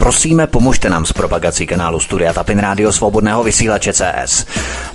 Prosíme, 0.00 0.46
pomožte 0.46 0.90
nám 0.90 1.06
s 1.06 1.12
propagací 1.12 1.66
kanálu 1.66 2.00
Studia 2.00 2.32
Tapin 2.32 2.58
Rádio 2.58 2.92
Svobodného 2.92 3.44
vysílače 3.44 3.92
CS. 3.92 4.46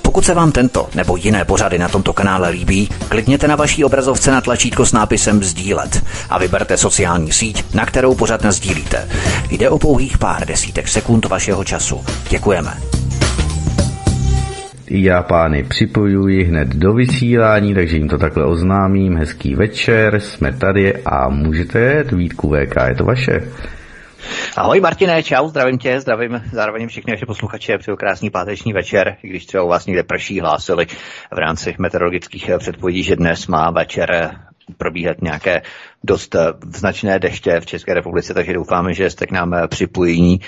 Pokud 0.01 0.25
se 0.25 0.33
vám 0.33 0.51
tento 0.51 0.87
nebo 0.95 1.15
jiné 1.15 1.45
pořady 1.45 1.79
na 1.79 1.89
tomto 1.89 2.13
kanále 2.13 2.49
líbí, 2.49 2.89
klikněte 3.09 3.47
na 3.47 3.55
vaší 3.55 3.83
obrazovce 3.83 4.31
na 4.31 4.41
tlačítko 4.41 4.85
s 4.85 4.93
nápisem 4.93 5.43
Sdílet 5.43 6.03
a 6.29 6.39
vyberte 6.39 6.77
sociální 6.77 7.31
síť, 7.31 7.73
na 7.73 7.85
kterou 7.85 8.15
pořád 8.15 8.45
sdílíte. 8.45 9.07
Jde 9.51 9.69
o 9.69 9.79
pouhých 9.79 10.17
pár 10.17 10.47
desítek 10.47 10.87
sekund 10.87 11.25
vašeho 11.25 11.63
času. 11.63 12.05
Děkujeme. 12.29 12.73
Já 14.89 15.23
pány 15.23 15.63
připojuji 15.63 16.43
hned 16.43 16.67
do 16.67 16.93
vysílání, 16.93 17.73
takže 17.73 17.97
jim 17.97 18.09
to 18.09 18.17
takhle 18.17 18.45
oznámím. 18.45 19.17
Hezký 19.17 19.55
večer, 19.55 20.19
jsme 20.19 20.53
tady 20.53 20.93
a 21.03 21.29
můžete 21.29 21.79
jet, 21.79 22.11
Vítku 22.11 22.49
VK, 22.49 22.75
je 22.87 22.95
to 22.95 23.03
vaše. 23.05 23.41
Ahoj 24.57 24.79
Martine, 24.79 25.23
čau, 25.23 25.47
zdravím 25.47 25.77
tě, 25.77 26.01
zdravím 26.01 26.41
zároveň 26.51 26.87
všechny 26.87 27.11
naše 27.11 27.25
posluchače, 27.25 27.77
přeju 27.77 27.97
krásný 27.97 28.29
páteční 28.29 28.73
večer, 28.73 29.17
i 29.23 29.27
když 29.27 29.45
třeba 29.45 29.63
u 29.63 29.67
vás 29.67 29.85
někde 29.85 30.03
prší 30.03 30.39
hlásili 30.39 30.85
v 31.31 31.37
rámci 31.37 31.75
meteorologických 31.79 32.49
předpovědí, 32.57 33.03
že 33.03 33.15
dnes 33.15 33.47
má 33.47 33.71
večer 33.71 34.39
probíhat 34.77 35.21
nějaké 35.21 35.61
dost 36.03 36.35
značné 36.75 37.19
deště 37.19 37.59
v 37.59 37.65
České 37.65 37.93
republice, 37.93 38.33
takže 38.33 38.53
doufáme, 38.53 38.93
že 38.93 39.09
jste 39.09 39.25
k 39.25 39.31
nám 39.31 39.55
připojení 39.67 40.39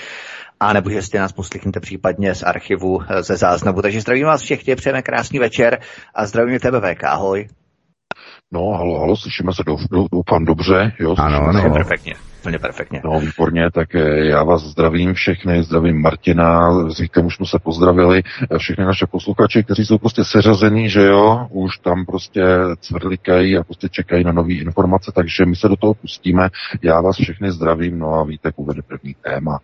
a 0.60 0.72
nebo 0.72 0.90
že 0.90 1.02
jste 1.02 1.18
nás 1.18 1.32
poslechnete 1.32 1.80
případně 1.80 2.34
z 2.34 2.42
archivu 2.42 3.00
ze 3.20 3.36
záznamu. 3.36 3.82
Takže 3.82 4.00
zdravím 4.00 4.26
vás 4.26 4.42
všechny, 4.42 4.76
přejeme 4.76 5.02
krásný 5.02 5.38
večer 5.38 5.78
a 6.14 6.26
zdravím 6.26 6.58
tebe 6.58 6.80
VK, 6.80 7.04
ahoj. 7.04 7.48
No, 8.52 8.60
halo, 8.60 8.98
halo, 8.98 9.16
slyšíme 9.16 9.52
se, 9.52 9.62
doufám 10.12 10.44
dobře, 10.44 10.92
jo? 10.98 11.14
Ano, 11.18 11.40
ano. 11.42 11.72
Perfektně. 11.72 12.14
Úplně 12.48 12.58
perfektně. 12.58 13.00
No, 13.04 13.20
výborně, 13.20 13.70
tak 13.70 13.94
eh, 13.94 14.18
já 14.18 14.42
vás 14.42 14.62
zdravím 14.62 15.14
všechny, 15.14 15.62
zdravím 15.62 16.02
Martina, 16.02 16.72
s 16.90 16.98
Víkem 16.98 17.26
už 17.26 17.36
jsme 17.36 17.46
se 17.46 17.58
pozdravili, 17.58 18.22
eh, 18.50 18.58
všechny 18.58 18.84
naše 18.84 19.06
posluchači, 19.06 19.64
kteří 19.64 19.86
jsou 19.86 19.98
prostě 19.98 20.24
seřazení, 20.24 20.90
že 20.90 21.02
jo, 21.02 21.46
už 21.50 21.78
tam 21.78 22.06
prostě 22.06 22.42
cvrlikají 22.80 23.56
a 23.56 23.64
prostě 23.64 23.88
čekají 23.88 24.24
na 24.24 24.32
nové 24.32 24.52
informace, 24.52 25.12
takže 25.14 25.46
my 25.46 25.56
se 25.56 25.68
do 25.68 25.76
toho 25.76 25.94
pustíme. 25.94 26.48
Já 26.82 27.00
vás 27.00 27.16
všechny 27.16 27.52
zdravím, 27.52 27.98
no 27.98 28.14
a 28.14 28.24
Vítek 28.24 28.58
uvede 28.58 28.82
první 28.82 29.14
téma. 29.14 29.58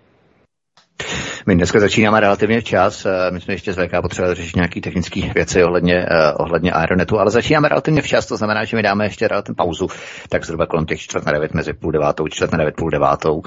My 1.47 1.55
dneska 1.55 1.81
začínáme 1.81 2.21
relativně 2.21 2.61
včas, 2.61 3.07
eh, 3.07 3.31
my 3.31 3.41
jsme 3.41 3.55
ještě 3.55 3.73
z 3.73 3.77
VK 3.77 4.03
potřebovali 4.03 4.35
řešit 4.35 4.57
nějaké 4.57 4.81
technické 4.81 5.21
věci 5.35 5.65
ohledně, 5.65 6.07
uh, 6.11 6.45
ohledně 6.45 6.73
Aeronetu, 6.73 7.19
ale 7.19 7.31
začínáme 7.31 7.69
relativně 7.69 8.03
včas, 8.03 8.27
to 8.27 8.37
znamená, 8.37 8.65
že 8.65 8.77
my 8.77 8.83
dáme 8.83 9.05
ještě 9.05 9.29
relativně 9.29 9.55
pauzu, 9.57 9.89
tak 10.29 10.45
zhruba 10.45 10.67
kolem 10.67 10.87
těch 10.87 11.01
čtvrt 11.01 11.27
na 11.27 11.33
devět, 11.33 11.55
mezi 11.55 11.73
půl 11.73 11.93
devátou, 11.93 12.29
čtvrt 12.29 12.53
na 12.53 12.59
devět, 12.59 12.77
půl 12.77 12.91
devátou 12.91 13.43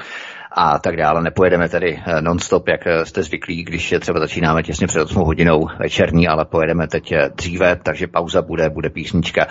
a 0.51 0.79
tak 0.79 0.97
dále. 0.97 1.21
Nepojedeme 1.21 1.69
tedy 1.69 2.03
eh, 2.05 2.21
non-stop, 2.21 2.67
jak 2.67 2.81
jste 3.03 3.23
zvyklí, 3.23 3.63
když 3.63 3.93
třeba 3.99 4.19
začínáme 4.19 4.63
těsně 4.63 4.87
před 4.87 5.01
8 5.01 5.21
hodinou 5.21 5.67
večerní, 5.79 6.27
ale 6.27 6.45
pojedeme 6.45 6.87
teď 6.87 7.13
dříve, 7.35 7.75
takže 7.83 8.07
pauza 8.07 8.41
bude, 8.41 8.69
bude 8.69 8.89
písnička 8.89 9.47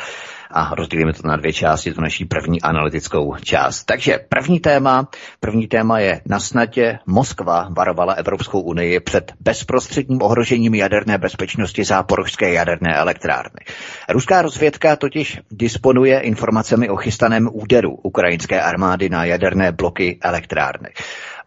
a 0.56 0.74
rozdělíme 0.74 1.12
to 1.12 1.28
na 1.28 1.36
dvě 1.36 1.52
části, 1.52 1.92
tu 1.92 2.00
naší 2.00 2.24
první 2.24 2.62
analytickou 2.62 3.34
část. 3.42 3.84
Takže 3.84 4.18
první 4.28 4.60
téma, 4.60 5.08
první 5.40 5.66
téma 5.66 5.98
je 5.98 6.20
na 6.26 6.40
snadě 6.40 6.98
Moskva 7.06 7.68
varovala 7.76 8.12
Evropskou 8.12 8.60
unii 8.60 9.00
před 9.00 9.32
bezprostředním 9.40 10.22
ohrožením 10.22 10.74
jaderné 10.74 11.18
bezpečnosti 11.18 11.84
záporožské 11.84 12.52
jaderné 12.52 12.94
elektrárny. 12.94 13.60
Ruská 14.08 14.42
rozvědka 14.42 14.96
totiž 14.96 15.40
disponuje 15.50 16.20
informacemi 16.20 16.88
o 16.88 16.96
chystaném 16.96 17.48
úderu 17.52 17.94
ukrajinské 18.02 18.60
armády 18.60 19.08
na 19.08 19.24
jaderné 19.24 19.72
bloky 19.72 20.18
elektrárny. 20.22 20.88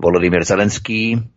Volodymyr 0.02 0.44
Zelenský 0.44 1.30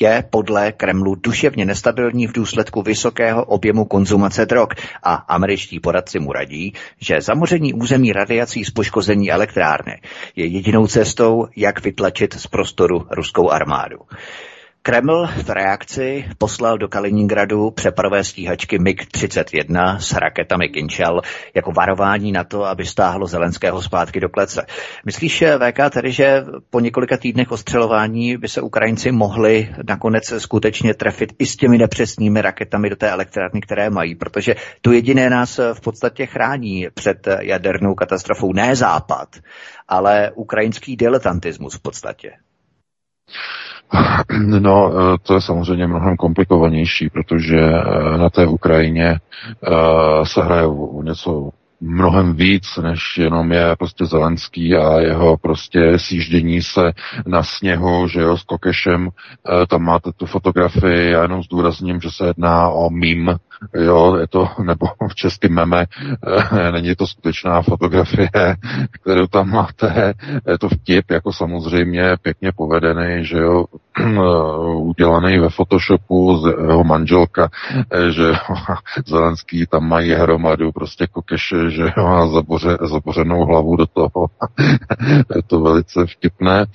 je 0.00 0.24
podle 0.30 0.72
Kremlu 0.72 1.14
duševně 1.14 1.64
nestabilní 1.64 2.26
v 2.26 2.32
důsledku 2.32 2.82
vysokého 2.82 3.44
objemu 3.44 3.84
konzumace 3.84 4.46
drog 4.46 4.68
a 5.02 5.14
američtí 5.14 5.80
poradci 5.80 6.18
mu 6.18 6.32
radí, 6.32 6.72
že 7.00 7.20
zamoření 7.20 7.74
území 7.74 8.12
radiací 8.12 8.64
z 8.64 8.70
poškození 8.70 9.30
elektrárny 9.30 10.00
je 10.36 10.46
jedinou 10.46 10.86
cestou, 10.86 11.46
jak 11.56 11.84
vytlačit 11.84 12.34
z 12.34 12.46
prostoru 12.46 13.06
ruskou 13.10 13.50
armádu. 13.50 13.98
Kreml 14.88 15.26
v 15.26 15.50
reakci 15.50 16.24
poslal 16.38 16.78
do 16.78 16.88
Kaliningradu 16.88 17.70
přepadové 17.70 18.24
stíhačky 18.24 18.78
MiG-31 18.78 19.96
s 19.96 20.12
raketami 20.12 20.68
Kinčel 20.68 21.20
jako 21.54 21.72
varování 21.72 22.32
na 22.32 22.44
to, 22.44 22.64
aby 22.64 22.86
stáhlo 22.86 23.26
Zelenského 23.26 23.82
zpátky 23.82 24.20
do 24.20 24.28
klece. 24.28 24.66
Myslíš, 25.06 25.44
VK, 25.58 25.92
tedy, 25.92 26.12
že 26.12 26.44
po 26.70 26.80
několika 26.80 27.16
týdnech 27.16 27.50
ostřelování 27.50 28.36
by 28.36 28.48
se 28.48 28.60
Ukrajinci 28.60 29.12
mohli 29.12 29.74
nakonec 29.88 30.32
skutečně 30.38 30.94
trefit 30.94 31.32
i 31.38 31.46
s 31.46 31.56
těmi 31.56 31.78
nepřesnými 31.78 32.42
raketami 32.42 32.90
do 32.90 32.96
té 32.96 33.10
elektrárny, 33.10 33.60
které 33.60 33.90
mají, 33.90 34.14
protože 34.14 34.56
tu 34.80 34.92
jediné 34.92 35.30
nás 35.30 35.60
v 35.72 35.80
podstatě 35.80 36.26
chrání 36.26 36.86
před 36.94 37.28
jadernou 37.40 37.94
katastrofou, 37.94 38.52
ne 38.52 38.76
Západ, 38.76 39.28
ale 39.88 40.30
ukrajinský 40.34 40.96
diletantismus 40.96 41.74
v 41.74 41.82
podstatě. 41.82 42.30
No, 44.60 44.92
eh, 44.92 45.18
to 45.22 45.34
je 45.34 45.40
samozřejmě 45.40 45.86
mnohem 45.86 46.16
komplikovanější, 46.16 47.10
protože 47.10 47.58
eh, 47.58 48.18
na 48.18 48.30
té 48.30 48.46
Ukrajině 48.46 49.08
eh, 49.14 50.26
se 50.26 50.42
hraje 50.42 50.68
něco 51.02 51.50
mnohem 51.80 52.34
víc, 52.34 52.76
než 52.82 53.00
jenom 53.18 53.52
je 53.52 53.76
prostě 53.78 54.06
Zelenský 54.06 54.76
a 54.76 55.00
jeho 55.00 55.36
prostě 55.36 55.98
sjíždění 55.98 56.62
se 56.62 56.92
na 57.26 57.42
sněhu, 57.42 58.08
že 58.08 58.20
jo, 58.20 58.36
s 58.36 58.42
kokešem. 58.42 59.08
Tam 59.68 59.82
máte 59.82 60.10
tu 60.12 60.26
fotografii, 60.26 61.10
já 61.10 61.22
jenom 61.22 61.42
zdůrazním, 61.42 62.00
že 62.00 62.10
se 62.10 62.26
jedná 62.26 62.68
o 62.68 62.90
mím, 62.90 63.38
jo, 63.74 64.16
je 64.16 64.26
to, 64.26 64.48
nebo 64.62 64.86
v 65.10 65.14
českém 65.14 65.54
meme, 65.54 65.86
eh, 66.52 66.72
není 66.72 66.94
to 66.94 67.06
skutečná 67.06 67.62
fotografie, 67.62 68.30
kterou 68.90 69.26
tam 69.26 69.50
máte, 69.50 70.14
je 70.48 70.58
to 70.58 70.68
vtip, 70.68 71.10
jako 71.10 71.32
samozřejmě 71.32 72.16
pěkně 72.22 72.52
povedený, 72.52 73.24
že 73.24 73.38
jo, 73.38 73.64
udělaný 74.76 75.38
ve 75.38 75.48
Photoshopu 75.48 76.36
z 76.36 76.46
jeho 76.46 76.84
manželka, 76.84 77.48
eh, 77.92 78.10
že 78.10 78.32
Zelenský 79.06 79.66
tam 79.66 79.88
mají 79.88 80.12
hromadu 80.12 80.72
prostě 80.72 81.06
kokeše, 81.06 81.70
že 81.70 81.82
jo, 81.96 82.06
a 82.06 82.26
zaboře, 82.26 82.78
zabořenou 82.82 83.44
hlavu 83.44 83.76
do 83.76 83.86
toho. 83.86 84.26
je 85.36 85.42
to 85.46 85.60
velice 85.60 86.06
vtipné, 86.06 86.66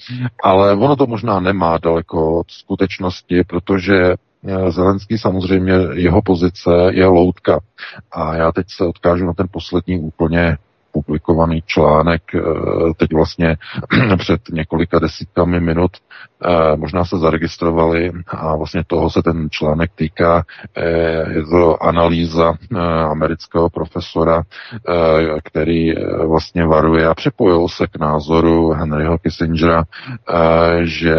ale 0.43 0.73
ono 0.73 0.95
to 0.95 1.07
možná 1.07 1.39
nemá 1.39 1.77
daleko 1.77 2.39
od 2.39 2.51
skutečnosti, 2.51 3.43
protože 3.47 3.95
Eh, 4.03 4.15
Zelenský 4.69 5.17
samozřejmě, 5.17 5.73
jeho 5.93 6.21
pozice 6.21 6.69
je 6.89 7.05
loutka. 7.05 7.59
A 8.11 8.35
já 8.35 8.51
teď 8.51 8.65
se 8.69 8.85
odkážu 8.85 9.25
na 9.25 9.33
ten 9.33 9.47
poslední 9.51 9.99
úplně 9.99 10.57
publikovaný 10.93 11.63
článek 11.65 12.21
eh, 12.35 12.39
teď 12.97 13.13
vlastně 13.13 13.57
před 14.17 14.41
několika 14.51 14.99
desítkami 14.99 15.59
minut. 15.59 15.91
Eh, 16.45 16.77
možná 16.77 17.05
se 17.05 17.17
zaregistrovali 17.17 18.11
a 18.27 18.55
vlastně 18.55 18.83
toho 18.87 19.09
se 19.09 19.21
ten 19.23 19.47
článek 19.49 19.91
týká. 19.95 20.43
Je 21.29 21.43
to 21.51 21.83
analýza 21.83 22.53
amerického 23.09 23.69
profesora, 23.69 24.43
který 25.43 25.93
vlastně 26.27 26.65
varuje 26.65 27.07
a 27.07 27.13
připojil 27.13 27.67
se 27.67 27.87
k 27.87 27.99
názoru 27.99 28.69
Henryho 28.71 29.17
Kissingera, 29.17 29.83
že 30.83 31.15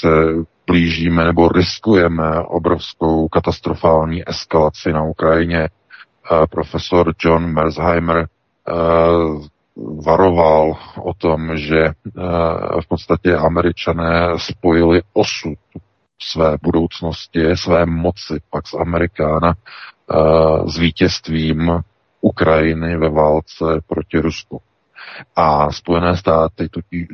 se 0.00 0.08
blížíme 0.66 1.24
nebo 1.24 1.48
riskujeme 1.48 2.40
obrovskou 2.40 3.28
katastrofální 3.28 4.28
eskalaci 4.28 4.92
na 4.92 5.02
Ukrajině. 5.02 5.68
Eh, 6.32 6.46
profesor 6.50 7.14
John 7.24 7.46
Mersheimer 7.46 8.18
eh, 8.18 8.72
varoval 10.06 10.76
o 11.02 11.14
tom, 11.14 11.56
že 11.56 11.78
eh, 11.78 11.92
v 12.80 12.88
podstatě 12.88 13.36
američané 13.36 14.28
spojili 14.36 15.02
osud 15.12 15.58
své 16.22 16.56
budoucnosti, 16.62 17.56
své 17.56 17.86
moci 17.86 18.40
pak 18.50 18.68
z 18.68 18.74
Amerikána 18.74 19.54
s 20.66 20.78
vítězstvím 20.78 21.80
Ukrajiny 22.20 22.96
ve 22.96 23.10
válce 23.10 23.64
proti 23.86 24.18
Rusku. 24.18 24.60
A 25.36 25.72
Spojené 25.72 26.16
státy 26.16 26.68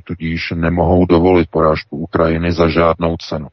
tudíž 0.05 0.53
nemohou 0.57 1.07
dovolit 1.07 1.49
porážku 1.51 1.97
Ukrajiny 1.97 2.53
za 2.53 2.69
žádnou 2.69 3.17
cenu. 3.17 3.49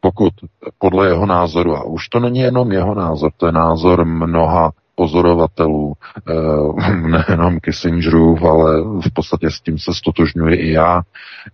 Pokud 0.00 0.32
podle 0.78 1.08
jeho 1.08 1.26
názoru, 1.26 1.76
a 1.76 1.84
už 1.84 2.08
to 2.08 2.20
není 2.20 2.38
jenom 2.38 2.72
jeho 2.72 2.94
názor, 2.94 3.30
to 3.36 3.46
je 3.46 3.52
názor 3.52 4.04
mnoha 4.04 4.72
pozorovatelů, 4.94 5.94
eh, 6.28 6.92
nejenom 6.94 7.60
Kissingerův, 7.60 8.42
ale 8.42 8.80
v 8.80 9.10
podstatě 9.14 9.50
s 9.50 9.60
tím 9.60 9.78
se 9.78 9.94
stotožňuji 9.94 10.54
i 10.56 10.72
já, 10.72 11.02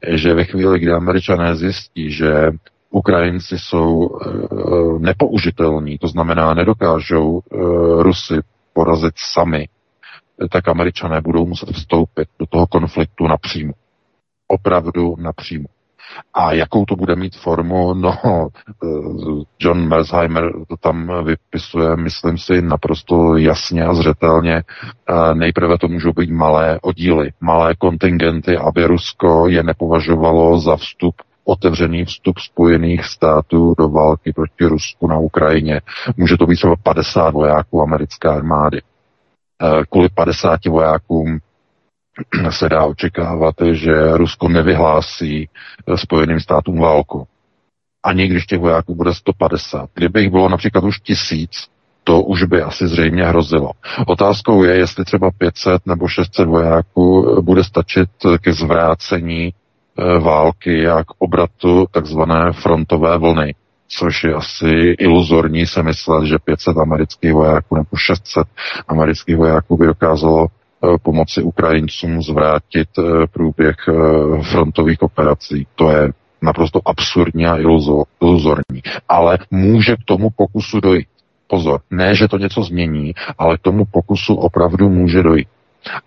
že 0.08 0.34
ve 0.34 0.44
chvíli, 0.44 0.78
kdy 0.78 0.92
američané 0.92 1.56
zjistí, 1.56 2.12
že 2.12 2.50
Ukrajinci 2.90 3.58
jsou 3.58 4.10
eh, 4.10 4.28
nepoužitelní, 4.98 5.98
to 5.98 6.08
znamená 6.08 6.54
nedokážou 6.54 7.40
eh, 7.40 7.56
Rusy 8.02 8.34
porazit 8.72 9.14
sami, 9.16 9.68
tak 10.50 10.68
američané 10.68 11.20
budou 11.20 11.46
muset 11.46 11.68
vstoupit 11.68 12.28
do 12.38 12.46
toho 12.46 12.66
konfliktu 12.66 13.26
napřímo. 13.26 13.72
Opravdu 14.48 15.16
napřímo. 15.18 15.68
A 16.34 16.52
jakou 16.52 16.84
to 16.84 16.96
bude 16.96 17.16
mít 17.16 17.36
formu? 17.36 17.94
No, 17.94 18.12
John 19.60 19.88
Mersheimer 19.88 20.52
to 20.68 20.76
tam 20.76 21.24
vypisuje, 21.24 21.96
myslím 21.96 22.38
si, 22.38 22.62
naprosto 22.62 23.36
jasně 23.36 23.84
a 23.84 23.94
zřetelně. 23.94 24.62
Nejprve 25.34 25.78
to 25.78 25.88
můžou 25.88 26.12
být 26.12 26.30
malé 26.30 26.78
oddíly, 26.82 27.32
malé 27.40 27.74
kontingenty, 27.74 28.56
aby 28.56 28.86
Rusko 28.86 29.48
je 29.48 29.62
nepovažovalo 29.62 30.60
za 30.60 30.76
vstup 30.76 31.14
otevřený 31.44 32.04
vstup 32.04 32.38
Spojených 32.38 33.04
států 33.04 33.74
do 33.78 33.88
války 33.88 34.32
proti 34.32 34.64
Rusku 34.64 35.06
na 35.06 35.18
Ukrajině. 35.18 35.80
Může 36.16 36.36
to 36.36 36.46
být 36.46 36.56
třeba 36.56 36.76
50 36.82 37.30
vojáků 37.30 37.82
americké 37.82 38.28
armády. 38.28 38.80
Eh, 39.62 39.82
kvůli 39.90 40.08
50 40.08 40.64
vojákům 40.66 41.38
se 42.50 42.68
dá 42.68 42.84
očekávat, 42.84 43.54
že 43.72 44.16
Rusko 44.16 44.48
nevyhlásí 44.48 45.48
eh, 45.88 45.96
Spojeným 45.98 46.40
státům 46.40 46.78
válku. 46.78 47.26
Ani 48.04 48.28
když 48.28 48.46
těch 48.46 48.58
vojáků 48.58 48.94
bude 48.94 49.14
150. 49.14 49.90
Kdyby 49.94 50.20
jich 50.20 50.30
bylo 50.30 50.48
například 50.48 50.84
už 50.84 51.00
tisíc, 51.00 51.68
to 52.04 52.22
už 52.22 52.42
by 52.42 52.62
asi 52.62 52.88
zřejmě 52.88 53.24
hrozilo. 53.24 53.70
Otázkou 54.06 54.64
je, 54.64 54.74
jestli 54.74 55.04
třeba 55.04 55.30
500 55.38 55.86
nebo 55.86 56.08
600 56.08 56.48
vojáků 56.48 57.36
bude 57.42 57.64
stačit 57.64 58.10
ke 58.40 58.52
zvrácení 58.52 59.52
Eh, 59.98 60.18
války 60.18 60.88
a 60.88 61.04
k 61.04 61.10
obratu 61.18 61.86
takzvané 61.90 62.52
frontové 62.52 63.18
vlny, 63.18 63.54
což 63.98 64.24
je 64.24 64.34
asi 64.34 64.66
iluzorní 64.98 65.66
se 65.66 65.82
myslet, 65.82 66.26
že 66.26 66.38
500 66.44 66.76
amerických 66.76 67.32
vojáků 67.32 67.74
nebo 67.74 67.96
600 67.96 68.46
amerických 68.88 69.36
vojáků 69.36 69.76
by 69.76 69.86
dokázalo 69.86 70.46
eh, 70.46 70.98
pomoci 71.02 71.42
Ukrajincům 71.42 72.22
zvrátit 72.22 72.88
eh, 72.98 73.26
průběh 73.32 73.76
frontových 74.42 75.02
operací. 75.02 75.66
To 75.74 75.90
je 75.90 76.12
naprosto 76.42 76.80
absurdní 76.84 77.46
a 77.46 77.56
iluzorní. 78.20 78.82
Ale 79.08 79.38
může 79.50 79.96
k 79.96 80.04
tomu 80.04 80.30
pokusu 80.36 80.80
dojít. 80.80 81.06
Pozor, 81.46 81.80
ne, 81.90 82.14
že 82.14 82.28
to 82.28 82.38
něco 82.38 82.62
změní, 82.62 83.12
ale 83.38 83.58
k 83.58 83.60
tomu 83.60 83.84
pokusu 83.84 84.34
opravdu 84.34 84.88
může 84.88 85.22
dojít. 85.22 85.48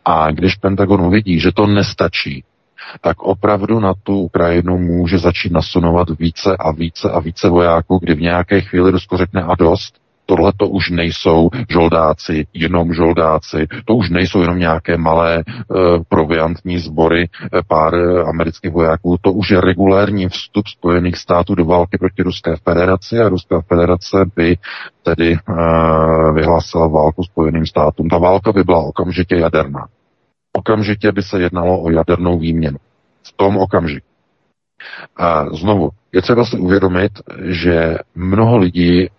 A 0.06 0.32
když 0.32 0.56
Pentagon 0.56 1.02
uvidí, 1.02 1.40
že 1.40 1.52
to 1.52 1.68
nestačí, 1.68 2.44
tak 3.02 3.24
opravdu 3.24 3.80
na 3.80 3.94
tu 4.04 4.20
Ukrajinu 4.20 4.78
může 4.78 5.18
začít 5.18 5.52
nasunovat 5.52 6.08
více 6.20 6.58
a 6.60 6.72
více 6.72 7.10
a 7.10 7.20
více 7.20 7.50
vojáků, 7.50 8.00
kdy 8.02 8.14
v 8.14 8.22
nějaké 8.22 8.62
chvíli 8.62 8.92
Rusko 8.92 9.18
řekne 9.18 9.44
a 9.44 9.56
dost, 9.56 10.06
tohle 10.26 10.52
to 10.58 10.68
už 10.68 10.90
nejsou 10.90 11.50
žoldáci, 11.70 12.48
jenom 12.54 12.94
žoldáci, 12.94 13.68
to 13.86 13.96
už 13.96 14.10
nejsou 14.10 14.42
jenom 14.42 14.60
nějaké 14.60 14.98
malé 14.98 15.38
e, 15.38 15.44
proviantní 16.10 16.80
sbory 16.80 17.24
e, 17.24 17.30
pár 17.68 17.96
e, 17.96 18.24
amerických 18.24 18.72
vojáků, 18.72 19.18
to 19.22 19.32
už 19.32 19.50
je 19.50 19.62
regulérní 19.62 20.30
vstup 20.30 20.68
Spojených 20.68 21.18
států 21.18 21.56
do 21.56 21.66
války 21.66 21.98
proti 21.98 22.24
Ruské 22.24 22.56
federaci 22.56 23.20
a 23.20 23.30
Ruská 23.30 23.62
federace 23.62 24.26
by 24.36 24.58
tedy 25.04 25.34
e, 25.34 25.38
vyhlásila 26.34 26.88
válku 26.88 27.24
Spojeným 27.24 27.66
státům. 27.66 28.10
Ta 28.10 28.18
válka 28.18 28.52
by 28.52 28.64
byla 28.64 28.80
okamžitě 28.80 29.36
jaderná 29.36 29.88
okamžitě 30.56 31.12
by 31.12 31.24
se 31.24 31.42
jednalo 31.42 31.82
o 31.82 31.92
jadernou 31.92 32.40
výměnu. 32.40 32.78
V 33.24 33.32
tom 33.32 33.58
okamžiku. 33.58 34.08
A 35.18 35.46
znovu, 35.50 35.90
je 36.12 36.22
třeba 36.22 36.46
si 36.46 36.58
uvědomit, 36.58 37.12
že 37.44 37.98
mnoho 38.16 38.58
lidí, 38.58 39.06
eh, 39.06 39.10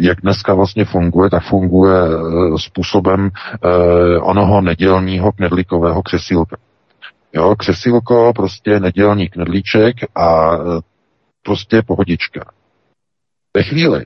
jak 0.00 0.20
dneska 0.20 0.54
vlastně 0.54 0.84
funguje, 0.84 1.30
tak 1.30 1.42
funguje 1.42 1.96
eh, 1.96 2.58
způsobem 2.58 3.30
eh, 3.30 4.18
onoho 4.18 4.60
nedělního 4.60 5.32
knedlíkového 5.32 6.02
křesílka. 6.02 6.56
Jo, 7.32 7.56
křesílko, 7.56 8.32
prostě 8.36 8.80
nedělní 8.80 9.28
knedlíček 9.28 9.96
a 10.14 10.58
prostě 11.42 11.82
pohodička. 11.82 12.50
Ve 13.56 13.62
chvíli, 13.62 14.04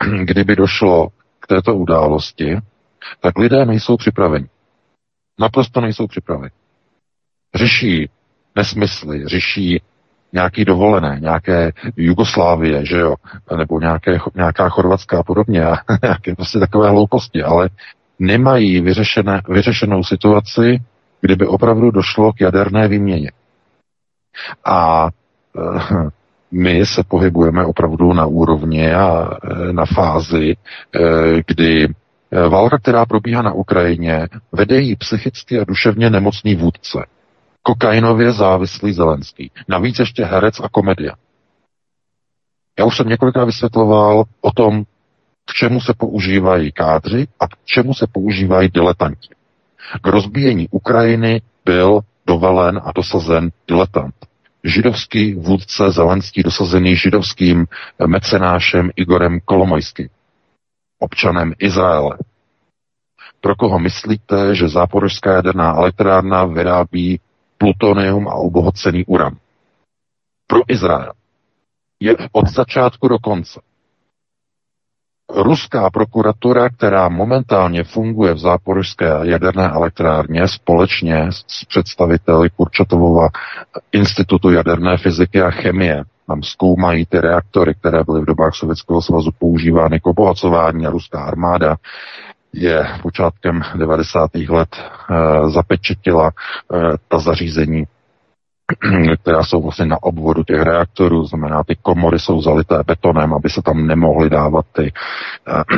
kdyby 0.24 0.56
došlo 0.56 1.08
k 1.40 1.46
této 1.46 1.74
události, 1.74 2.58
tak 3.20 3.38
lidé 3.38 3.64
nejsou 3.64 3.96
připraveni. 3.96 4.48
Naprosto 5.40 5.80
nejsou 5.80 6.06
připraveni. 6.06 6.50
Řeší 7.54 8.10
nesmysly, 8.56 9.28
řeší 9.28 9.82
nějaký 10.32 10.64
dovolené, 10.64 11.18
nějaké 11.20 11.72
Jugoslávie, 11.96 12.86
že 12.86 12.98
jo, 12.98 13.14
nebo 13.56 13.80
nějaké, 13.80 14.18
nějaká 14.34 14.68
Chorvatská 14.68 15.18
a 15.18 15.22
podobně, 15.22 15.64
a 15.64 15.76
nějaké 16.02 16.34
prostě 16.34 16.58
takové 16.58 16.90
hlouposti, 16.90 17.42
ale 17.42 17.68
nemají 18.18 18.80
vyřešené, 18.80 19.40
vyřešenou 19.48 20.04
situaci, 20.04 20.82
kdyby 21.20 21.46
opravdu 21.46 21.90
došlo 21.90 22.32
k 22.32 22.40
jaderné 22.40 22.88
výměně. 22.88 23.30
A 24.64 25.08
e, 25.08 25.60
my 26.50 26.86
se 26.86 27.02
pohybujeme 27.08 27.64
opravdu 27.64 28.12
na 28.12 28.26
úrovni 28.26 28.94
a 28.94 29.30
e, 29.44 29.72
na 29.72 29.86
fázi, 29.86 30.52
e, 30.52 30.56
kdy 31.46 31.88
Eh, 31.88 32.01
válka, 32.32 32.78
která 32.78 33.06
probíhá 33.06 33.42
na 33.42 33.52
Ukrajině, 33.52 34.28
vede 34.52 34.80
jí 34.80 34.96
psychicky 34.96 35.60
a 35.60 35.64
duševně 35.64 36.10
nemocný 36.10 36.54
vůdce. 36.54 36.98
Kokainově 37.62 38.32
závislý 38.32 38.92
Zelenský. 38.92 39.50
Navíc 39.68 39.98
ještě 39.98 40.24
herec 40.24 40.60
a 40.60 40.68
komedia. 40.68 41.14
Já 42.78 42.84
už 42.84 42.96
jsem 42.96 43.08
několikrát 43.08 43.44
vysvětloval 43.44 44.24
o 44.40 44.52
tom, 44.52 44.84
k 45.44 45.52
čemu 45.52 45.80
se 45.80 45.94
používají 45.94 46.72
kádři 46.72 47.26
a 47.40 47.48
k 47.48 47.50
čemu 47.64 47.94
se 47.94 48.06
používají 48.12 48.68
diletanti. 48.68 49.28
K 50.02 50.06
rozbíjení 50.06 50.68
Ukrajiny 50.70 51.42
byl 51.64 52.00
dovelen 52.26 52.80
a 52.84 52.92
dosazen 52.92 53.50
diletant. 53.68 54.14
Židovský 54.64 55.34
vůdce 55.34 55.90
Zelenský 55.90 56.42
dosazený 56.42 56.96
židovským 56.96 57.66
mecenášem 58.06 58.90
Igorem 58.96 59.40
Kolomojským 59.44 60.08
občanem 61.02 61.52
Izraele. 61.58 62.18
Pro 63.40 63.54
koho 63.56 63.78
myslíte, 63.78 64.54
že 64.54 64.68
záporožská 64.68 65.32
jaderná 65.32 65.74
elektrárna 65.74 66.44
vyrábí 66.44 67.20
plutonium 67.58 68.28
a 68.28 68.34
obohocený 68.34 69.04
uran? 69.04 69.36
Pro 70.46 70.60
Izrael. 70.68 71.12
Je 72.00 72.16
od 72.32 72.46
začátku 72.46 73.08
do 73.08 73.18
konce. 73.18 73.60
Ruská 75.34 75.90
prokuratura, 75.90 76.68
která 76.68 77.08
momentálně 77.08 77.84
funguje 77.84 78.34
v 78.34 78.38
záporožské 78.38 79.06
jaderné 79.22 79.68
elektrárně 79.68 80.48
společně 80.48 81.26
s 81.32 81.64
představiteli 81.64 82.50
Kurčatovova 82.50 83.28
Institutu 83.92 84.50
jaderné 84.50 84.96
fyziky 84.98 85.42
a 85.42 85.50
chemie, 85.50 86.04
tam 86.32 86.42
zkoumají 86.42 87.06
ty 87.06 87.20
reaktory, 87.20 87.74
které 87.74 88.04
byly 88.04 88.20
v 88.20 88.24
dobách 88.24 88.54
Sovětského 88.54 89.02
svazu 89.02 89.30
používány 89.38 90.00
k 90.00 90.06
obohacování 90.06 90.86
a 90.86 90.90
ruská 90.90 91.24
armáda 91.24 91.76
je 92.52 92.86
počátkem 93.02 93.62
90. 93.76 94.30
let 94.48 94.68
e, 94.76 95.50
zapečetila 95.50 96.28
e, 96.28 96.32
ta 97.08 97.18
zařízení 97.18 97.84
která 99.22 99.42
jsou 99.42 99.62
vlastně 99.62 99.86
na 99.86 100.02
obvodu 100.02 100.42
těch 100.42 100.60
reaktorů, 100.60 101.24
znamená, 101.24 101.64
ty 101.64 101.76
komory 101.82 102.18
jsou 102.18 102.40
zalité 102.40 102.82
betonem, 102.86 103.34
aby 103.34 103.50
se 103.50 103.62
tam 103.62 103.86
nemohly 103.86 104.30
dávat 104.30 104.66
ty 104.72 104.92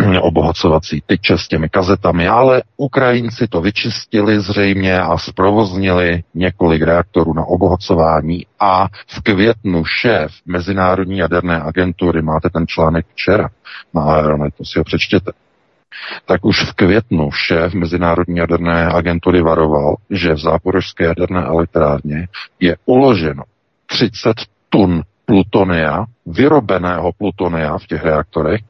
uh, 0.04 0.16
obohacovací 0.20 1.02
tyče 1.06 1.38
s 1.38 1.48
těmi 1.48 1.68
kazetami, 1.68 2.28
ale 2.28 2.62
Ukrajinci 2.76 3.48
to 3.48 3.60
vyčistili 3.60 4.40
zřejmě 4.40 5.00
a 5.00 5.18
zprovoznili 5.18 6.22
několik 6.34 6.82
reaktorů 6.82 7.32
na 7.34 7.44
obohacování 7.44 8.46
a 8.60 8.88
v 9.08 9.22
květnu 9.22 9.84
šéf 9.84 10.32
Mezinárodní 10.46 11.18
jaderné 11.18 11.60
agentury, 11.60 12.22
máte 12.22 12.50
ten 12.50 12.66
článek 12.66 13.06
včera 13.12 13.48
na 13.94 14.02
Aeronetu, 14.02 14.64
si 14.64 14.78
ho 14.78 14.84
přečtěte, 14.84 15.32
tak 16.26 16.44
už 16.44 16.62
v 16.62 16.72
květnu 16.72 17.30
šéf 17.32 17.74
Mezinárodní 17.74 18.38
jaderné 18.38 18.86
agentury 18.86 19.42
varoval, 19.42 19.96
že 20.10 20.34
v 20.34 20.38
záporožské 20.38 21.04
jaderné 21.04 21.42
elektrárně 21.42 22.28
je 22.60 22.76
uloženo 22.86 23.42
30 23.86 24.36
tun 24.68 25.02
plutonia, 25.26 26.04
vyrobeného 26.26 27.12
plutonia 27.12 27.78
v 27.78 27.86
těch 27.86 28.04
reaktorech 28.04 28.60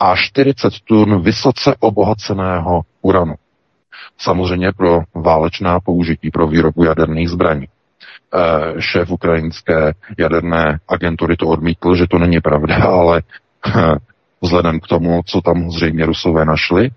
a 0.00 0.16
40 0.16 0.72
tun 0.84 1.22
vysoce 1.22 1.76
obohaceného 1.80 2.82
uranu. 3.02 3.34
Samozřejmě 4.18 4.72
pro 4.72 5.00
válečná 5.14 5.80
použití, 5.80 6.30
pro 6.30 6.46
výrobu 6.46 6.84
jaderných 6.84 7.28
zbraní. 7.28 7.66
E, 7.66 7.70
šéf 8.80 9.10
ukrajinské 9.10 9.92
jaderné 10.18 10.78
agentury 10.88 11.36
to 11.36 11.46
odmítl, 11.46 11.94
že 11.94 12.06
to 12.06 12.18
není 12.18 12.40
pravda, 12.40 12.76
ale 12.84 13.22
vzhledem 14.40 14.80
k 14.80 14.86
tomu, 14.86 15.20
co 15.26 15.40
tam 15.40 15.70
zřejmě 15.70 16.06
Rusové 16.06 16.44
našli 16.44 16.90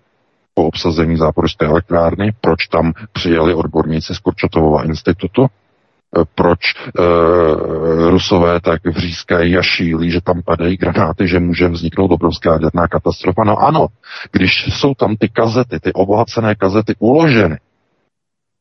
po 0.53 0.65
obsazení 0.65 1.17
záporské 1.17 1.65
elektrárny, 1.65 2.31
proč 2.41 2.67
tam 2.67 2.93
přijeli 3.13 3.53
odborníci 3.53 4.15
z 4.15 4.19
Kurčatovova 4.19 4.83
institutu, 4.83 5.45
eh, 5.45 6.23
proč 6.35 6.59
e, 6.59 8.09
Rusové 8.09 8.61
tak 8.61 8.85
vřískají 8.85 9.57
a 9.57 9.61
šílí, 9.61 10.11
že 10.11 10.21
tam 10.21 10.41
padají 10.45 10.77
granáty, 10.77 11.27
že 11.27 11.39
může 11.39 11.67
vzniknout 11.67 12.11
obrovská 12.11 12.53
jaderná 12.53 12.87
katastrofa. 12.87 13.43
No 13.43 13.57
ano, 13.57 13.87
když 14.31 14.65
jsou 14.67 14.93
tam 14.93 15.15
ty 15.15 15.29
kazety, 15.29 15.79
ty 15.79 15.93
obohacené 15.93 16.55
kazety 16.55 16.95
uloženy, 16.99 17.57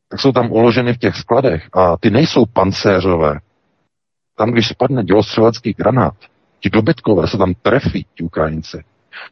tak 0.09 0.19
jsou 0.19 0.31
tam 0.31 0.51
uloženy 0.51 0.93
v 0.93 0.97
těch 0.97 1.15
skladech 1.15 1.69
a 1.73 1.97
ty 1.97 2.09
nejsou 2.09 2.45
pancéřové, 2.45 3.39
tam, 4.37 4.51
když 4.51 4.67
spadne 4.67 5.03
dělostřelecký 5.03 5.73
granát, 5.73 6.13
ti 6.61 6.69
dobytkové 6.69 7.27
se 7.27 7.37
tam 7.37 7.53
trefí, 7.61 8.05
ti 8.15 8.23
Ukrajinci, 8.23 8.83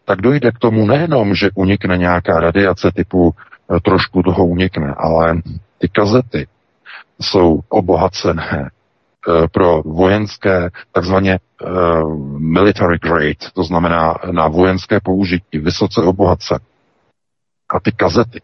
tak 0.05 0.21
dojde 0.21 0.51
k 0.51 0.59
tomu 0.59 0.85
nejenom, 0.85 1.35
že 1.35 1.49
unikne 1.55 1.97
nějaká 1.97 2.39
radiace 2.39 2.91
typu 2.91 3.33
e, 3.33 3.79
trošku 3.79 4.23
toho 4.23 4.45
unikne, 4.45 4.93
ale 4.97 5.41
ty 5.77 5.89
kazety 5.89 6.47
jsou 7.21 7.59
obohacené 7.69 8.69
e, 8.69 8.69
pro 9.47 9.81
vojenské, 9.81 10.69
takzvaně 10.91 11.39
uh, 11.61 12.17
military 12.39 12.97
grade, 12.99 13.51
to 13.53 13.63
znamená 13.63 14.15
na 14.31 14.47
vojenské 14.47 14.99
použití, 14.99 15.59
vysoce 15.59 16.01
obohacené. 16.01 16.65
A 17.69 17.79
ty 17.79 17.91
kazety 17.91 18.41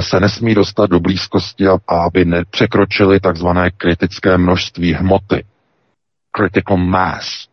se 0.00 0.20
nesmí 0.20 0.54
dostat 0.54 0.90
do 0.90 1.00
blízkosti, 1.00 1.64
aby 1.88 2.24
nepřekročily 2.24 3.20
takzvané 3.20 3.70
kritické 3.70 4.38
množství 4.38 4.92
hmoty. 4.92 5.44
Critical 6.36 6.76
mass. 6.76 7.48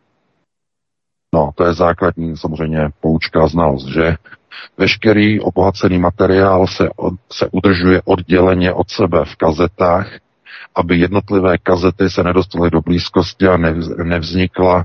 No, 1.34 1.50
to 1.54 1.64
je 1.64 1.74
základní 1.74 2.36
samozřejmě 2.36 2.88
poučka 3.00 3.46
znalost, 3.46 3.86
že 3.86 4.16
veškerý 4.78 5.40
obohacený 5.40 5.98
materiál 5.98 6.66
se, 6.66 6.88
od, 6.96 7.14
se 7.32 7.48
udržuje 7.52 8.02
odděleně 8.04 8.72
od 8.72 8.90
sebe 8.90 9.24
v 9.24 9.36
kazetách, 9.36 10.12
aby 10.74 10.96
jednotlivé 10.96 11.58
kazety 11.58 12.10
se 12.10 12.22
nedostaly 12.22 12.70
do 12.70 12.80
blízkosti 12.80 13.46
a 13.46 13.56
nevz, 13.56 13.88
nevznikla 13.88 14.84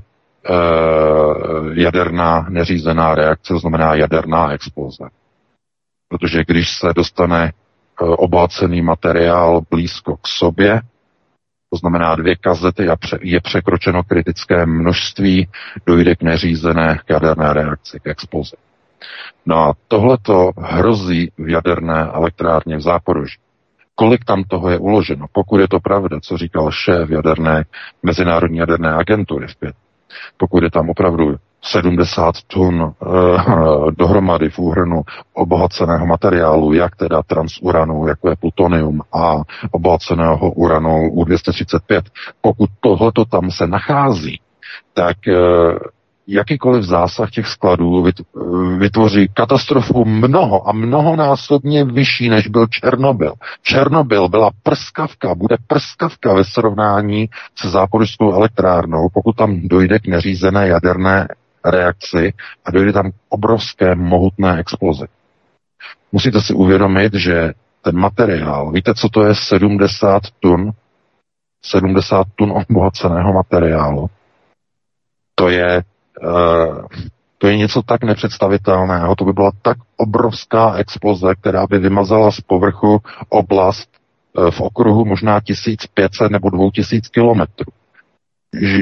jaderná 1.82 2.46
neřízená 2.48 3.14
reakce, 3.14 3.58
znamená 3.58 3.94
jaderná 3.94 4.52
exploze. 4.52 5.04
Protože 6.08 6.44
když 6.46 6.78
se 6.78 6.92
dostane 6.96 7.44
e, 7.46 7.52
obohacený 8.04 8.82
materiál 8.82 9.60
blízko 9.70 10.16
k 10.16 10.28
sobě, 10.28 10.80
to 11.70 11.76
znamená 11.76 12.14
dvě 12.14 12.36
kazety 12.36 12.88
a 12.88 12.96
je 13.20 13.40
překročeno 13.40 14.02
kritické 14.02 14.66
množství, 14.66 15.48
dojde 15.86 16.16
k 16.16 16.22
neřízené 16.22 17.00
jaderné 17.10 17.52
reakci, 17.52 18.00
k 18.00 18.06
explozi. 18.06 18.56
No 19.46 19.56
a 19.56 19.74
tohleto 19.88 20.50
hrozí 20.58 21.32
v 21.38 21.48
jaderné 21.48 22.04
elektrárně 22.12 22.76
v 22.76 22.80
Záporoží. 22.80 23.36
Kolik 23.94 24.24
tam 24.24 24.44
toho 24.44 24.70
je 24.70 24.78
uloženo? 24.78 25.26
Pokud 25.32 25.60
je 25.60 25.68
to 25.68 25.80
pravda, 25.80 26.20
co 26.20 26.36
říkal 26.36 26.70
šéf 26.70 27.10
jaderné, 27.10 27.64
Mezinárodní 28.02 28.58
jaderné 28.58 28.94
agentury 28.94 29.46
v 29.46 29.56
pět, 29.56 29.74
pokud 30.36 30.62
je 30.62 30.70
tam 30.70 30.90
opravdu 30.90 31.36
70 31.62 32.34
tun 32.46 32.82
uh, 32.82 33.90
dohromady 33.98 34.50
v 34.50 34.58
úhrnu 34.58 35.02
obohaceného 35.32 36.06
materiálu, 36.06 36.72
jak 36.72 36.96
teda 36.96 37.22
transuranu, 37.22 38.06
jako 38.08 38.30
je 38.30 38.36
plutonium 38.36 39.00
a 39.12 39.36
obohaceného 39.70 40.50
uranu 40.52 41.10
U-235. 41.10 42.02
Pokud 42.40 42.70
tohoto 42.80 43.24
tam 43.24 43.50
se 43.50 43.66
nachází, 43.66 44.40
tak 44.94 45.16
uh, 45.28 45.78
jakýkoliv 46.28 46.84
zásah 46.84 47.30
těch 47.30 47.46
skladů 47.46 48.06
vytvoří 48.78 49.28
katastrofu 49.34 50.04
mnoho 50.04 50.68
a 50.68 50.72
mnohonásobně 50.72 51.84
vyšší, 51.84 52.28
než 52.28 52.48
byl 52.48 52.66
Černobyl. 52.66 53.32
Černobyl 53.62 54.28
byla 54.28 54.50
prskavka, 54.62 55.34
bude 55.34 55.56
prskavka 55.66 56.34
ve 56.34 56.44
srovnání 56.44 57.28
se 57.56 57.68
záporskou 57.68 58.32
elektrárnou, 58.32 59.08
pokud 59.14 59.36
tam 59.36 59.60
dojde 59.68 59.98
k 59.98 60.06
neřízené 60.06 60.68
jaderné 60.68 61.28
reakci 61.64 62.32
a 62.64 62.70
dojde 62.70 62.92
tam 62.92 63.10
obrovské 63.28 63.94
mohutné 63.94 64.60
explozi. 64.60 65.06
Musíte 66.12 66.40
si 66.40 66.54
uvědomit, 66.54 67.14
že 67.14 67.52
ten 67.82 67.96
materiál, 67.96 68.72
víte, 68.72 68.94
co 68.94 69.08
to 69.08 69.24
je 69.24 69.34
70 69.34 70.22
tun? 70.40 70.72
70 71.62 72.26
tun 72.36 72.52
obohaceného 72.52 73.32
materiálu. 73.32 74.10
To 75.34 75.48
je, 75.48 75.82
uh, 76.22 76.86
to 77.38 77.46
je 77.46 77.56
něco 77.56 77.82
tak 77.82 78.04
nepředstavitelného, 78.04 79.14
to 79.14 79.24
by 79.24 79.32
byla 79.32 79.50
tak 79.62 79.78
obrovská 79.96 80.74
exploze, 80.74 81.34
která 81.34 81.66
by 81.66 81.78
vymazala 81.78 82.30
z 82.30 82.40
povrchu 82.40 83.02
oblast 83.28 83.90
uh, 84.32 84.50
v 84.50 84.60
okruhu 84.60 85.04
možná 85.04 85.40
1500 85.40 86.30
nebo 86.30 86.50
2000 86.50 87.08
kilometrů 87.08 87.72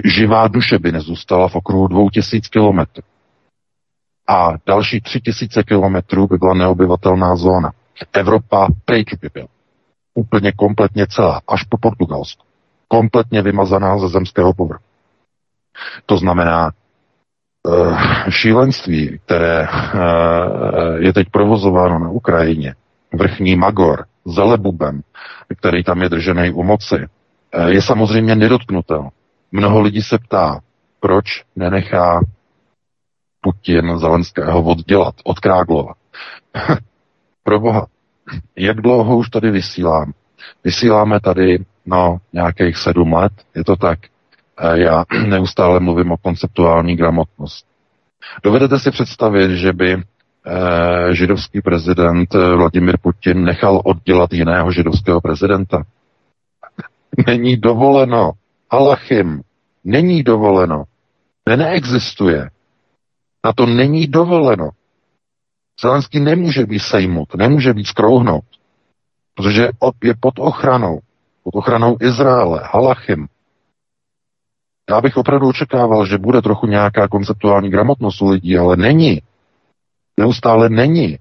živá 0.04 0.48
duše 0.48 0.78
by 0.78 0.92
nezůstala 0.92 1.48
v 1.48 1.54
okruhu 1.54 1.88
2000 1.88 2.48
kilometrů. 2.50 3.02
A 4.28 4.52
další 4.66 5.00
3000 5.00 5.62
kilometrů 5.62 6.26
by 6.26 6.36
byla 6.36 6.54
neobyvatelná 6.54 7.36
zóna. 7.36 7.72
Evropa 8.12 8.68
pryč 8.84 9.14
by 9.14 9.28
byla. 9.34 9.48
Úplně 10.14 10.52
kompletně 10.52 11.06
celá, 11.06 11.40
až 11.48 11.62
po 11.62 11.78
Portugalsku. 11.78 12.46
Kompletně 12.88 13.42
vymazaná 13.42 13.98
ze 13.98 14.08
zemského 14.08 14.54
povrchu. 14.54 14.84
To 16.06 16.16
znamená, 16.16 16.70
uh, 17.66 17.98
šílenství, 18.28 19.18
které 19.24 19.68
uh, 19.68 20.96
je 20.98 21.12
teď 21.12 21.26
provozováno 21.30 21.98
na 21.98 22.10
Ukrajině, 22.10 22.74
vrchní 23.14 23.56
Magor, 23.56 24.04
Zelebubem, 24.26 25.00
který 25.58 25.84
tam 25.84 26.02
je 26.02 26.08
držený 26.08 26.50
u 26.50 26.62
moci, 26.62 26.94
uh, 26.96 27.66
je 27.66 27.82
samozřejmě 27.82 28.34
nedotknutelný. 28.36 29.10
Mnoho 29.52 29.80
lidí 29.80 30.02
se 30.02 30.18
ptá, 30.18 30.60
proč 31.00 31.44
nenechá 31.56 32.20
Putin 33.40 33.98
Zelenského 33.98 34.62
oddělat, 34.62 35.14
odkráglovat. 35.24 35.96
Pro 37.42 37.60
boha, 37.60 37.86
jak 38.56 38.80
dlouho 38.80 39.16
už 39.16 39.28
tady 39.28 39.50
vysílám? 39.50 40.12
Vysíláme 40.64 41.20
tady, 41.20 41.64
no, 41.86 42.18
nějakých 42.32 42.76
sedm 42.76 43.12
let, 43.12 43.32
je 43.54 43.64
to 43.64 43.76
tak. 43.76 43.98
Já 44.74 45.04
neustále 45.26 45.80
mluvím 45.80 46.12
o 46.12 46.16
konceptuální 46.16 46.96
gramotnost. 46.96 47.66
Dovedete 48.44 48.78
si 48.78 48.90
představit, 48.90 49.50
že 49.50 49.72
by 49.72 49.92
eh, 49.92 51.14
židovský 51.14 51.60
prezident 51.60 52.34
eh, 52.34 52.56
Vladimir 52.56 52.98
Putin 53.02 53.44
nechal 53.44 53.82
oddělat 53.84 54.32
jiného 54.32 54.72
židovského 54.72 55.20
prezidenta? 55.20 55.82
Není 57.26 57.56
dovoleno. 57.56 58.32
Alachim. 58.70 59.42
Není 59.84 60.22
dovoleno. 60.22 60.84
Ne, 61.48 61.56
neexistuje. 61.56 62.50
Na 63.44 63.52
to 63.52 63.66
není 63.66 64.06
dovoleno. 64.06 64.70
Zelenský 65.80 66.20
nemůže 66.20 66.66
být 66.66 66.78
sejmut, 66.78 67.34
nemůže 67.34 67.74
být 67.74 67.86
skrouhnout, 67.86 68.44
protože 69.34 69.68
je 70.04 70.14
pod 70.20 70.34
ochranou, 70.38 71.00
pod 71.44 71.54
ochranou 71.54 71.96
Izraele, 72.00 72.60
Halachim. 72.72 73.28
Já 74.90 75.00
bych 75.00 75.16
opravdu 75.16 75.48
očekával, 75.48 76.06
že 76.06 76.18
bude 76.18 76.42
trochu 76.42 76.66
nějaká 76.66 77.08
konceptuální 77.08 77.70
gramotnost 77.70 78.22
u 78.22 78.28
lidí, 78.28 78.58
ale 78.58 78.76
není. 78.76 79.22
Neustále 80.16 80.68
není. 80.68 81.18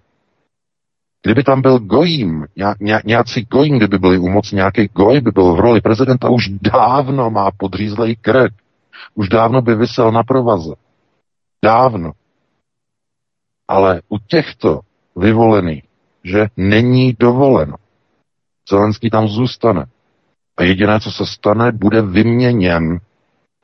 Kdyby 1.25 1.44
tam 1.44 1.62
byl 1.62 1.79
gojím, 1.79 2.46
ně, 2.79 3.01
nějací 3.05 3.41
gojím, 3.41 3.77
kdyby 3.77 3.98
byli 4.00 4.17
u 4.17 4.29
moci, 4.29 4.55
nějaký 4.55 4.88
goj 4.88 5.22
by 5.22 5.32
byl 5.32 5.53
v 5.53 5.60
roli 5.60 5.82
prezidenta, 5.82 6.29
už 6.29 6.50
dávno 6.50 7.29
má 7.29 7.51
podřízlej 7.51 8.15
krk. 8.15 8.53
Už 9.15 9.29
dávno 9.29 9.62
by 9.62 9.75
vysel 9.75 10.12
na 10.12 10.24
provaze. 10.24 10.74
Dávno. 11.63 12.12
Ale 13.67 14.01
u 14.10 14.17
těchto 14.17 14.79
vyvolených, 15.15 15.84
že 16.24 16.48
není 16.58 17.15
dovoleno. 17.20 17.75
Zelenský 18.70 19.10
tam 19.10 19.27
zůstane. 19.27 19.86
A 20.58 20.63
jediné, 20.63 21.00
co 21.00 21.12
se 21.12 21.25
stane, 21.25 21.72
bude 21.72 22.01
vyměněn 22.01 23.00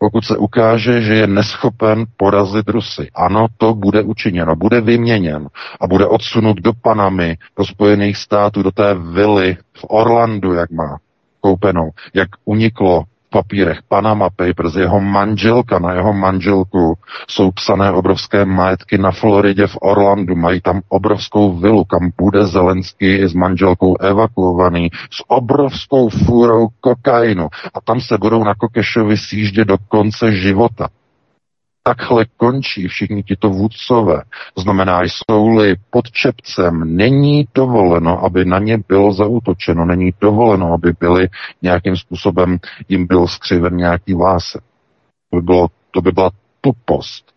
pokud 0.04 0.26
se 0.26 0.38
ukáže, 0.38 1.02
že 1.02 1.14
je 1.14 1.28
neschopen 1.28 2.06
porazit 2.18 2.70
Rusy. 2.70 3.08
Ano, 3.16 3.48
to 3.58 3.74
bude 3.74 4.02
učiněno, 4.02 4.56
bude 4.56 4.82
vyměněn 4.82 5.48
a 5.82 5.88
bude 5.88 6.06
odsunut 6.06 6.58
do 6.58 6.74
Panamy, 6.74 7.38
do 7.58 7.66
Spojených 7.66 8.18
států, 8.18 8.64
do 8.64 8.72
té 8.72 8.94
vily 8.94 9.58
v 9.74 9.86
Orlandu, 9.90 10.54
jak 10.54 10.72
má 10.72 10.98
koupenou, 11.40 11.90
jak 12.14 12.30
uniklo 12.46 13.04
papírech 13.32 13.80
Panama 13.88 14.30
Papers, 14.30 14.76
jeho 14.76 15.00
manželka, 15.00 15.80
na 15.80 15.94
jeho 15.94 16.14
manželku 16.14 16.98
jsou 17.28 17.52
psané 17.52 17.92
obrovské 17.92 18.46
majetky 18.46 18.98
na 18.98 19.12
Floridě 19.12 19.68
v 19.68 19.78
Orlandu, 19.82 20.36
mají 20.36 20.62
tam 20.62 20.82
obrovskou 20.90 21.58
vilu, 21.58 21.84
kam 21.84 22.12
bude 22.18 22.46
Zelensky 22.46 23.28
s 23.28 23.34
manželkou 23.34 23.96
evakuovaný 23.98 24.90
s 24.94 25.24
obrovskou 25.28 26.10
fůrou 26.10 26.68
kokainu. 26.82 27.48
A 27.74 27.82
tam 27.82 28.02
se 28.02 28.18
budou 28.18 28.44
na 28.44 28.56
Kokešovi 28.56 29.18
sjíždět 29.18 29.68
do 29.68 29.78
konce 29.88 30.32
života 30.32 30.90
takhle 31.84 32.26
končí 32.38 32.88
všichni 32.88 33.24
tito 33.24 33.50
vůdcové. 33.50 34.22
Znamená, 34.58 35.02
jsou-li 35.02 35.76
pod 35.90 36.12
čepcem, 36.12 36.96
není 36.96 37.48
dovoleno, 37.56 38.24
aby 38.26 38.46
na 38.46 38.60
ně 38.60 38.78
bylo 38.88 39.14
zautočeno, 39.14 39.86
není 39.86 40.14
dovoleno, 40.22 40.74
aby 40.74 40.94
byli 41.00 41.28
nějakým 41.62 41.98
způsobem, 41.98 42.58
jim 42.90 43.08
byl 43.08 43.28
skřiven 43.28 43.76
nějaký 43.76 44.16
lásek. 44.16 44.62
To 45.30 45.38
by, 45.38 45.42
bylo, 45.42 45.68
to 45.92 46.02
by 46.02 46.12
byla 46.12 46.30
tupost, 46.62 47.32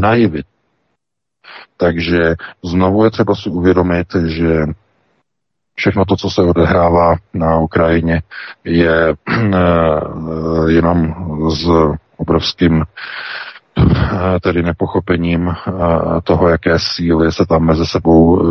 naivit. 0.00 0.46
Takže 1.76 2.34
znovu 2.64 3.04
je 3.04 3.10
třeba 3.10 3.34
si 3.34 3.50
uvědomit, 3.50 4.06
že 4.26 4.64
všechno 5.74 6.04
to, 6.04 6.16
co 6.16 6.30
se 6.30 6.42
odehrává 6.42 7.16
na 7.34 7.58
Ukrajině, 7.58 8.22
je 8.64 9.14
eh, 9.54 9.60
jenom 10.68 11.14
s 11.50 11.68
obrovským 12.16 12.84
tedy 14.42 14.62
nepochopením 14.62 15.54
toho, 16.24 16.48
jaké 16.48 16.78
síly 16.78 17.32
se 17.32 17.46
tam 17.46 17.64
mezi 17.64 17.86
sebou 17.86 18.42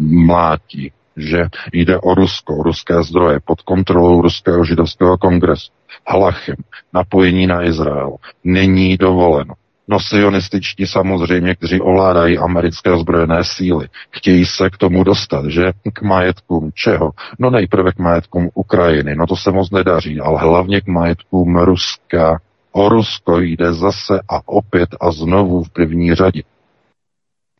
mlátí 0.00 0.92
že 1.18 1.44
jde 1.72 1.98
o 1.98 2.14
Rusko, 2.14 2.56
o 2.56 2.62
ruské 2.62 3.02
zdroje 3.02 3.40
pod 3.44 3.62
kontrolou 3.62 4.22
Ruského 4.22 4.64
židovského 4.64 5.18
kongresu, 5.18 5.72
Halachem, 6.08 6.56
napojení 6.92 7.46
na 7.46 7.64
Izrael. 7.64 8.16
Není 8.44 8.96
dovoleno. 8.96 9.54
No 9.90 10.00
sionističtí 10.00 10.86
samozřejmě, 10.86 11.54
kteří 11.54 11.80
ovládají 11.80 12.38
americké 12.38 12.92
ozbrojené 12.92 13.44
síly, 13.44 13.88
chtějí 14.10 14.44
se 14.44 14.70
k 14.70 14.76
tomu 14.76 15.04
dostat, 15.04 15.44
že 15.46 15.72
k 15.92 16.02
majetkům 16.02 16.70
čeho? 16.74 17.10
No 17.38 17.50
nejprve 17.50 17.92
k 17.92 17.98
majetkům 17.98 18.50
Ukrajiny, 18.54 19.14
no 19.16 19.26
to 19.26 19.36
se 19.36 19.52
moc 19.52 19.70
nedaří, 19.70 20.20
ale 20.20 20.40
hlavně 20.40 20.80
k 20.80 20.86
majetkům 20.86 21.56
Ruska. 21.56 22.40
O 22.72 22.88
Rusko 22.88 23.40
jde 23.40 23.72
zase 23.72 24.20
a 24.28 24.40
opět 24.46 24.88
a 25.00 25.10
znovu 25.10 25.64
v 25.64 25.70
první 25.70 26.14
řadě. 26.14 26.42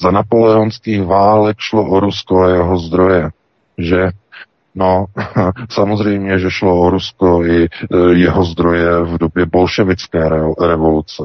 Za 0.01 0.11
napoleonských 0.11 1.03
válek 1.03 1.57
šlo 1.61 1.91
o 1.91 2.01
Rusko 2.01 2.43
a 2.43 2.49
jeho 2.49 2.79
zdroje 2.79 3.31
že 3.79 4.11
No, 4.75 5.07
samozřejmě, 5.71 6.39
že 6.39 6.51
šlo 6.51 6.81
o 6.81 6.91
Rusko 6.91 7.45
i 7.45 7.65
e, 7.65 7.69
jeho 8.13 8.45
zdroje 8.45 9.03
v 9.03 9.19
době 9.19 9.47
bolševické 9.47 10.29
revoluce. 10.61 11.23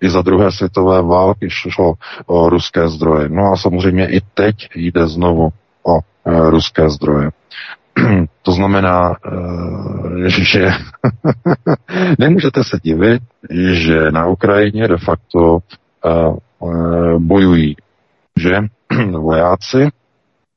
I 0.00 0.10
za 0.10 0.22
druhé 0.22 0.52
světové 0.52 1.02
války 1.02 1.50
šlo 1.50 1.94
o 2.26 2.48
ruské 2.48 2.88
zdroje. 2.88 3.28
No 3.28 3.52
a 3.52 3.56
samozřejmě 3.56 4.06
i 4.06 4.20
teď 4.34 4.54
jde 4.74 5.08
znovu 5.08 5.48
o 5.82 5.98
e, 5.98 6.50
ruské 6.50 6.90
zdroje. 6.90 7.30
To 8.42 8.52
znamená, 8.52 9.16
e, 10.26 10.30
že 10.44 10.70
nemůžete 12.18 12.64
se 12.64 12.78
divit, 12.82 13.22
že 13.72 14.10
na 14.10 14.26
Ukrajině 14.26 14.88
de 14.88 14.96
facto 14.96 15.58
bojují, 17.18 17.76
že 18.36 18.58
vojáci 19.10 19.88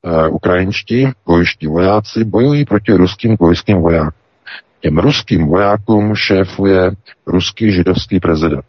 uh, 0.02 0.34
ukrajinští 0.34 1.08
vojiští 1.26 1.66
vojáci 1.66 2.24
bojují 2.24 2.64
proti 2.64 2.92
ruským 2.92 3.36
vojským 3.40 3.82
vojákům. 3.82 4.20
Těm 4.80 4.98
ruským 4.98 5.46
vojákům 5.46 6.14
šéfuje 6.14 6.90
ruský 7.26 7.72
židovský 7.72 8.20
prezident. 8.20 8.64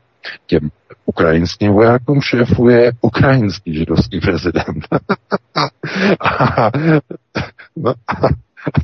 Těm 0.45 0.69
ukrajinským 1.05 1.73
vojákům 1.73 2.21
šéfuje 2.21 2.91
ukrajinský 3.01 3.73
židovský 3.73 4.19
prezident. 4.19 4.87
no, 7.77 7.93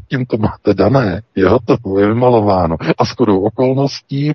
tím 0.08 0.26
to 0.26 0.38
máte 0.38 0.74
dané, 0.74 1.22
je 1.36 1.48
hotovo, 1.48 2.00
je 2.00 2.08
vymalováno. 2.08 2.76
A 2.98 3.06
shodou 3.06 3.40
okolností 3.40 4.30
e, 4.30 4.34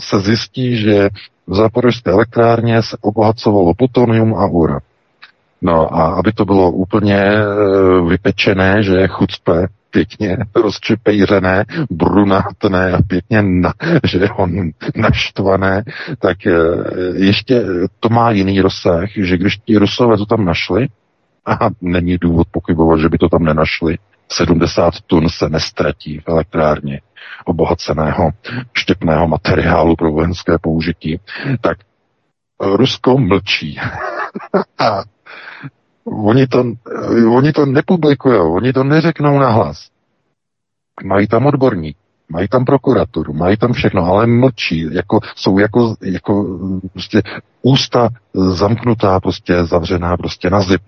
se 0.00 0.20
zjistí, 0.20 0.76
že 0.76 1.08
v 1.46 1.54
záporožské 1.54 2.10
elektrárně 2.10 2.82
se 2.82 2.96
obohacovalo 3.00 3.74
plutonium 3.74 4.34
a 4.34 4.46
uran. 4.46 4.80
No 5.62 5.94
a 5.94 6.06
aby 6.06 6.32
to 6.32 6.44
bylo 6.44 6.70
úplně 6.70 7.16
e, 7.16 7.44
vypečené, 8.08 8.82
že 8.82 8.94
je 8.94 9.08
chucpe, 9.08 9.66
pěkně 9.90 10.38
rozčepejřené, 10.54 11.64
brunátné 11.90 12.92
a 12.92 13.02
pěkně, 13.02 13.42
na, 13.42 13.72
že 14.04 14.18
je 14.18 14.30
on 14.30 14.70
naštvané, 14.96 15.84
tak 16.18 16.46
e, 16.46 16.52
ještě 17.14 17.64
to 18.00 18.08
má 18.08 18.30
jiný 18.30 18.60
rozsah, 18.60 19.08
že 19.16 19.38
když 19.38 19.56
ti 19.56 19.76
Rusové 19.78 20.16
to 20.16 20.26
tam 20.26 20.44
našli, 20.44 20.88
a 21.50 21.68
není 21.80 22.18
důvod 22.18 22.46
pochybovat, 22.50 23.00
že 23.00 23.08
by 23.08 23.18
to 23.18 23.28
tam 23.28 23.44
nenašli, 23.44 23.98
70 24.32 24.94
tun 25.06 25.28
se 25.28 25.48
nestratí 25.48 26.18
v 26.18 26.28
elektrárně 26.28 27.00
obohaceného 27.44 28.30
štěpného 28.74 29.28
materiálu 29.28 29.96
pro 29.96 30.12
vojenské 30.12 30.58
použití, 30.58 31.20
tak 31.60 31.78
Rusko 32.60 33.18
mlčí. 33.18 33.78
Oni 36.04 36.46
to, 36.46 36.64
oni 37.30 37.52
to 37.52 37.66
nepublikují, 37.66 38.38
oni 38.38 38.72
to 38.72 38.84
neřeknou 38.84 39.38
nahlas. 39.38 39.88
Mají 41.04 41.26
tam 41.26 41.46
odborník, 41.46 41.96
mají 42.28 42.48
tam 42.48 42.64
prokuraturu, 42.64 43.32
mají 43.32 43.56
tam 43.56 43.72
všechno, 43.72 44.04
ale 44.04 44.26
mlčí, 44.26 44.94
jako, 44.94 45.20
jsou 45.36 45.58
jako, 45.58 45.94
jako 46.02 46.58
prostě 46.92 47.22
ústa 47.62 48.08
zamknutá, 48.34 49.20
prostě 49.20 49.64
zavřená 49.64 50.16
prostě 50.16 50.50
na 50.50 50.60
zip. 50.60 50.82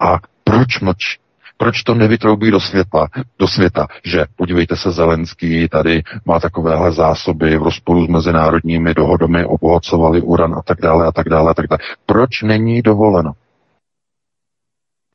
A 0.00 0.18
proč 0.44 0.80
mlčí? 0.80 1.18
Proč 1.60 1.82
to 1.82 1.94
nevytroubí 1.94 2.50
do 2.50 2.60
světla, 2.60 3.08
do 3.38 3.48
světa, 3.48 3.86
že 4.04 4.24
podívejte 4.36 4.76
se, 4.76 4.90
Zelenský 4.90 5.68
tady 5.68 6.02
má 6.24 6.40
takovéhle 6.40 6.92
zásoby 6.92 7.58
v 7.58 7.62
rozporu 7.62 8.06
s 8.06 8.08
mezinárodními 8.08 8.94
dohodami, 8.94 9.44
obohacovali 9.44 10.20
uran 10.20 10.54
a 10.54 10.62
tak 10.62 10.80
dále 10.80 11.06
a 11.06 11.12
tak 11.12 11.28
dále 11.28 11.50
a 11.50 11.54
tak 11.54 11.66
dále. 11.66 11.78
Proč 12.06 12.42
není 12.42 12.82
dovoleno? 12.82 13.32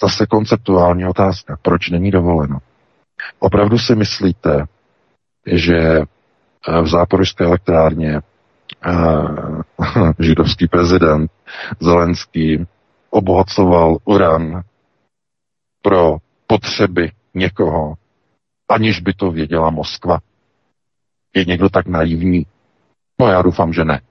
Zase 0.02 0.26
konceptuální 0.26 1.06
otázka. 1.06 1.58
Proč 1.62 1.90
není 1.90 2.12
dovoleno? 2.12 2.60
Opravdu 3.40 3.78
si 3.78 3.96
myslíte, 3.96 4.66
že 5.46 5.78
eh, 5.78 6.82
v 6.82 6.88
záporožské 6.88 7.44
elektrárně 7.44 8.20
židovský 10.20 10.68
prezident 10.68 11.32
Zelenský 11.80 12.66
obohacoval 13.10 13.98
uran 14.06 14.62
pro 15.82 16.18
potřeby 16.48 17.12
někoho, 17.34 17.94
aniž 18.70 19.00
by 19.00 19.14
to 19.14 19.32
věděla 19.32 19.70
Moskva. 19.70 20.20
Je 21.36 21.46
někdo 21.46 21.70
tak 21.70 21.88
naivní? 21.88 22.46
No 23.20 23.28
já 23.28 23.42
doufám, 23.42 23.74
že 23.74 23.86
ne. 23.86 24.02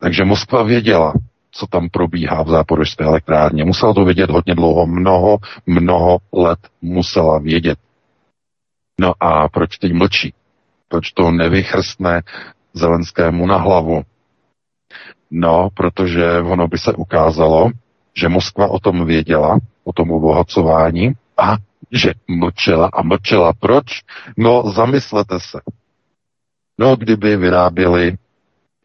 Takže 0.00 0.24
Moskva 0.24 0.62
věděla, 0.62 1.12
co 1.50 1.66
tam 1.66 1.88
probíhá 1.88 2.42
v 2.42 2.48
záporožské 2.48 3.04
elektrárně. 3.04 3.64
Musela 3.64 3.94
to 3.94 4.04
vědět 4.04 4.30
hodně 4.30 4.54
dlouho, 4.54 4.86
mnoho, 4.86 5.38
mnoho 5.66 6.18
let 6.32 6.58
musela 6.82 7.38
vědět. 7.38 7.78
No 9.00 9.12
a 9.20 9.48
proč 9.48 9.78
teď 9.78 9.92
mlčí? 9.92 10.34
Proč 10.88 11.12
to 11.12 11.30
nevychrstne 11.30 12.20
Zelenskému 12.74 13.46
na 13.46 13.56
hlavu? 13.56 14.02
No, 15.30 15.68
protože 15.74 16.38
ono 16.38 16.68
by 16.68 16.78
se 16.78 16.92
ukázalo, 16.92 17.70
že 18.14 18.28
Moskva 18.28 18.66
o 18.66 18.78
tom 18.78 19.06
věděla, 19.06 19.58
o 19.84 19.92
tom 19.92 20.10
obohacování 20.10 21.12
a 21.36 21.56
že 21.92 22.12
mlčela 22.28 22.90
a 22.92 23.02
mlčela. 23.02 23.52
Proč? 23.60 23.84
No, 24.36 24.70
zamyslete 24.70 25.40
se. 25.40 25.60
No, 26.78 26.96
kdyby 26.96 27.36
vyráběli 27.36 28.16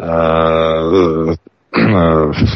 uh, 0.02 1.34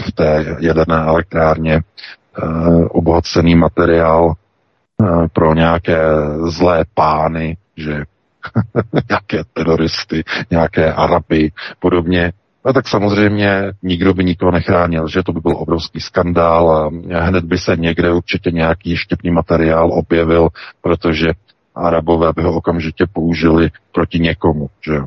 v 0.07 0.11
té 0.15 0.57
jaderné 0.59 0.95
elektrárně 0.95 1.73
eh, 1.75 2.85
obohacený 2.89 3.55
materiál 3.55 4.33
eh, 4.33 5.27
pro 5.33 5.53
nějaké 5.53 5.99
zlé 6.47 6.85
pány, 6.93 7.57
že 7.77 8.03
nějaké 9.09 9.43
teroristy, 9.53 10.23
nějaké 10.51 10.93
Araby, 10.93 11.51
podobně. 11.79 12.33
A 12.63 12.73
tak 12.73 12.87
samozřejmě 12.87 13.63
nikdo 13.83 14.13
by 14.13 14.23
nikoho 14.23 14.51
nechránil, 14.51 15.07
že 15.07 15.23
to 15.23 15.33
by 15.33 15.39
byl 15.39 15.57
obrovský 15.57 15.99
skandál 15.99 16.71
a 16.71 16.89
hned 17.19 17.45
by 17.45 17.57
se 17.57 17.75
někde 17.75 18.11
určitě 18.11 18.51
nějaký 18.51 18.97
štěpný 18.97 19.31
materiál 19.31 19.89
objevil, 19.93 20.49
protože 20.81 21.27
Arabové 21.75 22.33
by 22.33 22.43
ho 22.43 22.53
okamžitě 22.53 23.05
použili 23.13 23.69
proti 23.91 24.19
někomu. 24.19 24.69
Že? 24.85 24.99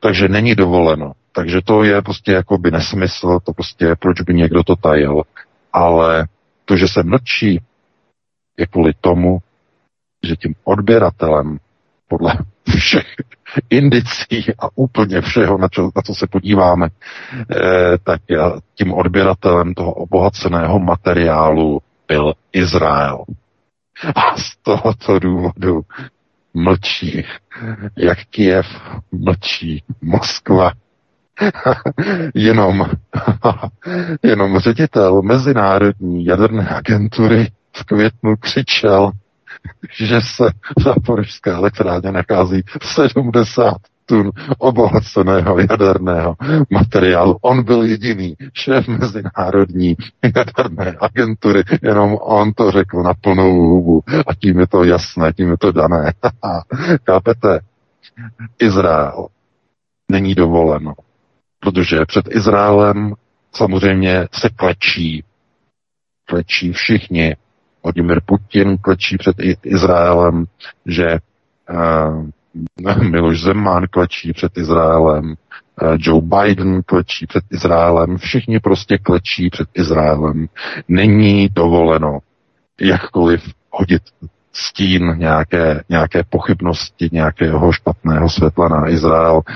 Takže 0.00 0.28
není 0.28 0.54
dovoleno 0.54 1.12
takže 1.32 1.60
to 1.64 1.82
je 1.82 2.02
prostě 2.02 2.32
jako 2.32 2.58
by 2.58 2.70
nesmysl, 2.70 3.38
to 3.44 3.52
prostě 3.52 3.94
proč 3.98 4.20
by 4.20 4.34
někdo 4.34 4.64
to 4.64 4.76
tajil. 4.76 5.22
Ale 5.72 6.26
to, 6.64 6.76
že 6.76 6.88
se 6.88 7.02
mlčí, 7.02 7.60
je 8.56 8.66
kvůli 8.66 8.92
tomu, 9.00 9.38
že 10.22 10.36
tím 10.36 10.54
odběratelem 10.64 11.58
podle 12.08 12.34
všech 12.68 13.06
indicí 13.70 14.46
a 14.58 14.68
úplně 14.74 15.20
všeho, 15.20 15.58
na, 15.58 15.68
čo, 15.68 15.90
na 15.96 16.02
co 16.02 16.14
se 16.14 16.26
podíváme, 16.26 16.88
eh, 17.50 17.98
tak 18.04 18.20
tím 18.74 18.92
odběratelem 18.92 19.74
toho 19.74 19.92
obohaceného 19.92 20.78
materiálu 20.78 21.80
byl 22.08 22.32
Izrael. 22.52 23.24
A 24.14 24.36
z 24.36 24.56
tohoto 24.62 25.18
důvodu 25.18 25.82
mlčí, 26.54 27.24
jak 27.96 28.18
Kiev 28.30 28.66
mlčí, 29.12 29.82
Moskva 30.02 30.72
jenom, 32.34 32.86
jenom 34.22 34.58
ředitel 34.58 35.22
Mezinárodní 35.22 36.24
jaderné 36.24 36.68
agentury 36.68 37.48
v 37.76 37.84
květnu 37.84 38.36
křičel, 38.36 39.10
že 39.98 40.20
se 40.20 40.50
v 40.78 40.82
Zaporižské 40.82 41.50
elektrárně 41.50 42.12
nachází 42.12 42.62
70 43.06 43.76
tun 44.06 44.30
obohaceného 44.58 45.58
jaderného 45.58 46.36
materiálu. 46.70 47.38
On 47.40 47.64
byl 47.64 47.82
jediný 47.82 48.36
šéf 48.54 48.88
Mezinárodní 48.88 49.96
jaderné 50.36 50.96
agentury, 51.00 51.62
jenom 51.82 52.16
on 52.20 52.52
to 52.52 52.70
řekl 52.70 53.02
na 53.02 53.14
plnou 53.14 53.52
hubu 53.52 54.02
a 54.26 54.34
tím 54.34 54.58
je 54.58 54.66
to 54.66 54.84
jasné, 54.84 55.32
tím 55.32 55.50
je 55.50 55.58
to 55.58 55.72
dané. 55.72 56.12
Kápete? 57.04 57.60
Izrael 58.58 59.26
není 60.10 60.34
dovoleno. 60.34 60.94
Protože 61.60 62.04
před 62.06 62.24
Izraelem 62.30 63.14
samozřejmě 63.54 64.28
se 64.32 64.48
klečí. 64.48 65.24
Klečí 66.24 66.72
všichni. 66.72 67.36
Vladimir 67.82 68.20
Putin 68.26 68.78
klečí 68.78 69.16
před 69.18 69.36
Izraelem, 69.64 70.44
že 70.86 71.18
uh, 71.70 73.02
Miloš 73.10 73.42
Zeman 73.42 73.86
klečí 73.90 74.32
před 74.32 74.58
Izraelem, 74.58 75.24
uh, 75.24 75.96
Joe 75.98 76.22
Biden 76.22 76.82
klečí 76.82 77.26
před 77.26 77.44
Izraelem, 77.50 78.18
všichni 78.18 78.60
prostě 78.60 78.98
klečí 78.98 79.50
před 79.50 79.68
Izraelem. 79.74 80.46
Není 80.88 81.48
dovoleno 81.48 82.18
jakkoliv 82.80 83.42
hodit 83.70 84.02
stín 84.52 85.14
nějaké, 85.16 85.82
nějaké 85.88 86.22
pochybnosti, 86.30 87.08
nějakého 87.12 87.72
špatného 87.72 88.28
světla 88.30 88.68
na 88.68 88.88
Izrael. 88.88 89.40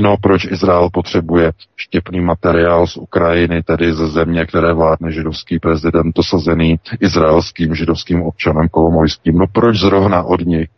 No, 0.00 0.16
proč 0.16 0.44
Izrael 0.44 0.88
potřebuje 0.92 1.52
štěpný 1.76 2.20
materiál 2.20 2.86
z 2.86 2.96
Ukrajiny, 2.96 3.62
tedy 3.62 3.94
ze 3.94 4.08
země, 4.08 4.46
které 4.46 4.72
vládne 4.72 5.12
židovský 5.12 5.58
prezident, 5.58 6.16
dosazený 6.16 6.80
izraelským 7.00 7.74
židovským 7.74 8.22
občanem 8.22 8.68
kolomojským. 8.68 9.38
No 9.38 9.46
proč 9.52 9.76
zrovna 9.76 10.22
od 10.22 10.40
nich? 10.40 10.68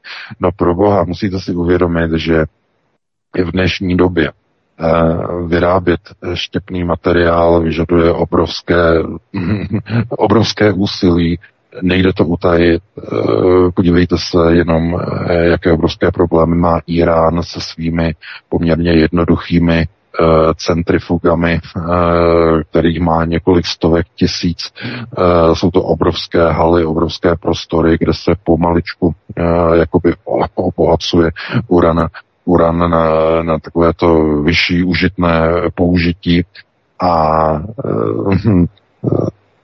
No 0.41 0.51
pro 0.57 0.75
boha, 0.75 1.05
musíte 1.05 1.41
si 1.41 1.53
uvědomit, 1.53 2.11
že 2.17 2.45
v 3.45 3.53
dnešní 3.53 3.97
době 3.97 4.31
eh, 4.31 4.93
vyrábět 5.47 6.01
štěpný 6.35 6.85
materiál 6.85 7.61
vyžaduje 7.63 8.13
obrovské, 8.13 9.03
obrovské 10.09 10.73
úsilí 10.73 11.39
nejde 11.83 12.13
to 12.13 12.25
utajit. 12.25 12.83
Eh, 12.99 13.71
podívejte 13.75 14.17
se 14.19 14.39
jenom, 14.51 15.01
eh, 15.01 15.35
jaké 15.45 15.73
obrovské 15.73 16.11
problémy 16.11 16.57
má 16.57 16.81
Irán 16.87 17.43
se 17.43 17.61
svými 17.61 18.15
poměrně 18.49 18.93
jednoduchými 18.93 19.87
eh, 20.21 20.25
centrifugami, 20.57 21.61
kterých 22.71 23.01
má 23.01 23.25
několik 23.25 23.67
stovek 23.67 24.07
tisíc. 24.15 24.73
Jsou 25.53 25.71
to 25.71 25.83
obrovské 25.83 26.49
haly, 26.53 26.85
obrovské 26.85 27.37
prostory, 27.37 27.97
kde 28.01 28.15
se 28.15 28.33
pomaličku 28.45 29.15
jakoby 29.75 30.15
obohacuje 30.55 31.31
uran, 31.69 32.09
uran 32.45 32.79
na, 32.79 33.09
na 33.43 33.59
takovéto 33.59 34.25
vyšší 34.43 34.85
užitné 34.85 35.53
použití 35.75 36.45
a 37.01 37.63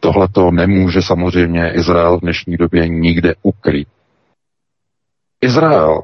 Tohle 0.05 0.29
to 0.29 0.51
nemůže 0.51 1.03
samozřejmě 1.03 1.73
Izrael 1.73 2.19
v 2.19 2.21
dnešní 2.21 2.57
době 2.57 2.89
nikde 2.89 3.35
ukryt. 3.43 3.89
Izrael 5.41 6.03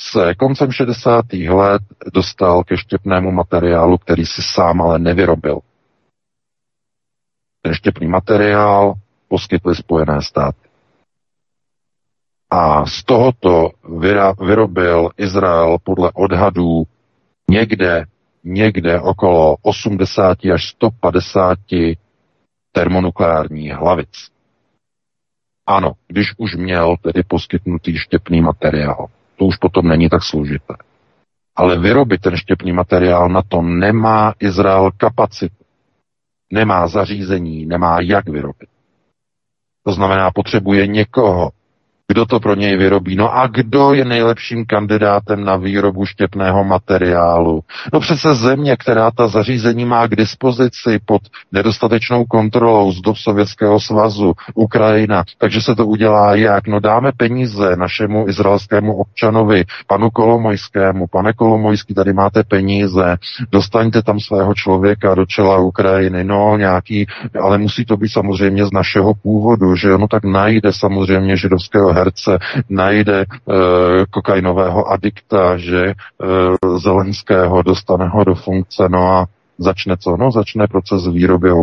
se 0.00 0.34
koncem 0.34 0.72
60. 0.72 1.24
let 1.32 1.82
dostal 2.14 2.64
ke 2.64 2.76
štěpnému 2.76 3.30
materiálu, 3.30 3.98
který 3.98 4.26
si 4.26 4.42
sám 4.42 4.82
ale 4.82 4.98
nevyrobil. 4.98 5.60
Ten 7.62 7.74
štěpný 7.74 8.06
materiál 8.06 8.94
poskytly 9.28 9.74
Spojené 9.74 10.22
státy. 10.22 10.68
A 12.50 12.86
z 12.86 13.04
tohoto 13.04 13.70
vyrobil 14.40 15.10
Izrael 15.16 15.78
podle 15.84 16.10
odhadů 16.14 16.82
někde, 17.50 18.04
někde 18.44 19.00
okolo 19.00 19.56
80 19.62 20.38
až 20.54 20.68
150 20.68 21.58
termonukleární 22.74 23.70
hlavic. 23.70 24.28
Ano, 25.66 25.92
když 26.08 26.32
už 26.36 26.56
měl 26.56 26.96
tedy 27.02 27.22
poskytnutý 27.22 27.98
štěpný 27.98 28.40
materiál, 28.40 29.06
to 29.36 29.44
už 29.44 29.56
potom 29.56 29.88
není 29.88 30.08
tak 30.08 30.22
složité. 30.22 30.74
Ale 31.56 31.78
vyrobit 31.78 32.20
ten 32.20 32.36
štěpný 32.36 32.72
materiál 32.72 33.28
na 33.28 33.42
to 33.42 33.62
nemá 33.62 34.34
Izrael 34.38 34.90
kapacitu. 34.96 35.64
Nemá 36.52 36.88
zařízení, 36.88 37.66
nemá 37.66 38.00
jak 38.00 38.28
vyrobit. 38.28 38.68
To 39.84 39.92
znamená, 39.92 40.30
potřebuje 40.30 40.86
někoho, 40.86 41.50
kdo 42.08 42.26
to 42.26 42.40
pro 42.40 42.54
něj 42.54 42.76
vyrobí? 42.76 43.16
No 43.16 43.36
a 43.36 43.46
kdo 43.46 43.94
je 43.94 44.04
nejlepším 44.04 44.64
kandidátem 44.66 45.44
na 45.44 45.56
výrobu 45.56 46.06
štěpného 46.06 46.64
materiálu? 46.64 47.60
No 47.92 48.00
přece 48.00 48.34
země, 48.34 48.76
která 48.76 49.10
ta 49.10 49.28
zařízení 49.28 49.84
má 49.84 50.06
k 50.06 50.16
dispozici 50.16 51.00
pod 51.04 51.22
nedostatečnou 51.52 52.24
kontrolou 52.24 52.92
z 52.92 53.00
dob 53.00 53.16
Sovětského 53.16 53.80
svazu, 53.80 54.32
Ukrajina. 54.54 55.24
Takže 55.38 55.60
se 55.60 55.74
to 55.74 55.86
udělá 55.86 56.34
jak? 56.34 56.66
No 56.66 56.80
dáme 56.80 57.12
peníze 57.16 57.76
našemu 57.76 58.28
izraelskému 58.28 58.96
občanovi, 58.96 59.64
panu 59.86 60.10
Kolomojskému. 60.10 61.06
Pane 61.06 61.32
Kolomojský, 61.32 61.94
tady 61.94 62.12
máte 62.12 62.42
peníze, 62.44 63.16
dostaňte 63.52 64.02
tam 64.02 64.20
svého 64.20 64.54
člověka 64.54 65.14
do 65.14 65.26
čela 65.26 65.58
Ukrajiny. 65.58 66.24
No 66.24 66.56
nějaký, 66.56 67.06
ale 67.42 67.58
musí 67.58 67.84
to 67.84 67.96
být 67.96 68.08
samozřejmě 68.08 68.66
z 68.66 68.72
našeho 68.72 69.14
původu, 69.14 69.76
že 69.76 69.94
ono 69.94 70.08
tak 70.08 70.24
najde 70.24 70.72
samozřejmě 70.72 71.36
židovského 71.36 71.93
herce 71.94 72.38
najde 72.68 73.20
e, 73.20 73.26
kokainového 74.10 74.90
adikta, 74.92 75.56
že 75.56 75.82
e, 75.86 75.94
Zelenského 76.78 77.62
dostane 77.62 78.08
ho 78.08 78.24
do 78.24 78.34
funkce, 78.34 78.88
no 78.88 79.00
a 79.10 79.26
začne 79.58 79.96
co? 79.96 80.16
No 80.16 80.30
začne 80.30 80.66
proces 80.66 81.06
výroby 81.06 81.50
a 81.50 81.54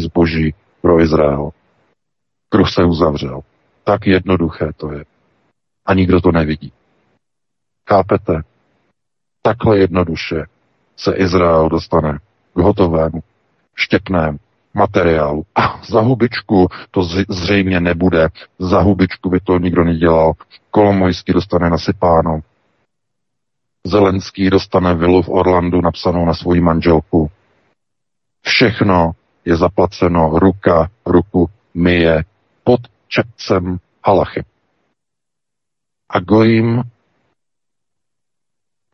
zboží 0.00 0.54
pro 0.80 1.00
Izrael. 1.00 1.50
Kruh 2.48 2.70
se 2.70 2.84
uzavřel. 2.84 3.40
Tak 3.84 4.06
jednoduché 4.06 4.72
to 4.76 4.92
je. 4.92 5.04
A 5.86 5.94
nikdo 5.94 6.20
to 6.20 6.32
nevidí. 6.32 6.72
Chápete? 7.88 8.42
Takhle 9.42 9.78
jednoduše 9.78 10.44
se 10.96 11.12
Izrael 11.16 11.68
dostane 11.68 12.18
k 12.54 12.58
hotovému, 12.58 13.22
štěpnému, 13.74 14.38
materiálu. 14.74 15.42
A 15.54 15.80
za 15.84 16.00
hubičku 16.00 16.68
to 16.90 17.02
zřejmě 17.28 17.80
nebude. 17.80 18.28
Za 18.58 18.80
hubičku 18.80 19.30
by 19.30 19.40
to 19.40 19.58
nikdo 19.58 19.84
nedělal. 19.84 20.32
Kolomojský 20.70 21.32
dostane 21.32 21.70
nasypáno. 21.70 22.40
Zelenský 23.86 24.50
dostane 24.50 24.94
vilu 24.94 25.22
v 25.22 25.28
Orlandu 25.28 25.80
napsanou 25.80 26.26
na 26.26 26.34
svoji 26.34 26.60
manželku. 26.60 27.30
Všechno 28.42 29.12
je 29.44 29.56
zaplaceno 29.56 30.38
ruka 30.38 30.90
ruku 31.06 31.50
myje 31.74 32.24
pod 32.64 32.80
čepcem 33.08 33.78
halachy. 34.04 34.44
A 36.08 36.20
Gojim, 36.20 36.82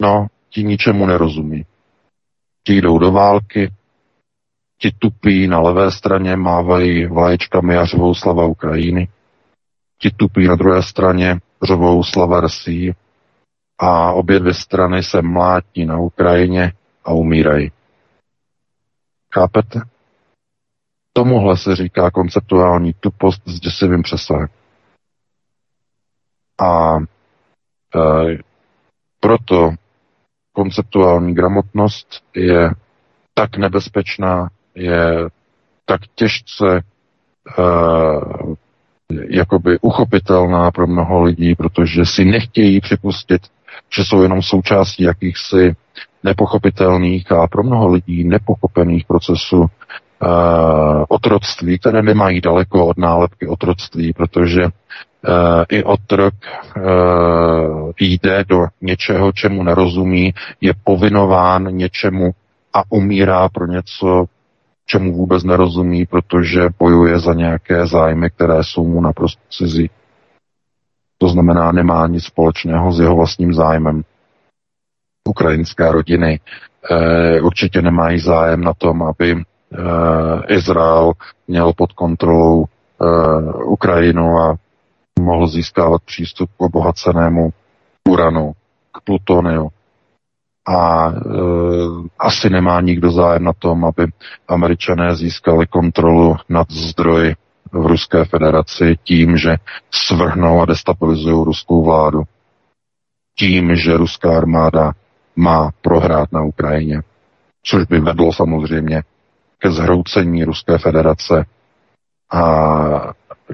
no, 0.00 0.26
ti 0.48 0.64
ničemu 0.64 1.06
nerozumí. 1.06 1.66
Ti 2.62 2.74
jdou 2.74 2.98
do 2.98 3.12
války, 3.12 3.72
Ti 4.80 4.92
tupí 4.98 5.46
na 5.48 5.60
levé 5.60 5.90
straně 5.90 6.36
mávají 6.36 7.06
vlaječkami 7.06 7.76
a 7.76 7.84
řvou 7.84 8.14
slava 8.14 8.46
Ukrajiny. 8.46 9.08
Ti 9.98 10.10
tupí 10.10 10.48
na 10.48 10.56
druhé 10.56 10.82
straně 10.82 11.38
řvou 11.62 12.04
slava 12.04 12.40
Rusí. 12.40 12.94
A 13.78 14.12
obě 14.12 14.40
dvě 14.40 14.54
strany 14.54 15.02
se 15.02 15.22
mlátí 15.22 15.84
na 15.84 15.98
Ukrajině 15.98 16.72
a 17.04 17.12
umírají. 17.12 17.72
Chápete? 19.34 19.80
Tomuhle 21.12 21.56
se 21.56 21.76
říká 21.76 22.10
konceptuální 22.10 22.92
tupost 23.00 23.42
s 23.46 23.60
děsivým 23.60 24.02
přesahem. 24.02 24.48
A 26.60 26.96
e, 26.96 28.38
proto 29.20 29.70
konceptuální 30.52 31.34
gramotnost 31.34 32.24
je 32.34 32.70
tak 33.34 33.56
nebezpečná, 33.56 34.48
je 34.78 35.28
tak 35.84 36.00
těžce 36.14 36.80
uh, 37.58 38.54
jakoby 39.30 39.78
uchopitelná 39.80 40.70
pro 40.70 40.86
mnoho 40.86 41.22
lidí, 41.22 41.54
protože 41.54 42.04
si 42.04 42.24
nechtějí 42.24 42.80
připustit, 42.80 43.42
že 43.96 44.04
jsou 44.04 44.22
jenom 44.22 44.42
součástí 44.42 45.02
jakýchsi 45.02 45.76
nepochopitelných 46.24 47.32
a 47.32 47.46
pro 47.46 47.62
mnoho 47.62 47.88
lidí 47.88 48.24
nepochopených 48.24 49.06
procesů 49.06 49.58
uh, 49.58 49.68
otroctví, 51.08 51.78
které 51.78 52.02
nemají 52.02 52.40
daleko 52.40 52.86
od 52.86 52.98
nálepky 52.98 53.46
otroctví, 53.46 54.12
protože 54.12 54.64
uh, 54.64 54.70
i 55.68 55.84
otrok 55.84 56.34
uh, 56.76 57.90
jde 58.00 58.44
do 58.48 58.66
něčeho, 58.80 59.32
čemu 59.32 59.62
nerozumí, 59.62 60.34
je 60.60 60.72
povinován 60.84 61.64
něčemu 61.76 62.30
a 62.74 62.82
umírá 62.88 63.48
pro 63.48 63.66
něco, 63.66 64.24
čemu 64.90 65.12
vůbec 65.12 65.44
nerozumí, 65.44 66.06
protože 66.06 66.60
bojuje 66.78 67.18
za 67.18 67.34
nějaké 67.34 67.86
zájmy, 67.86 68.30
které 68.30 68.64
jsou 68.64 68.84
mu 68.84 69.00
naprosto 69.00 69.42
cizí. 69.50 69.90
To 71.18 71.28
znamená, 71.28 71.72
nemá 71.72 72.06
nic 72.06 72.24
společného 72.24 72.92
s 72.92 73.00
jeho 73.00 73.16
vlastním 73.16 73.54
zájmem. 73.54 74.02
Ukrajinské 75.28 75.92
rodiny 75.92 76.40
eh, 76.90 77.40
určitě 77.40 77.82
nemají 77.82 78.18
zájem 78.18 78.60
na 78.60 78.74
tom, 78.74 79.02
aby 79.02 79.32
eh, 79.32 80.54
Izrael 80.54 81.12
měl 81.48 81.72
pod 81.72 81.92
kontrolou 81.92 82.64
eh, 82.64 83.64
Ukrajinu 83.64 84.38
a 84.38 84.56
mohl 85.20 85.46
získávat 85.48 86.02
přístup 86.02 86.50
k 86.56 86.60
obohacenému 86.60 87.50
uranu, 88.08 88.52
k 88.92 89.00
plutoniu 89.04 89.68
a 90.68 91.08
e, 91.08 91.12
asi 92.18 92.50
nemá 92.50 92.80
nikdo 92.80 93.10
zájem 93.10 93.44
na 93.44 93.52
tom, 93.52 93.84
aby 93.84 94.06
američané 94.48 95.16
získali 95.16 95.66
kontrolu 95.66 96.36
nad 96.48 96.70
zdroji 96.70 97.34
v 97.72 97.86
Ruské 97.86 98.24
federaci 98.24 98.96
tím, 99.04 99.36
že 99.36 99.56
svrhnou 99.90 100.60
a 100.62 100.64
destabilizují 100.64 101.44
ruskou 101.44 101.84
vládu. 101.84 102.22
Tím, 103.38 103.76
že 103.76 103.96
ruská 103.96 104.36
armáda 104.36 104.92
má 105.36 105.70
prohrát 105.82 106.32
na 106.32 106.42
Ukrajině. 106.42 107.00
Což 107.62 107.84
by 107.84 108.00
vedlo 108.00 108.32
samozřejmě 108.32 109.02
ke 109.58 109.70
zhroucení 109.70 110.44
Ruské 110.44 110.78
federace 110.78 111.44
a 112.32 112.42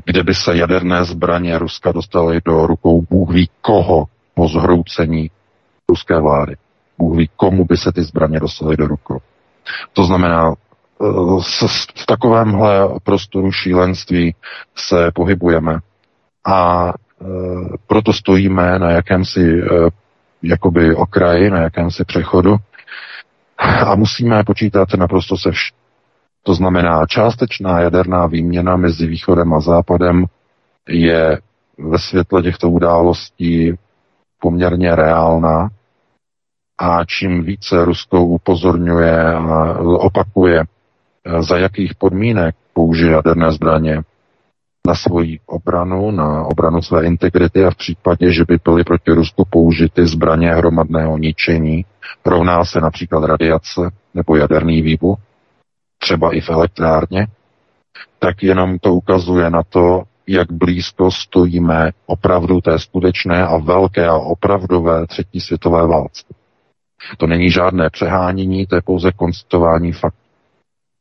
kde 0.04 0.22
by 0.22 0.34
se 0.34 0.56
jaderné 0.56 1.04
zbraně 1.04 1.58
Ruska 1.58 1.92
dostaly 1.92 2.40
do 2.44 2.66
rukou 2.66 3.02
Bůh 3.10 3.30
ví 3.30 3.50
koho 3.60 4.04
po 4.34 4.48
zhroucení 4.48 5.30
ruské 5.88 6.20
vlády. 6.20 6.56
Bůh 6.98 7.16
ví, 7.16 7.30
komu 7.36 7.64
by 7.64 7.76
se 7.76 7.92
ty 7.92 8.02
zbraně 8.02 8.40
dostaly 8.40 8.76
do 8.76 8.86
rukou. 8.86 9.18
To 9.92 10.04
znamená, 10.04 10.54
v 11.96 12.06
takovémhle 12.06 12.88
prostoru 13.02 13.52
šílenství 13.52 14.34
se 14.76 15.10
pohybujeme 15.14 15.78
a 16.46 16.88
e, 16.88 17.24
proto 17.86 18.12
stojíme 18.12 18.78
na 18.78 18.90
jakémsi 18.90 19.40
e, 19.40 19.64
jakoby 20.42 20.94
okraji, 20.94 21.50
na 21.50 21.58
jakémsi 21.60 22.04
přechodu 22.04 22.56
a 23.58 23.94
musíme 23.94 24.44
počítat 24.44 24.88
naprosto 24.94 25.36
se 25.36 25.50
vším. 25.50 25.76
To 26.42 26.54
znamená, 26.54 27.06
částečná 27.06 27.80
jaderná 27.80 28.26
výměna 28.26 28.76
mezi 28.76 29.06
východem 29.06 29.54
a 29.54 29.60
západem 29.60 30.24
je 30.88 31.38
ve 31.78 31.98
světle 31.98 32.42
těchto 32.42 32.70
událostí 32.70 33.72
poměrně 34.40 34.94
reálná 34.94 35.68
a 36.78 37.04
čím 37.04 37.44
více 37.44 37.84
Rusko 37.84 38.24
upozorňuje 38.24 39.34
a 39.34 39.78
opakuje, 39.80 40.64
za 41.40 41.58
jakých 41.58 41.94
podmínek 41.94 42.54
použije 42.72 43.12
jaderné 43.12 43.52
zbraně 43.52 44.02
na 44.86 44.94
svoji 44.94 45.38
obranu, 45.46 46.10
na 46.10 46.44
obranu 46.44 46.82
své 46.82 47.06
integrity 47.06 47.64
a 47.64 47.70
v 47.70 47.76
případě, 47.76 48.32
že 48.32 48.44
by 48.48 48.58
byly 48.64 48.84
proti 48.84 49.10
Rusku 49.10 49.44
použity 49.50 50.06
zbraně 50.06 50.54
hromadného 50.54 51.18
ničení, 51.18 51.84
rovná 52.24 52.64
se 52.64 52.80
například 52.80 53.24
radiace 53.24 53.80
nebo 54.14 54.36
jaderný 54.36 54.82
výbuch, 54.82 55.18
třeba 55.98 56.36
i 56.36 56.40
v 56.40 56.50
elektrárně, 56.50 57.26
tak 58.18 58.42
jenom 58.42 58.78
to 58.78 58.94
ukazuje 58.94 59.50
na 59.50 59.62
to, 59.62 60.02
jak 60.26 60.52
blízko 60.52 61.10
stojíme 61.10 61.90
opravdu 62.06 62.60
té 62.60 62.78
skutečné 62.78 63.46
a 63.46 63.56
velké 63.56 64.06
a 64.06 64.14
opravdové 64.14 65.06
třetí 65.06 65.40
světové 65.40 65.86
válce. 65.86 66.24
To 67.18 67.26
není 67.26 67.50
žádné 67.50 67.90
přehánění, 67.90 68.66
to 68.66 68.74
je 68.74 68.82
pouze 68.82 69.12
konstatování 69.12 69.92
faktů. 69.92 70.24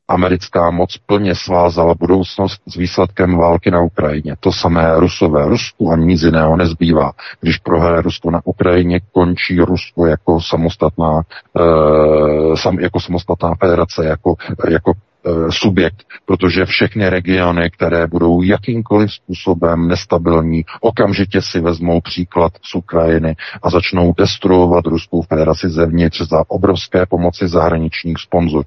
Americká 0.08 0.72
moc 0.72 0.98
plně 0.98 1.36
svázala 1.36 1.94
budoucnost 2.00 2.62
s 2.68 2.76
výsledkem 2.76 3.38
války 3.38 3.72
na 3.72 3.82
Ukrajině. 3.82 4.36
To 4.40 4.52
samé 4.52 5.00
Rusové. 5.00 5.46
Rusku 5.50 5.92
ani 5.92 6.06
nic 6.06 6.22
jiného 6.22 6.58
nezbývá. 6.58 7.12
Když 7.42 7.58
prohraje 7.58 8.02
Rusko 8.02 8.32
na 8.32 8.42
Ukrajině, 8.44 9.00
končí 9.12 9.60
Rusko 9.60 10.06
jako 10.06 10.42
samostatná, 10.42 11.22
e, 11.22 12.58
sam, 12.58 12.80
jako 12.80 13.00
samostatná 13.00 13.54
federace, 13.60 14.06
jako, 14.06 14.36
jako 14.70 14.94
subjekt, 15.50 16.04
protože 16.26 16.66
všechny 16.66 17.10
regiony, 17.10 17.70
které 17.70 18.08
budou 18.08 18.42
jakýmkoliv 18.42 19.14
způsobem 19.14 19.88
nestabilní, 19.88 20.66
okamžitě 20.82 21.42
si 21.42 21.60
vezmou 21.60 22.02
příklad 22.02 22.54
z 22.62 22.76
Ukrajiny 22.76 23.36
a 23.64 23.70
začnou 23.70 24.14
destruovat 24.18 24.86
Ruskou 24.86 25.22
federaci 25.22 25.70
zevnitř 25.70 26.22
za 26.22 26.44
obrovské 26.48 27.06
pomoci 27.06 27.48
zahraničních 27.48 28.18
sponzorů. 28.18 28.64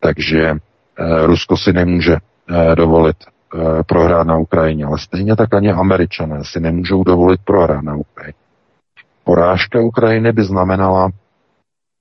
Takže 0.00 0.40
eh, 0.48 1.26
Rusko 1.26 1.56
si 1.56 1.72
nemůže 1.72 2.16
eh, 2.16 2.74
dovolit 2.76 3.16
eh, 3.24 3.82
prohrát 3.86 4.26
na 4.26 4.38
Ukrajině, 4.38 4.84
ale 4.84 4.98
stejně 4.98 5.36
tak 5.36 5.54
ani 5.54 5.72
američané 5.72 6.44
si 6.44 6.60
nemůžou 6.60 7.04
dovolit 7.04 7.40
prohrát 7.44 7.84
na 7.84 7.94
Ukrajině. 7.94 8.34
Porážka 9.24 9.80
Ukrajiny 9.80 10.32
by 10.32 10.44
znamenala 10.44 11.10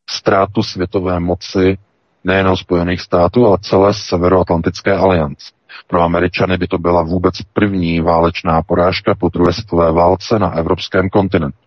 ztrátu 0.10 0.64
světové 0.64 1.20
moci 1.20 1.78
nejen 2.24 2.56
Spojených 2.56 3.02
států, 3.02 3.46
ale 3.48 3.58
celé 3.62 3.94
Severoatlantické 3.94 4.94
aliance. 4.96 5.52
Pro 5.88 6.02
Američany 6.02 6.58
by 6.58 6.68
to 6.68 6.78
byla 6.78 7.04
vůbec 7.04 7.36
první 7.54 8.02
válečná 8.02 8.62
porážka 8.62 9.16
po 9.16 9.30
druhé 9.30 9.54
světové 9.54 9.92
válce 9.92 10.40
na 10.40 10.52
evropském 10.52 11.10
kontinentu. 11.10 11.58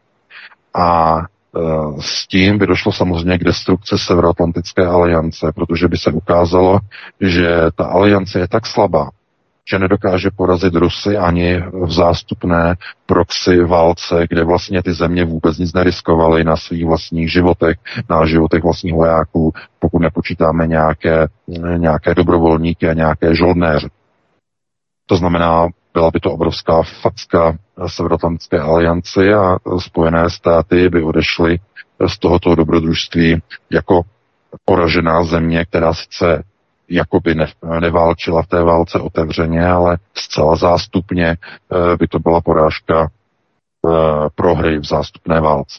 A 0.75 1.19
Eh, 1.57 2.01
s 2.01 2.27
tím 2.27 2.59
by 2.59 2.67
došlo 2.67 2.93
samozřejmě 2.93 3.39
k 3.39 3.45
destrukci 3.45 3.99
Severoatlantické 3.99 4.87
aliance, 4.87 5.53
protože 5.55 5.89
by 5.89 5.97
se 5.97 6.11
ukázalo, 6.11 6.79
že 7.21 7.49
ta 7.75 7.85
aliance 7.85 8.39
je 8.39 8.49
tak 8.49 8.67
slabá, 8.67 9.11
že 9.71 9.79
nedokáže 9.79 10.31
porazit 10.37 10.75
Rusy 10.75 11.17
ani 11.17 11.61
v 11.73 11.93
zástupné 11.93 12.75
proxy 13.07 13.65
válce, 13.65 14.27
kde 14.31 14.45
vlastně 14.45 14.83
ty 14.83 14.93
země 14.93 15.25
vůbec 15.25 15.59
nic 15.59 15.73
neriskovaly 15.73 16.45
na 16.45 16.57
svých 16.57 16.87
vlastních 16.87 17.33
životech, 17.33 17.77
na 18.11 18.27
životech 18.27 18.63
vlastních 18.63 18.95
vojáků, 18.95 19.53
pokud 19.79 19.99
nepočítáme 19.99 20.67
nějaké, 20.67 21.29
nějaké 21.77 22.15
dobrovolníky 22.15 22.89
a 22.89 22.93
nějaké 22.93 23.35
žoldnéře. 23.35 23.89
To 25.07 25.17
znamená, 25.17 25.69
byla 25.95 26.11
by 26.11 26.21
to 26.21 26.33
obrovská 26.33 26.83
facka 26.83 27.57
Severoatlantické 27.87 28.61
alianci 28.61 29.35
a 29.35 29.57
Spojené 29.79 30.31
státy 30.31 30.89
by 30.89 31.03
odešly 31.03 31.59
z 32.07 32.19
tohoto 32.19 32.55
dobrodružství 32.55 33.43
jako 33.71 34.03
poražená 34.65 35.25
země, 35.25 35.65
která 35.65 35.95
sice 35.95 36.45
jakoby 36.89 37.35
ne, 37.35 37.47
neválčila 37.81 38.43
v 38.43 38.47
té 38.47 38.63
válce 38.63 38.99
otevřeně, 38.99 39.67
ale 39.67 39.99
zcela 40.15 40.57
zástupně 40.57 41.27
eh, 41.27 41.97
by 41.97 42.09
to 42.09 42.19
byla 42.19 42.41
porážka 42.41 43.11
eh, 43.11 43.91
prohry 44.35 44.79
v 44.79 44.85
zástupné 44.85 45.41
válce. 45.41 45.79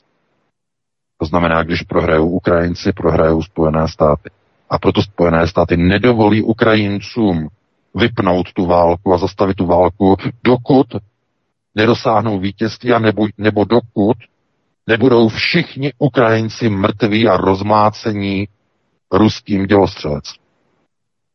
To 1.17 1.25
znamená, 1.25 1.63
když 1.63 1.81
prohrajou 1.81 2.29
Ukrajinci, 2.29 2.91
prohrajou 2.93 3.43
Spojené 3.43 3.87
státy. 3.87 4.29
A 4.69 4.79
proto 4.79 5.01
Spojené 5.01 5.47
státy 5.47 5.77
nedovolí 5.77 6.41
Ukrajincům 6.41 7.47
vypnout 7.95 8.53
tu 8.53 8.65
válku 8.65 9.13
a 9.13 9.17
zastavit 9.17 9.53
tu 9.57 9.65
válku, 9.65 10.15
dokud 10.43 10.87
nedosáhnou 11.75 12.39
vítězství 12.39 12.93
a 12.93 12.99
nebo, 12.99 13.27
nebo 13.37 13.65
dokud 13.65 14.17
nebudou 14.87 15.29
všichni 15.29 15.93
Ukrajinci 15.97 16.69
mrtví 16.69 17.27
a 17.27 17.37
rozmácení 17.37 18.47
ruským 19.11 19.65
dělostřelectvím. 19.65 20.42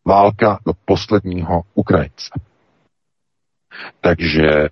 Válka 0.08 0.58
do 0.66 0.72
posledního 0.84 1.62
Ukrajince. 1.74 2.40
Takže 4.00 4.68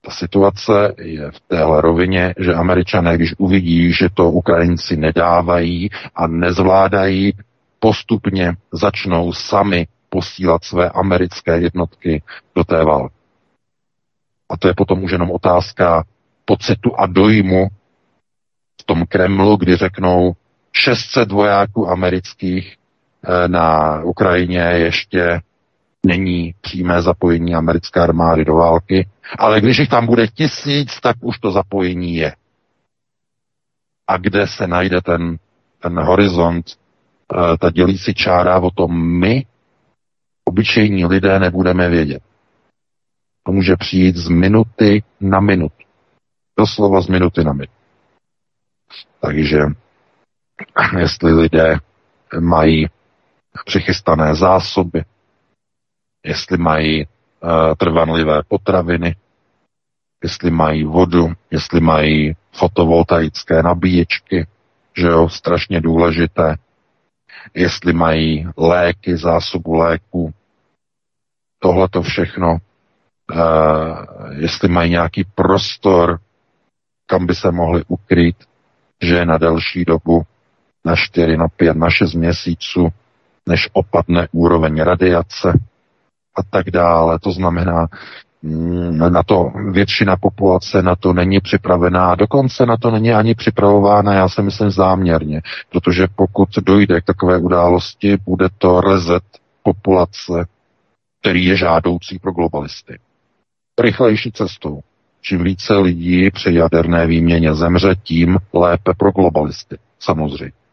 ta 0.00 0.10
situace 0.10 0.94
je 0.98 1.30
v 1.30 1.40
téhle 1.40 1.80
rovině, 1.80 2.34
že 2.38 2.54
američané, 2.54 3.16
když 3.16 3.34
uvidí, 3.38 3.92
že 3.92 4.08
to 4.14 4.30
Ukrajinci 4.30 4.96
nedávají 4.96 5.90
a 6.14 6.26
nezvládají, 6.26 7.32
postupně 7.78 8.52
začnou 8.72 9.32
sami 9.32 9.86
posílat 10.08 10.64
své 10.64 10.90
americké 10.90 11.60
jednotky 11.60 12.22
do 12.56 12.64
té 12.64 12.84
války. 12.84 13.14
A 14.48 14.56
to 14.56 14.68
je 14.68 14.74
potom 14.76 15.04
už 15.04 15.12
jenom 15.12 15.30
otázka 15.30 16.04
pocitu 16.44 16.96
a 16.98 17.06
dojmu 17.06 17.68
v 18.80 18.84
tom 18.84 19.06
Kremlu, 19.06 19.56
kdy 19.56 19.76
řeknou 19.76 20.32
600 20.72 21.32
vojáků 21.32 21.88
amerických 21.88 22.76
na 23.46 24.00
Ukrajině 24.02 24.60
ještě 24.60 25.40
není 26.06 26.54
přímé 26.60 27.02
zapojení 27.02 27.54
americké 27.54 28.00
armády 28.00 28.44
do 28.44 28.54
války, 28.54 29.08
ale 29.38 29.60
když 29.60 29.78
jich 29.78 29.88
tam 29.88 30.06
bude 30.06 30.28
tisíc, 30.28 31.00
tak 31.00 31.16
už 31.20 31.38
to 31.38 31.50
zapojení 31.50 32.16
je. 32.16 32.32
A 34.06 34.16
kde 34.16 34.46
se 34.46 34.66
najde 34.66 35.00
ten, 35.02 35.38
ten 35.82 36.00
horizont, 36.00 36.66
eh, 37.34 37.58
ta 37.58 37.70
dělící 37.70 38.14
čára 38.14 38.58
o 38.58 38.70
tom 38.70 39.18
my 39.20 39.46
obyčejní 40.44 41.06
lidé 41.06 41.38
nebudeme 41.38 41.88
vědět. 41.88 42.22
To 43.42 43.52
může 43.52 43.76
přijít 43.76 44.16
z 44.16 44.28
minuty 44.28 45.02
na 45.20 45.40
minutu. 45.40 45.84
Doslova 46.58 47.00
z 47.00 47.08
minuty 47.08 47.44
na 47.44 47.52
minutu. 47.52 47.72
Takže 49.20 49.58
jestli 50.98 51.32
lidé 51.32 51.78
mají 52.40 52.86
přichystané 53.66 54.34
zásoby, 54.34 55.04
jestli 56.24 56.58
mají 56.58 57.06
uh, 57.06 57.50
trvanlivé 57.78 58.42
potraviny, 58.48 59.16
jestli 60.22 60.50
mají 60.50 60.84
vodu, 60.84 61.32
jestli 61.50 61.80
mají 61.80 62.36
fotovoltaické 62.52 63.62
nabíječky, 63.62 64.46
že 64.96 65.06
jo, 65.06 65.28
strašně 65.28 65.80
důležité, 65.80 66.56
jestli 67.54 67.92
mají 67.92 68.46
léky, 68.56 69.16
zásobu 69.16 69.74
léků, 69.74 70.34
tohle 71.58 71.88
to 71.88 72.02
všechno, 72.02 72.52
uh, 72.52 73.38
jestli 74.32 74.68
mají 74.68 74.90
nějaký 74.90 75.24
prostor 75.34 76.20
kam 77.06 77.26
by 77.26 77.34
se 77.34 77.50
mohli 77.50 77.82
ukryt, 77.88 78.36
že 79.02 79.24
na 79.24 79.38
delší 79.38 79.84
dobu, 79.84 80.22
na 80.84 80.96
4, 80.96 81.36
na 81.36 81.48
5, 81.48 81.76
na 81.76 81.90
6 81.90 82.14
měsíců, 82.14 82.88
než 83.48 83.68
opadne 83.72 84.28
úroveň 84.32 84.80
radiace 84.80 85.58
a 86.36 86.42
tak 86.50 86.70
dále. 86.70 87.18
To 87.18 87.32
znamená, 87.32 87.88
mm, 88.42 88.98
na 88.98 89.22
to 89.22 89.52
většina 89.70 90.16
populace 90.16 90.82
na 90.82 90.96
to 90.96 91.12
není 91.12 91.40
připravená, 91.40 92.14
dokonce 92.14 92.66
na 92.66 92.76
to 92.76 92.90
není 92.90 93.12
ani 93.12 93.34
připravována, 93.34 94.14
já 94.14 94.28
si 94.28 94.42
myslím 94.42 94.70
záměrně, 94.70 95.42
protože 95.70 96.06
pokud 96.16 96.48
dojde 96.62 97.00
k 97.00 97.04
takové 97.04 97.38
události, 97.38 98.16
bude 98.26 98.48
to 98.58 98.80
rezet 98.80 99.24
populace, 99.62 100.46
který 101.20 101.44
je 101.44 101.56
žádoucí 101.56 102.18
pro 102.18 102.32
globalisty. 102.32 102.98
Rychlejší 103.80 104.32
cestou. 104.32 104.80
Čím 105.20 105.44
více 105.44 105.76
lidí 105.76 106.30
při 106.30 106.54
jaderné 106.54 107.06
výměně 107.06 107.54
zemře, 107.54 107.94
tím 108.02 108.38
lépe 108.52 108.92
pro 108.98 109.10
globalisty, 109.10 109.78
samozřejmě. 110.00 110.63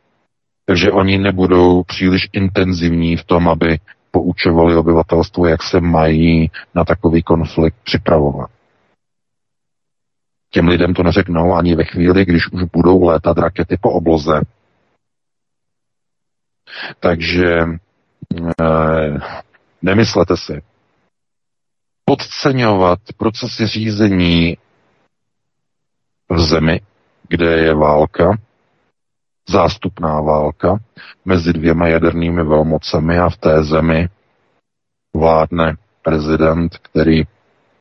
Takže 0.72 0.92
oni 0.92 1.18
nebudou 1.18 1.84
příliš 1.84 2.30
intenzivní 2.34 3.18
v 3.18 3.24
tom, 3.24 3.50
aby 3.50 3.80
poučovali 4.12 4.76
obyvatelstvo, 4.76 5.48
jak 5.48 5.64
se 5.64 5.82
mají 5.82 6.52
na 6.76 6.86
takový 6.86 7.24
konflikt 7.24 7.76
připravovat. 7.84 8.50
Těm 10.50 10.68
lidem 10.68 10.94
to 10.94 11.04
neřeknou 11.04 11.54
ani 11.54 11.76
ve 11.76 11.84
chvíli, 11.84 12.26
když 12.26 12.52
už 12.52 12.64
budou 12.64 13.04
létat 13.04 13.38
rakety 13.38 13.78
po 13.82 13.92
obloze. 13.92 14.42
Takže 17.00 17.56
eh, 18.62 19.20
nemyslete 19.82 20.38
si, 20.38 20.62
podceňovat 22.06 23.00
procesy 23.18 23.68
řízení 23.68 24.58
v 26.30 26.40
zemi, 26.40 26.82
kde 27.28 27.58
je 27.58 27.76
válka, 27.76 28.38
zástupná 29.52 30.22
válka 30.22 30.78
mezi 31.26 31.54
dvěma 31.54 31.88
jadernými 31.88 32.44
velmocemi 32.44 33.20
a 33.20 33.30
v 33.30 33.38
té 33.38 33.64
zemi 33.64 34.10
vládne 35.16 35.76
prezident, 36.02 36.78
který 36.78 37.24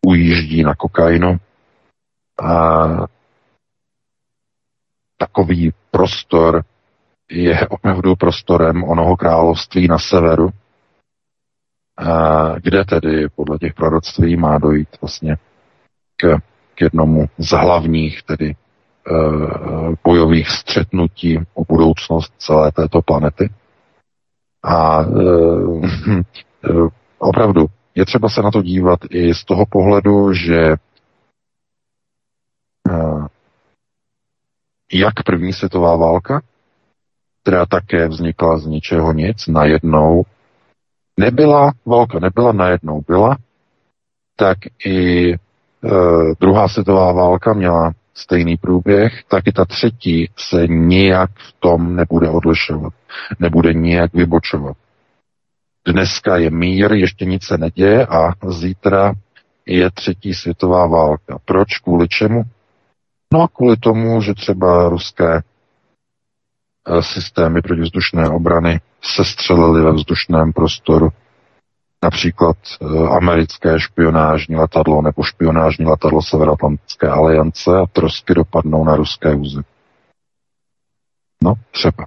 ujíždí 0.06 0.62
na 0.62 0.74
kokainu. 0.74 1.36
A 2.42 2.86
takový 5.18 5.72
prostor 5.90 6.64
je 7.30 7.68
opravdu 7.68 8.16
prostorem 8.16 8.84
onoho 8.84 9.16
království 9.16 9.88
na 9.88 9.98
severu, 9.98 10.50
kde 12.62 12.84
tedy 12.84 13.28
podle 13.28 13.58
těch 13.58 13.74
proroctví 13.74 14.36
má 14.36 14.58
dojít 14.58 14.88
vlastně 15.00 15.36
k, 16.16 16.38
k 16.74 16.80
jednomu 16.80 17.26
z 17.38 17.50
hlavních 17.50 18.22
tedy 18.22 18.56
bojových 20.04 20.50
střetnutí 20.50 21.38
o 21.54 21.64
budoucnost 21.64 22.32
celé 22.38 22.72
této 22.72 23.02
planety. 23.02 23.50
A 24.62 25.00
uh, 25.00 25.86
opravdu 27.18 27.66
je 27.94 28.06
třeba 28.06 28.28
se 28.28 28.42
na 28.42 28.50
to 28.50 28.62
dívat 28.62 28.98
i 29.10 29.34
z 29.34 29.44
toho 29.44 29.66
pohledu, 29.66 30.32
že 30.32 30.74
uh, 32.90 33.26
jak 34.92 35.22
první 35.24 35.52
světová 35.52 35.96
válka, 35.96 36.42
která 37.42 37.66
také 37.66 38.08
vznikla 38.08 38.58
z 38.58 38.66
ničeho 38.66 39.12
nic, 39.12 39.46
najednou 39.46 40.22
nebyla, 41.16 41.72
válka 41.86 42.18
nebyla, 42.18 42.52
najednou 42.52 43.00
byla, 43.06 43.36
tak 44.36 44.58
i 44.84 45.32
e, 45.32 45.38
druhá 46.40 46.68
světová 46.68 47.12
válka 47.12 47.52
měla 47.52 47.92
stejný 48.14 48.56
průběh, 48.56 49.24
tak 49.28 49.46
i 49.46 49.52
ta 49.52 49.64
třetí 49.64 50.30
se 50.36 50.66
nijak 50.66 51.30
v 51.30 51.52
tom 51.60 51.96
nebude 51.96 52.28
odlišovat, 52.28 52.92
nebude 53.38 53.74
nijak 53.74 54.14
vybočovat. 54.14 54.76
Dneska 55.86 56.36
je 56.36 56.50
mír, 56.50 56.92
ještě 56.92 57.24
nic 57.24 57.44
se 57.44 57.58
neděje 57.58 58.06
a 58.06 58.32
zítra 58.48 59.12
je 59.66 59.90
třetí 59.90 60.34
světová 60.34 60.86
válka. 60.86 61.38
Proč? 61.44 61.78
Kvůli 61.78 62.08
čemu? 62.08 62.42
No 63.32 63.42
a 63.42 63.48
kvůli 63.48 63.76
tomu, 63.76 64.22
že 64.22 64.34
třeba 64.34 64.88
ruské 64.88 65.36
e, 65.36 65.42
systémy 67.02 67.62
protivzdušné 67.62 68.28
obrany 68.28 68.80
se 69.02 69.24
střelili 69.24 69.82
ve 69.82 69.92
vzdušném 69.92 70.52
prostoru. 70.52 71.08
Například 72.04 72.56
e, 72.56 72.84
americké 73.08 73.80
špionážní 73.80 74.56
letadlo 74.56 75.02
nebo 75.02 75.22
špionážní 75.22 75.86
letadlo 75.86 76.22
Severoatlantické 76.22 77.08
aliance 77.08 77.70
a 77.70 77.86
trosky 77.86 78.34
dopadnou 78.34 78.84
na 78.84 78.96
ruské 78.96 79.34
území. 79.34 79.64
No, 81.44 81.54
třeba. 81.70 82.06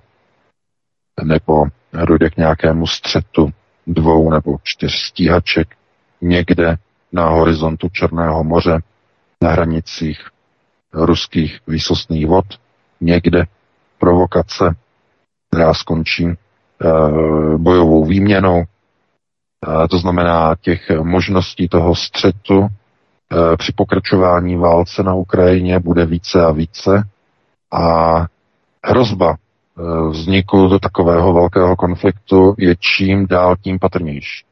Nebo 1.24 1.66
dojde 2.06 2.30
k 2.30 2.38
nějakému 2.38 2.88
střetu 2.88 3.54
dvou 3.88 4.32
nebo 4.32 4.58
čtyř 4.64 4.94
stíhaček 4.94 5.76
někde 6.22 6.78
na 7.12 7.30
horizontu 7.30 7.90
Černého 7.90 8.44
moře, 8.44 8.80
na 9.42 9.52
hranicích 9.52 10.28
ruských 10.94 11.60
výsostných 11.68 12.28
vod, 12.28 12.46
někde 13.02 13.46
provokace, 13.98 14.76
která 15.50 15.74
skončí 15.74 16.38
Eh, 16.84 17.58
bojovou 17.58 18.06
výměnou. 18.06 18.64
Eh, 19.64 19.88
to 19.88 19.98
znamená 19.98 20.56
těch 20.62 20.90
možností 21.04 21.70
toho 21.70 21.96
střetu 21.96 22.68
eh, 22.68 23.58
při 23.58 23.72
pokračování 23.76 24.56
válce 24.56 25.04
na 25.04 25.14
Ukrajině 25.14 25.80
bude 25.80 26.06
více 26.06 26.46
a 26.46 26.52
více 26.52 27.04
a 27.74 28.14
hrozba 28.86 29.36
vzniku 30.10 30.68
do 30.68 30.80
takového 30.80 31.34
velkého 31.34 31.76
konfliktu 31.76 32.56
je 32.58 32.76
čím 32.80 33.28
dál 33.28 33.56
tím 33.62 33.80
patrnější. 33.80 34.46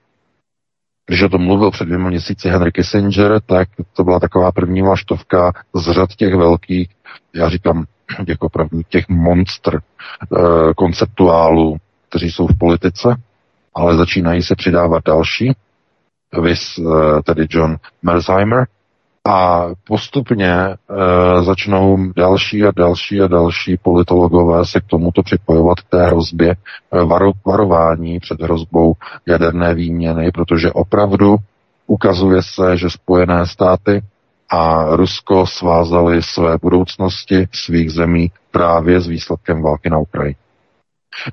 Když 1.08 1.24
o 1.24 1.30
tom 1.30 1.42
mluvil 1.42 1.72
před 1.72 1.86
dvěma 1.86 2.10
měsíci 2.10 2.50
Henry 2.50 2.72
Kissinger, 2.72 3.42
tak 3.46 3.70
to 3.94 4.04
byla 4.04 4.20
taková 4.20 4.52
první 4.52 4.82
vlaštovka 4.82 5.52
z 5.76 5.92
řad 5.92 6.10
těch 6.10 6.36
velkých, 6.36 6.90
já 7.36 7.50
říkám, 7.50 7.86
těch 8.26 8.42
opravdu 8.42 8.82
těch 8.90 9.10
monstr 9.10 9.80
konceptuálů, 10.76 11.78
kteří 12.10 12.32
jsou 12.32 12.48
v 12.48 12.58
politice, 12.58 13.16
ale 13.74 13.98
začínají 13.98 14.42
se 14.44 14.56
přidávat 14.56 15.04
další, 15.06 15.56
vys 16.42 16.78
eh, 16.80 17.22
tedy 17.24 17.48
John 17.50 17.78
Merzheimer, 18.04 18.68
a 19.26 19.68
postupně 19.88 20.54
e, 20.54 20.78
začnou 21.44 22.12
další 22.16 22.64
a 22.64 22.72
další 22.76 23.22
a 23.22 23.28
další 23.28 23.78
politologové 23.78 24.66
se 24.66 24.80
k 24.80 24.86
tomuto 24.86 25.24
připojovat 25.24 25.80
k 25.80 25.90
té 25.90 26.06
hrozbě 26.06 26.52
e, 26.52 26.56
varo, 27.04 27.32
varování 27.46 28.20
před 28.20 28.42
hrozbou 28.42 28.94
jaderné 29.26 29.74
výměny, 29.74 30.32
protože 30.32 30.72
opravdu 30.72 31.36
ukazuje 31.88 32.42
se, 32.44 32.78
že 32.78 32.90
Spojené 32.90 33.48
státy 33.48 34.02
a 34.50 34.86
Rusko 34.96 35.48
svázali 35.48 36.24
své 36.24 36.58
budoucnosti 36.62 37.48
svých 37.54 37.92
zemí 37.92 38.32
právě 38.52 39.02
s 39.02 39.08
výsledkem 39.08 39.62
války 39.62 39.90
na 39.90 39.98
Ukrajině. 39.98 40.36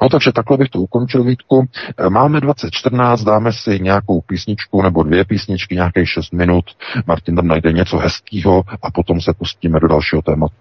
No 0.03 0.09
takže 0.09 0.33
takhle 0.33 0.57
bych 0.57 0.69
to 0.69 0.81
ukončil, 0.81 1.25
Vítku. 1.25 1.69
E, 1.99 2.11
máme 2.11 2.41
2014, 2.41 3.23
dáme 3.23 3.53
si 3.53 3.81
nějakou 3.81 4.21
písničku 4.21 4.83
nebo 4.83 5.03
dvě 5.03 5.25
písničky, 5.25 5.75
nějakých 5.75 6.09
6 6.09 6.33
minut. 6.33 6.65
Martin 7.07 7.37
tam 7.37 7.47
najde 7.47 7.73
něco 7.73 7.99
hezkého 7.99 8.63
a 8.83 8.91
potom 8.91 9.21
se 9.21 9.33
pustíme 9.39 9.81
do 9.81 9.89
dalšího 9.89 10.23
tématu. 10.23 10.55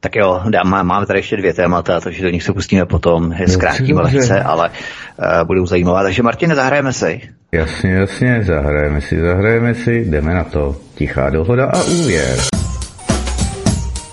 Tak 0.00 0.16
jo, 0.16 0.40
dám, 0.48 0.86
máme 0.86 1.06
tady 1.06 1.18
ještě 1.18 1.36
dvě 1.36 1.54
témata, 1.54 2.00
takže 2.00 2.22
do 2.22 2.30
nich 2.30 2.42
se 2.42 2.52
pustíme 2.52 2.86
potom, 2.86 3.32
je 3.32 3.48
zkrátíme 3.48 4.02
lehce, 4.02 4.42
ale 4.42 4.70
uh, 4.70 5.46
budou 5.46 5.66
zajímavé. 5.66 6.02
Takže 6.02 6.22
Martine, 6.22 6.54
zahrajeme 6.54 6.92
si. 6.92 7.20
Jasně, 7.52 7.92
jasně, 7.92 8.42
zahrajeme 8.44 9.00
si, 9.00 9.20
zahrajeme 9.20 9.74
si, 9.74 10.04
jdeme 10.04 10.34
na 10.34 10.44
to. 10.44 10.76
Tichá 10.94 11.30
dohoda 11.30 11.66
a 11.66 11.82
úvěr. 11.82 12.38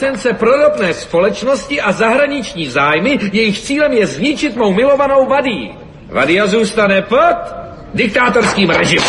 Licence 0.00 0.32
pro 0.32 0.56
ropné 0.56 0.94
společnosti 0.94 1.80
a 1.80 1.92
zahraniční 1.92 2.68
zájmy, 2.68 3.18
jejich 3.32 3.60
cílem 3.60 3.92
je 3.92 4.06
zničit 4.06 4.56
mou 4.56 4.72
milovanou 4.72 5.26
Vadí. 5.26 5.72
Vadia 6.08 6.46
zůstane 6.46 7.02
pod 7.02 7.36
diktátorským 7.94 8.70
režimem. 8.70 9.08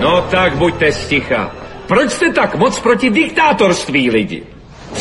No 0.00 0.22
tak 0.30 0.56
buďte 0.56 0.92
sticha. 0.92 1.50
Proč 1.86 2.10
jste 2.10 2.32
tak 2.32 2.54
moc 2.54 2.80
proti 2.80 3.10
diktátorství 3.10 4.10
lidi? 4.10 4.53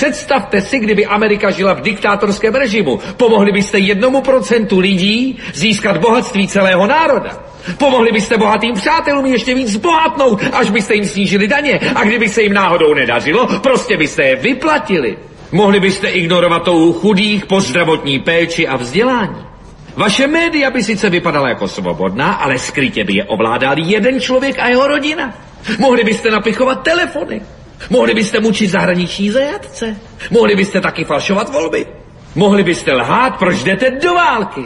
Představte 0.04 0.62
si, 0.62 0.80
kdyby 0.80 1.06
Amerika 1.06 1.51
žila 1.51 1.74
v 1.74 1.82
diktátorském 1.82 2.56
režimu. 2.56 2.99
Pomohli 3.18 3.51
byste 3.51 3.80
jednomu 3.80 4.22
procentu 4.22 4.80
lidí 4.80 5.39
získat 5.54 5.97
bohatství 5.97 6.47
celého 6.47 6.88
národa. 6.88 7.43
Pomohli 7.78 8.12
byste 8.12 8.38
bohatým 8.38 8.74
přátelům 8.74 9.26
ještě 9.26 9.56
víc 9.56 9.68
zbohatnout, 9.68 10.41
až 10.54 10.70
byste 10.70 10.95
jim 10.95 11.06
snížili 11.06 11.47
daně. 11.47 11.80
A 11.95 12.04
kdyby 12.04 12.30
se 12.30 12.41
jim 12.41 12.54
náhodou 12.54 12.93
nedařilo, 12.93 13.47
prostě 13.60 13.97
byste 13.97 14.24
je 14.24 14.36
vyplatili. 14.36 15.18
Mohli 15.51 15.80
byste 15.80 16.08
ignorovat 16.08 16.64
tou 16.64 16.93
chudých 16.93 17.45
po 17.45 17.62
zdravotní 17.62 18.20
péči 18.20 18.68
a 18.68 18.76
vzdělání. 18.76 19.45
Vaše 19.95 20.28
média 20.28 20.72
by 20.72 20.84
sice 20.84 21.10
vypadala 21.10 21.49
jako 21.49 21.68
svobodná, 21.68 22.34
ale 22.34 22.58
skrytě 22.58 23.04
by 23.04 23.14
je 23.14 23.24
ovládal 23.24 23.80
jeden 23.80 24.20
člověk 24.20 24.60
a 24.60 24.68
jeho 24.68 24.88
rodina. 24.88 25.34
Mohli 25.80 26.04
byste 26.04 26.32
napichovat 26.32 26.84
telefony. 26.84 27.41
Mohli 27.89 28.13
byste 28.13 28.39
mučit 28.39 28.67
zahraniční 28.67 29.31
zajatce. 29.31 29.95
Mohli 30.31 30.55
byste 30.55 30.81
taky 30.81 31.03
falšovat 31.03 31.53
volby. 31.53 31.86
Mohli 32.36 32.63
byste 32.63 32.93
lhát, 32.93 33.39
proč 33.39 33.63
jdete 33.63 33.91
do 33.91 34.13
války. 34.13 34.61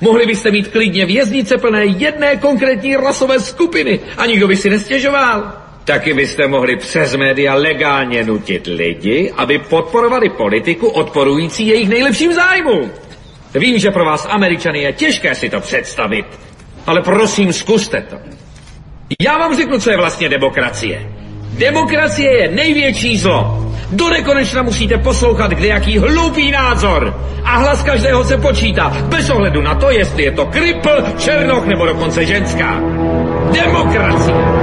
Mohli 0.00 0.26
byste 0.26 0.50
mít 0.50 0.68
klidně 0.68 1.06
věznice 1.06 1.58
plné 1.58 1.84
jedné 1.84 2.36
konkrétní 2.36 2.96
rasové 2.96 3.40
skupiny 3.40 4.00
a 4.16 4.26
nikdo 4.26 4.48
by 4.48 4.56
si 4.56 4.70
nestěžoval. 4.70 5.52
Taky 5.84 6.14
byste 6.14 6.48
mohli 6.48 6.76
přes 6.76 7.16
média 7.16 7.54
legálně 7.54 8.24
nutit 8.24 8.66
lidi, 8.66 9.32
aby 9.36 9.58
podporovali 9.58 10.28
politiku 10.28 10.88
odporující 10.88 11.66
jejich 11.66 11.88
nejlepším 11.88 12.32
zájmům. 12.34 12.90
Vím, 13.54 13.78
že 13.78 13.90
pro 13.90 14.04
vás 14.04 14.26
Američany 14.30 14.82
je 14.82 14.92
těžké 14.92 15.34
si 15.34 15.50
to 15.50 15.60
představit, 15.60 16.26
ale 16.86 17.02
prosím, 17.02 17.52
zkuste 17.52 18.06
to. 18.10 18.16
Já 19.20 19.38
vám 19.38 19.56
řeknu, 19.56 19.80
co 19.80 19.90
je 19.90 19.96
vlastně 19.96 20.28
demokracie. 20.28 21.11
Demokracie 21.52 22.32
je 22.32 22.48
největší 22.48 23.18
zlo. 23.18 23.72
Do 23.92 24.10
nekonečna 24.10 24.62
musíte 24.62 24.98
poslouchat 24.98 25.50
kdejaký 25.50 25.98
hloupý 25.98 26.50
názor. 26.50 27.16
A 27.44 27.56
hlas 27.56 27.82
každého 27.82 28.24
se 28.24 28.36
počítá, 28.36 28.88
bez 28.88 29.30
ohledu 29.30 29.62
na 29.62 29.74
to, 29.74 29.90
jestli 29.90 30.22
je 30.22 30.32
to 30.32 30.46
kripl, 30.46 31.04
černoch 31.18 31.66
nebo 31.66 31.86
dokonce 31.86 32.24
ženská. 32.24 32.80
Demokracie. 33.52 34.61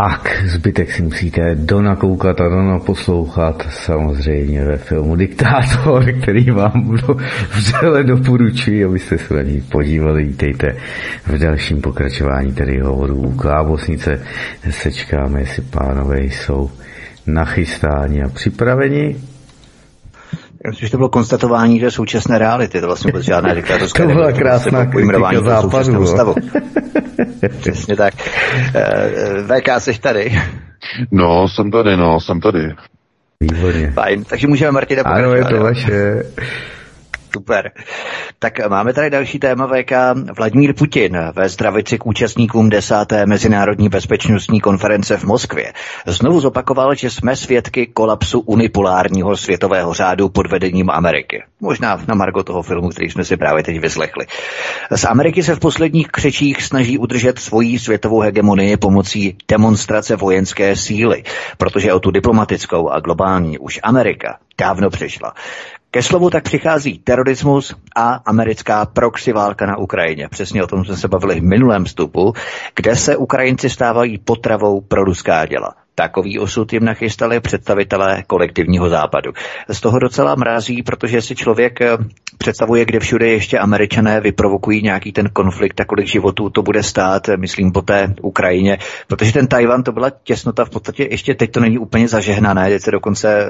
Tak, 0.00 0.42
zbytek 0.46 0.92
si 0.92 1.02
musíte 1.02 1.54
donakoukat 1.54 2.40
a 2.40 2.48
donaposlouchat 2.48 3.66
samozřejmě 3.70 4.64
ve 4.64 4.76
filmu 4.76 5.16
Diktátor, 5.16 6.04
který 6.22 6.50
vám 6.50 6.98
vřele 7.56 8.04
doporučuji, 8.04 8.84
abyste 8.84 9.18
se 9.18 9.34
na 9.34 9.42
něj 9.42 9.60
podívali. 9.60 10.24
Vítejte 10.24 10.76
v 11.26 11.38
dalším 11.38 11.80
pokračování 11.80 12.52
tedy 12.52 12.80
hovoru 12.80 13.14
u 13.14 13.32
Klábosnice. 13.32 14.22
Sečkáme, 14.70 15.40
jestli 15.40 15.62
pánové 15.62 16.20
jsou 16.20 16.70
nachystáni 17.26 18.22
a 18.22 18.28
připraveni. 18.28 19.16
Já 20.64 20.70
myslím, 20.70 20.86
že 20.86 20.90
to 20.90 20.96
bylo 20.96 21.08
konstatování 21.08 21.80
že 21.80 21.90
současné 21.90 22.38
reality, 22.38 22.80
to 22.80 22.86
vlastně 22.86 23.12
vůbec 23.12 23.24
žádná 23.24 23.54
diktátorská 23.54 24.02
To 24.02 24.12
byla 24.12 24.32
krásná 24.32 24.86
kritika 24.86 25.40
západu. 25.44 26.04
Přesně 27.60 27.96
tak. 27.96 28.14
Eh, 28.74 29.42
VK, 29.42 29.68
jsi 29.78 30.00
tady? 30.00 30.42
No, 31.10 31.48
jsem 31.48 31.70
tady, 31.70 31.96
no, 31.96 32.20
jsem 32.20 32.40
tady. 32.40 32.74
Výborně. 33.40 33.90
Fajn, 33.90 34.24
takže 34.24 34.46
můžeme 34.46 34.72
Martina 34.72 35.02
Ano, 35.02 35.24
pokračovat. 35.24 35.50
je 35.50 35.58
to 35.58 35.62
vaše. 35.64 36.22
Super. 37.32 37.70
Tak 38.38 38.68
máme 38.68 38.92
tady 38.92 39.10
další 39.10 39.38
téma 39.38 39.66
VK. 39.66 39.92
Vladimír 40.36 40.74
Putin 40.74 41.18
ve 41.34 41.48
zdravici 41.48 41.98
k 41.98 42.06
účastníkům 42.06 42.70
desáté 42.70 43.26
Mezinárodní 43.26 43.88
bezpečnostní 43.88 44.60
konference 44.60 45.16
v 45.16 45.24
Moskvě 45.24 45.72
znovu 46.06 46.40
zopakoval, 46.40 46.94
že 46.94 47.10
jsme 47.10 47.36
svědky 47.36 47.86
kolapsu 47.86 48.40
unipolárního 48.40 49.36
světového 49.36 49.94
řádu 49.94 50.28
pod 50.28 50.46
vedením 50.46 50.90
Ameriky. 50.90 51.42
Možná 51.60 52.00
na 52.08 52.14
margo 52.14 52.42
toho 52.42 52.62
filmu, 52.62 52.88
který 52.88 53.10
jsme 53.10 53.24
si 53.24 53.36
právě 53.36 53.62
teď 53.62 53.80
vyslechli. 53.80 54.26
Z 54.90 55.04
Ameriky 55.04 55.42
se 55.42 55.54
v 55.54 55.60
posledních 55.60 56.08
křečích 56.08 56.62
snaží 56.62 56.98
udržet 56.98 57.38
svoji 57.38 57.78
světovou 57.78 58.20
hegemonii 58.20 58.76
pomocí 58.76 59.36
demonstrace 59.48 60.16
vojenské 60.16 60.76
síly, 60.76 61.22
protože 61.58 61.92
o 61.92 62.00
tu 62.00 62.10
diplomatickou 62.10 62.88
a 62.88 63.00
globální 63.00 63.58
už 63.58 63.80
Amerika 63.82 64.38
dávno 64.58 64.90
přišla. 64.90 65.34
Ke 65.90 66.02
slovu 66.02 66.30
tak 66.30 66.44
přichází 66.44 66.98
terorismus 66.98 67.74
a 67.96 68.12
americká 68.26 68.86
proxy 68.86 69.32
válka 69.32 69.66
na 69.66 69.76
Ukrajině. 69.78 70.28
Přesně 70.28 70.64
o 70.64 70.66
tom 70.66 70.84
jsme 70.84 70.96
se 70.96 71.08
bavili 71.08 71.40
v 71.40 71.42
minulém 71.42 71.84
vstupu, 71.84 72.32
kde 72.76 72.96
se 72.96 73.16
Ukrajinci 73.16 73.70
stávají 73.70 74.18
potravou 74.18 74.80
pro 74.80 75.04
ruská 75.04 75.46
děla. 75.46 75.74
Takový 76.00 76.38
osud 76.38 76.72
jim 76.72 76.84
nachystali 76.84 77.40
představitelé 77.40 78.22
kolektivního 78.26 78.88
západu. 78.88 79.32
Z 79.68 79.80
toho 79.80 79.98
docela 79.98 80.34
mrazí, 80.34 80.82
protože 80.82 81.22
si 81.22 81.34
člověk 81.34 81.80
eh, 81.80 81.98
představuje, 82.38 82.84
kde 82.84 83.00
všude 83.00 83.28
ještě 83.28 83.58
američané 83.58 84.20
vyprovokují 84.20 84.82
nějaký 84.82 85.12
ten 85.12 85.28
konflikt 85.28 85.80
a 85.80 85.84
kolik 85.84 86.06
životů 86.06 86.50
to 86.50 86.62
bude 86.62 86.82
stát, 86.82 87.28
eh, 87.28 87.36
myslím 87.36 87.72
po 87.72 87.82
té 87.82 88.14
Ukrajině, 88.22 88.78
protože 89.06 89.32
ten 89.32 89.46
Tajvan 89.46 89.82
to 89.82 89.92
byla 89.92 90.10
těsnota, 90.10 90.64
v 90.64 90.70
podstatě 90.70 91.08
ještě 91.10 91.34
teď 91.34 91.50
to 91.52 91.60
není 91.60 91.78
úplně 91.78 92.08
zažehnané, 92.08 92.68
teď 92.68 92.82
se 92.82 92.90
dokonce 92.90 93.28
eh, 93.40 93.46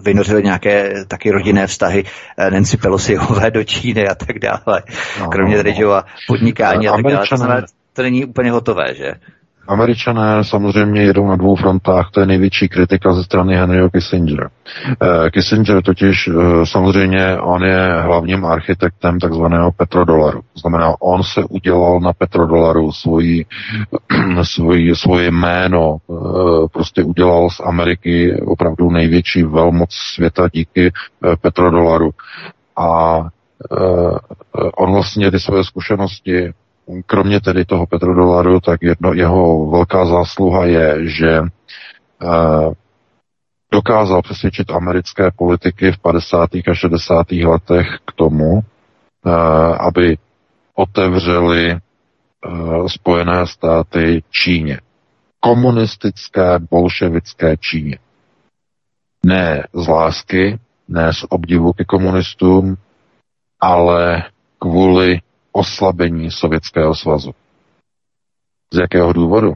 vynořily 0.00 0.42
nějaké 0.42 1.04
taky 1.08 1.30
rodinné 1.30 1.66
vztahy 1.66 2.04
Nancy 2.50 2.76
Pelosiové 2.76 3.50
do 3.50 3.64
Číny 3.64 4.08
a 4.08 4.14
tak 4.14 4.38
dále, 4.38 4.82
no, 5.20 5.28
kromě 5.28 5.62
no, 5.62 5.72
no. 5.80 5.92
a 5.92 6.04
podnikání 6.28 6.88
a 6.88 6.92
tak 6.92 7.02
dále. 7.38 7.62
To 7.92 8.02
není 8.02 8.24
úplně 8.24 8.50
hotové, 8.50 8.94
že? 8.94 9.12
Američané 9.70 10.44
samozřejmě 10.44 11.02
jedou 11.02 11.26
na 11.26 11.36
dvou 11.36 11.56
frontách, 11.56 12.10
to 12.10 12.20
je 12.20 12.26
největší 12.26 12.68
kritika 12.68 13.12
ze 13.12 13.24
strany 13.24 13.56
Henryho 13.56 13.90
Kissingera. 13.90 14.50
Eh, 15.02 15.30
Kissinger 15.30 15.82
totiž 15.82 16.28
eh, 16.28 16.66
samozřejmě, 16.66 17.38
on 17.40 17.62
je 17.62 18.02
hlavním 18.02 18.44
architektem 18.44 19.18
takzvaného 19.18 19.72
petrodolaru. 19.72 20.40
Znamená, 20.54 20.94
on 21.00 21.22
se 21.22 21.44
udělal 21.44 22.00
na 22.00 22.12
petrodolaru 22.12 22.92
svoji, 22.92 23.44
svoji, 24.42 24.96
svoje 24.96 25.30
jméno, 25.30 25.96
eh, 26.10 26.14
prostě 26.72 27.02
udělal 27.02 27.50
z 27.50 27.60
Ameriky 27.60 28.40
opravdu 28.46 28.90
největší 28.90 29.42
velmoc 29.42 29.90
světa 29.92 30.48
díky 30.52 30.92
petrodolaru. 31.42 32.10
A 32.76 33.20
on 34.76 34.92
vlastně 34.92 35.30
ty 35.30 35.40
své 35.40 35.64
zkušenosti 35.64 36.52
kromě 37.06 37.40
tedy 37.40 37.64
toho 37.64 37.86
petrodolaru, 37.86 38.60
tak 38.60 38.82
jedno, 38.82 39.12
jeho 39.12 39.70
velká 39.70 40.06
zásluha 40.06 40.64
je, 40.64 41.08
že 41.08 41.40
uh, 41.40 42.72
dokázal 43.72 44.22
přesvědčit 44.22 44.70
americké 44.70 45.30
politiky 45.36 45.92
v 45.92 45.98
50. 45.98 46.50
a 46.70 46.74
60. 46.74 47.32
letech 47.32 47.86
k 48.04 48.12
tomu, 48.12 48.52
uh, 48.52 48.62
aby 49.80 50.18
otevřeli 50.74 51.72
uh, 51.74 52.86
Spojené 52.86 53.46
státy 53.46 54.22
Číně. 54.30 54.80
Komunistické, 55.40 56.58
bolševické 56.70 57.56
Číně. 57.56 57.98
Ne 59.26 59.62
z 59.72 59.88
lásky, 59.88 60.58
ne 60.88 61.12
z 61.12 61.24
obdivu 61.28 61.72
ke 61.72 61.84
komunistům, 61.84 62.76
ale 63.60 64.22
kvůli 64.58 65.20
oslabení 65.52 66.30
Sovětského 66.30 66.94
svazu. 66.94 67.30
Z 68.72 68.78
jakého 68.78 69.12
důvodu? 69.12 69.52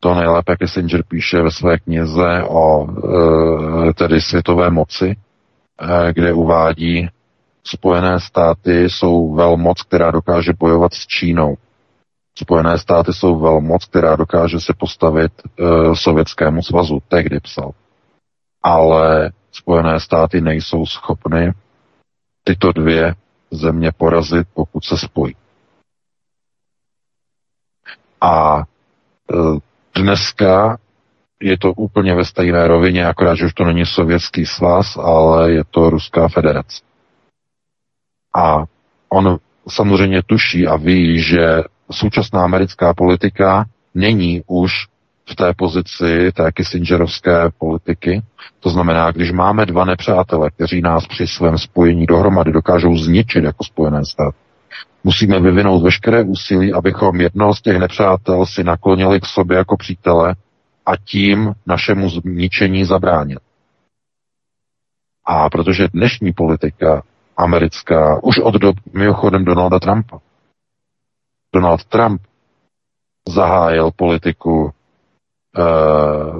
To 0.00 0.14
nejlépe 0.14 0.56
Kissinger 0.56 1.02
píše 1.08 1.42
ve 1.42 1.50
své 1.50 1.78
knize 1.78 2.42
o 2.48 2.86
e, 2.86 3.94
tedy 3.94 4.20
světové 4.20 4.70
moci, 4.70 5.16
e, 5.80 6.12
kde 6.12 6.32
uvádí, 6.32 7.08
Spojené 7.64 8.20
státy 8.20 8.90
jsou 8.90 9.34
velmoc, 9.34 9.82
která 9.82 10.10
dokáže 10.10 10.52
bojovat 10.58 10.94
s 10.94 11.06
Čínou. 11.06 11.56
Spojené 12.38 12.78
státy 12.78 13.12
jsou 13.12 13.38
velmoc, 13.40 13.84
která 13.84 14.16
dokáže 14.16 14.60
se 14.60 14.74
postavit 14.78 15.32
e, 15.42 15.96
Sovětskému 15.96 16.62
svazu. 16.62 16.98
Tehdy 17.08 17.40
psal. 17.40 17.70
Ale 18.62 19.30
Spojené 19.52 20.00
státy 20.00 20.40
nejsou 20.40 20.86
schopny 20.86 21.52
tyto 22.44 22.72
dvě 22.72 23.14
země 23.50 23.92
porazit, 23.96 24.48
pokud 24.54 24.84
se 24.84 24.98
spojí. 24.98 25.36
A 28.20 28.58
e, 28.58 28.64
dneska 30.00 30.78
je 31.40 31.58
to 31.58 31.72
úplně 31.72 32.14
ve 32.14 32.24
stejné 32.24 32.68
rovině, 32.68 33.06
akorát, 33.06 33.34
že 33.34 33.46
už 33.46 33.54
to 33.54 33.64
není 33.64 33.86
sovětský 33.86 34.46
svaz, 34.46 34.96
ale 34.96 35.52
je 35.52 35.64
to 35.70 35.90
Ruská 35.90 36.28
federace. 36.28 36.82
A 38.36 38.64
on 39.08 39.38
samozřejmě 39.68 40.22
tuší 40.22 40.66
a 40.66 40.76
ví, 40.76 41.22
že 41.22 41.62
současná 41.92 42.44
americká 42.44 42.94
politika 42.94 43.64
není 43.94 44.42
už 44.46 44.72
v 45.30 45.34
té 45.34 45.54
pozici 45.56 46.32
té 46.32 46.52
Kissingerovské 46.52 47.50
politiky. 47.58 48.22
To 48.60 48.70
znamená, 48.70 49.10
když 49.10 49.32
máme 49.32 49.66
dva 49.66 49.84
nepřátele, 49.84 50.50
kteří 50.50 50.80
nás 50.80 51.06
při 51.06 51.26
svém 51.26 51.58
spojení 51.58 52.06
dohromady 52.06 52.52
dokážou 52.52 52.96
zničit 52.96 53.44
jako 53.44 53.64
Spojené 53.64 54.04
státy, 54.04 54.36
musíme 55.04 55.40
vyvinout 55.40 55.82
veškeré 55.82 56.22
úsilí, 56.22 56.72
abychom 56.72 57.20
jednoho 57.20 57.54
z 57.54 57.62
těch 57.62 57.78
nepřátel 57.78 58.46
si 58.46 58.64
naklonili 58.64 59.20
k 59.20 59.26
sobě 59.26 59.56
jako 59.56 59.76
přítele 59.76 60.34
a 60.86 60.96
tím 60.96 61.52
našemu 61.66 62.10
zničení 62.10 62.84
zabránit. 62.84 63.38
A 65.24 65.50
protože 65.50 65.88
dnešní 65.88 66.32
politika 66.32 67.02
americká, 67.36 68.22
už 68.22 68.38
od 68.38 68.54
dob 68.54 68.76
mimochodem 68.92 69.44
Donalda 69.44 69.78
Trumpa, 69.78 70.18
Donald 71.54 71.84
Trump 71.84 72.22
zahájil 73.28 73.90
politiku 73.96 74.72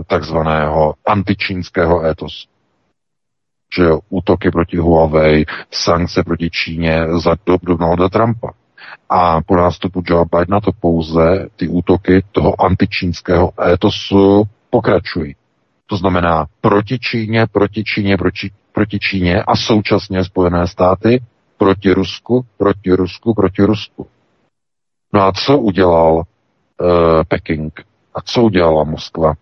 takzvaného 0.06 0.94
antičínského 1.06 2.06
etosu. 2.06 2.48
Že 3.76 3.82
jo, 3.82 4.00
útoky 4.08 4.50
proti 4.50 4.76
Huawei, 4.76 5.44
sankce 5.70 6.22
proti 6.22 6.50
Číně 6.50 7.04
za 7.22 7.36
dob 7.46 7.64
Donalda 7.64 8.08
Trumpa. 8.08 8.52
A 9.08 9.40
po 9.42 9.56
nástupu 9.56 10.02
Joe 10.06 10.24
Bidena 10.36 10.60
to 10.60 10.72
pouze 10.80 11.48
ty 11.56 11.68
útoky 11.68 12.24
toho 12.32 12.60
antičínského 12.60 13.52
etosu 13.72 14.42
pokračují. 14.70 15.36
To 15.86 15.96
znamená 15.96 16.46
proti 16.60 16.98
Číně, 16.98 17.46
proti 17.52 17.84
Číně, 17.84 18.16
proti, 18.16 18.50
proti 18.72 18.98
Číně 18.98 19.42
a 19.42 19.56
současně 19.56 20.24
Spojené 20.24 20.66
státy 20.66 21.22
proti 21.58 21.92
Rusku, 21.92 22.46
proti 22.56 22.92
Rusku, 22.92 23.34
proti 23.34 23.62
Rusku. 23.62 24.06
No 25.14 25.22
a 25.22 25.32
co 25.32 25.58
udělal 25.58 26.14
uh, 26.14 26.22
Peking? 27.28 27.87
A 28.14 28.20
co 28.24 28.42
udělala 28.42 28.84
Moskva, 28.84 29.34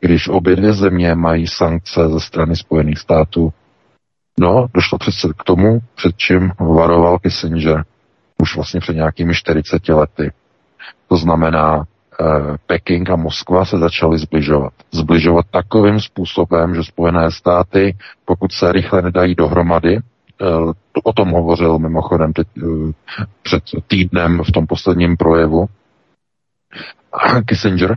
když 0.00 0.28
obě 0.28 0.56
dvě 0.56 0.72
země 0.72 1.14
mají 1.14 1.46
sankce 1.46 2.08
ze 2.08 2.20
strany 2.20 2.56
Spojených 2.56 2.98
států? 2.98 3.52
No, 4.40 4.66
došlo 4.74 4.98
přece 4.98 5.28
k 5.38 5.44
tomu, 5.44 5.78
před 5.94 6.16
čím 6.16 6.52
varoval 6.60 7.18
Kissinger 7.18 7.84
už 8.42 8.56
vlastně 8.56 8.80
před 8.80 8.96
nějakými 8.96 9.34
40 9.34 9.88
lety. 9.88 10.32
To 11.08 11.16
znamená, 11.16 11.84
eh, 12.20 12.24
Peking 12.66 13.10
a 13.10 13.16
Moskva 13.16 13.64
se 13.64 13.78
začaly 13.78 14.18
zbližovat. 14.18 14.72
Zbližovat 14.90 15.46
takovým 15.50 16.00
způsobem, 16.00 16.74
že 16.74 16.84
Spojené 16.84 17.30
státy, 17.30 17.96
pokud 18.24 18.52
se 18.52 18.72
rychle 18.72 19.02
nedají 19.02 19.34
dohromady, 19.34 19.96
eh, 19.96 20.44
o 21.04 21.12
tom 21.12 21.30
hovořil 21.30 21.78
mimochodem 21.78 22.32
teď, 22.32 22.48
eh, 22.58 22.92
před 23.42 23.62
týdnem 23.86 24.42
v 24.48 24.52
tom 24.52 24.66
posledním 24.66 25.16
projevu 25.16 25.66
Kissinger, 27.46 27.96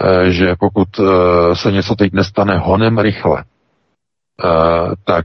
Eh, 0.00 0.30
že 0.30 0.54
pokud 0.58 0.88
eh, 0.98 1.56
se 1.56 1.72
něco 1.72 1.94
teď 1.94 2.12
nestane 2.12 2.58
honem 2.58 2.98
rychle, 2.98 3.44
eh, 3.44 4.94
tak 5.04 5.24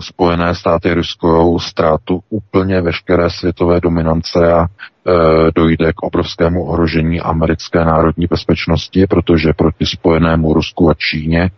Spojené 0.00 0.54
státy 0.54 0.94
riskují 0.94 1.60
ztrátu 1.60 2.22
úplně 2.30 2.80
veškeré 2.80 3.30
světové 3.30 3.80
dominance 3.80 4.52
a 4.52 4.66
dojde 5.54 5.92
k 5.92 6.02
obrovskému 6.02 6.64
ohrožení 6.64 7.20
americké 7.20 7.84
národní 7.84 8.26
bezpečnosti, 8.26 9.06
protože 9.06 9.52
proti 9.52 9.86
Spojenému 9.86 10.54
Rusku 10.54 10.90
a 10.90 10.94
Číně 10.94 11.50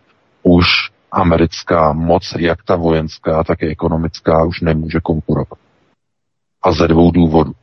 už 0.43 0.65
americká 1.11 1.93
moc, 1.93 2.33
jak 2.39 2.63
ta 2.63 2.75
vojenská, 2.75 3.43
tak 3.43 3.61
i 3.61 3.67
ekonomická, 3.67 4.43
už 4.43 4.61
nemůže 4.61 4.99
konkurovat. 4.99 5.59
A 6.63 6.71
ze 6.71 6.87
dvou 6.87 7.11
důvodů. 7.11 7.53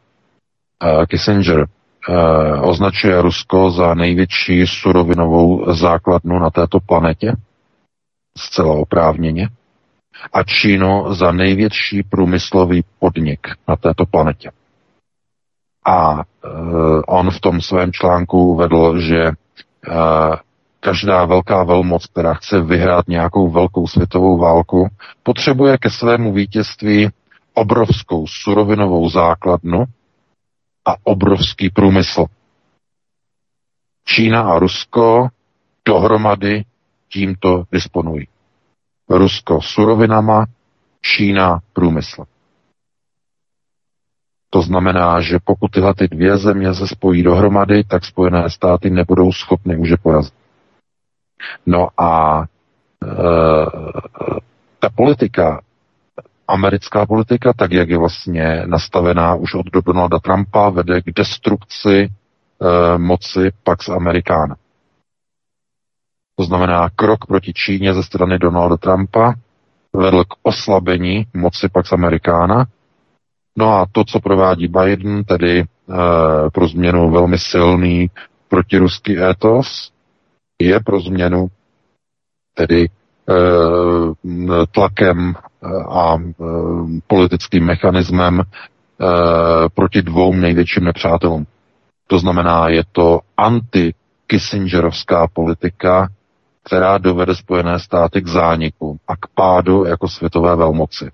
Kissinger 1.09 1.67
označuje 2.61 3.23
Rusko 3.23 3.71
za 3.71 3.95
největší 3.95 4.67
surovinovou 4.67 5.73
základnu 5.75 6.39
na 6.39 6.51
této 6.51 6.81
planetě, 6.81 7.33
zcela 8.39 8.75
oprávněně, 8.75 9.49
a 10.33 10.43
Čínu 10.43 11.15
za 11.15 11.33
největší 11.33 12.03
průmyslový 12.03 12.85
podnik 12.99 13.47
na 13.69 13.77
této 13.77 14.07
planetě. 14.07 14.51
A 15.87 16.13
uh, 16.15 16.23
on 17.07 17.31
v 17.31 17.41
tom 17.41 17.61
svém 17.61 17.93
článku 17.93 18.57
vedl, 18.57 19.01
že 19.01 19.29
uh, 19.29 20.37
každá 20.81 21.25
velká 21.25 21.65
velmoc, 21.65 22.07
která 22.07 22.35
chce 22.35 22.61
vyhrát 22.61 23.09
nějakou 23.09 23.51
velkou 23.51 23.87
světovou 23.87 24.39
válku, 24.39 24.89
potřebuje 25.23 25.79
ke 25.79 25.91
svému 25.91 26.33
vítězství 26.33 27.09
obrovskou 27.55 28.27
surovinovou 28.27 29.09
základnu 29.09 29.85
a 30.85 30.95
obrovský 31.05 31.71
průmysl. 31.71 32.27
Čína 34.05 34.43
a 34.43 34.59
Rusko 34.59 35.29
dohromady 35.85 36.65
tímto 37.09 37.65
disponují. 37.73 38.29
Rusko 39.09 39.61
surovinama, 39.63 40.47
Čína 41.01 41.59
průmysl. 41.73 42.25
To 44.51 44.63
znamená, 44.63 45.21
že 45.21 45.39
pokud 45.45 45.71
tyhle 45.71 45.95
ty 45.95 46.09
dvě 46.09 46.37
země 46.37 46.75
se 46.75 46.89
spojí 46.89 47.23
dohromady, 47.23 47.85
tak 47.85 48.05
Spojené 48.05 48.51
státy 48.51 48.91
nebudou 48.91 49.33
schopny 49.33 49.77
už 49.77 49.91
je 49.91 49.97
porazit. 49.97 50.35
No 51.67 51.89
a 51.99 52.43
e, 52.43 52.47
ta 54.79 54.89
politika, 54.95 55.61
americká 56.53 57.07
politika, 57.07 57.53
tak 57.53 57.73
jak 57.73 57.89
je 57.89 57.99
vlastně 57.99 58.63
nastavená 58.67 59.35
už 59.35 59.55
od 59.55 59.67
Donalda 59.87 60.19
Trumpa, 60.19 60.69
vede 60.71 61.01
k 61.03 61.05
destrukci 61.17 61.97
e, 61.99 62.09
moci 62.99 63.51
Pax 63.65 63.89
Americana. 63.89 64.57
To 66.37 66.45
znamená 66.45 66.91
krok 66.91 67.27
proti 67.27 67.53
Číně 67.53 67.95
ze 67.95 68.03
strany 68.03 68.39
Donalda 68.39 68.77
Trumpa 68.77 69.35
vedl 69.93 70.25
k 70.25 70.35
oslabení 70.43 71.27
moci 71.35 71.69
Pax 71.69 71.93
Americana. 71.93 72.67
No 73.59 73.73
a 73.73 73.87
to, 73.93 74.05
co 74.05 74.21
provádí 74.21 74.69
Biden, 74.69 75.25
tedy 75.25 75.61
e, 75.61 75.65
pro 76.51 76.69
změnu 76.69 77.11
velmi 77.11 77.39
silný 77.39 78.11
protiruský 78.49 79.19
étos, 79.23 79.93
je 80.63 80.81
pro 80.81 81.01
změnu 81.01 81.47
tedy 82.55 82.89
tlakem 84.73 85.35
a 85.89 86.15
e, 86.17 86.19
politickým 87.07 87.65
mechanismem 87.65 88.43
proti 89.75 90.03
dvou 90.03 90.35
největším 90.35 90.85
nepřátelům. 90.85 91.47
To 92.07 92.19
znamená, 92.19 92.69
je 92.69 92.83
to 92.93 93.21
anti-Kissingerovská 93.37 95.29
politika, 95.33 96.09
která 96.65 96.99
dovede 96.99 97.35
Spojené 97.35 97.79
státy 97.79 98.23
k 98.23 98.27
zániku 98.27 98.99
a 99.09 99.17
k 99.17 99.27
pádu 99.35 99.85
jako 99.85 100.09
světové 100.09 100.57
velmoci. 100.57 101.11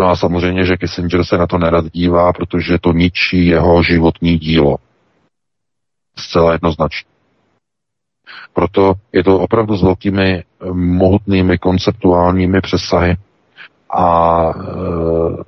No 0.00 0.06
a 0.08 0.16
samozřejmě, 0.16 0.64
že 0.64 0.76
Kissinger 0.76 1.24
se 1.24 1.38
na 1.38 1.46
to 1.46 1.58
nerad 1.58 1.84
dívá, 1.92 2.32
protože 2.32 2.78
to 2.78 2.92
ničí 2.92 3.46
jeho 3.46 3.82
životní 3.82 4.38
dílo. 4.38 4.76
Zcela 6.16 6.52
jednoznačně. 6.52 7.17
Proto 8.52 8.94
je 9.12 9.24
to 9.24 9.38
opravdu 9.38 9.76
s 9.76 9.82
velkými 9.82 10.44
mohutnými 10.72 11.58
konceptuálními 11.58 12.60
přesahy 12.60 13.16
a 13.90 14.40
e, 14.50 15.44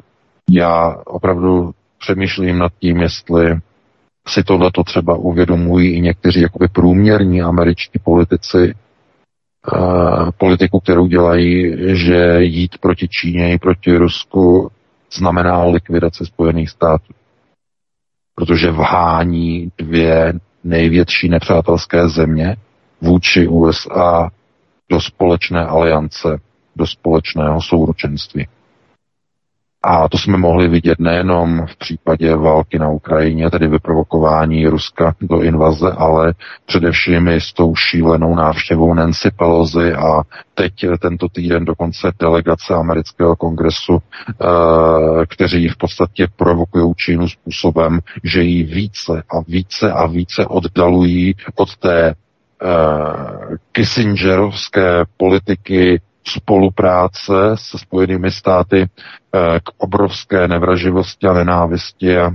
já 0.51 0.97
opravdu 1.07 1.70
přemýšlím 1.99 2.59
nad 2.59 2.72
tím, 2.81 3.01
jestli 3.01 3.57
si 4.28 4.43
tohleto 4.43 4.85
třeba 4.85 5.16
uvědomují 5.16 5.95
i 5.95 6.01
někteří 6.01 6.41
jakoby 6.41 6.68
průměrní 6.68 7.43
američtí 7.43 7.99
politici, 8.05 8.74
uh, 9.72 10.31
politiku, 10.39 10.81
kterou 10.81 11.07
dělají, 11.07 11.76
že 11.97 12.37
jít 12.43 12.78
proti 12.78 13.09
Číně 13.09 13.53
i 13.53 13.59
proti 13.59 13.97
Rusku 13.97 14.70
znamená 15.12 15.64
likvidaci 15.64 16.26
Spojených 16.26 16.70
států. 16.70 17.12
Protože 18.35 18.70
vhání 18.70 19.72
dvě 19.78 20.33
největší 20.64 21.28
nepřátelské 21.28 22.09
země 22.09 22.57
vůči 23.01 23.48
USA 23.48 24.30
do 24.90 25.01
společné 25.01 25.66
aliance, 25.66 26.38
do 26.76 26.86
společného 26.86 27.62
souručenství. 27.62 28.46
A 29.82 30.09
to 30.09 30.18
jsme 30.18 30.36
mohli 30.36 30.68
vidět 30.68 30.98
nejenom 30.98 31.66
v 31.66 31.76
případě 31.76 32.36
války 32.36 32.78
na 32.78 32.88
Ukrajině, 32.88 33.51
tedy 33.51 33.68
vyprovokování 33.68 34.66
Ruska 34.66 35.14
do 35.20 35.40
invaze, 35.42 35.92
ale 35.92 36.34
především 36.66 37.28
i 37.28 37.40
s 37.40 37.53
tou 37.53 37.74
šílenou 37.74 38.34
návštěvou 38.34 38.94
Nancy 38.94 39.30
Pelosi 39.30 39.92
a 39.92 40.22
teď 40.55 40.72
tento 41.01 41.28
týden 41.28 41.64
dokonce 41.64 42.12
delegace 42.18 42.74
amerického 42.74 43.36
kongresu, 43.36 43.98
eh, 44.28 44.46
kteří 45.26 45.68
v 45.68 45.76
podstatě 45.76 46.28
provokují 46.36 46.94
Čínu 46.96 47.28
způsobem, 47.28 47.98
že 48.24 48.42
ji 48.42 48.62
více 48.62 49.22
a 49.30 49.40
více 49.48 49.92
a 49.92 50.07
více 50.07 50.46
oddalují 50.46 51.34
od 51.57 51.76
té 51.76 52.14
Kissingerovské 53.72 55.04
politiky 55.16 56.00
spolupráce 56.24 57.32
se 57.54 57.78
Spojenými 57.78 58.30
státy 58.30 58.82
eh, 58.82 59.61
k 59.61 59.70
obrovské 59.78 60.48
nevraživosti 60.48 61.26
a 61.26 61.32
nenávisti 61.32 62.18
a 62.18 62.30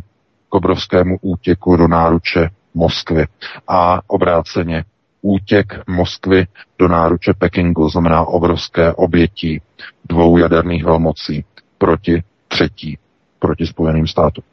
k 0.49 0.55
obrovskému 0.55 1.17
útěku 1.21 1.75
do 1.75 1.87
náruče 1.87 2.49
Moskvy. 2.73 3.25
A 3.67 4.01
obráceně 4.07 4.83
útěk 5.21 5.87
Moskvy 5.87 6.47
do 6.79 6.87
náruče 6.87 7.33
Pekingu 7.33 7.89
znamená 7.89 8.21
obrovské 8.25 8.93
obětí 8.93 9.61
dvou 10.09 10.37
jaderných 10.37 10.85
velmocí 10.85 11.45
proti 11.77 12.23
třetí, 12.47 12.97
proti 13.39 13.67
Spojeným 13.67 14.07
státům. 14.07 14.43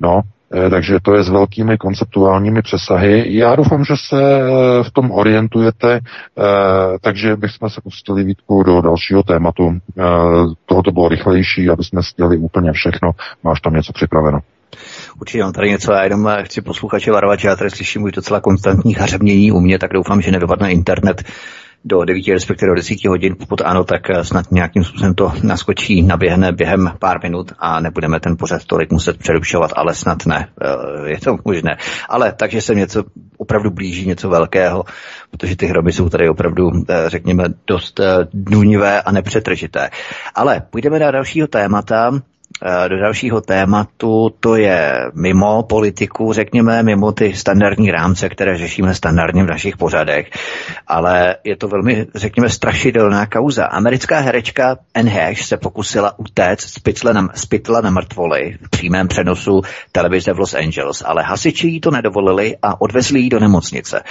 No, 0.00 0.20
Eh, 0.20 0.35
takže 0.70 0.98
to 1.02 1.14
je 1.14 1.24
s 1.24 1.28
velkými 1.28 1.78
konceptuálními 1.78 2.62
přesahy. 2.62 3.36
Já 3.36 3.56
doufám, 3.56 3.84
že 3.84 3.94
se 4.08 4.22
eh, 4.22 4.44
v 4.82 4.90
tom 4.90 5.10
orientujete, 5.10 6.00
eh, 6.00 6.42
takže 7.00 7.36
bychom 7.36 7.70
se 7.70 7.80
pustili 7.80 8.24
Vítku 8.24 8.62
do 8.62 8.80
dalšího 8.80 9.22
tématu. 9.22 9.78
Tohoto 10.66 10.90
bylo 10.90 11.08
rychlejší, 11.08 11.70
aby 11.70 11.84
jsme 11.84 12.02
stěli 12.02 12.36
úplně 12.36 12.72
všechno. 12.72 13.10
Máš 13.42 13.60
tam 13.60 13.74
něco 13.74 13.92
připraveno? 13.92 14.38
Určitě 15.20 15.42
mám 15.42 15.52
tady 15.52 15.70
něco, 15.70 15.92
já 15.92 16.04
jenom 16.04 16.28
chci 16.42 16.60
posluchače 16.60 17.12
varovat, 17.12 17.40
že 17.40 17.48
já 17.48 17.56
tady 17.56 17.70
slyším 17.70 18.02
už 18.02 18.12
docela 18.12 18.40
konstantní 18.40 18.94
hařebnění 18.94 19.52
u 19.52 19.60
mě, 19.60 19.78
tak 19.78 19.92
doufám, 19.92 20.20
že 20.20 20.30
nedopadne 20.30 20.72
internet 20.72 21.22
do 21.84 22.04
9, 22.04 22.28
respektive 22.28 22.68
do 22.68 22.74
10 22.74 23.04
hodin. 23.04 23.36
Pokud 23.38 23.60
ano, 23.60 23.84
tak 23.84 24.10
eh, 24.10 24.24
snad 24.24 24.52
nějakým 24.52 24.84
způsobem 24.84 25.14
to 25.14 25.32
naskočí, 25.42 26.02
naběhne 26.02 26.52
během 26.52 26.92
pár 26.98 27.22
minut 27.22 27.52
a 27.58 27.80
nebudeme 27.80 28.20
ten 28.20 28.36
pořad 28.36 28.64
tolik 28.64 28.92
muset 28.92 29.18
přerušovat, 29.18 29.70
ale 29.76 29.94
snad 29.94 30.26
ne. 30.26 30.48
Eh, 30.62 31.10
je 31.10 31.20
to 31.20 31.36
možné. 31.44 31.76
Ale 32.08 32.32
takže 32.32 32.60
se 32.60 32.74
něco 32.74 33.04
opravdu 33.36 33.70
blíží, 33.70 34.06
něco 34.06 34.28
velkého, 34.28 34.84
protože 35.30 35.56
ty 35.56 35.66
hroby 35.66 35.92
jsou 35.92 36.08
tady 36.08 36.28
opravdu, 36.28 36.70
eh, 36.88 37.04
řekněme, 37.06 37.44
dost 37.66 38.00
důnivé 38.32 39.02
a 39.02 39.12
nepřetržité. 39.12 39.90
Ale 40.34 40.62
půjdeme 40.70 40.98
na 40.98 41.10
dalšího 41.10 41.46
témata, 41.46 42.20
do 42.88 42.98
dalšího 42.98 43.40
tématu, 43.40 44.34
to 44.40 44.56
je 44.56 45.10
mimo 45.14 45.62
politiku, 45.62 46.32
řekněme, 46.32 46.82
mimo 46.82 47.12
ty 47.12 47.34
standardní 47.34 47.90
rámce, 47.90 48.28
které 48.28 48.58
řešíme 48.58 48.94
standardně 48.94 49.44
v 49.44 49.46
našich 49.46 49.76
pořadech, 49.76 50.30
ale 50.86 51.36
je 51.44 51.56
to 51.56 51.68
velmi, 51.68 52.06
řekněme, 52.14 52.48
strašidelná 52.48 53.26
kauza. 53.26 53.64
Americká 53.64 54.18
herečka 54.18 54.76
Anne 54.94 55.10
Hash 55.10 55.44
se 55.44 55.56
pokusila 55.56 56.18
utéct 56.18 56.60
z 56.60 56.78
pytle 56.78 57.14
na, 57.14 57.28
z 57.34 57.46
pytla 57.46 57.80
na 57.80 57.90
mrtvoli 57.90 58.58
v 58.62 58.70
přímém 58.70 59.08
přenosu 59.08 59.62
televize 59.92 60.32
v 60.32 60.38
Los 60.38 60.54
Angeles, 60.54 61.02
ale 61.06 61.22
hasiči 61.22 61.68
jí 61.68 61.80
to 61.80 61.90
nedovolili 61.90 62.56
a 62.62 62.80
odvezli 62.80 63.20
ji 63.20 63.28
do 63.28 63.40
nemocnice. 63.40 64.02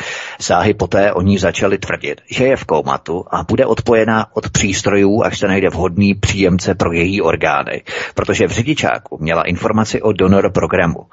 Sáhy 0.42 0.74
poté 0.74 1.14
o 1.14 1.22
ní 1.22 1.38
začali 1.38 1.78
tvrdit, 1.78 2.22
že 2.32 2.46
je 2.46 2.56
v 2.58 2.66
koumatu 2.66 3.26
a 3.32 3.44
bude 3.44 3.66
odpojená 3.66 4.36
od 4.36 4.50
přístrojů, 4.50 5.24
až 5.24 5.40
se 5.40 5.48
najde 5.48 5.70
vhodný 5.70 6.16
příjemce 6.16 6.76
pro 6.76 6.92
její 6.92 7.22
orgány, 7.22 7.82
protože 8.16 8.35
protože 8.36 8.48
v 8.48 8.52
řidičáku 8.52 9.18
měla 9.22 9.44
informaci 9.44 10.02
o 10.02 10.12
donor 10.12 10.52
programu. 10.52 11.08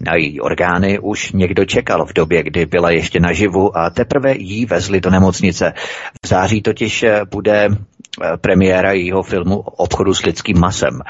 Na 0.00 0.14
její 0.14 0.40
orgány 0.40 0.98
už 0.98 1.32
někdo 1.32 1.64
čekal 1.64 2.06
v 2.06 2.12
době, 2.12 2.42
kdy 2.42 2.66
byla 2.66 2.90
ještě 2.90 3.20
naživu 3.20 3.78
a 3.78 3.90
teprve 3.90 4.34
jí 4.36 4.66
vezli 4.66 5.00
do 5.00 5.10
nemocnice. 5.10 5.72
V 6.24 6.28
září 6.28 6.62
totiž 6.62 7.02
eh, 7.02 7.20
bude 7.30 7.68
eh, 7.68 8.36
premiéra 8.36 8.92
jejího 8.92 9.22
filmu 9.22 9.58
Obchodu 9.58 10.14
s 10.14 10.22
lidským 10.22 10.60
masem. 10.60 11.00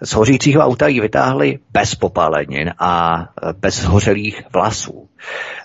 Z 0.00 0.12
hořícího 0.12 0.62
auta 0.62 0.88
ji 0.88 1.00
vytáhli 1.00 1.58
bez 1.70 1.94
popálenin 1.94 2.72
a 2.78 3.22
eh, 3.22 3.52
bez 3.52 3.84
hořelých 3.84 4.42
vlasů. 4.52 5.08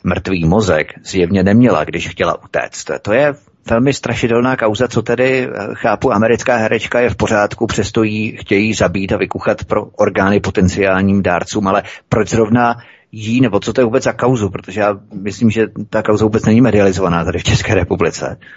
Mrtvý 0.03 0.45
mozek 0.45 0.93
zjevně 1.03 1.43
neměla, 1.43 1.83
když 1.83 2.09
chtěla 2.09 2.43
utéct. 2.43 2.91
To 3.01 3.13
je 3.13 3.33
velmi 3.69 3.93
strašidelná 3.93 4.55
kauza, 4.55 4.87
co 4.87 5.01
tedy, 5.01 5.47
eh, 5.47 5.67
chápu, 5.73 6.13
americká 6.13 6.55
herečka 6.55 6.99
je 6.99 7.09
v 7.09 7.15
pořádku, 7.15 7.67
přesto 7.67 8.03
jí 8.03 8.37
chtějí 8.37 8.73
zabít 8.73 9.11
a 9.11 9.17
vykuchat 9.17 9.65
pro 9.65 9.85
orgány 9.85 10.39
potenciálním 10.39 11.23
dárcům, 11.23 11.67
ale 11.67 11.83
proč 12.09 12.29
zrovna 12.29 12.75
jí, 13.11 13.41
nebo 13.41 13.59
co 13.59 13.73
to 13.73 13.81
je 13.81 13.85
vůbec 13.85 14.03
za 14.03 14.13
kauzu, 14.13 14.49
protože 14.49 14.81
já 14.81 14.95
myslím, 15.21 15.49
že 15.49 15.67
ta 15.89 16.03
kauza 16.03 16.25
vůbec 16.25 16.45
není 16.45 16.61
medializovaná 16.61 17.25
tady 17.25 17.39
v 17.39 17.43
České 17.43 17.75
republice. 17.75 18.37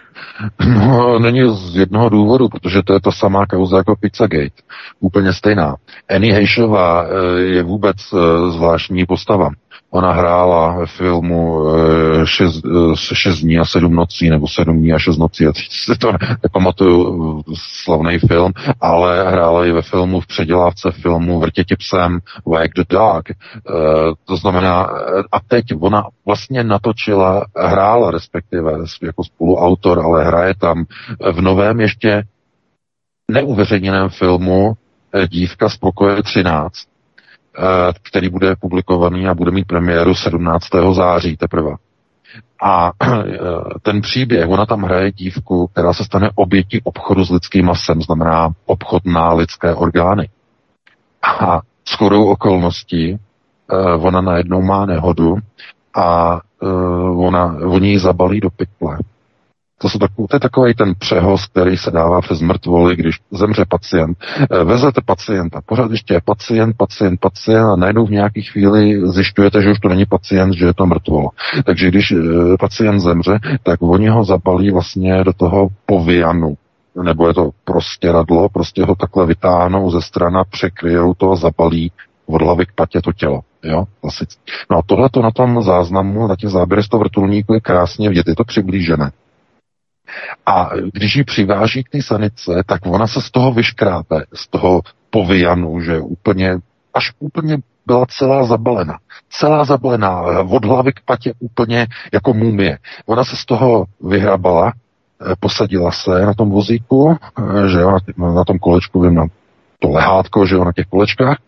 No, 0.81 1.19
není 1.19 1.57
z 1.57 1.77
jednoho 1.77 2.09
důvodu, 2.09 2.49
protože 2.49 2.83
to 2.83 2.93
je 2.93 3.01
ta 3.01 3.11
samá 3.13 3.47
kauza 3.47 3.77
jako 3.77 3.97
Pizzagate. 3.97 4.63
Úplně 5.01 5.33
stejná. 5.33 5.77
Annie 6.11 6.35
Hejšová 6.35 7.05
eh, 7.05 7.41
je 7.41 7.63
vůbec 7.63 7.97
eh, 7.97 8.51
zvláštní 8.51 9.07
postava. 9.07 9.51
Ona 9.93 10.13
hrála 10.13 10.73
ve 10.79 10.87
filmu 10.87 11.69
eh, 11.69 12.27
šest, 12.27 12.65
eh, 12.65 12.97
šest 12.97 13.39
dní 13.41 13.59
a 13.59 13.65
sedm 13.65 13.95
nocí, 13.95 14.31
nebo 14.31 14.49
sedm 14.49 14.79
dní 14.79 14.93
a 14.93 14.99
šest 14.99 15.19
nocí, 15.19 15.45
já 15.45 15.53
si 15.55 15.99
to 15.99 16.13
nepamatuju, 16.43 17.43
slavný 17.83 18.19
film, 18.19 18.53
ale 18.81 19.31
hrála 19.31 19.67
i 19.67 19.73
ve 19.73 19.83
filmu 19.83 20.21
v 20.21 20.27
předělávce 20.27 20.91
filmu 20.91 21.41
Vrtěti 21.41 21.77
psem, 21.77 22.19
Wag 22.47 22.71
the 22.77 22.83
Dog. 22.89 23.23
To 24.25 24.37
znamená, 24.37 24.83
a 25.33 25.41
teď 25.49 25.65
ona 25.81 26.05
vlastně 26.27 26.65
natočila, 26.65 27.47
hrála 27.57 28.11
respektive 28.11 28.73
jako 29.03 29.25
spoluautor, 29.25 30.01
ale 30.01 30.25
hraje 30.25 30.55
tam 30.55 30.85
v 31.33 31.41
novém 31.41 31.81
ještě 31.81 32.23
neuveřejněném 33.31 34.09
filmu 34.09 34.75
Dívka 35.29 35.69
z 35.69 35.77
pokoje 35.77 36.23
13, 36.23 36.73
Eh, 36.73 36.90
který 38.03 38.29
bude 38.29 38.57
publikovaný 38.57 39.29
a 39.29 39.35
bude 39.35 39.51
mít 39.51 39.67
premiéru 39.67 40.15
17. 40.15 40.67
září 40.93 41.37
teprve. 41.37 41.71
A 42.63 42.93
eh, 43.03 43.39
ten 43.83 44.01
příběh, 44.01 44.49
ona 44.49 44.67
tam 44.67 44.83
hraje 44.83 45.13
dívku, 45.13 45.67
která 45.67 45.93
se 45.93 46.05
stane 46.05 46.31
obětí 46.35 46.81
obchodu 46.85 47.25
s 47.25 47.31
lidským 47.31 47.67
masem, 47.67 48.03
znamená 48.03 48.51
obchod 48.67 49.05
na 49.05 49.33
lidské 49.33 49.75
orgány. 49.75 50.29
A 51.41 51.61
s 51.85 51.97
chodou 51.97 52.25
okolností 52.25 53.13
eh, 53.15 53.77
ona 53.97 54.21
najednou 54.21 54.63
má 54.63 54.87
nehodu 54.87 55.37
a 55.95 56.41
ona, 57.17 57.57
oni 57.67 57.89
ji 57.89 57.99
zabalí 57.99 58.41
do 58.41 58.51
pytle. 58.51 58.99
To, 59.83 59.89
jsou 59.89 59.99
takový, 59.99 60.29
to 60.29 60.37
je 60.37 60.41
takový 60.41 60.75
ten 60.75 60.95
přehoz, 60.99 61.47
který 61.47 61.77
se 61.77 61.91
dává 61.91 62.21
přes 62.21 62.41
mrtvoly, 62.41 62.97
když 62.97 63.21
zemře 63.31 63.65
pacient. 63.69 64.19
Eh, 64.51 64.65
vezete 64.65 65.01
pacienta, 65.05 65.61
pořád 65.67 65.91
ještě 65.91 66.15
je 66.15 66.21
pacient, 66.25 66.77
pacient, 66.77 67.21
pacient 67.21 67.65
a 67.65 67.77
najednou 67.77 68.07
v 68.07 68.11
nějaké 68.11 68.43
chvíli 68.43 69.01
zjišťujete, 69.09 69.63
že 69.63 69.71
už 69.71 69.79
to 69.79 69.89
není 69.89 70.07
pacient, 70.07 70.53
že 70.53 70.67
je 70.67 70.75
to 70.75 70.87
mrtvol. 70.87 71.29
Takže 71.65 71.89
když 71.89 72.13
eh, 72.13 72.17
pacient 72.61 73.01
zemře, 73.01 73.39
tak 73.63 73.83
oni 73.83 74.09
ho 74.09 74.25
zapalí 74.25 74.71
vlastně 74.71 75.25
do 75.25 75.33
toho 75.33 75.69
povianu, 75.87 76.55
nebo 77.03 77.29
je 77.29 77.35
to 77.35 77.51
prostě 77.65 78.13
radlo, 78.13 78.49
prostě 78.49 78.85
ho 78.85 78.95
takhle 78.95 79.27
vytáhnou 79.27 79.91
ze 79.91 80.03
strana, 80.03 80.45
překryjou 80.45 81.15
to 81.15 81.33
a 81.33 81.37
zapalí 81.37 81.93
od 82.27 82.43
hlavy 82.43 82.67
k 82.67 82.73
patě 82.75 83.01
to 83.01 83.13
tělo. 83.13 83.41
Jo, 83.65 83.85
klasicky. 84.01 84.53
No 84.71 84.79
a 84.79 84.83
tohle 84.87 85.09
to 85.09 85.23
na 85.23 85.31
tom 85.31 85.63
záznamu, 85.63 86.27
na 86.27 86.37
těch 86.37 86.51
záběrech 86.51 86.85
z 86.85 86.89
toho 86.89 87.01
vrtulníku 87.01 87.55
je 87.55 87.61
krásně 87.61 88.09
vidět, 88.09 88.29
je 88.29 88.35
to 88.35 88.45
přiblížené. 88.45 89.11
A 90.47 90.71
když 90.93 91.17
ji 91.17 91.25
přiváží 91.25 91.85
k 91.85 91.89
té 91.89 92.03
sanice, 92.03 92.63
tak 92.67 92.87
ona 92.87 93.07
se 93.07 93.21
z 93.21 93.31
toho 93.31 93.53
vyškrápe, 93.53 94.25
z 94.35 94.49
toho 94.49 94.81
povyjanu, 95.11 95.81
že 95.81 95.99
úplně, 95.99 96.59
až 96.95 97.13
úplně 97.19 97.59
byla 97.87 98.07
celá 98.07 98.45
zabalena. 98.45 98.99
Celá 99.31 99.65
zabalená, 99.65 100.21
od 100.51 100.65
hlavy 100.65 100.93
k 100.93 101.01
patě 101.05 101.33
úplně 101.39 101.87
jako 102.13 102.35
mumie. 102.35 102.79
Ona 103.07 103.25
se 103.25 103.37
z 103.37 103.45
toho 103.45 103.85
vyhrabala, 104.01 104.73
eh, 104.73 105.35
posadila 105.41 105.93
se 105.93 106.27
na 106.27 106.35
tom 106.35 106.51
vozíku, 106.51 107.17
eh, 107.17 107.69
že 107.69 107.79
jo, 107.79 107.99
na 108.17 108.45
tom 108.45 108.59
kolečku, 108.59 109.01
vím, 109.01 109.15
na 109.15 109.27
to 109.81 109.91
lehátko, 109.91 110.47
že 110.47 110.55
jo, 110.55 110.65
na 110.65 110.73
těch 110.73 110.87
kolečkách 110.87 111.39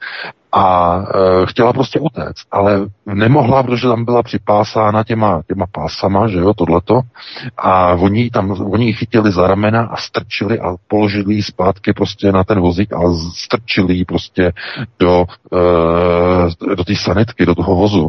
a 0.52 0.96
e, 0.96 1.46
chtěla 1.46 1.72
prostě 1.72 2.00
utéct, 2.00 2.46
ale 2.50 2.86
nemohla, 3.06 3.62
protože 3.62 3.88
tam 3.88 4.04
byla 4.04 4.22
připásána 4.22 5.04
těma, 5.04 5.42
těma 5.48 5.66
pásama, 5.72 6.28
že 6.28 6.38
jo, 6.38 6.54
tohleto, 6.54 7.00
a 7.56 7.92
oni 7.92 8.30
tam, 8.30 8.50
oni 8.50 8.86
ji 8.86 8.92
chytili 8.92 9.32
za 9.32 9.46
ramena 9.46 9.82
a 9.82 9.96
strčili 9.96 10.60
a 10.60 10.74
položili 10.88 11.34
ji 11.34 11.42
zpátky 11.42 11.92
prostě 11.92 12.32
na 12.32 12.44
ten 12.44 12.60
vozík 12.60 12.92
a 12.92 13.00
strčili 13.36 13.94
ji 13.94 14.04
prostě 14.04 14.52
do, 14.98 15.24
e, 15.52 16.74
do 16.74 16.84
té 16.84 16.96
sanitky, 16.96 17.46
do 17.46 17.54
toho 17.54 17.76
vozu. 17.76 18.08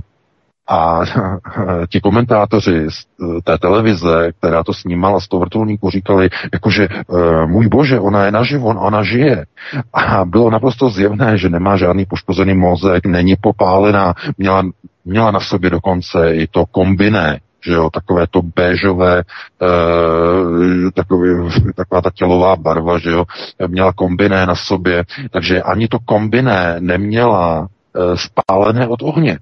A 0.68 1.02
ti 1.90 2.02
komentátoři 2.02 2.86
z 2.90 3.06
eh, 3.38 3.42
té 3.44 3.58
televize, 3.58 4.32
která 4.40 4.64
to 4.64 4.74
snímala 4.74 5.20
z 5.20 5.28
toho 5.28 5.42
vrtulníku, 5.42 5.90
říkali, 5.90 6.30
jakože 6.54 6.88
eh, 6.92 7.46
můj 7.46 7.68
bože, 7.68 8.00
ona 8.00 8.26
je 8.26 8.32
naživo, 8.32 8.68
ona 8.68 9.04
žije. 9.04 9.46
A 9.94 10.26
bylo 10.26 10.50
naprosto 10.50 10.90
zjevné, 10.90 11.38
že 11.38 11.50
nemá 11.50 11.78
žádný 11.78 12.06
poškozený 12.06 12.54
mozek, 12.54 13.06
není 13.06 13.36
popálená, 13.42 14.14
měla, 14.38 14.64
měla 15.06 15.32
na 15.32 15.40
sobě 15.40 15.70
dokonce 15.70 16.36
i 16.36 16.48
to 16.48 16.66
kombiné, 16.66 17.40
že 17.66 17.72
jo, 17.72 17.90
takové 17.90 18.28
to 18.28 18.42
béžové, 18.42 19.20
e, 19.20 20.92
takový, 20.92 21.50
taková 21.76 22.02
ta 22.02 22.10
tělová 22.14 22.56
barva, 22.56 23.00
že 23.00 23.10
jo, 23.10 23.26
měla 23.68 23.94
kombiné 23.94 24.46
na 24.46 24.56
sobě, 24.56 25.04
takže 25.32 25.62
ani 25.62 25.88
to 25.88 25.98
kombiné 26.06 26.76
neměla 26.80 27.68
spálené 28.16 28.88
od 28.88 29.02
ohně. 29.02 29.40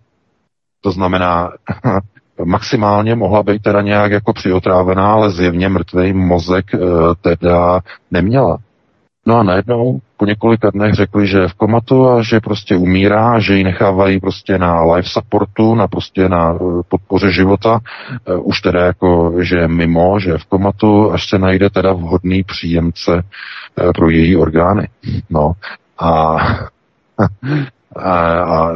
To 0.82 0.91
znamená, 0.91 1.51
maximálně 2.43 3.15
mohla 3.15 3.43
být 3.43 3.61
teda 3.61 3.82
nějak 3.82 4.11
jako 4.11 4.34
přiotrávená, 4.34 5.13
ale 5.13 5.32
zjevně 5.32 5.69
mrtvý 5.69 6.13
mozek 6.13 6.73
e, 6.73 6.77
teda 7.21 7.79
neměla. 8.11 8.57
No 9.25 9.38
a 9.38 9.43
najednou 9.43 9.99
po 10.17 10.25
několika 10.25 10.69
dnech 10.69 10.93
řekli, 10.93 11.27
že 11.27 11.38
je 11.38 11.47
v 11.47 11.53
komatu 11.53 12.09
a 12.09 12.23
že 12.23 12.39
prostě 12.39 12.75
umírá, 12.75 13.39
že 13.39 13.57
ji 13.57 13.63
nechávají 13.63 14.19
prostě 14.19 14.57
na 14.57 14.93
life 14.93 15.09
supportu, 15.09 15.75
na 15.75 15.88
prostě 15.88 16.29
na 16.29 16.53
e, 16.53 16.57
podpoře 16.89 17.32
života, 17.32 17.79
e, 18.25 18.36
už 18.36 18.61
teda 18.61 18.86
jako, 18.86 19.34
že 19.39 19.57
je 19.57 19.67
mimo, 19.67 20.19
že 20.19 20.29
je 20.29 20.38
v 20.38 20.45
komatu, 20.45 21.11
až 21.11 21.29
se 21.29 21.39
najde 21.39 21.69
teda 21.69 21.93
vhodný 21.93 22.43
příjemce 22.43 23.23
pro 23.95 24.09
její 24.09 24.38
orgány. 24.38 24.88
No 25.29 25.51
a 25.99 26.38
a, 27.96 28.72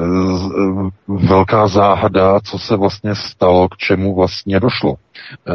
velká 1.08 1.68
záhada, 1.68 2.40
co 2.40 2.60
se 2.60 2.76
vlastně 2.76 3.16
stalo, 3.16 3.70
k 3.70 3.78
čemu 3.78 4.16
vlastně 4.16 4.60
došlo. 4.60 4.96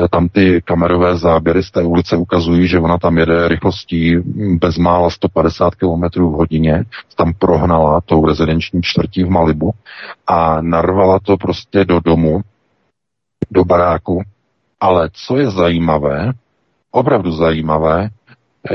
E, 0.05 0.09
tam 0.09 0.29
ty 0.29 0.63
kamerové 0.65 1.17
záběry 1.17 1.63
z 1.63 1.71
té 1.71 1.83
ulice 1.83 2.17
ukazují, 2.17 2.69
že 2.69 2.79
ona 2.79 2.99
tam 2.99 3.19
jede 3.19 3.49
rychlostí 3.49 4.17
bezmála 4.59 5.11
150 5.11 5.75
km 5.75 6.03
v 6.17 6.33
hodině, 6.33 6.85
tam 7.17 7.33
prohnala 7.39 8.01
tou 8.01 8.27
rezidenční 8.27 8.83
čtvrtí 8.83 9.25
v 9.25 9.31
Malibu 9.31 9.71
a 10.27 10.61
narvala 10.61 11.19
to 11.19 11.37
prostě 11.37 11.85
do 11.85 12.01
domu, 12.01 12.41
do 13.51 13.65
baráku. 13.65 14.23
Ale 14.81 15.11
co 15.13 15.37
je 15.37 15.51
zajímavé, 15.51 16.33
opravdu 16.91 17.33
zajímavé, 17.33 18.09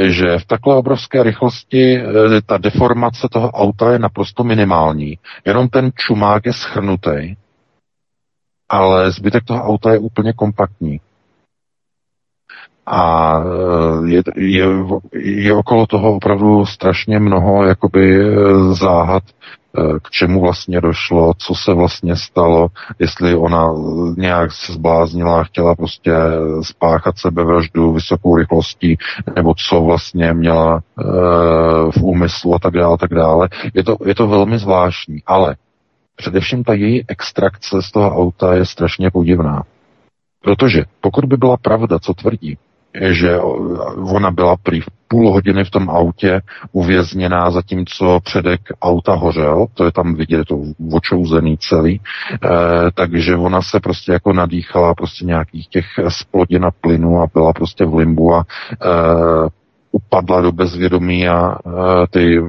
že 0.07 0.39
v 0.39 0.45
takhle 0.45 0.75
obrovské 0.75 1.23
rychlosti 1.23 1.97
eh, 1.97 2.41
ta 2.45 2.57
deformace 2.57 3.27
toho 3.31 3.51
auta 3.51 3.91
je 3.91 3.99
naprosto 3.99 4.43
minimální. 4.43 5.17
Jenom 5.45 5.69
ten 5.69 5.91
čumák 5.95 6.45
je 6.45 6.53
schrnutý, 6.53 7.35
ale 8.69 9.11
zbytek 9.11 9.43
toho 9.43 9.63
auta 9.63 9.91
je 9.91 9.99
úplně 9.99 10.33
kompaktní. 10.33 10.99
A 12.85 13.33
eh, 13.39 14.09
je, 14.09 14.21
je, 14.35 14.65
je 15.13 15.53
okolo 15.53 15.87
toho 15.87 16.15
opravdu 16.15 16.65
strašně 16.65 17.19
mnoho 17.19 17.65
jakoby 17.65 18.19
eh, 18.19 18.73
záhad, 18.73 19.23
Eh, 19.77 19.99
k 20.01 20.09
čemu 20.09 20.41
vlastně 20.41 20.81
došlo, 20.81 21.33
co 21.37 21.55
se 21.55 21.73
vlastně 21.73 22.15
stalo, 22.15 22.67
jestli 22.99 23.35
ona 23.35 23.73
nějak 24.17 24.51
se 24.51 24.73
zbláznila 24.73 25.39
a 25.39 25.43
chtěla 25.43 25.75
prostě 25.75 26.11
spáchat 26.61 27.17
sebevraždu 27.17 27.93
vysokou 27.93 28.35
rychlostí, 28.35 28.97
nebo 29.35 29.53
co 29.69 29.81
vlastně 29.81 30.33
měla 30.33 30.79
v 31.91 32.03
úmyslu 32.03 32.55
a 32.55 32.59
tak 32.59 32.73
dále, 32.73 32.97
tak 32.97 33.13
dále. 33.13 33.49
Je 33.73 33.83
to, 33.83 33.97
je 34.05 34.15
to 34.15 34.27
velmi 34.27 34.57
zvláštní, 34.57 35.17
ale 35.25 35.55
především 36.15 36.63
ta 36.63 36.73
její 36.73 37.03
extrakce 37.07 37.81
z 37.81 37.91
toho 37.91 38.15
auta 38.15 38.53
je 38.53 38.65
strašně 38.65 39.11
podivná. 39.11 39.63
Protože 40.41 40.83
pokud 41.01 41.25
by 41.25 41.37
byla 41.37 41.57
pravda, 41.57 41.99
co 41.99 42.13
tvrdí, 42.13 42.57
že 43.01 43.39
ona 44.11 44.31
byla 44.31 44.55
prý 44.63 44.81
v 44.81 44.85
půl 45.07 45.31
hodiny 45.31 45.63
v 45.63 45.69
tom 45.71 45.89
autě 45.89 46.41
uvězněná, 46.71 47.51
zatímco 47.51 48.19
předek 48.23 48.61
auta 48.81 49.13
hořel, 49.13 49.65
to 49.73 49.85
je 49.85 49.91
tam 49.91 50.15
vidět, 50.15 50.37
je 50.37 50.45
to 50.45 50.59
očouzený 50.93 51.57
celý, 51.57 51.95
e, 51.95 51.99
takže 52.93 53.35
ona 53.35 53.61
se 53.61 53.79
prostě 53.79 54.11
jako 54.11 54.33
nadýchala 54.33 54.93
prostě 54.93 55.25
nějakých 55.25 55.67
těch 55.67 55.85
splodin 56.07 56.65
a 56.65 56.71
plynů 56.81 57.21
a 57.21 57.27
byla 57.33 57.53
prostě 57.53 57.85
v 57.85 57.95
limbu 57.95 58.33
a 58.33 58.45
e, 58.73 58.87
upadla 59.95 60.41
do 60.41 60.51
bezvědomí 60.51 61.27
a 61.27 61.57
ty 62.09 62.37
e, 62.37 62.41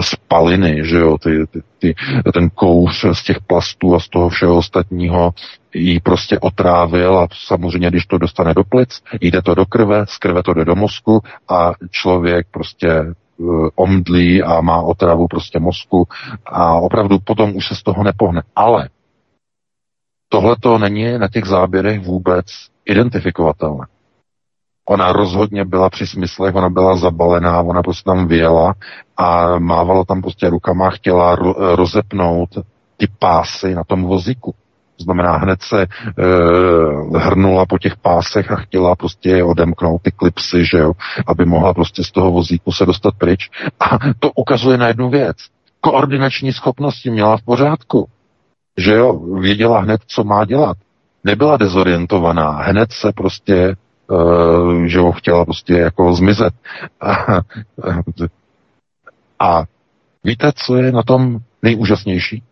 spaliny, 0.00 0.80
že 0.84 0.98
jo, 0.98 1.18
ty, 1.18 1.46
ty, 1.46 1.62
ty, 1.78 1.94
ten 2.34 2.50
kouř 2.50 3.04
z 3.12 3.22
těch 3.24 3.40
plastů 3.40 3.94
a 3.94 4.00
z 4.00 4.08
toho 4.08 4.28
všeho 4.28 4.56
ostatního 4.56 5.30
jí 5.74 6.00
prostě 6.00 6.38
otrávil 6.38 7.18
a 7.18 7.28
samozřejmě, 7.46 7.88
když 7.88 8.06
to 8.06 8.18
dostane 8.18 8.54
do 8.54 8.64
plic, 8.64 9.02
jde 9.20 9.42
to 9.42 9.54
do 9.54 9.66
krve, 9.66 10.04
z 10.08 10.18
krve 10.18 10.42
to 10.42 10.54
jde 10.54 10.64
do 10.64 10.76
mozku 10.76 11.20
a 11.48 11.72
člověk 11.90 12.46
prostě 12.50 12.88
e, 12.88 13.14
omdlí 13.74 14.42
a 14.42 14.60
má 14.60 14.82
otravu 14.82 15.26
prostě 15.26 15.58
mozku 15.58 16.08
a 16.46 16.74
opravdu 16.74 17.18
potom 17.24 17.56
už 17.56 17.68
se 17.68 17.74
z 17.74 17.82
toho 17.82 18.04
nepohne. 18.04 18.42
Ale 18.56 18.88
tohle 20.28 20.56
to 20.60 20.78
není 20.78 21.18
na 21.18 21.28
těch 21.28 21.44
záběrech 21.44 22.00
vůbec 22.00 22.46
identifikovatelné. 22.84 23.86
Ona 24.90 25.12
rozhodně 25.12 25.64
byla 25.64 25.90
při 25.90 26.06
smyslech, 26.06 26.54
ona 26.54 26.68
byla 26.68 26.96
zabalená, 26.96 27.60
ona 27.60 27.82
prostě 27.82 28.10
tam 28.10 28.26
vyjela 28.26 28.74
a 29.16 29.58
mávala 29.58 30.04
tam 30.04 30.22
prostě 30.22 30.50
rukama, 30.50 30.90
chtěla 30.90 31.36
rozepnout 31.74 32.48
ty 32.96 33.06
pásy 33.18 33.74
na 33.74 33.84
tom 33.84 34.02
vozíku. 34.02 34.54
To 34.98 35.04
znamená, 35.04 35.36
hned 35.36 35.62
se 35.62 35.82
e, 35.82 35.86
hrnula 37.18 37.66
po 37.66 37.78
těch 37.78 37.96
pásech 37.96 38.50
a 38.50 38.56
chtěla 38.56 38.96
prostě 38.96 39.44
odemknout 39.44 40.02
ty 40.02 40.10
klipsy, 40.10 40.64
že 40.64 40.78
jo, 40.78 40.92
aby 41.26 41.44
mohla 41.44 41.74
prostě 41.74 42.04
z 42.04 42.10
toho 42.10 42.30
vozíku 42.30 42.72
se 42.72 42.86
dostat 42.86 43.14
pryč. 43.18 43.50
A 43.80 43.98
to 44.18 44.30
ukazuje 44.32 44.78
na 44.78 44.88
jednu 44.88 45.10
věc. 45.10 45.36
Koordinační 45.80 46.52
schopnosti 46.52 47.10
měla 47.10 47.36
v 47.36 47.42
pořádku. 47.42 48.08
Že 48.78 48.94
jo, 48.94 49.18
věděla 49.40 49.80
hned, 49.80 50.00
co 50.06 50.24
má 50.24 50.44
dělat. 50.44 50.76
Nebyla 51.24 51.56
dezorientovaná, 51.56 52.50
hned 52.50 52.92
se 52.92 53.12
prostě 53.12 53.76
že 54.86 54.98
ho 54.98 55.12
chtěla 55.12 55.44
prostě 55.44 55.72
jako 55.72 56.14
zmizet. 56.14 56.54
A 59.38 59.64
víte, 60.24 60.52
co 60.54 60.76
je 60.76 60.92
na 60.92 61.02
tom 61.02 61.38
nejúžasnější? 61.62 62.42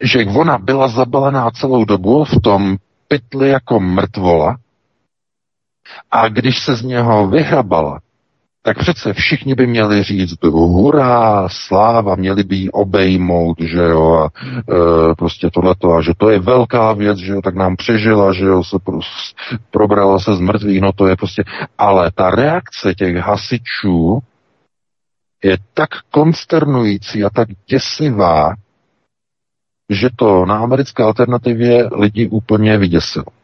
Že 0.00 0.24
ona 0.24 0.58
byla 0.58 0.88
zabalená 0.88 1.50
celou 1.50 1.84
dobu 1.84 2.24
v 2.24 2.40
tom 2.42 2.76
pytli 3.08 3.48
jako 3.48 3.80
mrtvola 3.80 4.56
a 6.10 6.28
když 6.28 6.64
se 6.64 6.76
z 6.76 6.82
něho 6.82 7.28
vyhrabala, 7.28 8.00
tak 8.66 8.78
přece 8.78 9.12
všichni 9.12 9.54
by 9.54 9.66
měli 9.66 10.02
říct 10.02 10.44
hurá, 10.44 11.48
sláva, 11.48 12.14
měli 12.14 12.44
by 12.44 12.56
jí 12.56 12.70
obejmout, 12.70 13.60
že 13.60 13.82
jo, 13.82 14.12
a 14.12 14.30
e, 14.58 15.14
prostě 15.14 15.50
tohleto, 15.50 15.92
a 15.92 16.02
že 16.02 16.12
to 16.16 16.30
je 16.30 16.38
velká 16.38 16.92
věc, 16.92 17.18
že 17.18 17.32
jo, 17.32 17.42
tak 17.42 17.54
nám 17.54 17.76
přežila, 17.76 18.32
že 18.32 18.44
jo, 18.44 18.64
se 18.64 18.78
pro, 18.84 18.98
probrala 19.70 20.18
se 20.18 20.36
z 20.36 20.40
mrtvých, 20.40 20.80
no 20.80 20.92
to 20.92 21.06
je 21.06 21.16
prostě, 21.16 21.44
ale 21.78 22.10
ta 22.14 22.30
reakce 22.30 22.94
těch 22.94 23.16
hasičů 23.16 24.18
je 25.44 25.58
tak 25.74 25.90
konsternující 26.10 27.24
a 27.24 27.30
tak 27.30 27.48
děsivá, 27.70 28.54
že 29.90 30.08
to 30.16 30.44
na 30.46 30.58
americké 30.58 31.02
alternativě 31.02 31.88
lidi 31.92 32.28
úplně 32.28 32.78
vyděsilo. 32.78 33.35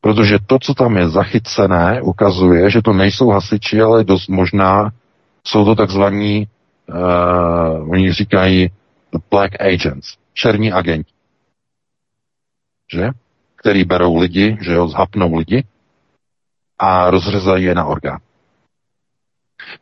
Protože 0.00 0.38
to, 0.46 0.58
co 0.58 0.74
tam 0.74 0.96
je 0.96 1.08
zachycené, 1.08 2.02
ukazuje, 2.02 2.70
že 2.70 2.82
to 2.82 2.92
nejsou 2.92 3.30
hasiči, 3.30 3.80
ale 3.80 4.04
dost 4.04 4.28
možná 4.28 4.92
jsou 5.46 5.64
to 5.64 5.74
takzvaní, 5.74 6.48
uh, 6.88 7.90
oni 7.90 8.12
říkají 8.12 8.70
black 9.30 9.60
agents, 9.60 10.16
černí 10.34 10.72
agenti. 10.72 11.12
Že? 12.92 13.08
Který 13.56 13.84
berou 13.84 14.16
lidi, 14.16 14.58
že 14.60 14.72
jo, 14.72 14.88
zhapnou 14.88 15.36
lidi 15.36 15.64
a 16.78 17.10
rozřezají 17.10 17.64
je 17.64 17.74
na 17.74 17.84
orgán. 17.84 18.18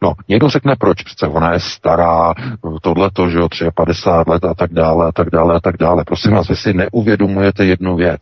No, 0.02 0.14
někdo 0.28 0.48
řekne, 0.48 0.76
proč, 0.76 1.02
přece 1.02 1.26
ona 1.26 1.52
je 1.52 1.60
stará, 1.60 2.34
tohleto, 2.82 3.30
že 3.30 3.38
jo, 3.38 3.48
53 3.74 4.30
let 4.30 4.44
a 4.44 4.54
tak 4.54 4.72
dále, 4.72 5.06
a 5.06 5.12
tak 5.12 5.30
dále, 5.30 5.56
a 5.56 5.60
tak 5.60 5.76
dále. 5.76 6.04
Prosím 6.04 6.32
vás, 6.32 6.48
vy 6.48 6.56
si 6.56 6.74
neuvědomujete 6.74 7.64
jednu 7.64 7.96
věc. 7.96 8.20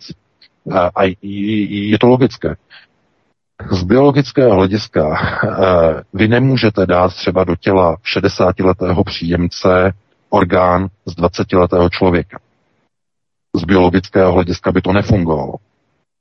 A 0.94 1.02
je 1.22 1.98
to 1.98 2.06
logické. 2.06 2.56
Z 3.70 3.82
biologického 3.82 4.54
hlediska 4.54 5.16
vy 6.12 6.28
nemůžete 6.28 6.86
dát 6.86 7.14
třeba 7.14 7.44
do 7.44 7.56
těla 7.56 7.96
60-letého 8.16 9.04
příjemce 9.04 9.92
orgán 10.30 10.88
z 11.06 11.16
20-letého 11.16 11.88
člověka. 11.88 12.38
Z 13.56 13.64
biologického 13.64 14.32
hlediska 14.32 14.72
by 14.72 14.80
to 14.80 14.92
nefungovalo. 14.92 15.54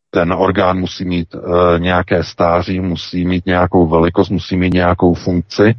Ten 0.09 0.33
orgán 0.33 0.79
musí 0.79 1.05
mít 1.05 1.35
e, 1.35 1.79
nějaké 1.79 2.23
stáří, 2.23 2.79
musí 2.79 3.25
mít 3.25 3.45
nějakou 3.45 3.87
velikost, 3.87 4.29
musí 4.29 4.57
mít 4.57 4.73
nějakou 4.73 5.13
funkci 5.13 5.73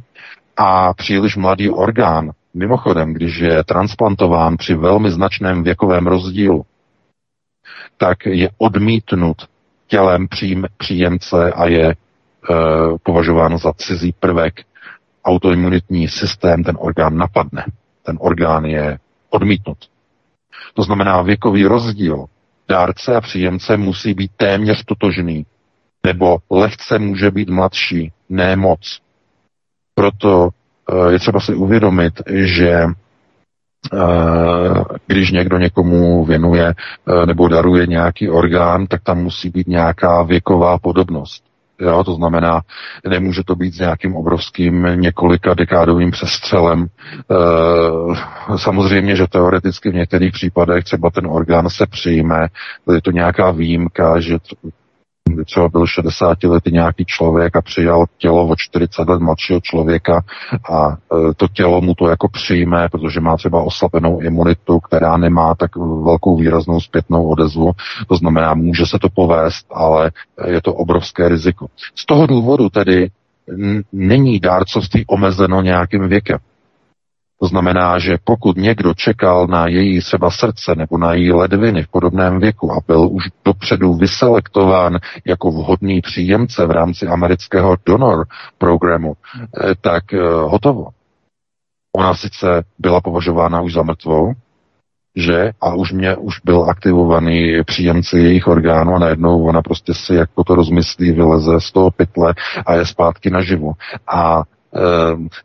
a 0.57 0.93
příliš 0.93 1.35
mladý 1.35 1.69
orgán, 1.69 2.31
mimochodem, 2.53 3.13
když 3.13 3.37
je 3.37 3.63
transplantován 3.63 4.57
při 4.57 4.75
velmi 4.75 5.11
značném 5.11 5.63
věkovém 5.63 6.07
rozdílu, 6.07 6.65
tak 7.97 8.25
je 8.25 8.49
odmítnut 8.57 9.37
tělem 9.87 10.27
příjemce 10.77 11.51
a 11.51 11.67
je 11.67 11.85
e, 11.89 11.95
považován 13.03 13.57
za 13.57 13.73
cizí 13.73 14.15
prvek. 14.19 14.61
Autoimunitní 15.25 16.07
systém 16.07 16.63
ten 16.63 16.77
orgán 16.79 17.17
napadne. 17.17 17.65
Ten 18.03 18.17
orgán 18.21 18.65
je 18.65 18.99
odmítnut. 19.29 19.77
To 20.73 20.83
znamená, 20.83 21.21
věkový 21.21 21.65
rozdíl 21.65 22.25
dárce 22.69 23.15
a 23.15 23.21
příjemce 23.21 23.77
musí 23.77 24.13
být 24.13 24.31
téměř 24.37 24.83
totožný, 24.85 25.45
nebo 26.05 26.37
lehce 26.49 26.99
může 26.99 27.31
být 27.31 27.49
mladší, 27.49 28.11
ne 28.29 28.55
moc. 28.55 28.99
Proto 29.95 30.49
e, 30.49 31.11
je 31.11 31.19
třeba 31.19 31.39
si 31.39 31.55
uvědomit, 31.55 32.21
že 32.33 32.85
když 35.07 35.31
někdo 35.31 35.57
někomu 35.57 36.25
věnuje 36.25 36.73
eh, 36.73 37.25
nebo 37.25 37.47
daruje 37.47 37.87
nějaký 37.87 38.29
orgán, 38.29 38.87
tak 38.87 39.01
tam 39.03 39.17
musí 39.23 39.49
být 39.49 39.67
nějaká 39.67 40.23
věková 40.23 40.77
podobnost. 40.77 41.43
Jo, 41.79 42.03
to 42.03 42.13
znamená, 42.13 42.61
nemůže 43.09 43.41
to 43.45 43.55
být 43.55 43.73
s 43.73 43.79
nějakým 43.79 44.15
obrovským 44.15 44.87
několika 44.95 45.53
dekádovým 45.53 46.11
přestřelem. 46.11 46.85
E, 46.85 46.87
samozřejmě, 48.57 49.15
že 49.15 49.27
teoreticky 49.27 49.89
v 49.89 49.95
některých 49.95 50.31
případech 50.31 50.83
třeba 50.83 51.09
ten 51.09 51.27
orgán 51.27 51.69
se 51.69 51.85
přijme, 51.85 52.47
je 52.93 53.01
to 53.01 53.11
nějaká 53.11 53.51
výjimka, 53.51 54.19
že 54.19 54.37
kdy 55.33 55.45
třeba 55.45 55.69
byl 55.69 55.87
60 55.87 56.43
lety 56.43 56.71
nějaký 56.71 57.05
člověk 57.05 57.55
a 57.55 57.61
přijal 57.61 58.05
tělo 58.17 58.47
o 58.47 58.55
40 58.57 59.09
let 59.09 59.21
mladšího 59.21 59.59
člověka 59.59 60.23
a 60.71 60.91
e, 60.91 61.33
to 61.33 61.47
tělo 61.47 61.81
mu 61.81 61.95
to 61.95 62.07
jako 62.07 62.27
přijme, 62.27 62.89
protože 62.91 63.19
má 63.19 63.37
třeba 63.37 63.63
oslabenou 63.63 64.19
imunitu, 64.21 64.79
která 64.79 65.17
nemá 65.17 65.55
tak 65.55 65.75
velkou 66.03 66.37
výraznou 66.37 66.81
zpětnou 66.81 67.27
odezvu. 67.27 67.71
To 68.07 68.15
znamená, 68.15 68.53
může 68.53 68.85
se 68.85 68.99
to 68.99 69.09
povést, 69.09 69.67
ale 69.71 70.11
je 70.47 70.61
to 70.61 70.73
obrovské 70.73 71.29
riziko. 71.29 71.67
Z 71.95 72.05
toho 72.05 72.27
důvodu 72.27 72.69
tedy 72.69 73.09
není 73.93 74.39
dárcovství 74.39 75.05
omezeno 75.07 75.61
nějakým 75.61 76.07
věkem. 76.07 76.37
To 77.39 77.47
znamená, 77.47 77.99
že 77.99 78.17
pokud 78.23 78.57
někdo 78.57 78.93
čekal 78.93 79.47
na 79.47 79.67
její 79.67 79.99
třeba 79.99 80.31
srdce 80.31 80.75
nebo 80.75 80.97
na 80.97 81.13
její 81.13 81.31
ledviny 81.31 81.83
v 81.83 81.87
podobném 81.87 82.39
věku 82.39 82.71
a 82.71 82.77
byl 82.87 83.09
už 83.11 83.23
dopředu 83.45 83.93
vyselektován 83.93 84.97
jako 85.25 85.51
vhodný 85.51 86.01
příjemce 86.01 86.65
v 86.65 86.71
rámci 86.71 87.07
amerického 87.07 87.77
donor 87.85 88.25
programu, 88.57 89.13
eh, 89.37 89.75
tak 89.81 90.13
eh, 90.13 90.19
hotovo. 90.23 90.87
Ona 91.97 92.13
sice 92.13 92.63
byla 92.79 93.01
považována 93.01 93.61
už 93.61 93.73
za 93.73 93.83
mrtvou, 93.83 94.33
že 95.15 95.51
a 95.61 95.73
už 95.73 95.91
mě 95.91 96.15
už 96.15 96.39
byl 96.45 96.65
aktivovaný 96.69 97.63
příjemce 97.65 98.19
jejich 98.19 98.47
orgánů 98.47 98.95
a 98.95 98.99
najednou 98.99 99.43
ona 99.43 99.61
prostě 99.61 99.93
si 99.93 100.15
jako 100.15 100.43
to 100.43 100.55
rozmyslí, 100.55 101.11
vyleze 101.11 101.59
z 101.59 101.71
toho 101.71 101.91
pytle 101.91 102.33
a 102.65 102.75
je 102.75 102.85
zpátky 102.85 103.29
naživu. 103.29 103.73
A 104.07 104.43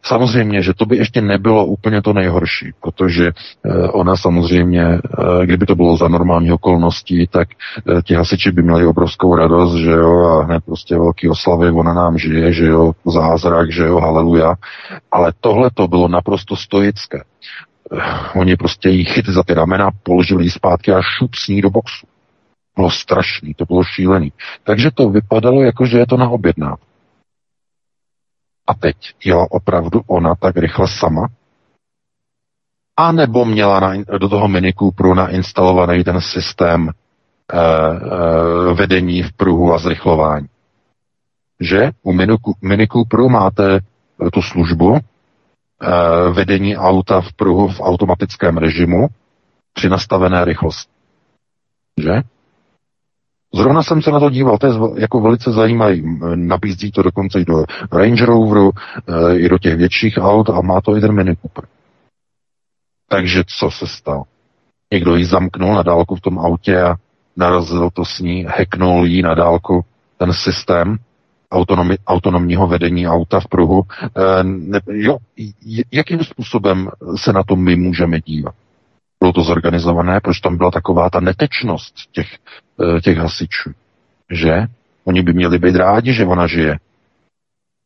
samozřejmě, 0.03 0.63
že 0.63 0.75
to 0.75 0.87
by 0.87 0.97
ještě 0.97 1.21
nebylo 1.21 1.67
úplně 1.67 2.03
to 2.03 2.13
nejhorší, 2.13 2.73
protože 2.81 3.27
eh, 3.27 3.89
ona 3.89 4.17
samozřejmě, 4.17 4.85
eh, 4.85 5.47
kdyby 5.47 5.67
to 5.67 5.75
bylo 5.75 5.97
za 5.97 6.09
normální 6.09 6.53
okolností, 6.53 7.27
tak 7.27 7.49
eh, 7.53 8.03
ti 8.03 8.15
hasiči 8.15 8.51
by 8.51 8.63
měli 8.63 8.87
obrovskou 8.87 9.37
radost, 9.37 9.75
že 9.75 9.91
jo, 9.91 10.27
a 10.27 10.45
hned 10.45 10.65
prostě 10.65 10.95
velký 10.95 11.29
oslavy, 11.29 11.71
ona 11.71 11.95
nám 11.95 12.19
žije, 12.19 12.53
že 12.53 12.67
jo, 12.67 12.93
zázrak, 13.07 13.73
že 13.73 13.85
jo, 13.85 14.01
haleluja. 14.01 14.55
Ale 15.13 15.33
tohle 15.41 15.71
to 15.75 15.89
bylo 15.89 16.09
naprosto 16.09 16.57
stoické. 16.57 17.23
Oni 18.35 18.57
prostě 18.57 18.89
jí 18.89 19.05
chytli 19.05 19.33
za 19.33 19.43
ty 19.43 19.55
ramena, 19.55 19.91
položili 20.03 20.45
ji 20.45 20.51
zpátky 20.51 20.93
a 20.93 21.03
šup 21.03 21.35
s 21.35 21.49
ní 21.49 21.63
do 21.63 21.71
boxu. 21.71 22.07
Bylo 22.77 22.91
strašný, 22.91 23.55
to 23.55 23.65
bylo 23.65 23.85
šílený. 23.85 24.33
Takže 24.65 24.91
to 24.91 25.11
vypadalo 25.11 25.63
jako, 25.63 25.87
že 25.87 25.99
je 25.99 26.07
to 26.07 26.17
na 26.17 26.29
objednávku. 26.29 26.88
A 28.69 28.75
teď 28.75 28.97
jela 29.25 29.47
opravdu 29.51 30.01
ona 30.07 30.35
tak 30.35 30.57
rychle 30.57 30.89
sama? 30.89 31.29
A 32.97 33.13
nebo 33.13 33.45
měla 33.45 33.81
na, 33.81 33.93
do 34.19 34.29
toho 34.29 34.49
Mini 34.49 34.73
Cooperu 34.73 35.15
nainstalovaný 35.15 36.05
ten 36.05 36.21
systém 36.21 36.89
eh, 36.89 37.59
eh, 37.59 38.75
vedení 38.75 39.23
v 39.23 39.33
pruhu 39.33 39.75
a 39.75 39.79
zrychlování? 39.79 40.47
Že 41.61 41.91
u 42.03 42.13
Mini, 42.13 42.37
Mini 42.63 42.87
Cooperu 42.87 43.29
máte 43.29 43.77
eh, 43.77 44.31
tu 44.31 44.43
službu 44.43 44.97
eh, 44.97 46.31
vedení 46.33 46.77
auta 46.77 47.21
v 47.21 47.33
pruhu 47.33 47.69
v 47.69 47.81
automatickém 47.81 48.57
režimu 48.57 49.09
při 49.73 49.89
nastavené 49.89 50.45
rychlosti. 50.45 50.93
Že? 51.99 52.23
Zrovna 53.55 53.83
jsem 53.83 54.03
se 54.03 54.11
na 54.11 54.21
to 54.21 54.31
díval, 54.31 54.59
to 54.59 54.67
je 54.67 54.73
jako 54.97 55.21
velice 55.21 55.53
zajímavý. 55.53 56.19
Nabízí 56.35 56.93
to 56.93 57.03
dokonce 57.03 57.41
i 57.41 57.45
do 57.45 57.65
Range 57.93 58.27
Roveru, 58.27 58.71
eh, 59.09 59.39
i 59.39 59.49
do 59.49 59.59
těch 59.59 59.77
větších 59.77 60.19
aut 60.19 60.51
a 60.51 60.61
má 60.61 60.81
to 60.81 60.97
i 60.97 61.01
ten 61.01 61.13
Mini 61.13 61.37
Cooper. 61.37 61.65
Takže 63.09 63.45
co 63.59 63.71
se 63.71 63.87
stalo? 63.87 64.25
Někdo 64.93 65.17
ji 65.17 65.25
zamknul 65.25 65.75
na 65.75 65.83
dálku 65.83 66.15
v 66.15 66.21
tom 66.21 66.39
autě 66.39 66.83
a 66.83 66.97
narazil 67.37 67.91
to 67.91 68.05
s 68.05 68.19
ní, 68.19 68.45
hacknul 68.45 69.07
jí 69.07 69.23
na 69.23 69.35
dálku 69.35 69.85
ten 70.17 70.33
systém 70.33 70.97
autonomi, 71.51 71.97
autonomního 72.07 72.67
vedení 72.67 73.09
auta 73.09 73.41
v 73.41 73.49
pruhu. 73.49 73.83
E, 74.03 74.45
ne, 74.45 74.81
jo, 74.87 75.19
jakým 75.93 76.25
způsobem 76.25 76.89
se 77.17 77.33
na 77.33 77.43
to 77.43 77.57
my 77.57 77.77
můžeme 77.77 78.21
dívat? 78.21 78.55
Bylo 79.21 79.33
to 79.33 79.43
zorganizované, 79.43 80.21
proč 80.21 80.41
tam 80.41 80.57
byla 80.57 80.71
taková 80.71 81.11
ta 81.11 81.21
netečnost 81.21 81.95
těch, 82.13 82.29
těch 83.03 83.19
hasičů, 83.19 83.71
že? 84.31 84.67
Oni 85.05 85.23
by 85.23 85.33
měli 85.33 85.59
být 85.59 85.77
rádi, 85.77 86.13
že 86.13 86.25
ona 86.25 86.47
žije. 86.47 86.79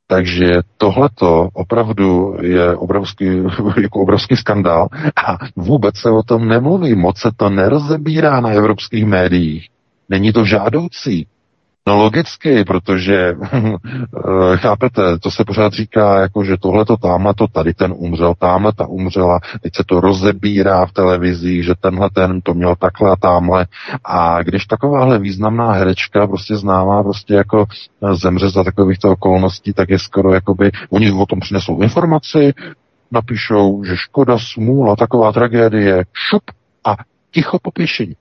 Takže 0.07 0.47
tohleto 0.77 1.49
opravdu 1.53 2.37
je 2.41 2.77
obrovský, 2.77 3.27
jako 3.83 4.01
obrovský 4.01 4.37
skandál 4.37 4.89
a 5.27 5.39
vůbec 5.57 5.97
se 5.97 6.11
o 6.11 6.23
tom 6.23 6.49
nemluví, 6.49 6.95
moc 6.95 7.19
se 7.19 7.31
to 7.37 7.51
nerozebírá 7.51 8.41
na 8.41 8.51
evropských 8.51 9.07
médiích. 9.07 9.69
Není 10.09 10.33
to 10.33 10.45
žádoucí. 10.45 11.27
No 11.87 11.97
logicky, 11.97 12.65
protože 12.65 13.35
chápete, 14.57 15.19
to 15.19 15.31
se 15.31 15.45
pořád 15.45 15.73
říká, 15.73 16.21
jako 16.21 16.45
že 16.45 16.57
tohle 16.57 16.85
to 16.85 16.97
tamhle 16.97 17.35
to 17.35 17.47
tady 17.49 17.75
ten 17.75 17.95
umřel, 17.97 18.35
tamhle 18.39 18.73
ta 18.73 18.87
umřela, 18.87 19.41
teď 19.63 19.77
se 19.77 19.85
to 19.87 20.01
rozebírá 20.01 20.87
v 20.87 20.93
televizi, 20.93 21.63
že 21.63 21.75
tenhle 21.81 22.11
ten 22.11 22.41
to 22.41 22.55
měl 22.55 22.77
takhle 22.77 23.11
a 23.11 23.17
tamhle. 23.17 23.67
A 24.05 24.43
když 24.43 24.67
takováhle 24.67 25.19
významná 25.19 25.73
herečka, 25.73 26.27
prostě 26.27 26.57
známá, 26.57 27.03
prostě 27.03 27.35
jako 27.35 27.67
eh, 28.03 28.15
zemře 28.15 28.51
za 28.51 28.65
takovýchto 28.65 29.11
okolností, 29.11 29.73
tak 29.73 29.91
je 29.91 29.99
skoro 29.99 30.35
jakoby, 30.35 30.71
oni 30.91 31.13
o 31.13 31.27
tom 31.27 31.41
přinesou 31.41 31.81
informaci, 31.81 32.53
napíšou, 33.11 33.85
že 33.85 33.97
škoda, 33.97 34.39
smůla, 34.39 34.97
taková 34.97 35.33
tragédie, 35.33 36.05
šup 36.13 36.43
a 36.85 36.97
ticho 37.31 37.59
popěšení. 37.63 38.17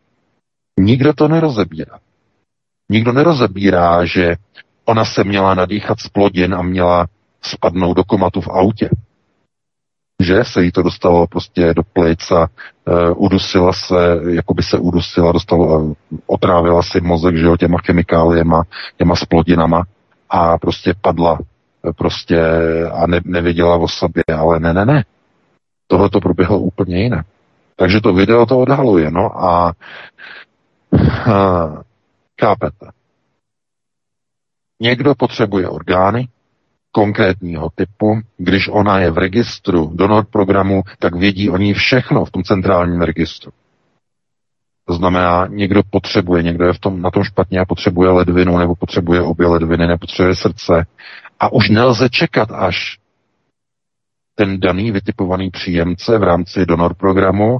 Nikdo 0.79 1.13
to 1.13 1.27
nerozebírá. 1.27 1.99
Nikdo 2.91 3.11
nerozebírá, 3.11 4.05
že 4.05 4.35
ona 4.85 5.05
se 5.05 5.23
měla 5.23 5.53
nadýchat 5.53 5.99
z 5.99 6.07
plodin 6.09 6.55
a 6.55 6.61
měla 6.61 7.07
spadnout 7.41 7.97
do 7.97 8.03
komatu 8.03 8.41
v 8.41 8.47
autě. 8.47 8.89
Že 10.21 10.43
se 10.43 10.63
jí 10.63 10.71
to 10.71 10.81
dostalo 10.81 11.27
prostě 11.27 11.73
do 11.73 11.83
plic 11.93 12.31
a 12.31 12.39
uh, 12.39 13.25
udusila 13.25 13.73
se, 13.73 13.95
jako 14.29 14.53
by 14.53 14.63
se 14.63 14.77
udusila, 14.77 15.31
dostalo, 15.31 15.79
uh, 15.79 15.93
otrávila 16.25 16.83
si 16.83 17.01
mozek, 17.01 17.37
že 17.37 17.45
jo, 17.45 17.57
těma 17.57 17.77
chemikáliema, 17.85 18.63
těma 18.97 19.15
splodinama 19.15 19.83
a 20.29 20.57
prostě 20.57 20.93
padla 21.01 21.39
uh, 21.39 21.91
prostě 21.97 22.41
a 22.93 23.07
ne, 23.07 23.19
nevěděla 23.25 23.75
o 23.75 23.87
sobě, 23.87 24.23
ale 24.37 24.59
ne, 24.59 24.73
ne, 24.73 24.85
ne. 24.85 25.05
Tohle 25.87 26.09
to 26.09 26.19
proběhlo 26.19 26.59
úplně 26.59 27.03
jinak. 27.03 27.25
Takže 27.75 28.01
to 28.01 28.13
video 28.13 28.45
to 28.45 28.59
odhaluje, 28.59 29.11
no 29.11 29.43
a 29.43 29.73
uh, 30.91 31.81
Chápete? 32.43 32.91
Někdo 34.79 35.15
potřebuje 35.15 35.69
orgány 35.69 36.27
konkrétního 36.91 37.69
typu, 37.75 38.21
když 38.37 38.67
ona 38.67 38.99
je 38.99 39.11
v 39.11 39.17
registru 39.17 39.91
donor 39.93 40.25
programu, 40.25 40.83
tak 40.99 41.15
vědí 41.15 41.49
o 41.49 41.57
ní 41.57 41.73
všechno 41.73 42.25
v 42.25 42.31
tom 42.31 42.43
centrálním 42.43 43.01
registru. 43.01 43.51
To 44.85 44.93
znamená, 44.93 45.47
někdo 45.47 45.81
potřebuje, 45.89 46.43
někdo 46.43 46.65
je 46.65 46.73
v 46.73 46.79
tom, 46.79 47.01
na 47.01 47.11
tom 47.11 47.23
špatně 47.23 47.59
a 47.59 47.65
potřebuje 47.65 48.09
ledvinu, 48.09 48.57
nebo 48.57 48.75
potřebuje 48.75 49.21
obě 49.21 49.47
ledviny, 49.47 49.87
nebo 49.87 49.97
potřebuje 49.97 50.35
srdce. 50.35 50.85
A 51.39 51.53
už 51.53 51.69
nelze 51.69 52.09
čekat, 52.09 52.51
až 52.51 52.97
ten 54.35 54.59
daný 54.59 54.91
vytipovaný 54.91 55.49
příjemce 55.49 56.17
v 56.17 56.23
rámci 56.23 56.65
donor 56.65 56.93
programu 56.95 57.59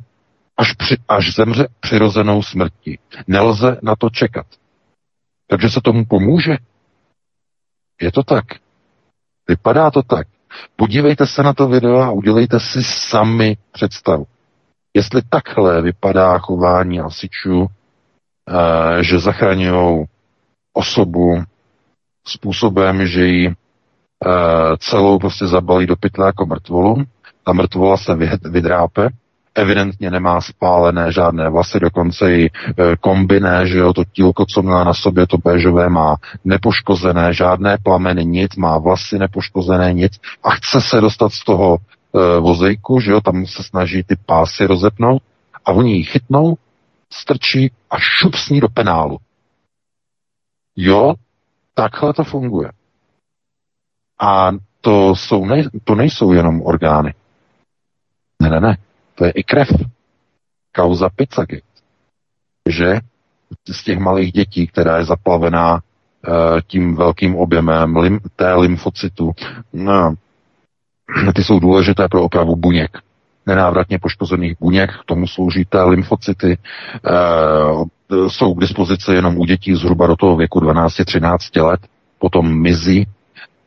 až, 0.57 0.73
při, 0.73 0.97
až 1.07 1.36
zemře 1.36 1.67
přirozenou 1.79 2.43
smrtí. 2.43 2.99
Nelze 3.27 3.77
na 3.82 3.95
to 3.95 4.09
čekat. 4.09 4.45
Takže 5.52 5.70
se 5.70 5.82
tomu 5.84 6.06
pomůže. 6.06 6.58
Je 8.02 8.12
to 8.12 8.24
tak. 8.24 8.45
Vypadá 9.47 9.91
to 9.91 10.04
tak. 10.04 10.28
Podívejte 10.76 11.28
se 11.28 11.43
na 11.43 11.54
to 11.54 11.68
video 11.68 11.97
a 11.99 12.12
udělejte 12.12 12.60
si 12.60 12.84
sami 12.84 13.58
představu. 13.72 14.28
Jestli 14.93 15.22
takhle 15.30 15.82
vypadá 15.82 16.38
chování 16.38 16.99
asičů, 16.99 17.68
eh, 17.68 19.04
že 19.04 19.20
zachraňují 19.20 20.06
osobu 20.74 21.43
způsobem, 22.28 23.08
že 23.08 23.26
ji 23.26 23.47
eh, 23.47 24.78
celou 24.78 25.20
prostě 25.20 25.47
zabalí 25.47 25.88
do 25.88 25.95
pytle 25.95 26.26
jako 26.26 26.45
mrtvolu, 26.45 27.04
ta 27.43 27.54
mrtvola 27.54 27.97
se 27.97 28.16
vydrápe, 28.52 29.10
evidentně 29.56 30.12
nemá 30.12 30.41
spálené 30.41 31.12
žádné 31.12 31.49
vlasy, 31.49 31.80
dokonce 31.80 32.34
i 32.34 32.45
e, 32.45 32.49
kombiné, 32.99 33.68
že 33.68 33.78
jo, 33.78 33.93
to 33.93 34.04
tílko, 34.06 34.45
co 34.45 34.62
má 34.62 34.84
na 34.84 34.93
sobě, 34.93 35.28
to 35.28 35.38
béžové 35.38 35.89
má 35.89 36.16
nepoškozené, 36.45 37.34
žádné 37.34 37.78
plameny, 37.84 38.26
nic, 38.26 38.56
má 38.56 38.78
vlasy 38.78 39.20
nepoškozené, 39.20 39.93
nic 39.93 40.14
a 40.43 40.49
chce 40.49 40.82
se 40.82 41.02
dostat 41.02 41.34
z 41.34 41.43
toho 41.43 41.78
e, 41.78 42.39
vozejku, 42.39 42.99
že 42.99 43.12
jo, 43.12 43.22
tam 43.22 43.45
se 43.45 43.64
snaží 43.64 44.04
ty 44.04 44.16
pásy 44.26 44.66
rozepnout 44.66 45.22
a 45.66 45.72
oni 45.72 45.95
ji 45.95 46.04
chytnou, 46.04 46.58
strčí 47.14 47.72
a 47.89 47.95
šup 47.99 48.36
s 48.36 48.49
ní 48.49 48.60
do 48.60 48.70
penálu. 48.70 49.18
Jo, 50.76 51.14
takhle 51.74 52.14
to 52.14 52.24
funguje. 52.24 52.72
A 54.22 54.52
to, 54.82 55.16
jsou, 55.16 55.45
ne, 55.45 55.64
to 55.84 55.95
nejsou 55.95 56.32
jenom 56.32 56.62
orgány. 56.62 57.14
Ne, 58.41 58.49
ne, 58.49 58.60
ne. 58.60 58.78
To 59.22 59.26
je 59.26 59.32
i 59.32 59.43
krev. 59.43 59.69
Kauza 60.76 61.09
Pizzagate. 61.09 61.61
Že 62.69 62.99
z 63.72 63.84
těch 63.84 63.99
malých 63.99 64.32
dětí, 64.32 64.67
která 64.67 64.97
je 64.97 65.05
zaplavená 65.05 65.78
e, 65.78 65.82
tím 66.67 66.95
velkým 66.95 67.36
objemem 67.36 67.97
lim, 67.97 68.19
té 68.36 68.53
lymfocytu, 68.53 69.32
no, 69.74 70.15
ty 71.36 71.43
jsou 71.43 71.59
důležité 71.59 72.07
pro 72.07 72.24
opravu 72.24 72.55
buněk 72.55 72.97
nenávratně 73.45 73.99
poškozených 73.99 74.57
buněk, 74.59 74.89
k 74.89 75.05
tomu 75.05 75.28
slouží 75.28 75.65
té 75.65 75.84
lymfocyty, 75.84 76.57
e, 76.57 78.30
jsou 78.30 78.53
k 78.53 78.61
dispozici 78.61 79.11
jenom 79.11 79.38
u 79.38 79.45
dětí 79.45 79.76
zhruba 79.76 80.07
do 80.07 80.15
toho 80.15 80.36
věku 80.36 80.59
12-13 80.59 81.65
let, 81.65 81.80
potom 82.19 82.61
mizí 82.61 83.07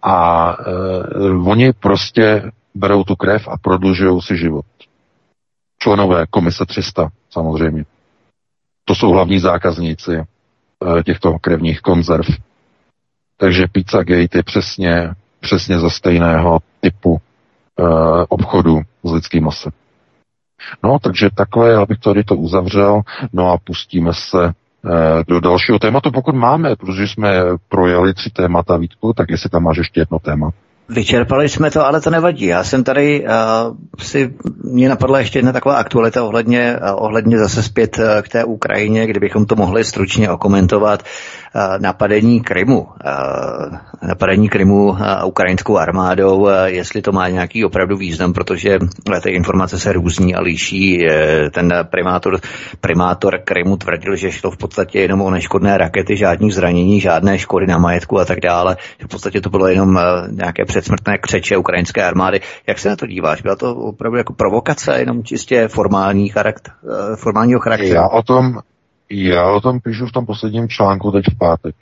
a 0.02 0.48
e, 0.52 1.50
oni 1.50 1.72
prostě 1.72 2.50
berou 2.74 3.04
tu 3.04 3.16
krev 3.16 3.48
a 3.48 3.58
prodlužují 3.58 4.22
si 4.22 4.36
život 4.36 4.64
členové 5.84 6.26
komise 6.30 6.64
300 6.66 7.08
samozřejmě. 7.30 7.84
To 8.84 8.94
jsou 8.94 9.10
hlavní 9.10 9.38
zákazníci 9.38 10.12
eh, 10.16 11.02
těchto 11.02 11.38
krevních 11.38 11.80
konzerv. 11.80 12.26
Takže 13.36 13.66
Pizzagate 13.72 14.38
je 14.38 14.42
přesně, 14.42 15.10
přesně 15.40 15.78
ze 15.78 15.90
stejného 15.90 16.58
typu 16.80 17.10
uh, 17.10 17.18
obchodu 18.28 18.80
s 19.04 19.12
lidským 19.12 19.44
masem. 19.44 19.72
No, 20.84 20.98
takže 20.98 21.28
takhle, 21.36 21.70
já 21.70 21.86
bych 21.86 21.98
tady 21.98 22.24
to 22.24 22.36
uzavřel, 22.36 23.00
no 23.32 23.52
a 23.52 23.58
pustíme 23.58 24.14
se 24.14 24.44
uh, 24.44 24.52
do 25.28 25.40
dalšího 25.40 25.78
tématu, 25.78 26.10
pokud 26.10 26.34
máme, 26.34 26.76
protože 26.76 27.08
jsme 27.08 27.42
projeli 27.68 28.14
tři 28.14 28.30
témata, 28.30 28.76
Vítku, 28.76 29.12
tak 29.12 29.30
jestli 29.30 29.50
tam 29.50 29.62
máš 29.62 29.76
ještě 29.76 30.00
jedno 30.00 30.18
téma. 30.18 30.50
Vyčerpali 30.88 31.48
jsme 31.48 31.70
to, 31.70 31.86
ale 31.86 32.00
to 32.00 32.10
nevadí. 32.10 32.46
Já 32.46 32.64
jsem 32.64 32.84
tady 32.84 33.24
uh, 33.24 33.76
si, 33.98 34.34
mě 34.64 34.88
napadla 34.88 35.18
ještě 35.18 35.38
jedna 35.38 35.52
taková 35.52 35.76
aktualita 35.76 36.24
ohledně, 36.24 36.78
uh, 36.82 37.04
ohledně 37.04 37.38
zase 37.38 37.62
zpět 37.62 37.98
uh, 37.98 38.04
k 38.22 38.28
té 38.28 38.44
Ukrajině, 38.44 39.06
kdybychom 39.06 39.46
to 39.46 39.56
mohli 39.56 39.84
stručně 39.84 40.30
okomentovat. 40.30 41.02
Uh, 41.02 41.43
napadení 41.78 42.40
Krymu. 42.40 42.80
Uh, 42.80 42.88
napadení 44.08 44.48
Krymu 44.48 44.86
uh, 44.86 44.98
ukrajinskou 45.24 45.76
armádou, 45.78 46.48
jestli 46.64 47.02
to 47.02 47.12
má 47.12 47.28
nějaký 47.28 47.64
opravdu 47.64 47.96
význam, 47.96 48.32
protože 48.32 48.78
ty 49.22 49.30
informace 49.30 49.78
se 49.78 49.92
různí 49.92 50.34
a 50.34 50.40
líší. 50.40 50.98
Uh, 50.98 51.48
ten 51.50 51.72
primátor, 51.90 52.40
primátor 52.80 53.38
Krymu 53.44 53.76
tvrdil, 53.76 54.16
že 54.16 54.32
šlo 54.32 54.50
v 54.50 54.56
podstatě 54.56 55.00
jenom 55.00 55.22
o 55.22 55.30
neškodné 55.30 55.78
rakety, 55.78 56.16
žádných 56.16 56.54
zranění, 56.54 57.00
žádné 57.00 57.38
škody 57.38 57.66
na 57.66 57.78
majetku 57.78 58.18
a 58.18 58.24
tak 58.24 58.40
dále. 58.40 58.76
V 59.04 59.08
podstatě 59.08 59.40
to 59.40 59.50
bylo 59.50 59.68
jenom 59.68 59.98
nějaké 60.30 60.64
předsmrtné 60.64 61.18
křeče 61.18 61.56
ukrajinské 61.56 62.04
armády. 62.04 62.40
Jak 62.66 62.78
se 62.78 62.88
na 62.88 62.96
to 62.96 63.06
díváš? 63.06 63.42
Byla 63.42 63.56
to 63.56 63.74
opravdu 63.74 64.18
jako 64.18 64.32
provokace, 64.32 64.98
jenom 64.98 65.24
čistě 65.24 65.68
formální 65.68 66.28
charakter, 66.28 66.72
eh, 66.84 67.16
formálního 67.16 67.60
charakteru? 67.60 67.94
Já 67.94 68.08
o 68.08 68.22
tom, 68.22 68.58
já 69.22 69.50
o 69.50 69.60
tom 69.60 69.80
píšu 69.80 70.06
v 70.06 70.12
tom 70.12 70.26
posledním 70.26 70.68
článku 70.68 71.10
teď 71.10 71.24
v 71.34 71.38
pátek. 71.38 71.74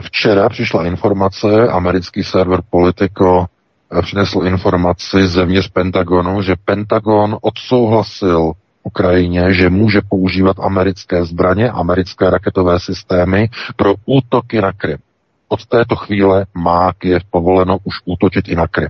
Včera 0.00 0.48
přišla 0.48 0.86
informace, 0.86 1.68
americký 1.68 2.24
server 2.24 2.60
Politico 2.70 3.46
eh, 3.92 4.02
přinesl 4.02 4.40
informaci 4.44 5.28
zevnitř 5.28 5.68
Pentagonu, 5.68 6.42
že 6.42 6.54
Pentagon 6.64 7.36
odsouhlasil 7.40 8.52
Ukrajině, 8.82 9.54
že 9.54 9.70
může 9.70 10.00
používat 10.08 10.56
americké 10.60 11.24
zbraně, 11.24 11.70
americké 11.70 12.30
raketové 12.30 12.80
systémy 12.80 13.48
pro 13.76 13.94
útoky 14.06 14.60
na 14.60 14.72
Krym 14.72 14.98
od 15.48 15.66
této 15.66 15.96
chvíle 15.96 16.46
má 16.54 16.92
Kiev 16.92 17.22
povoleno 17.30 17.78
už 17.84 17.94
útočit 18.04 18.48
i 18.48 18.54
na 18.54 18.66
Krym. 18.66 18.88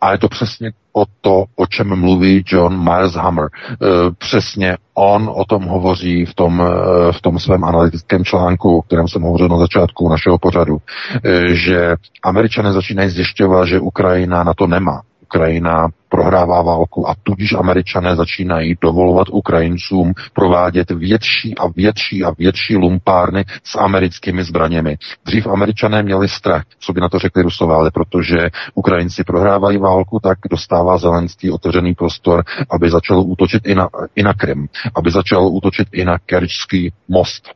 A 0.00 0.12
je 0.12 0.18
to 0.18 0.28
přesně 0.28 0.72
o 0.92 1.04
to, 1.20 1.44
o 1.56 1.66
čem 1.66 1.96
mluví 1.96 2.44
John 2.46 2.84
Miles 2.84 3.14
Hammer. 3.14 3.44
E, 3.44 3.76
přesně 4.18 4.76
on 4.94 5.30
o 5.34 5.44
tom 5.44 5.64
hovoří 5.64 6.24
v 6.24 6.34
tom, 6.34 6.62
e, 6.62 7.12
v 7.12 7.20
tom 7.20 7.38
svém 7.38 7.64
analytickém 7.64 8.24
článku, 8.24 8.78
o 8.78 8.82
kterém 8.82 9.08
jsem 9.08 9.22
hovořil 9.22 9.48
na 9.48 9.58
začátku 9.58 10.08
našeho 10.08 10.38
pořadu, 10.38 10.78
e, 11.24 11.54
že 11.54 11.96
američané 12.22 12.72
začínají 12.72 13.10
zjišťovat, 13.10 13.64
že 13.64 13.80
Ukrajina 13.80 14.44
na 14.44 14.54
to 14.54 14.66
nemá. 14.66 15.02
Ukrajina 15.32 15.88
prohrává 16.08 16.62
válku 16.62 17.08
a 17.08 17.14
tudíž 17.22 17.52
američané 17.52 18.16
začínají 18.16 18.76
dovolovat 18.80 19.28
Ukrajincům 19.30 20.12
provádět 20.32 20.90
větší 20.90 21.58
a 21.58 21.68
větší 21.68 22.24
a 22.24 22.30
větší 22.38 22.76
lumpárny 22.76 23.44
s 23.64 23.78
americkými 23.78 24.44
zbraněmi. 24.44 24.96
Dřív 25.24 25.46
američané 25.46 26.02
měli 26.02 26.28
strach, 26.28 26.62
co 26.78 26.92
by 26.92 27.00
na 27.00 27.08
to 27.08 27.18
řekli 27.18 27.42
rusové, 27.42 27.74
ale 27.74 27.90
protože 27.90 28.36
Ukrajinci 28.74 29.24
prohrávají 29.24 29.78
válku, 29.78 30.20
tak 30.22 30.38
dostává 30.50 30.98
Zelenský 30.98 31.50
otevřený 31.50 31.94
prostor, 31.94 32.44
aby 32.70 32.90
začal 32.90 33.20
útočit 33.20 33.66
i 33.66 33.74
na, 33.74 33.88
i 34.16 34.22
na 34.22 34.34
Krym, 34.34 34.68
aby 34.94 35.10
začal 35.10 35.46
útočit 35.46 35.88
i 35.92 36.04
na 36.04 36.18
Kerčský 36.18 36.92
most 37.08 37.48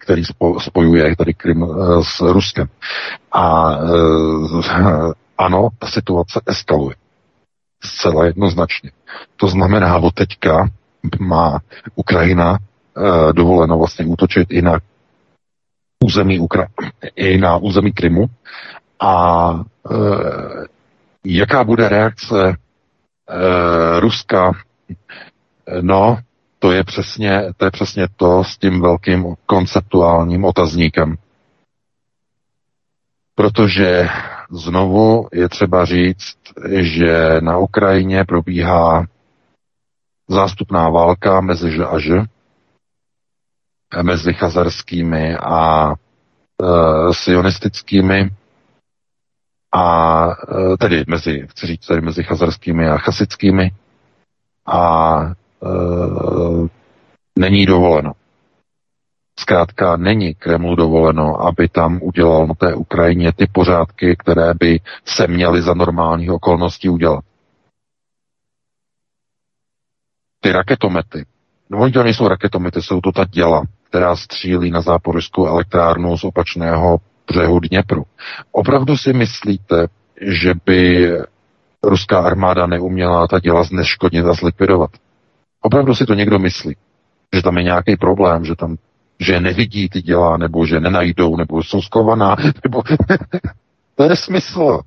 který 0.00 0.22
spojuje 0.58 1.16
tady 1.16 1.34
Krym 1.34 1.64
eh, 1.64 2.04
s 2.04 2.20
Ruskem. 2.20 2.66
A 3.32 3.74
eh, 3.74 5.25
ano, 5.38 5.68
ta 5.78 5.86
situace 5.86 6.40
eskaluje. 6.46 6.96
Zcela 7.84 8.24
jednoznačně. 8.24 8.90
To 9.36 9.48
znamená, 9.48 9.96
od 9.96 10.14
teďka 10.14 10.68
má 11.20 11.58
Ukrajina 11.94 12.58
e, 12.58 13.32
dovoleno 13.32 13.78
vlastně 13.78 14.04
útočit 14.04 14.50
i 14.50 14.62
na 14.62 14.78
území 16.04 16.40
Ukra- 16.40 16.68
i 17.16 17.38
na 17.38 17.56
území 17.56 17.92
Krymu 17.92 18.26
a 19.00 19.50
e, 19.90 19.96
jaká 21.24 21.64
bude 21.64 21.88
reakce 21.88 22.48
e, 22.48 24.00
Ruska, 24.00 24.52
no, 25.80 26.18
to 26.58 26.72
je 26.72 26.84
přesně, 26.84 27.42
to 27.56 27.64
je 27.64 27.70
přesně 27.70 28.06
to 28.16 28.44
s 28.44 28.58
tím 28.58 28.82
velkým 28.82 29.34
konceptuálním 29.46 30.44
otazníkem. 30.44 31.16
Protože 33.34 34.08
znovu 34.50 35.28
je 35.32 35.48
třeba 35.48 35.84
říct, 35.84 36.36
že 36.80 37.40
na 37.40 37.58
Ukrajině 37.58 38.24
probíhá 38.24 39.06
zástupná 40.28 40.88
válka 40.88 41.40
mezi 41.40 41.70
Ž 41.70 41.84
a 41.86 41.98
Ž, 41.98 42.22
mezi 44.02 44.34
chazarskými 44.34 45.36
a 45.36 45.90
e, 45.92 45.94
sionistickými 47.14 48.30
a 49.74 50.26
e, 50.72 50.76
tedy 50.76 51.04
mezi, 51.08 51.46
chci 51.50 51.66
říct 51.66 51.86
tedy 51.86 52.00
mezi 52.00 52.22
chazarskými 52.22 52.88
a 52.88 52.98
chasickými 52.98 53.70
a 54.66 55.20
e, 55.22 55.68
není 57.38 57.66
dovoleno 57.66 58.12
Zkrátka 59.40 59.96
není 59.96 60.34
Kremlu 60.34 60.74
dovoleno, 60.76 61.40
aby 61.42 61.68
tam 61.68 61.98
udělal 62.02 62.46
na 62.46 62.54
té 62.54 62.74
Ukrajině 62.74 63.32
ty 63.32 63.46
pořádky, 63.52 64.16
které 64.18 64.54
by 64.54 64.80
se 65.04 65.26
měly 65.26 65.62
za 65.62 65.74
normálních 65.74 66.30
okolností 66.30 66.88
udělat. 66.88 67.24
Ty 70.40 70.52
raketomety, 70.52 71.26
no 71.70 71.78
oni 71.78 71.92
to 71.92 72.02
nejsou 72.02 72.28
raketomety, 72.28 72.82
jsou 72.82 73.00
to 73.00 73.12
ta 73.12 73.24
děla, 73.24 73.62
která 73.88 74.16
střílí 74.16 74.70
na 74.70 74.80
záporskou 74.80 75.46
elektrárnu 75.46 76.18
z 76.18 76.24
opačného 76.24 76.98
břehu 77.26 77.60
Dněpru. 77.60 78.04
Opravdu 78.52 78.96
si 78.96 79.12
myslíte, 79.12 79.86
že 80.20 80.54
by 80.66 81.10
ruská 81.82 82.20
armáda 82.20 82.66
neuměla 82.66 83.26
ta 83.26 83.40
děla 83.40 83.64
zneškodnit 83.64 84.26
a 84.26 84.32
zlikvidovat? 84.32 84.90
Opravdu 85.62 85.94
si 85.94 86.06
to 86.06 86.14
někdo 86.14 86.38
myslí, 86.38 86.76
že 87.34 87.42
tam 87.42 87.56
je 87.56 87.62
nějaký 87.62 87.96
problém, 87.96 88.44
že 88.44 88.54
tam 88.56 88.76
že 89.20 89.40
nevidí 89.40 89.88
ty 89.88 90.02
děla, 90.02 90.36
nebo 90.36 90.66
že 90.66 90.80
nenajdou, 90.80 91.36
nebo 91.36 91.62
jsou 91.62 91.82
skovaná, 91.82 92.36
nebo 92.64 92.82
to 93.94 94.04
je 94.04 94.16
smysl. 94.16 94.80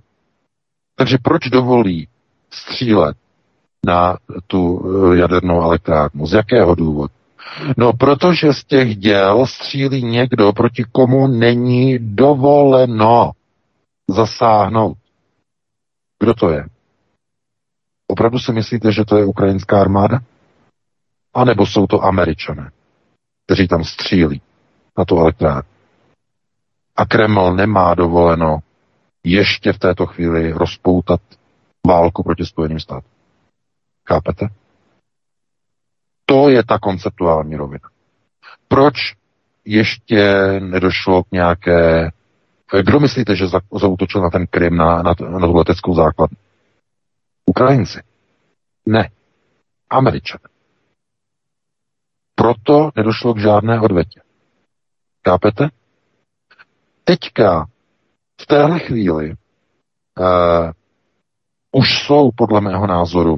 Takže 0.96 1.18
proč 1.24 1.50
dovolí 1.50 2.08
střílet 2.50 3.18
na 3.86 4.18
tu 4.48 4.82
eh, 5.14 5.18
jadernou 5.18 5.62
elektrárnu? 5.62 6.26
Z 6.26 6.34
jakého 6.34 6.76
důvodu? 6.76 7.14
No, 7.78 7.94
protože 7.94 8.54
z 8.54 8.64
těch 8.64 8.96
děl 8.98 9.46
střílí 9.46 10.04
někdo, 10.04 10.54
proti 10.54 10.84
komu 10.92 11.28
není 11.28 12.00
dovoleno 12.00 13.32
zasáhnout. 14.08 14.98
Kdo 16.20 16.34
to 16.34 16.50
je? 16.50 16.66
Opravdu 18.08 18.40
si 18.40 18.54
myslíte, 18.54 18.92
že 18.92 19.06
to 19.06 19.18
je 19.18 19.26
ukrajinská 19.26 19.82
armáda? 19.82 20.20
A 21.34 21.46
nebo 21.46 21.66
jsou 21.66 21.88
to 21.88 22.04
američané? 22.04 22.72
Kteří 23.50 23.68
tam 23.68 23.84
střílí 23.84 24.42
na 24.98 25.06
tu 25.06 25.18
elektrárnu. 25.18 25.70
A 26.96 27.06
Kreml 27.06 27.56
nemá 27.56 27.96
dovoleno 27.96 28.60
ještě 29.24 29.74
v 29.74 29.80
této 29.80 30.06
chvíli 30.06 30.52
rozpoutat 30.52 31.22
válku 31.88 32.24
proti 32.24 32.46
Spojeným 32.46 32.80
státům. 32.80 33.12
Chápete? 34.08 34.48
To 36.26 36.50
je 36.50 36.64
ta 36.64 36.80
konceptuální 36.80 37.56
rovina. 37.56 37.90
Proč 38.68 38.96
ještě 39.66 40.34
nedošlo 40.60 41.24
k 41.24 41.32
nějaké... 41.32 42.12
Kdo 42.82 43.00
myslíte, 43.00 43.36
že 43.36 43.48
zautočil 43.80 44.22
na 44.22 44.30
ten 44.30 44.48
Krym, 44.48 44.78
na, 44.78 45.02
na, 45.02 45.14
na 45.40 45.48
tu 45.48 45.54
leteckou 45.56 45.96
základnu? 45.96 46.38
Ukrajinci. 47.46 48.00
Ne. 48.86 49.10
Američané. 49.90 50.59
Proto 52.50 52.92
nedošlo 52.96 53.34
k 53.34 53.40
žádné 53.40 53.82
odvetě. 53.82 54.22
Kápete? 55.22 55.70
Teďka, 57.04 57.68
v 58.42 58.46
téhle 58.46 58.80
chvíli, 58.80 59.30
uh, 59.30 60.72
už 61.72 62.04
jsou 62.04 62.32
podle 62.36 62.62
mého 62.62 62.88
názoru 62.88 63.38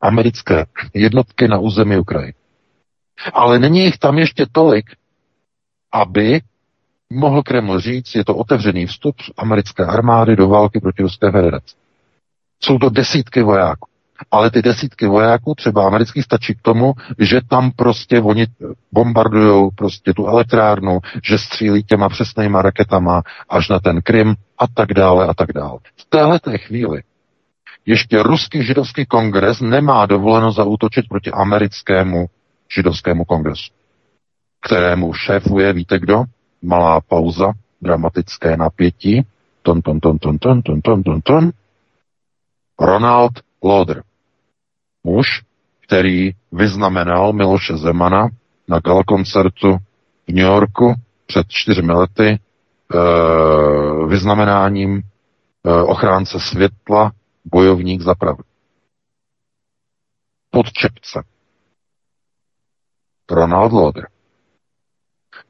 americké 0.00 0.66
jednotky 0.94 1.48
na 1.48 1.58
území 1.58 1.98
Ukrajiny. 1.98 2.34
Ale 3.32 3.58
není 3.58 3.80
jich 3.80 3.98
tam 3.98 4.18
ještě 4.18 4.46
tolik, 4.52 4.90
aby 5.92 6.40
mohl 7.12 7.42
Kreml 7.42 7.80
říct, 7.80 8.14
je 8.14 8.24
to 8.24 8.36
otevřený 8.36 8.86
vstup 8.86 9.16
americké 9.36 9.84
armády 9.84 10.36
do 10.36 10.48
války 10.48 10.80
proti 10.80 11.02
Ruské 11.02 11.30
federaci. 11.30 11.76
Jsou 12.62 12.78
to 12.78 12.90
desítky 12.90 13.42
vojáků 13.42 13.93
ale 14.30 14.50
ty 14.50 14.62
desítky 14.62 15.06
vojáků, 15.06 15.54
třeba 15.54 15.86
amerických, 15.86 16.24
stačí 16.24 16.54
k 16.54 16.62
tomu, 16.62 16.92
že 17.18 17.40
tam 17.48 17.70
prostě 17.70 18.20
oni 18.20 18.46
bombardují 18.92 19.70
prostě 19.74 20.12
tu 20.12 20.26
elektrárnu, 20.26 21.00
že 21.22 21.38
střílí 21.38 21.82
těma 21.82 22.08
přesnýma 22.08 22.62
raketama 22.62 23.22
až 23.48 23.68
na 23.68 23.80
ten 23.80 24.02
Krym 24.02 24.34
a 24.58 24.66
tak 24.66 24.92
dále 24.92 25.26
a 25.26 25.34
tak 25.34 25.52
dále. 25.52 25.78
V 25.96 26.04
téhle 26.08 26.40
té 26.40 26.58
chvíli 26.58 27.02
ještě 27.86 28.22
ruský 28.22 28.62
židovský 28.62 29.06
kongres 29.06 29.60
nemá 29.60 30.06
dovoleno 30.06 30.52
zaútočit 30.52 31.08
proti 31.08 31.30
americkému 31.30 32.26
židovskému 32.74 33.24
kongresu, 33.24 33.72
kterému 34.60 35.12
šéfuje, 35.12 35.72
víte 35.72 35.98
kdo? 35.98 36.24
Malá 36.62 37.00
pauza, 37.00 37.52
dramatické 37.82 38.56
napětí, 38.56 39.26
ton, 39.62 39.82
ton, 39.82 40.00
ton, 40.00 40.18
ton, 40.18 40.38
ton, 40.38 40.62
ton, 40.62 40.82
ton, 40.82 41.02
ton, 41.02 41.20
ton, 41.20 41.50
Ronald 42.80 43.32
Loder. 43.64 44.02
Muž, 45.04 45.26
který 45.86 46.30
vyznamenal 46.52 47.32
Miloše 47.32 47.76
Zemana 47.76 48.28
na 48.68 48.80
koncertu 49.06 49.76
v 50.28 50.32
New 50.32 50.44
Yorku 50.44 50.94
před 51.26 51.46
čtyřmi 51.48 51.92
lety 51.92 52.28
e, 52.28 52.38
vyznamenáním 54.06 54.96
e, 54.98 55.02
ochránce 55.82 56.40
světla, 56.40 57.12
bojovník 57.44 58.00
za 58.00 58.14
pravdu. 58.14 58.44
Podčepce. 60.50 61.24
Ronald 63.30 63.72
Loder. 63.72 64.08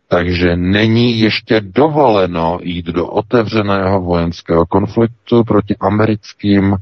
Takže 0.09 0.57
není 0.57 1.21
ještě 1.21 1.61
dovoleno 1.61 2.59
jít 2.63 2.87
do 2.87 3.07
otevřeného 3.07 4.01
vojenského 4.01 4.67
konfliktu 4.67 5.45
proti 5.45 5.77
americkým 5.81 6.77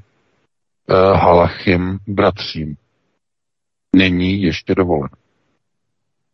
Halachim 1.14 1.98
bratřím. 2.06 2.76
Není 3.96 4.42
ještě 4.42 4.74
dovoleno. 4.74 5.16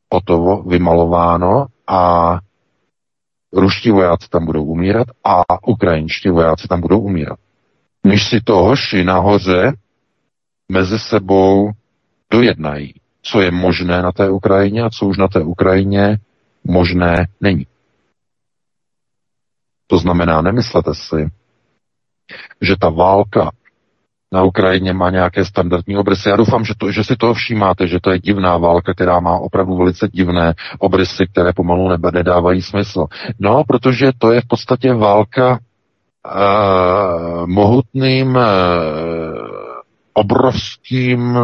Otovo 0.09 0.63
vymalováno 0.63 1.67
a 1.87 2.33
ruští 3.53 3.91
vojáci 3.91 4.29
tam 4.29 4.47
budou 4.47 4.65
umírat 4.65 5.07
a 5.25 5.43
ukrajinští 5.69 6.29
vojáci 6.29 6.69
tam 6.69 6.81
budou 6.81 7.01
umírat. 7.01 7.39
Když 8.03 8.29
si 8.29 8.41
to 8.41 8.55
hoši 8.55 9.05
nahoře 9.05 9.73
mezi 10.73 10.99
sebou 10.99 11.71
dojednají, 12.31 12.95
co 13.23 13.41
je 13.41 13.51
možné 13.51 14.03
na 14.03 14.13
té 14.13 14.31
Ukrajině 14.31 14.83
a 14.83 14.91
co 14.91 15.07
už 15.07 15.19
na 15.19 15.29
té 15.29 15.41
Ukrajině 15.41 16.19
možné 16.65 17.29
není. 17.41 17.67
To 19.87 19.99
znamená, 19.99 20.43
nemyslete 20.43 20.95
si, 20.95 21.31
že 22.61 22.77
ta 22.81 22.89
válka 22.89 23.51
na 24.33 24.43
Ukrajině 24.43 24.93
má 24.93 25.11
nějaké 25.11 25.45
standardní 25.45 25.97
obrysy. 25.97 26.29
Já 26.29 26.37
doufám, 26.37 26.65
že, 26.65 26.75
to, 26.79 26.93
že 26.93 27.05
si 27.05 27.17
toho 27.17 27.35
všímáte, 27.35 27.87
že 27.87 27.99
to 28.01 28.11
je 28.11 28.19
divná 28.19 28.57
válka, 28.57 28.95
která 28.95 29.21
má 29.21 29.39
opravdu 29.39 29.77
velice 29.77 30.09
divné 30.09 30.55
obrysy, 30.79 31.27
které 31.33 31.53
pomalu 31.53 31.89
nebe 31.89 32.11
nedávají 32.13 32.63
smysl. 32.63 33.07
No, 33.41 33.65
protože 33.69 34.13
to 34.19 34.33
je 34.33 34.41
v 34.41 34.47
podstatě 34.47 34.95
válka 34.95 35.51
uh, 35.51 37.47
mohutným, 37.47 38.37
uh, 38.37 38.43
obrovským, 40.13 41.39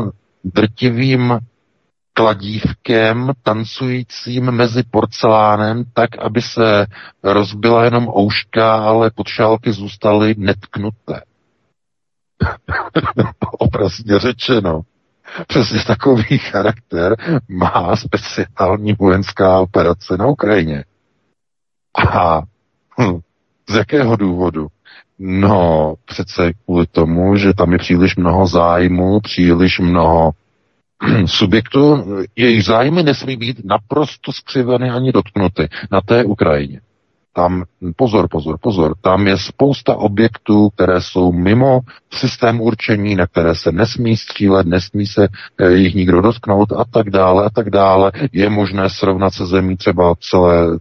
drtivým 0.44 1.38
kladívkem 2.12 3.32
tancujícím 3.42 4.50
mezi 4.50 4.82
porcelánem, 4.90 5.84
tak, 5.92 6.18
aby 6.18 6.42
se 6.42 6.86
rozbila 7.22 7.84
jenom 7.84 8.08
ouška, 8.08 8.74
ale 8.74 9.10
podšálky 9.10 9.72
zůstaly 9.72 10.34
netknuté. 10.38 11.20
Obrazně 13.58 14.18
řečeno. 14.18 14.82
Přesně 15.46 15.78
takový 15.86 16.38
charakter 16.38 17.16
má 17.48 17.96
speciální 17.96 18.92
vojenská 18.92 19.60
operace 19.60 20.16
na 20.16 20.26
Ukrajině. 20.26 20.84
A 22.12 22.40
hm, 23.00 23.20
z 23.68 23.74
jakého 23.74 24.16
důvodu? 24.16 24.66
No, 25.18 25.94
přece 26.04 26.52
kvůli 26.52 26.86
tomu, 26.86 27.36
že 27.36 27.54
tam 27.54 27.72
je 27.72 27.78
příliš 27.78 28.16
mnoho 28.16 28.46
zájmu, 28.46 29.20
příliš 29.20 29.78
mnoho 29.78 30.32
subjektů, 31.26 32.04
jejich 32.36 32.64
zájmy 32.64 33.02
nesmí 33.02 33.36
být 33.36 33.64
naprosto 33.64 34.32
skřiveny 34.32 34.90
ani 34.90 35.12
dotknuty 35.12 35.68
na 35.90 36.00
té 36.00 36.24
Ukrajině. 36.24 36.80
Tam, 37.36 37.64
pozor, 37.96 38.28
pozor, 38.30 38.58
pozor, 38.60 38.94
tam 39.00 39.26
je 39.26 39.38
spousta 39.38 39.96
objektů, 39.96 40.68
které 40.68 41.00
jsou 41.00 41.32
mimo 41.32 41.80
systém 42.12 42.60
určení, 42.60 43.14
na 43.16 43.26
které 43.26 43.54
se 43.54 43.72
nesmí 43.72 44.16
střílet, 44.16 44.66
nesmí 44.66 45.06
se 45.06 45.28
eh, 45.58 45.72
jich 45.72 45.94
nikdo 45.94 46.20
dotknout 46.20 46.72
a 46.72 46.84
tak 46.90 47.10
dále 47.10 47.44
a 47.44 47.50
tak 47.50 47.70
dále. 47.70 48.12
Je 48.32 48.50
možné 48.50 48.90
srovnat 48.90 49.30
se 49.34 49.46
zemí 49.46 49.76
třeba 49.76 50.14
celé, 50.20 50.78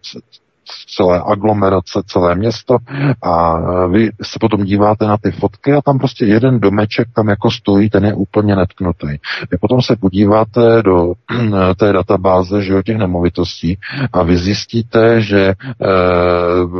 celé 0.95 1.21
aglomerace, 1.25 2.01
celé 2.05 2.35
město 2.35 2.77
a 3.21 3.57
vy 3.87 4.09
se 4.21 4.39
potom 4.39 4.63
díváte 4.63 5.05
na 5.05 5.17
ty 5.17 5.31
fotky 5.31 5.73
a 5.73 5.81
tam 5.81 5.99
prostě 5.99 6.25
jeden 6.25 6.59
domeček 6.59 7.07
tam 7.15 7.27
jako 7.27 7.51
stojí, 7.51 7.89
ten 7.89 8.05
je 8.05 8.13
úplně 8.13 8.55
netknutý. 8.55 9.07
Vy 9.51 9.57
potom 9.61 9.81
se 9.81 9.95
podíváte 9.95 10.81
do 10.81 11.13
té 11.77 11.93
databáze 11.93 12.61
že, 12.61 12.83
těch 12.83 12.97
nemovitostí 12.97 13.77
a 14.13 14.23
vy 14.23 14.37
zjistíte, 14.37 15.21
že 15.21 15.41
e, 15.41 15.55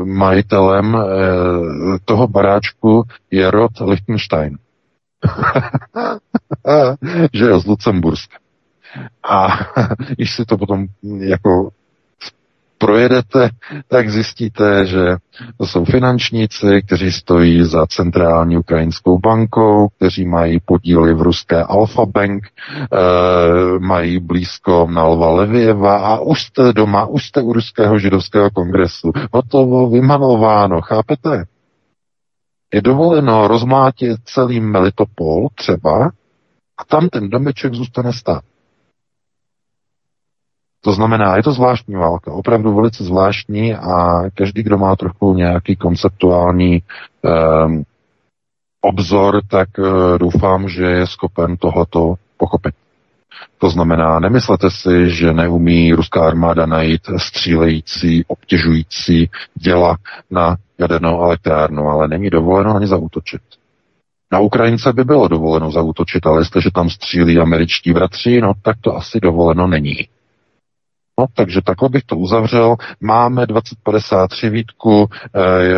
majitelem 0.04 0.96
e, 0.96 1.00
toho 2.06 2.28
baráčku 2.28 3.04
je 3.32 3.52
rod 3.52 3.72
Liechtenstein. 3.82 4.58
že 7.34 7.46
jo, 7.46 7.60
z 7.60 7.66
Lucemburska. 7.66 8.38
A 9.30 9.48
když 10.16 10.36
si 10.36 10.46
to 10.46 10.58
potom 10.58 10.88
jako 11.20 11.70
projedete, 12.86 13.50
tak 13.88 14.10
zjistíte, 14.10 14.86
že 14.86 15.16
to 15.58 15.68
jsou 15.68 15.86
finančníci, 15.86 16.82
kteří 16.86 17.12
stojí 17.12 17.64
za 17.66 17.86
centrální 17.88 18.58
ukrajinskou 18.58 19.20
bankou, 19.20 19.88
kteří 19.98 20.26
mají 20.26 20.60
podíly 20.66 21.14
v 21.14 21.22
ruské 21.22 21.64
Alfa 21.64 22.06
Bank, 22.06 22.44
e, 22.46 22.50
mají 23.80 24.20
blízko 24.20 24.88
na 24.92 25.04
Lva 25.04 25.30
Levieva 25.30 25.98
a 25.98 26.20
už 26.20 26.44
jste 26.44 26.74
doma, 26.74 27.06
už 27.06 27.28
jste 27.28 27.42
u 27.42 27.54
ruského 27.54 28.00
židovského 28.00 28.50
kongresu. 28.50 29.12
Hotovo, 29.32 29.90
vymalováno, 29.90 30.82
chápete? 30.82 31.46
Je 32.74 32.82
dovoleno 32.82 33.48
rozmlátit 33.48 34.18
celý 34.26 34.60
Melitopol 34.60 35.48
třeba 35.56 36.12
a 36.78 36.86
tam 36.86 37.10
ten 37.10 37.30
domeček 37.30 37.74
zůstane 37.74 38.14
stát. 38.14 38.44
To 40.86 40.92
znamená, 40.92 41.38
je 41.38 41.44
to 41.44 41.52
zvláštní 41.52 41.96
válka, 41.96 42.32
opravdu 42.32 42.76
velice 42.76 43.04
zvláštní 43.04 43.76
a 43.76 44.22
každý, 44.36 44.64
kdo 44.64 44.78
má 44.78 44.96
trochu 44.96 45.34
nějaký 45.34 45.76
konceptuální 45.76 46.82
um, 47.22 47.84
obzor, 48.82 49.42
tak 49.48 49.70
uh, 49.78 50.18
doufám, 50.18 50.70
že 50.70 50.84
je 50.84 51.08
schopen 51.08 51.58
tohleto 51.58 52.16
pochopit. 52.38 52.76
To 53.58 53.70
znamená, 53.70 54.20
nemyslete 54.20 54.70
si, 54.70 55.10
že 55.10 55.34
neumí 55.34 55.94
ruská 55.94 56.28
armáda 56.28 56.66
najít 56.66 57.02
střílející, 57.18 58.26
obtěžující 58.28 59.30
děla 59.56 59.98
na 60.32 60.58
jadernou 60.78 61.22
elektrárnu, 61.24 61.88
ale 61.88 62.08
není 62.08 62.30
dovoleno 62.30 62.76
ani 62.76 62.88
zautočit. 62.88 63.42
Na 64.32 64.40
Ukrajince 64.40 64.94
by 64.94 65.04
bylo 65.04 65.28
dovoleno 65.28 65.72
zautočit, 65.72 66.26
ale 66.26 66.42
jestliže 66.42 66.70
tam 66.72 66.90
střílí 66.90 67.40
američtí 67.40 67.94
bratři, 67.94 68.42
no 68.42 68.54
tak 68.62 68.78
to 68.82 68.96
asi 68.96 69.20
dovoleno 69.20 69.68
není. 69.68 70.08
No, 71.20 71.26
takže 71.34 71.62
takhle 71.62 71.90
bych 71.90 72.04
to 72.04 72.18
uzavřel. 72.18 72.76
Máme 73.02 73.46
2053 73.46 74.50
výtku, 74.50 75.10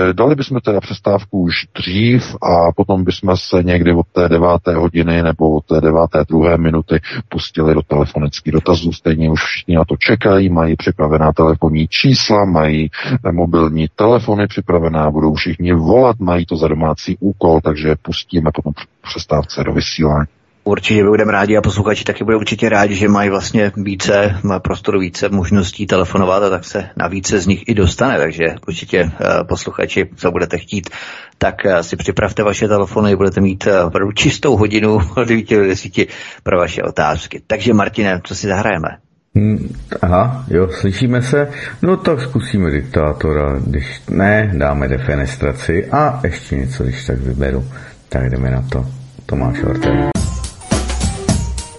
e, 0.10 0.14
dali 0.14 0.36
bychom 0.36 0.60
teda 0.60 0.82
přestávku 0.82 1.42
už 1.42 1.56
dřív 1.76 2.36
a 2.42 2.72
potom 2.76 3.04
bychom 3.04 3.38
se 3.38 3.64
někdy 3.64 3.94
od 3.94 4.08
té 4.08 4.30
deváté 4.30 4.76
hodiny 4.76 5.24
nebo 5.24 5.56
od 5.56 5.66
té 5.66 5.82
deváté 5.82 6.24
druhé 6.30 6.58
minuty 6.58 7.00
pustili 7.30 7.74
do 7.74 7.82
telefonických 7.82 8.54
dotazů. 8.54 8.94
Stejně 8.94 9.32
už 9.32 9.44
všichni 9.44 9.76
na 9.76 9.86
to 9.86 9.96
čekají, 10.00 10.50
mají 10.50 10.76
připravená 10.76 11.34
telefonní 11.34 11.88
čísla, 11.88 12.46
mají 12.46 12.90
mobilní 13.32 13.88
telefony 13.96 14.48
připravená, 14.48 15.12
budou 15.12 15.34
všichni 15.34 15.74
volat, 15.74 16.20
mají 16.20 16.46
to 16.46 16.58
za 16.58 16.68
domácí 16.68 17.18
úkol, 17.20 17.62
takže 17.64 17.96
pustíme 18.02 18.52
potom 18.54 18.74
přestávce 19.02 19.64
do 19.64 19.74
vysílání. 19.74 20.28
Určitě 20.68 21.04
budeme 21.04 21.32
rádi 21.32 21.58
a 21.58 21.62
posluchači 21.62 22.04
taky 22.04 22.24
budou 22.24 22.38
určitě 22.38 22.70
rádi, 22.70 22.96
že 22.96 23.08
mají 23.08 23.30
vlastně 23.30 23.72
více 23.76 24.36
prostoru, 24.62 25.00
více 25.00 25.30
možností 25.30 25.86
telefonovat 25.86 26.44
a 26.44 26.50
tak 26.50 26.66
se 26.66 26.90
na 26.98 27.08
více 27.08 27.40
z 27.40 27.48
nich 27.48 27.64
i 27.68 27.74
dostane. 27.74 28.18
Takže 28.18 28.46
určitě 28.68 29.00
eh, 29.00 29.44
posluchači, 29.44 30.10
co 30.16 30.32
budete 30.32 30.58
chtít, 30.58 30.90
tak 31.38 31.66
eh, 31.66 31.84
si 31.84 31.96
připravte 31.96 32.44
vaše 32.44 32.68
telefony, 32.68 33.16
budete 33.16 33.42
mít 33.42 33.68
eh, 33.68 33.84
opravdu 33.84 34.12
čistou 34.12 34.58
hodinu 34.58 35.00
od 35.16 35.28
9 35.28 35.50
do 35.50 35.68
10 35.68 35.92
pro 36.44 36.58
vaše 36.58 36.84
otázky. 36.84 37.42
Takže 37.48 37.74
Martine, 37.74 38.22
co 38.24 38.36
si 38.36 38.48
zahrajeme? 38.48 38.90
Hmm, 39.36 39.76
aha, 40.02 40.46
jo, 40.48 40.70
slyšíme 40.72 41.22
se? 41.22 41.52
No 41.82 41.98
tak 41.98 42.22
zkusíme 42.22 42.72
diktátora, 42.72 43.60
když 43.68 44.02
ne, 44.10 44.52
dáme 44.58 44.88
defenestraci 44.88 45.86
a 45.92 46.20
ještě 46.24 46.56
něco, 46.56 46.84
když 46.84 47.06
tak 47.06 47.20
vyberu. 47.20 47.66
Tak 48.10 48.30
jdeme 48.30 48.52
na 48.52 48.62
to. 48.62 48.86
Tomáš 49.26 49.64
Ortega. 49.64 50.16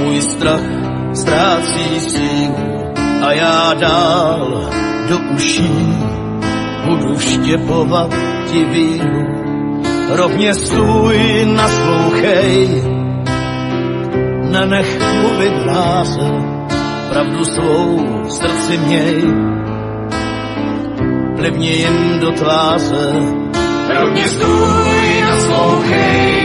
můj 0.00 0.22
strach 0.22 0.66
ztrácí 1.14 2.00
sílu 2.00 2.92
a 3.22 3.32
já 3.32 3.74
dál 3.74 4.70
do 5.08 5.18
uší 5.34 5.94
budu 6.84 7.18
štěpovat 7.18 8.14
ti 8.52 8.64
víru. 8.64 9.26
Rovně 10.10 10.54
stůj, 10.54 11.46
naslouchej, 11.56 12.68
nenech 14.50 14.98
mluvit 15.20 15.52
hláse, 15.64 16.30
pravdu 17.10 17.44
svou 17.44 18.06
srdci 18.28 18.78
měj, 18.78 19.22
plivni 21.36 21.72
jim 21.72 22.18
do 22.20 22.32
tváře. 22.32 23.12
Rovně 24.00 24.28
stůj, 24.28 25.22
naslouchej, 25.28 26.39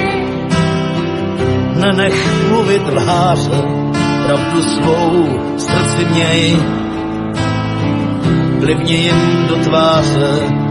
nenech 1.76 2.48
mluvit 2.50 2.82
lháře, 2.88 3.62
pravdu 4.26 4.62
svou 4.62 5.40
srdci 5.58 6.06
měj, 6.12 6.58
plivni 8.60 8.94
jim 8.94 9.48
do 9.50 9.56
tváře. 9.56 10.66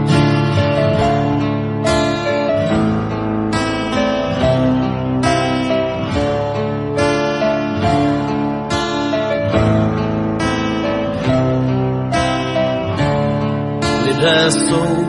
které 14.25 14.51
jsou 14.51 15.05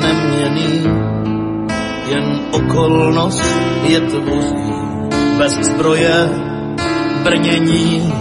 neměný, 0.00 0.84
jen 2.08 2.40
okolnost 2.52 3.44
je 3.88 4.00
tvoří, 4.00 4.77
bez 5.38 5.52
zbroje, 5.52 6.28
brnění, 7.22 8.12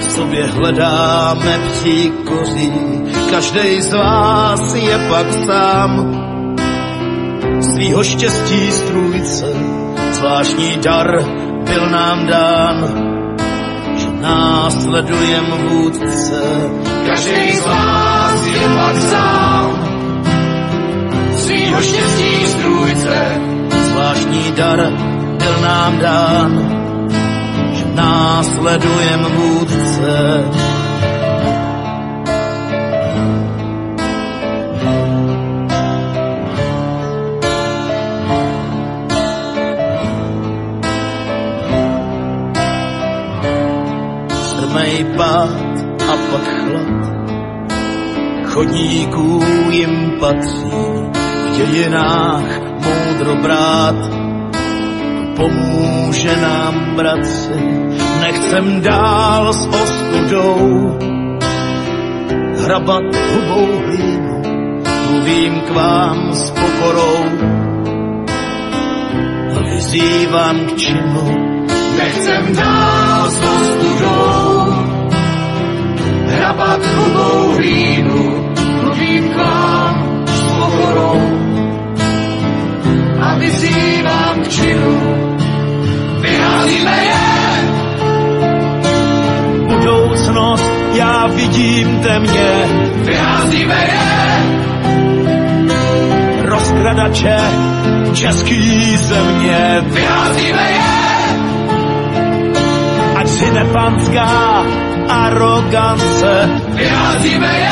v 0.00 0.04
sobě 0.04 0.46
hledáme 0.46 1.58
příkoří, 1.72 2.72
každý 3.30 3.82
z 3.82 3.92
vás 3.92 4.74
je 4.74 4.98
pak 5.08 5.32
sám, 5.32 5.90
svýho 7.60 8.04
štěstí 8.04 8.70
strůjce, 8.70 9.46
zvláštní 10.12 10.76
dar 10.76 11.24
byl 11.64 11.90
nám 11.90 12.26
dán, 12.26 13.04
následujem 14.20 15.44
vůdce. 15.68 16.42
Každý 17.06 17.52
z 17.52 17.66
vás 17.66 18.46
je 18.46 18.68
pak 18.68 18.96
sám, 18.96 19.70
svýho 21.36 21.80
štěstí 21.82 22.46
strůjce. 22.46 23.40
Zvláštní 23.90 24.52
dar 24.56 25.13
nám 25.64 25.98
dán, 25.98 26.52
že 27.72 27.84
následujem 27.94 29.20
vůdce. 29.36 30.44
Strmej 44.28 45.04
pád 45.16 45.74
a 46.08 46.14
pak 46.30 46.44
chlad, 46.44 47.02
chodníků 48.44 49.44
jim 49.70 50.12
patří, 50.20 50.70
v 51.44 51.56
dějinách 51.56 52.60
moudro 52.84 53.36
brát, 53.36 54.13
pomůže 55.36 56.36
nám, 56.36 56.96
bratři, 56.96 57.60
nechcem 58.20 58.80
dál 58.80 59.52
s 59.52 59.66
ostudou 59.66 60.98
hrabat 62.64 63.02
hubou 63.32 63.78
hlínu, 63.86 64.42
mluvím 65.10 65.60
k 65.60 65.70
vám 65.70 66.32
s 66.32 66.50
pokorou 66.50 67.24
a 69.56 69.60
vyzývám 69.62 70.66
k 70.66 70.76
činu. 70.76 71.54
Nechcem 71.98 72.56
dál 72.56 73.30
s 73.30 73.42
ostudou 73.42 74.74
hrabat 76.26 76.86
hrubou 76.86 77.52
hlínu, 77.52 77.93
vidím 91.54 92.00
temně, 92.00 92.64
vyházíme 92.94 93.74
je, 93.74 94.00
rozkradače 96.42 97.36
český 98.12 98.96
země, 98.96 99.82
vyházíme 99.84 100.70
je, 100.70 100.80
ať 103.16 103.28
si 103.28 103.50
nepanská 103.50 104.64
arogance, 105.08 106.50
vyházíme 106.68 107.58
je, 107.58 107.70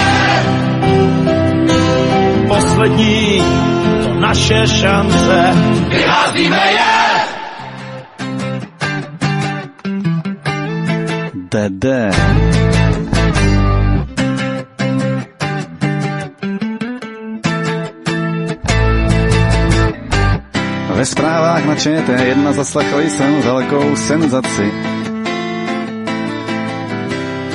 poslední 2.49 3.43
to 4.03 4.15
naše 4.15 4.67
šance. 4.67 5.53
vyházíme 5.89 6.73
je. 6.73 6.83
DD. 11.53 12.62
T1 21.91 22.53
zaslechl 22.53 23.01
jsem 23.01 23.41
velkou 23.41 23.97
senzaci. 23.97 24.73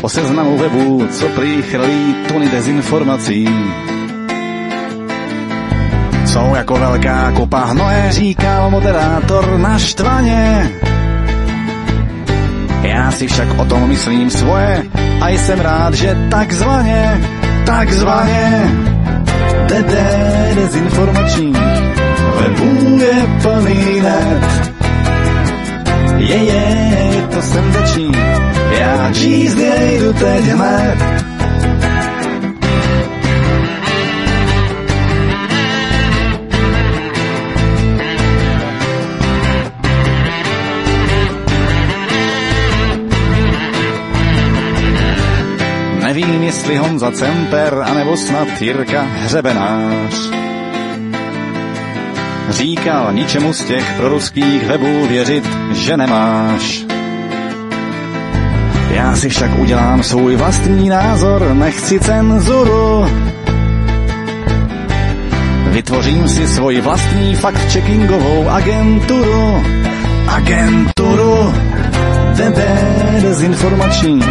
O 0.01 0.09
seznamu 0.09 0.57
webu, 0.57 1.07
co 1.11 1.29
prý 1.29 1.61
chrlí 1.61 2.15
tuny 2.27 2.49
dezinformací. 2.49 3.49
Jsou 6.25 6.55
jako 6.55 6.73
velká 6.73 7.31
kopa 7.31 7.65
hnoje, 7.65 8.07
říkal 8.09 8.71
moderátor 8.71 9.57
naštvaně. 9.57 10.71
Já 12.81 13.11
si 13.11 13.27
však 13.27 13.59
o 13.59 13.65
tom 13.65 13.87
myslím 13.87 14.29
svoje 14.29 14.83
a 15.21 15.29
jsem 15.29 15.59
rád, 15.59 15.93
že 15.93 16.17
takzvaně, 16.31 17.21
takzvaně, 17.65 18.71
dede 19.67 20.51
dezinformační 20.55 21.86
webů 22.37 22.99
je 22.99 23.27
plný 23.41 24.01
net. 24.01 24.73
Je, 26.17 26.35
je, 26.35 26.97
je 27.15 27.27
to 27.27 27.41
senzační, 27.41 28.11
já 28.79 29.13
číst 29.13 29.57
jej 29.57 29.99
jdu 29.99 30.13
teď 30.13 30.43
hned. 30.43 31.27
Nevím, 46.03 46.43
jestli 46.43 46.77
Honza 46.77 47.11
Cemper, 47.11 47.83
anebo 47.85 48.17
snad 48.17 48.61
Jirka 48.61 49.01
Hřebenář. 49.01 50.36
Říkal, 52.49 53.13
ničemu 53.13 53.53
z 53.53 53.63
těch 53.63 53.93
proruských 53.97 54.65
webů 54.65 55.07
věřit, 55.07 55.49
že 55.73 55.97
nemáš. 55.97 56.85
Já 58.91 59.15
si 59.15 59.29
však 59.29 59.59
udělám 59.59 60.03
svůj 60.03 60.35
vlastní 60.35 60.89
názor, 60.89 61.53
nechci 61.53 61.99
cenzuru. 61.99 63.05
Vytvořím 65.69 66.29
si 66.29 66.47
svoji 66.47 66.81
vlastní 66.81 67.35
fact-checkingovou 67.35 68.49
agenturu. 68.49 69.63
Agenturu 70.27 71.53
DD 72.33 72.59
dezinformačních 73.21 74.25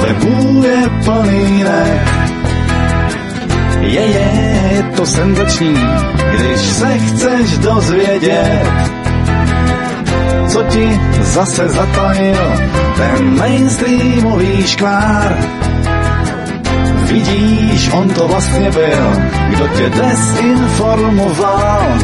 webů 0.00 0.62
je 0.64 0.90
plný. 1.04 1.64
Je, 3.84 4.00
je, 4.00 4.28
je 4.72 4.82
to 4.96 5.06
senzační, 5.06 5.74
když 6.32 6.60
se 6.60 6.98
chceš 6.98 7.58
dozvědět, 7.58 8.62
co 10.48 10.62
ti 10.62 11.00
zase 11.20 11.68
zatajil 11.68 12.52
ten 12.96 13.38
mainstreamový 13.38 14.66
škvár. 14.66 15.36
Vidíš, 17.12 17.90
on 17.92 18.10
to 18.10 18.28
vlastně 18.28 18.70
byl, 18.70 19.16
kdo 19.50 19.68
tě 19.68 19.90
desinformoval. 19.90 21.98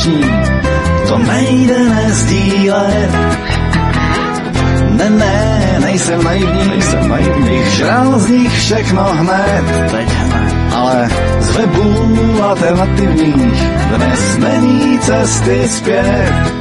Senzační, 0.00 0.24
to 1.08 1.18
nejde 1.18 1.78
nezdílet. 1.78 3.10
Ne, 4.90 5.10
ne, 5.10 5.78
nejsem 5.80 6.24
naivní, 6.24 6.68
nejsem 6.68 7.08
naivní, 7.08 7.48
bych 7.48 7.66
žral 7.66 8.18
z 8.18 8.28
nich 8.28 8.58
všechno 8.58 9.04
hned. 9.04 9.90
Teď 9.90 10.08
hned. 10.08 10.74
Ale 10.74 11.08
z 11.40 11.56
webů 11.56 12.42
alternativních 12.42 13.62
dnes 13.96 14.38
není 14.38 14.98
cesty 14.98 15.68
zpět. 15.68 16.59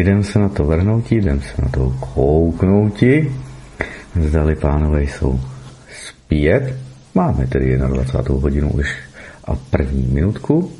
Jdem 0.00 0.24
se 0.24 0.38
na 0.38 0.48
to 0.48 0.64
vrhnouti, 0.64 1.14
jdem 1.14 1.40
se 1.42 1.62
na 1.62 1.68
to 1.68 1.94
kouknouti. 2.14 3.36
Zdali 4.20 4.56
pánové 4.56 5.02
jsou 5.02 5.40
zpět. 6.06 6.76
Máme 7.14 7.46
tedy 7.46 7.76
21. 7.78 8.42
hodinu 8.42 8.70
už 8.70 8.98
a 9.44 9.54
první 9.70 10.02
minutku. 10.12 10.72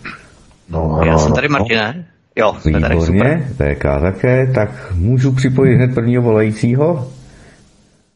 No, 0.68 1.00
Já 1.04 1.18
jsem 1.18 1.32
tady, 1.32 1.48
Martine. 1.48 2.06
Jo, 2.36 2.56
jsme 2.60 2.70
Výborně, 2.70 2.88
tady 2.88 3.00
super. 3.06 3.48
VK 3.76 3.82
také, 4.00 4.46
tak 4.54 4.92
můžu 4.94 5.32
připojit 5.32 5.74
hned 5.76 5.94
prvního 5.94 6.22
volajícího? 6.22 7.12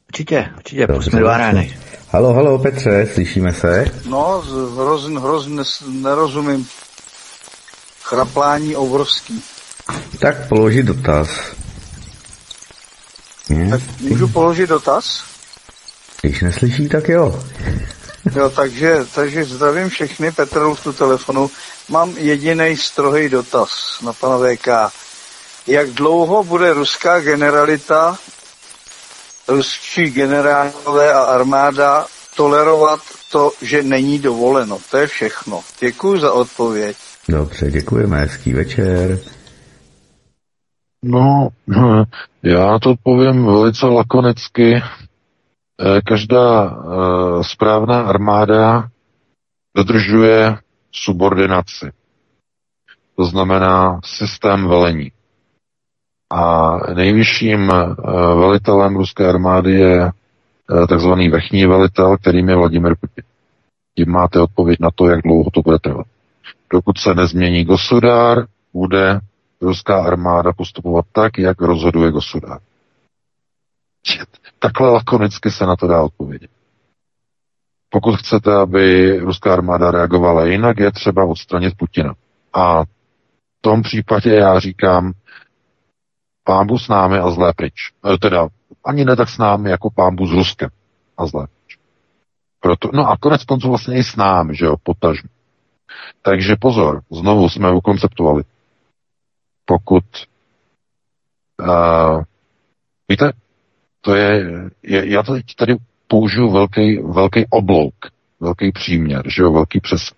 Určitě, 0.09 0.47
určitě, 0.57 0.87
pusťme 0.87 1.21
do 1.21 1.29
arény. 1.29 1.75
Halo, 2.11 2.33
halo 2.33 2.59
Petře, 2.59 3.07
slyšíme 3.07 3.53
se? 3.53 3.85
No, 4.11 4.43
z- 4.43 4.77
hroz, 4.77 5.09
hroz 5.09 5.49
nes- 5.49 6.03
nerozumím. 6.03 6.67
Chraplání 8.03 8.77
obrovský. 8.77 9.43
Tak 10.19 10.49
položit 10.49 10.83
dotaz. 10.83 11.29
Ne? 13.49 13.71
Tak 13.71 13.81
můžu 14.01 14.29
položit 14.29 14.67
dotaz? 14.67 15.25
Když 16.23 16.43
neslyší, 16.43 16.89
tak 16.89 17.09
jo. 17.09 17.45
Jo, 18.37 18.51
takže, 18.51 19.07
takže 19.15 19.45
zdravím 19.45 19.89
všechny, 19.89 20.33
Petr 20.33 20.61
tu 20.83 20.93
telefonu. 20.93 21.51
Mám 21.89 22.15
jediný 22.17 22.77
strohý 22.77 23.29
dotaz 23.29 23.99
na 24.03 24.13
pana 24.13 24.39
VK. 24.39 24.69
Jak 25.67 25.91
dlouho 25.91 26.45
bude 26.45 26.73
ruská 26.73 27.21
generalita, 27.21 28.19
ruští 29.49 30.11
generálové 30.11 31.13
a 31.13 31.21
armáda 31.21 32.07
tolerovat 32.37 33.01
to, 33.31 33.53
že 33.63 33.83
není 33.83 34.19
dovoleno? 34.19 34.79
To 34.91 34.97
je 34.97 35.07
všechno. 35.07 35.61
Děkuji 35.81 36.21
za 36.21 36.33
odpověď. 36.33 36.97
Dobře, 37.29 37.71
děkujeme, 37.71 38.21
hezký 38.21 38.53
večer. 38.53 39.19
No, 41.07 41.49
já 42.43 42.79
to 42.79 42.95
povím 43.03 43.47
velice 43.47 43.87
lakonicky. 43.87 44.75
Eh, 44.75 46.01
Každá 46.07 46.65
eh, 46.65 47.45
správná 47.45 48.03
armáda 48.03 48.89
dodržuje 49.77 50.57
subordinaci. 50.93 51.93
To 53.17 53.25
znamená 53.25 54.01
systém 54.05 54.69
velení. 54.69 55.13
A 56.33 56.77
nejvyšším 56.95 57.71
eh, 57.71 57.95
velitelem 58.35 58.97
ruské 58.97 59.29
armády 59.29 59.73
je 59.73 60.11
takzvaný 60.89 61.29
vrchní 61.29 61.67
velitel, 61.67 62.17
kterým 62.17 62.49
je 62.49 62.57
Vladimir 62.57 62.95
Putin. 63.01 63.25
Tím 63.97 64.11
máte 64.11 64.41
odpověď 64.41 64.81
na 64.81 64.91
to, 64.95 65.07
jak 65.07 65.23
dlouho 65.23 65.51
to 65.51 65.63
bude 65.63 65.79
trvat. 65.79 66.07
Dokud 66.73 66.99
se 66.99 67.15
nezmění 67.15 67.65
gosudár, 67.65 68.47
bude 68.75 69.21
ruská 69.65 70.05
armáda 70.05 70.53
postupovat 70.53 71.05
tak, 71.13 71.39
jak 71.39 71.61
rozhoduje 71.61 72.11
gosudár. 72.11 72.61
Takhle 74.59 74.91
lakonicky 74.91 75.51
se 75.51 75.67
na 75.67 75.77
to 75.77 75.87
dá 75.87 76.03
odpovědět. 76.03 76.51
Pokud 77.89 78.17
chcete, 78.17 78.55
aby 78.55 79.17
ruská 79.19 79.53
armáda 79.53 79.91
reagovala 79.91 80.45
jinak, 80.45 80.79
je 80.79 80.93
třeba 80.93 81.25
odstranit 81.25 81.77
Putina. 81.77 82.15
A 82.53 82.85
v 82.85 82.89
tom 83.61 83.83
případě 83.83 84.35
já 84.35 84.61
říkám, 84.61 85.13
pámbu 86.45 86.79
s 86.79 86.89
námi 86.89 87.19
a 87.19 87.31
zlé 87.31 87.53
pryč. 87.57 87.75
E, 88.15 88.19
Teda 88.19 88.49
ani 88.85 89.05
ne 89.05 89.17
tak 89.17 89.29
s 89.29 89.39
námi, 89.39 89.71
jako 89.71 89.91
pámbu 89.91 90.27
s 90.27 90.33
Ruskem 90.33 90.71
a 91.17 91.27
zlé 91.27 91.47
pryč. 91.47 91.79
Proto, 92.61 92.91
no 92.93 93.11
a 93.11 93.17
konec 93.17 93.45
konců 93.45 93.69
vlastně 93.69 93.97
i 93.97 94.05
s 94.05 94.17
námi, 94.17 94.57
že 94.57 94.65
jo, 94.65 94.77
potažmo. 94.83 95.29
Takže 96.23 96.57
pozor, 96.61 97.03
znovu 97.11 97.49
jsme 97.49 97.73
ukonceptovali. 97.73 98.43
Pokud 99.65 100.05
uh, 101.61 102.23
víte, 103.09 103.33
to 104.01 104.15
je, 104.15 104.45
je 104.83 105.11
já 105.11 105.23
teď 105.23 105.45
tady 105.59 105.77
použiju 106.09 106.51
velký, 106.51 106.99
velký 106.99 107.47
oblouk, 107.51 107.95
velký 108.41 108.73
příměr, 108.73 109.23
že 109.27 109.43
jo, 109.43 109.53
velký 109.53 109.81
přes. 109.81 110.13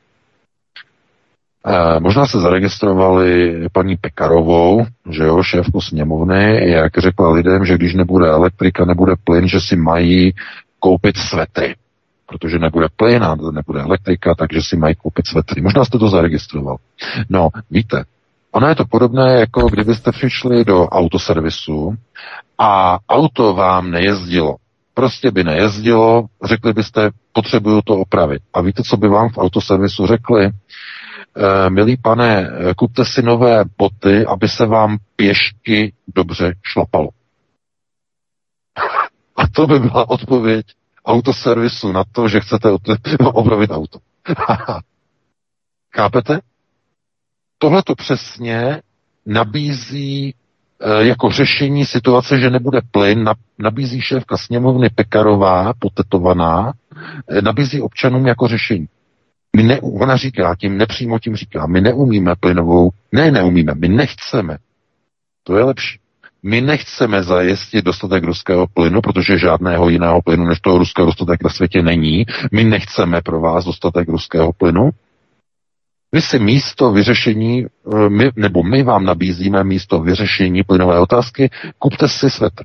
Uh, 1.67 2.01
možná 2.01 2.27
se 2.27 2.41
zaregistrovali 2.41 3.61
paní 3.73 3.97
Pekarovou, 3.97 4.87
že 5.11 5.25
jo, 5.25 5.43
šéfku 5.43 5.81
sněmovny, 5.81 6.71
jak 6.71 6.99
řekla 6.99 7.33
lidem, 7.33 7.65
že 7.65 7.75
když 7.75 7.95
nebude 7.95 8.29
elektrika, 8.29 8.85
nebude 8.85 9.13
plyn, 9.25 9.49
že 9.49 9.61
si 9.61 9.77
mají 9.77 10.35
koupit 10.79 11.17
svetry 11.17 11.75
protože 12.27 12.59
nebude 12.59 12.87
plyn 12.97 13.25
a 13.25 13.37
nebude 13.53 13.81
elektrika, 13.81 14.35
takže 14.35 14.63
si 14.63 14.77
mají 14.77 14.95
koupit 14.95 15.27
svetry. 15.27 15.63
Možná 15.63 15.85
jste 15.85 15.99
to 15.99 16.09
zaregistroval. 16.09 16.77
No, 17.29 17.49
víte, 17.71 18.05
ono 18.57 18.69
je 18.69 18.75
to 18.75 18.85
podobné, 18.85 19.41
jako 19.41 19.69
kdybyste 19.69 20.13
přišli 20.13 20.65
do 20.65 20.89
autoservisu 20.89 21.95
a 22.59 22.99
auto 23.09 23.55
vám 23.55 23.91
nejezdilo. 23.91 24.57
Prostě 24.95 25.31
by 25.31 25.45
nejezdilo, 25.45 26.27
řekli 26.45 26.73
byste, 26.73 27.11
potřebuju 27.33 27.83
to 27.83 27.95
opravit. 27.95 28.43
A 28.55 28.61
víte, 28.61 28.83
co 28.83 28.97
by 28.97 29.09
vám 29.09 29.29
v 29.29 29.39
autoservisu 29.39 30.07
řekli? 30.07 30.45
E, 30.45 30.53
milý 31.71 31.97
pane, 31.97 32.51
kupte 32.77 33.05
si 33.05 33.23
nové 33.23 33.65
boty, 33.79 34.27
aby 34.27 34.49
se 34.49 34.67
vám 34.67 34.99
pěšky 35.17 35.93
dobře 36.15 36.55
šlapalo. 36.63 37.09
A 39.37 39.49
to 39.49 39.67
by 39.67 39.79
byla 39.79 40.11
odpověď 40.11 40.67
autoservisu 41.07 41.93
na 41.93 42.05
to, 42.13 42.29
že 42.29 42.41
chcete 42.41 42.71
opravit 43.33 43.71
auto. 43.71 43.99
Chápete? 45.97 46.41
Tohle 47.67 47.83
to 47.83 47.95
přesně 47.95 48.81
nabízí 49.27 50.35
e, 50.81 51.07
jako 51.07 51.31
řešení 51.31 51.87
situace, 51.87 52.39
že 52.39 52.51
nebude 52.51 52.81
plyn, 52.91 53.31
nabízí 53.59 54.01
šéfka 54.01 54.37
sněmovny 54.37 54.89
Pekarová, 54.95 55.73
potetovaná, 55.79 56.73
e, 57.29 57.43
nabízí 57.43 57.81
občanům 57.81 58.27
jako 58.27 58.49
řešení. 58.49 58.87
My 59.57 59.63
ne, 59.63 59.81
ona 59.81 60.17
říká, 60.17 60.55
tím 60.61 60.79
nepřímo 60.79 61.19
tím 61.19 61.37
říká, 61.37 61.67
my 61.67 61.81
neumíme 61.81 62.35
plynovou, 62.41 62.91
ne, 63.13 63.31
neumíme, 63.31 63.75
my 63.75 63.89
nechceme. 63.89 64.59
To 65.45 65.57
je 65.57 65.65
lepší. 65.65 65.99
My 66.43 66.61
nechceme 66.61 67.23
zajistit 67.23 67.85
dostatek 67.85 68.25
ruského 68.25 68.67
plynu, 68.75 69.01
protože 69.01 69.39
žádného 69.39 69.89
jiného 69.89 70.23
plynu 70.23 70.45
než 70.45 70.61
toho 70.61 70.79
ruského 70.79 71.07
dostatek 71.07 71.43
na 71.45 71.51
světě 71.51 71.83
není. 71.83 72.27
My 72.53 72.65
nechceme 72.65 73.23
pro 73.23 73.41
vás 73.41 73.65
dostatek 73.65 74.09
ruského 74.09 74.53
plynu. 74.53 74.91
Vy 76.17 76.23
si 76.23 76.39
místo 76.39 76.93
vyřešení, 76.93 77.67
my, 78.09 78.31
nebo 78.37 78.63
my 78.63 78.83
vám 78.83 79.05
nabízíme 79.05 79.65
místo 79.65 80.01
vyřešení 80.01 80.63
plynové 80.63 81.01
otázky, 81.01 81.51
kupte 81.79 82.09
si 82.09 82.31
svetr. 82.31 82.65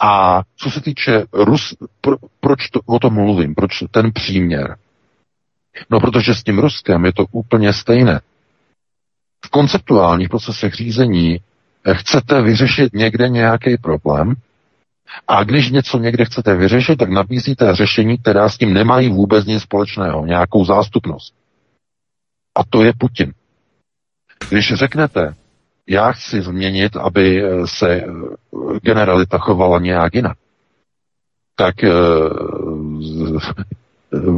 A 0.00 0.42
co 0.56 0.70
se 0.70 0.80
týče 0.80 1.24
Rus, 1.32 1.76
pro, 2.00 2.16
proč 2.40 2.68
to, 2.68 2.80
o 2.86 2.98
tom 2.98 3.14
mluvím, 3.14 3.54
proč 3.54 3.84
ten 3.90 4.12
příměr? 4.12 4.76
No, 5.90 6.00
protože 6.00 6.34
s 6.34 6.42
tím 6.42 6.58
Ruskem 6.58 7.04
je 7.04 7.12
to 7.12 7.24
úplně 7.32 7.72
stejné. 7.72 8.20
V 9.44 9.50
konceptuálních 9.50 10.28
procesech 10.28 10.74
řízení 10.74 11.40
chcete 11.92 12.42
vyřešit 12.42 12.92
někde 12.94 13.28
nějaký 13.28 13.76
problém 13.76 14.34
a 15.28 15.44
když 15.44 15.70
něco 15.70 15.98
někde 15.98 16.24
chcete 16.24 16.56
vyřešit, 16.56 16.96
tak 16.96 17.10
nabízíte 17.10 17.74
řešení, 17.74 18.18
která 18.18 18.48
s 18.48 18.58
tím 18.58 18.72
nemají 18.74 19.08
vůbec 19.08 19.44
nic 19.46 19.62
společného, 19.62 20.26
nějakou 20.26 20.64
zástupnost. 20.64 21.39
A 22.54 22.64
to 22.70 22.82
je 22.84 22.92
Putin. 22.98 23.32
Když 24.48 24.74
řeknete, 24.74 25.34
já 25.86 26.12
chci 26.12 26.42
změnit, 26.42 26.96
aby 26.96 27.42
se 27.64 28.04
generalita 28.82 29.38
chovala 29.38 29.78
nějak 29.78 30.14
jinak, 30.14 30.36
tak 31.54 31.74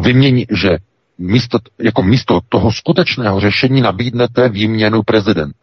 vymění, 0.03 0.47
že 0.51 0.79
místo, 1.19 1.59
jako 1.79 2.03
místo 2.03 2.41
toho 2.49 2.73
skutečného 2.73 3.41
řešení 3.41 3.81
nabídnete 3.81 4.49
výměnu 4.49 5.03
prezident. 5.03 5.57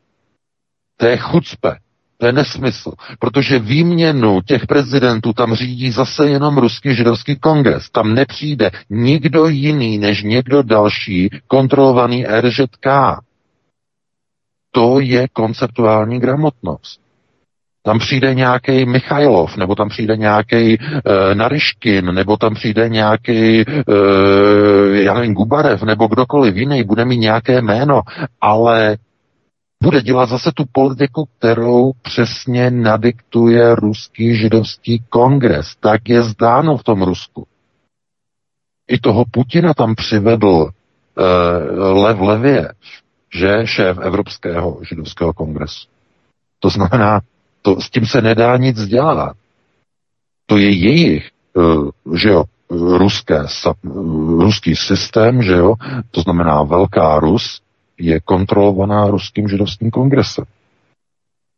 To 0.98 1.06
je 1.06 1.18
chucpe, 1.18 1.78
to 2.20 2.26
je 2.26 2.34
nesmysl, 2.34 2.92
protože 3.20 3.60
výměnu 3.60 4.42
těch 4.42 4.68
prezidentů 4.68 5.34
tam 5.34 5.56
řídí 5.56 5.92
zase 5.92 6.30
jenom 6.30 6.58
ruský 6.58 6.96
židovský 6.96 7.36
kongres. 7.36 7.90
Tam 7.90 8.14
nepřijde 8.14 8.72
nikdo 8.90 9.48
jiný 9.48 9.98
než 9.98 10.24
někdo 10.24 10.64
další 10.64 11.30
kontrolovaný 11.48 12.26
RŽK. 12.26 12.88
To 14.72 15.00
je 15.00 15.28
konceptuální 15.34 16.20
gramotnost. 16.20 17.02
Tam 17.84 18.00
přijde 18.00 18.34
nějaký 18.34 18.86
Michailov, 18.86 19.58
nebo 19.58 19.76
tam 19.76 19.90
přijde 19.90 20.18
nějaký 20.18 20.74
e, 20.74 20.78
Nariškin, 21.36 22.06
nebo 22.06 22.38
tam 22.38 22.54
přijde 22.54 22.90
nějaký, 22.90 23.62
e, 23.62 23.64
já 24.92 25.14
nevím, 25.14 25.34
Gubarev, 25.34 25.84
nebo 25.84 26.08
kdokoliv 26.08 26.56
jiný, 26.56 26.84
bude 26.84 27.06
mít 27.06 27.18
nějaké 27.18 27.62
jméno, 27.62 28.02
ale 28.42 28.98
bude 29.84 30.02
dělat 30.02 30.30
zase 30.30 30.52
tu 30.52 30.64
politiku, 30.72 31.28
kterou 31.38 31.92
přesně 32.02 32.72
nadiktuje 32.72 33.76
ruský 33.76 34.36
židovský 34.36 35.04
kongres. 35.10 35.76
Tak 35.80 36.10
je 36.10 36.24
zdáno 36.24 36.78
v 36.78 36.84
tom 36.84 37.02
Rusku. 37.02 37.48
I 38.88 39.00
toho 39.00 39.26
Putina 39.32 39.74
tam 39.74 39.96
přivedl 39.96 40.48
uh, 40.48 42.04
Lev 42.04 42.20
Levě, 42.20 42.74
že 43.36 43.62
šéf 43.66 43.98
Evropského 43.98 44.80
židovského 44.90 45.34
kongresu. 45.34 45.88
To 46.60 46.70
znamená, 46.70 47.22
to, 47.62 47.82
s 47.82 47.90
tím 47.90 48.06
se 48.06 48.22
nedá 48.22 48.58
nic 48.58 48.86
dělat. 48.86 49.36
To 50.46 50.58
je 50.58 50.70
jejich, 50.70 51.30
uh, 51.54 51.90
že 52.16 52.30
jo, 52.30 52.44
ruské, 52.72 53.44
ruský 54.40 54.76
systém, 54.76 55.44
že 55.44 55.54
jo, 55.54 55.76
to 56.12 56.22
znamená 56.22 56.64
Velká 56.64 57.20
Rus, 57.20 57.62
je 58.00 58.20
kontrolovaná 58.20 59.08
ruským 59.08 59.48
židovským 59.48 59.92
kongresem. 59.92 60.46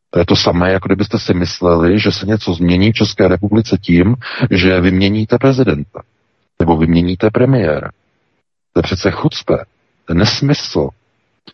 To 0.10 0.20
je 0.20 0.26
to 0.26 0.36
samé, 0.36 0.72
jako 0.72 0.88
kdybyste 0.88 1.20
si 1.20 1.34
mysleli, 1.34 2.00
že 2.00 2.12
se 2.12 2.26
něco 2.26 2.54
změní 2.54 2.92
v 2.92 2.96
České 2.96 3.28
republice 3.28 3.78
tím, 3.82 4.16
že 4.52 4.82
vyměníte 4.82 5.38
prezidenta 5.38 6.02
nebo 6.60 6.78
vyměníte 6.78 7.30
premiéra. 7.30 7.90
To 8.74 8.80
je 8.80 8.84
přece 8.84 9.12
chucpe, 9.12 9.58
to 10.06 10.14
je 10.14 10.16
nesmysl. 10.16 10.90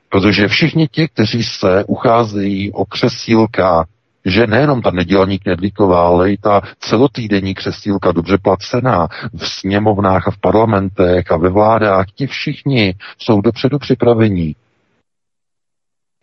Protože 0.09 0.47
všichni 0.47 0.87
ti, 0.87 1.07
kteří 1.07 1.43
se 1.43 1.83
ucházejí 1.87 2.71
o 2.71 2.85
křesílka, 2.85 3.85
že 4.25 4.47
nejenom 4.47 4.81
ta 4.81 4.91
nedělník 4.91 5.45
Nedlíková, 5.45 6.07
ale 6.07 6.31
i 6.31 6.37
ta 6.37 6.61
celotýdenní 6.79 7.53
křesílka 7.53 8.11
dobře 8.11 8.37
placená 8.37 9.07
v 9.33 9.47
sněmovnách 9.47 10.27
a 10.27 10.31
v 10.31 10.37
parlamentech 10.37 11.31
a 11.31 11.37
ve 11.37 11.49
vládách, 11.49 12.05
ti 12.15 12.27
všichni 12.27 12.95
jsou 13.17 13.41
dopředu 13.41 13.79
připravení 13.79 14.55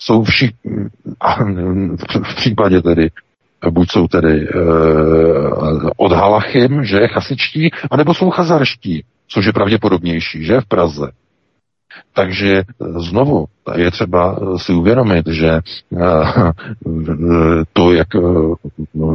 jsou 0.05 0.24
všichni, 0.24 0.70
v 2.22 2.36
případě 2.36 2.82
tedy, 2.82 3.10
buď 3.70 3.90
jsou 3.90 4.09
tedy 4.09 4.48
e, 4.48 4.51
od 5.97 6.12
Halachim, 6.12 6.85
že 6.85 7.09
chasičtí, 7.09 7.70
anebo 7.90 8.14
jsou 8.14 8.31
chazarští, 8.31 9.05
což 9.28 9.47
je 9.47 9.52
pravděpodobnější, 9.52 10.44
že 10.44 10.60
v 10.60 10.66
Praze. 10.66 11.10
Takže 12.12 12.62
znovu 12.97 13.44
je 13.76 13.90
třeba 13.90 14.39
si 14.56 14.72
uvědomit, 14.72 15.26
že 15.26 15.48
e, 15.48 15.60
to, 17.72 17.93
jak 17.93 18.09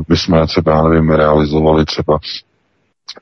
bychom 0.07 0.47
třeba, 0.47 0.89
nevím, 0.89 1.09
realizovali 1.09 1.85
třeba 1.85 2.19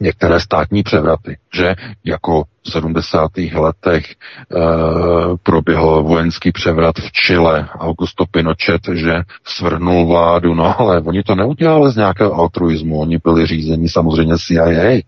některé 0.02 0.40
státní 0.40 0.84
převraty, 0.84 1.38
že 1.54 1.76
jako 2.06 2.44
v 2.64 2.72
70. 2.72 3.32
letech 3.56 4.06
e, 4.12 4.16
proběhl 5.44 6.04
vojenský 6.04 6.52
převrat 6.52 6.96
v 6.96 7.12
Chile, 7.12 7.68
Augusto 7.80 8.26
Pinochet, 8.32 8.82
že 8.94 9.14
svrhnul 9.44 10.08
vládu, 10.08 10.54
no 10.54 10.82
ale 10.82 11.02
oni 11.02 11.24
to 11.24 11.36
neudělali 11.36 11.92
z 11.92 11.96
nějakého 11.96 12.34
altruismu, 12.34 13.00
oni 13.00 13.18
byli 13.24 13.46
řízeni 13.46 13.90
samozřejmě 13.90 14.36
CIA, 14.38 15.02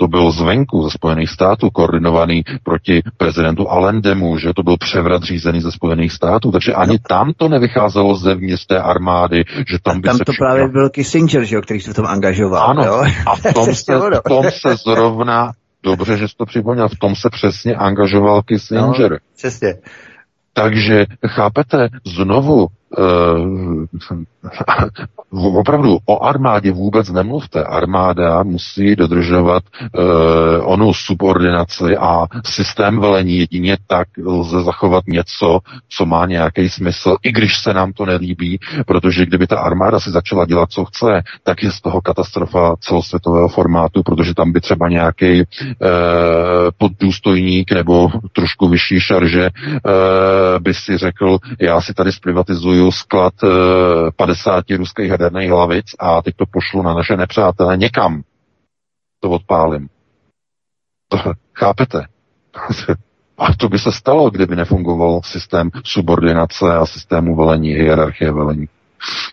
to 0.00 0.08
byl 0.08 0.32
zvenku 0.32 0.82
ze 0.82 0.90
Spojených 0.90 1.30
států, 1.30 1.70
koordinovaný 1.70 2.44
proti 2.62 3.02
prezidentu 3.16 3.68
Allendemu, 3.68 4.38
že 4.38 4.52
to 4.56 4.62
byl 4.62 4.76
převrat 4.76 5.22
řízený 5.22 5.60
ze 5.60 5.72
Spojených 5.72 6.12
států, 6.12 6.52
takže 6.52 6.74
ani 6.74 6.92
no. 6.92 6.98
tam 7.08 7.32
to 7.36 7.48
nevycházelo 7.48 8.16
zevnitř 8.16 8.66
té 8.66 8.78
armády, 8.78 9.44
že 9.68 9.78
tam 9.82 10.00
by 10.00 10.08
tam 10.08 10.16
se 10.16 10.24
to 10.24 10.32
všechno... 10.32 10.46
právě 10.46 10.68
byl 10.68 10.90
Kissinger, 10.90 11.44
že 11.44 11.56
jo, 11.56 11.62
který 11.62 11.80
se 11.80 11.92
v 11.92 11.94
tom 11.94 12.06
angažoval. 12.06 12.70
Ano, 12.70 12.84
jo? 12.84 13.04
a 13.26 13.36
v 13.36 13.42
tom, 13.54 13.74
se, 13.74 13.98
v 13.98 14.28
tom 14.28 14.44
se 14.50 14.76
zrovna, 14.76 15.52
dobře, 15.82 16.16
že 16.16 16.28
jsi 16.28 16.36
to 16.36 16.46
připomněl, 16.46 16.88
v 16.88 16.98
tom 16.98 17.16
se 17.16 17.28
přesně 17.32 17.74
angažoval 17.74 18.42
Kissinger. 18.42 19.10
No, 19.10 19.18
přesně. 19.36 19.74
Takže 20.52 21.06
chápete, 21.26 21.88
znovu 22.16 22.66
uh, 22.98 23.84
opravdu 25.58 25.98
o 26.06 26.24
armádě 26.24 26.72
vůbec 26.72 27.10
nemluvte. 27.10 27.64
Armáda 27.64 28.42
musí 28.42 28.96
dodržovat 28.96 29.62
uh, 29.98 30.02
onu 30.72 30.94
subordinaci 30.94 31.96
a 31.96 32.26
systém 32.44 33.00
velení. 33.00 33.38
Jedině 33.38 33.76
tak 33.86 34.08
lze 34.24 34.62
zachovat 34.62 35.04
něco, 35.06 35.58
co 35.88 36.06
má 36.06 36.26
nějaký 36.26 36.68
smysl, 36.68 37.16
i 37.22 37.32
když 37.32 37.58
se 37.58 37.74
nám 37.74 37.92
to 37.92 38.06
nelíbí, 38.06 38.58
protože 38.86 39.26
kdyby 39.26 39.46
ta 39.46 39.58
armáda 39.58 40.00
si 40.00 40.10
začala 40.10 40.46
dělat, 40.46 40.70
co 40.70 40.84
chce, 40.84 41.22
tak 41.42 41.62
je 41.62 41.70
z 41.70 41.80
toho 41.80 42.00
katastrofa 42.00 42.74
celosvětového 42.80 43.48
formátu, 43.48 44.02
protože 44.02 44.34
tam 44.34 44.52
by 44.52 44.60
třeba 44.60 44.88
nějaký 44.88 45.40
uh, 45.40 45.46
poddůstojník 46.78 47.72
nebo 47.72 48.08
trošku 48.32 48.68
vyšší 48.68 49.00
šarže 49.00 49.50
uh, 49.50 49.90
by 50.60 50.74
si 50.74 50.96
řekl, 50.96 51.38
já 51.60 51.80
si 51.80 51.94
tady 51.94 52.12
zprivatizuju 52.12 52.79
sklad 52.88 53.34
50 54.16 54.64
eh, 54.70 54.76
ruských 54.76 55.10
jaderných 55.10 55.50
hlavic 55.50 55.86
a 55.98 56.22
teď 56.22 56.34
to 56.36 56.44
pošlu 56.46 56.82
na 56.82 56.94
naše 56.94 57.16
nepřátele 57.16 57.76
někam. 57.76 58.22
To 59.20 59.30
odpálím. 59.30 59.88
To, 61.08 61.18
chápete? 61.54 62.06
A 63.38 63.54
to 63.54 63.68
by 63.68 63.78
se 63.78 63.92
stalo, 63.92 64.30
kdyby 64.30 64.56
nefungoval 64.56 65.20
systém 65.24 65.70
subordinace 65.84 66.74
a 66.76 66.86
systému 66.86 67.36
velení, 67.36 67.68
hierarchie 67.68 68.32
velení. 68.32 68.68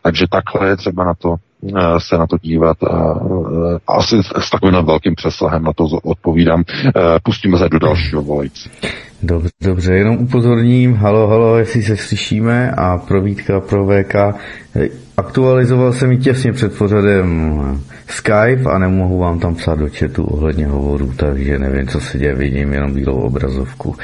Takže 0.01 0.25
takhle 0.29 0.69
je 0.69 0.77
třeba 0.77 1.03
na 1.03 1.13
to 1.13 1.35
eh, 1.77 1.99
se 1.99 2.17
na 2.17 2.27
to 2.27 2.37
dívat 2.37 2.83
a, 2.83 3.19
eh, 3.19 3.79
a 3.87 3.93
asi 3.93 4.23
s 4.23 4.49
takovým 4.49 4.85
velkým 4.85 5.15
přesahem 5.15 5.63
na 5.63 5.73
to 5.73 5.83
odpovídám. 5.83 6.63
Pustíme 7.23 7.57
se 7.57 7.69
do 7.69 7.79
dalšího 7.79 8.21
volající. 8.21 8.69
Dobře, 9.23 9.49
dobře, 9.63 9.93
jenom 9.93 10.17
upozorním, 10.17 10.93
halo, 10.93 11.27
halo, 11.27 11.57
jestli 11.57 11.83
se 11.83 11.97
slyšíme 11.97 12.71
a 12.71 12.97
pro 12.97 13.21
Vítka, 13.21 13.59
pro 13.59 13.85
VK, 13.85 14.15
aktualizoval 15.17 15.93
jsem 15.93 16.09
mi 16.09 16.17
těsně 16.17 16.53
před 16.53 16.77
pořadem 16.77 17.51
Skype 18.07 18.69
a 18.71 18.77
nemohu 18.77 19.19
vám 19.19 19.39
tam 19.39 19.55
psát 19.55 19.79
do 19.79 19.87
chatu 19.99 20.23
ohledně 20.23 20.67
hovoru, 20.67 21.13
takže 21.17 21.59
nevím, 21.59 21.87
co 21.87 21.99
se 21.99 22.17
děje, 22.17 22.35
vidím 22.35 22.73
jenom 22.73 22.93
bílou 22.93 23.13
obrazovku. 23.13 23.95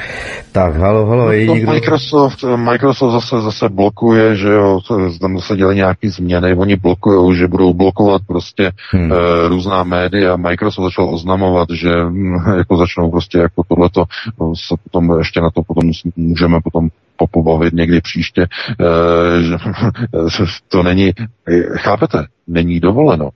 Tak, 0.52 0.76
halo, 0.76 1.06
halo, 1.06 1.32
je 1.32 1.46
no, 1.46 1.54
někdo... 1.54 1.72
Microsoft, 1.72 2.44
Microsoft 2.56 3.12
zase, 3.12 3.40
zase 3.40 3.68
blokuje, 3.68 4.36
že 4.36 4.48
jo, 4.48 4.80
tam 5.20 5.38
zase 5.38 5.56
dělají 5.56 5.76
nějaký 5.76 6.08
změny, 6.08 6.54
oni 6.54 6.76
blokují, 6.76 7.36
že 7.36 7.48
budou 7.48 7.74
blokovat 7.74 8.22
prostě 8.26 8.70
hmm. 8.90 9.12
e, 9.12 9.48
různá 9.48 9.84
média. 9.84 10.36
Microsoft 10.36 10.84
začal 10.84 11.14
oznamovat, 11.14 11.68
že 11.72 11.90
hm, 12.04 12.34
jako 12.56 12.76
začnou 12.76 13.10
prostě 13.10 13.38
jako 13.38 13.62
tohleto, 13.68 14.04
no, 14.40 14.52
se 14.56 14.74
potom 14.84 15.18
ještě 15.18 15.40
na 15.40 15.50
to 15.50 15.62
potom 15.62 15.90
můžeme 16.16 16.60
potom 16.60 16.88
popobavit 17.16 17.74
někdy 17.74 18.00
příště, 18.00 18.42
e, 18.42 19.42
že 19.42 19.56
to 20.68 20.82
není, 20.82 21.12
chápete, 21.76 22.26
není 22.46 22.80
dovoleno. 22.80 23.30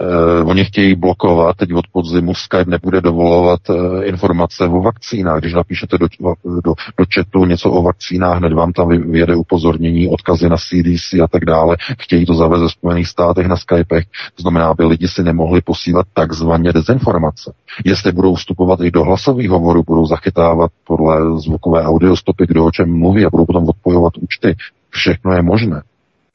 Uh, 0.00 0.48
oni 0.48 0.64
chtějí 0.64 0.94
blokovat, 0.94 1.56
teď 1.56 1.72
od 1.74 1.84
podzimu 1.92 2.34
Skype 2.34 2.70
nebude 2.70 3.00
dovolovat 3.00 3.60
uh, 3.68 4.04
informace 4.04 4.64
o 4.64 4.80
vakcínách. 4.80 5.40
Když 5.40 5.54
napíšete 5.54 5.98
do, 5.98 6.08
do, 6.44 6.74
do 6.98 7.04
chatu 7.14 7.44
něco 7.44 7.70
o 7.70 7.82
vakcínách, 7.82 8.38
hned 8.38 8.52
vám 8.52 8.72
tam 8.72 8.88
vyjede 8.88 9.36
upozornění, 9.36 10.08
odkazy 10.08 10.48
na 10.48 10.56
CDC 10.56 11.12
a 11.24 11.28
tak 11.30 11.44
dále. 11.44 11.76
Chtějí 11.98 12.26
to 12.26 12.34
zavést 12.34 12.62
ve 12.62 12.68
Spojených 12.68 13.08
státech 13.08 13.46
na 13.46 13.56
Skypech. 13.56 14.04
To 14.34 14.42
znamená, 14.42 14.66
aby 14.66 14.84
lidi 14.84 15.08
si 15.08 15.22
nemohli 15.22 15.60
posílat 15.60 16.06
takzvaně 16.14 16.72
dezinformace. 16.72 17.52
Jestli 17.84 18.12
budou 18.12 18.34
vstupovat 18.34 18.80
i 18.80 18.90
do 18.90 19.04
hlasových 19.04 19.50
hovorů, 19.50 19.82
budou 19.86 20.06
zachytávat 20.06 20.70
podle 20.86 21.40
zvukové 21.40 21.82
audiostopy, 21.82 22.46
kdo 22.46 22.64
o 22.64 22.70
čem 22.70 22.98
mluví 22.98 23.24
a 23.24 23.30
budou 23.30 23.44
potom 23.44 23.68
odpojovat 23.68 24.12
účty. 24.16 24.56
Všechno 24.90 25.32
je 25.32 25.42
možné. 25.42 25.82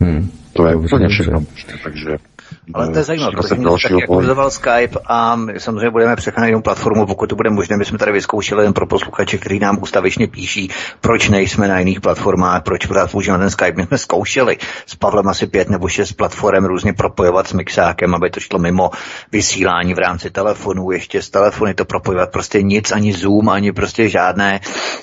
Hmm. 0.02 0.31
To 0.53 0.68
je 0.68 0.76
úplně 0.76 1.07
všechno 1.07 1.40
možné. 1.40 1.73
Takže 1.84 2.18
ale 2.74 2.90
to 2.90 2.98
je 2.98 3.04
zajímavé, 3.04 3.32
protože 3.32 3.56
mě 3.56 3.68
taky 3.84 3.94
aktualizoval 3.94 4.52
Skype 4.52 5.00
a 5.06 5.36
my 5.36 5.60
samozřejmě 5.60 5.90
budeme 5.90 6.16
přecházet 6.16 6.48
jenom 6.48 6.62
platformu, 6.62 7.06
pokud 7.06 7.30
to 7.30 7.36
bude 7.36 7.50
možné. 7.50 7.78
My 7.78 7.86
jsme 7.86 7.98
tady 7.98 8.12
vyzkoušeli 8.12 8.64
jen 8.64 8.74
pro 8.74 8.88
posluchače, 8.88 9.38
kteří 9.38 9.60
nám 9.60 9.78
ustavičně 9.82 10.28
píší, 10.28 10.72
proč 11.02 11.30
nejsme 11.30 11.68
na 11.68 11.80
jiných 11.80 12.02
platformách, 12.02 12.64
proč 12.64 12.88
používáme 13.12 13.44
ten 13.44 13.50
Skype. 13.50 13.78
My 13.78 13.86
jsme 13.86 13.98
zkoušeli 13.98 14.58
s 14.86 14.96
Pavlem 14.96 15.28
asi 15.28 15.48
pět 15.48 15.70
nebo 15.70 15.88
šest 15.88 16.14
platform 16.14 16.66
různě 16.66 16.94
propojovat 16.94 17.48
s 17.48 17.54
mixákem, 17.54 18.16
aby 18.16 18.30
to 18.30 18.40
šlo 18.40 18.60
mimo 18.60 18.91
vysílání 19.32 19.94
v 19.94 20.00
rámci 20.00 20.32
telefonu, 20.32 20.91
ještě 20.91 21.22
z 21.22 21.30
telefony 21.30 21.74
to 21.74 21.86
propojovat. 21.86 22.32
Prostě 22.32 22.62
nic, 22.62 22.91
ani 22.91 23.14
Zoom, 23.14 23.50
ani 23.50 23.72
prostě 23.72 24.10
žádné 24.10 24.60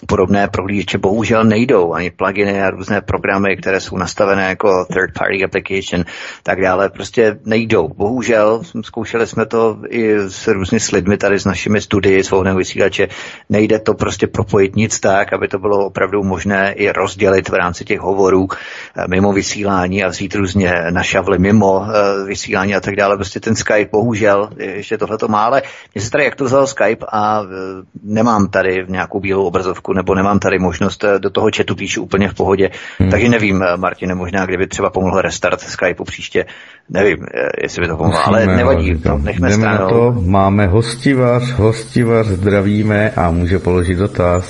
podobné 0.07 0.49
prohlížeče 0.49 0.99
bohužel 0.99 1.45
nejdou, 1.45 1.93
ani 1.93 2.11
pluginy 2.11 2.63
a 2.63 2.71
různé 2.71 3.01
programy, 3.01 3.57
které 3.57 3.81
jsou 3.81 3.97
nastavené 3.97 4.49
jako 4.49 4.85
third 4.93 5.19
party 5.19 5.45
application, 5.45 6.05
tak 6.43 6.61
dále. 6.61 6.91
Prostě 6.91 7.39
nejdou. 7.57 7.89
Bohužel, 7.89 8.63
zkoušeli 8.83 9.27
jsme 9.27 9.47
to 9.47 9.79
i 9.89 10.15
s 10.29 10.49
různými 10.49 10.81
s 10.81 10.91
lidmi 10.91 11.17
tady 11.17 11.39
s 11.39 11.45
našimi 11.45 11.81
studii 11.81 12.25
svobodného 12.25 12.59
vysílače, 12.59 13.09
nejde 13.49 13.79
to 13.79 13.95
prostě 13.95 14.27
propojit 14.27 14.77
nic 14.77 15.01
tak, 15.01 15.33
aby 15.33 15.49
to 15.49 15.59
bylo 15.59 15.87
opravdu 15.87 16.23
možné 16.23 16.73
i 16.73 16.93
rozdělit 16.93 17.49
v 17.49 17.55
rámci 17.55 17.85
těch 17.85 18.01
hovorů 18.01 18.49
eh, 18.49 19.05
mimo 19.09 19.33
vysílání 19.33 20.05
a 20.05 20.09
vzít 20.09 20.35
různě 20.35 20.75
na 20.91 21.03
šavly 21.03 21.39
mimo 21.39 21.87
eh, 21.89 22.25
vysílání 22.25 22.75
a 22.75 22.81
tak 22.81 22.97
dále. 22.97 23.17
Prostě 23.17 23.41
ten 23.41 23.57
Skype, 23.57 23.89
bohužel, 23.93 24.51
ještě 24.59 24.99
tohle 24.99 25.19
to 25.19 25.29
má, 25.29 25.45
ale 25.45 25.63
mě 25.95 26.03
se 26.03 26.11
tady 26.11 26.27
aktualizoval 26.27 26.67
Skype 26.67 27.07
a 27.09 27.43
eh, 27.43 27.47
nemám 28.05 28.49
tady 28.49 28.85
nějakou 28.89 29.21
bílou 29.21 29.45
obrazovku 29.45 29.93
nebo 29.93 30.15
nemám 30.15 30.39
tady 30.39 30.59
možnost 30.59 31.05
do 31.19 31.31
toho 31.31 31.49
chatu 31.57 31.75
píšu 31.75 32.03
úplně 32.03 32.29
v 32.29 32.35
pohodě. 32.35 32.71
Hmm. 32.99 33.11
Takže 33.11 33.29
nevím, 33.29 33.65
Martine, 33.77 34.15
možná 34.15 34.47
kdyby 34.47 34.67
třeba 34.67 34.91
pomohl 34.91 35.21
restart 35.21 35.61
Skypeu 35.61 36.05
příště, 36.05 36.45
nevím, 36.89 37.27
jestli 37.63 37.81
by 37.83 37.89
to 37.89 37.97
pomohlo, 37.97 38.27
ale 38.27 38.47
nevadí, 38.47 38.97
to 38.99 39.19
nechme 39.19 39.49
Jdeme 39.51 39.63
stranou. 39.63 39.85
na 39.85 39.89
to, 39.89 40.21
máme 40.21 40.67
hostivař, 40.67 41.51
hostivař, 41.53 42.27
zdravíme 42.27 43.11
a 43.11 43.31
může 43.31 43.59
položit 43.59 43.95
dotaz. 43.95 44.45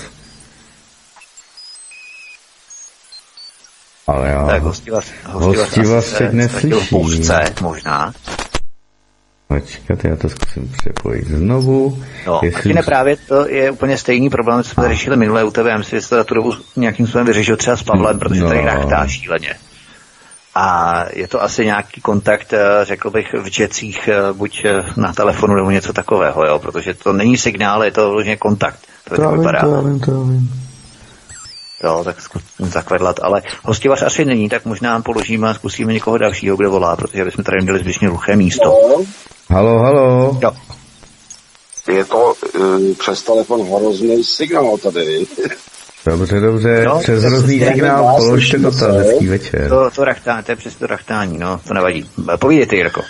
Ale 4.07 4.29
já... 4.29 4.47
Tak 4.47 4.63
hostiva, 4.63 5.01
Hostiva 5.25 5.65
hostiva 5.65 6.03
se 6.03 6.19
teď 6.19 6.33
neslyší. 6.33 6.87
Poušce, 6.91 7.45
možná. 7.61 8.13
Počkat, 9.49 10.05
já 10.05 10.17
to 10.17 10.29
zkusím 10.29 10.73
přepojit 10.79 11.27
znovu. 11.29 12.03
No, 12.27 12.41
Jestli 12.43 12.75
ne 12.75 12.83
právě 12.83 13.17
to 13.17 13.49
je 13.49 13.71
úplně 13.71 13.99
stejný 13.99 14.31
problém, 14.31 14.63
co 14.63 14.71
jsme 14.71 14.89
řešili 14.89 15.17
minule 15.17 15.45
u 15.45 15.51
tebe. 15.51 15.71
Já 15.71 15.79
myslím, 15.79 15.99
že 15.99 16.03
jsi 16.03 16.09
to 16.09 16.17
za 16.17 16.25
tu 16.25 16.35
dobu 16.35 16.53
nějakým 16.77 17.07
způsobem 17.07 17.27
vyřešil 17.27 17.57
třeba 17.57 17.77
s 17.77 17.83
Pavlem, 17.83 18.19
protože 18.19 18.41
No. 18.41 18.49
tady 18.49 18.61
rachtá 18.65 19.07
šíleně. 19.07 19.55
A 20.59 21.05
je 21.13 21.29
to 21.29 21.43
asi 21.43 21.65
nějaký 21.65 22.01
kontakt, 22.01 22.53
eh, 22.53 22.85
řekl 22.85 23.11
bych, 23.11 23.35
v 23.35 23.49
džecích, 23.49 24.09
eh, 24.09 24.33
buď 24.33 24.65
eh, 24.65 24.83
na 24.97 25.13
telefonu 25.13 25.55
nebo 25.55 25.71
něco 25.71 25.93
takového, 25.93 26.47
jo? 26.47 26.59
protože 26.59 26.95
to 26.95 27.13
není 27.13 27.39
signál, 27.39 27.85
je 27.85 27.91
to 27.93 28.11
vložně 28.11 28.37
kontakt. 28.37 28.79
To, 29.05 29.15
To 29.17 29.23
já 29.23 29.31
vím, 29.31 29.39
vypadá. 29.39 29.61
to 29.61 29.75
já 29.75 29.81
vím, 29.81 30.01
to 30.01 30.11
já 30.11 30.19
vím. 30.19 30.51
Jo, 31.85 32.05
tak 32.05 32.21
zkus 32.21 32.43
zakvedlat, 32.59 33.21
ale 33.23 33.43
hostivař 33.63 34.03
asi 34.03 34.25
není, 34.25 34.49
tak 34.49 34.65
možná 34.65 35.03
položíme 35.03 35.49
a 35.49 35.55
zkusíme 35.55 35.93
někoho 35.93 36.19
dalšího, 36.19 36.57
kdo 36.57 36.71
volá, 36.71 36.97
protože 36.97 37.25
bychom 37.25 37.45
tady 37.45 37.63
měli 37.63 37.79
zbytečně 37.79 38.09
hluché 38.09 38.37
místo. 38.37 38.79
Halo, 39.51 39.79
halo. 39.79 40.39
Jo. 40.43 40.53
Je 41.93 42.05
to 42.05 42.35
uh, 42.59 42.95
přes 42.99 43.23
telefon 43.23 43.67
hrozný 43.67 44.25
signál 44.25 44.79
tady. 44.79 45.27
Dobře, 46.07 46.41
dobře, 46.41 46.85
No, 46.85 47.01
přes 47.01 47.23
hrozný 47.23 47.59
se 47.59 47.67
signál, 47.67 48.05
vás 48.05 48.17
položte 48.17 48.59
dotaz, 48.59 48.79
se. 48.79 48.93
hezký 48.93 49.27
večer. 49.27 49.69
To, 49.69 49.91
to 49.91 50.05
rachtání, 50.05 50.45
to 50.45 50.53
je 50.53 50.57
přes 50.57 50.75
to 50.75 50.87
rachtání, 50.87 51.39
no, 51.39 51.61
to 51.69 51.75
nevadí. 51.75 52.11
Povídejte, 52.41 52.77
Jirko. 52.77 53.01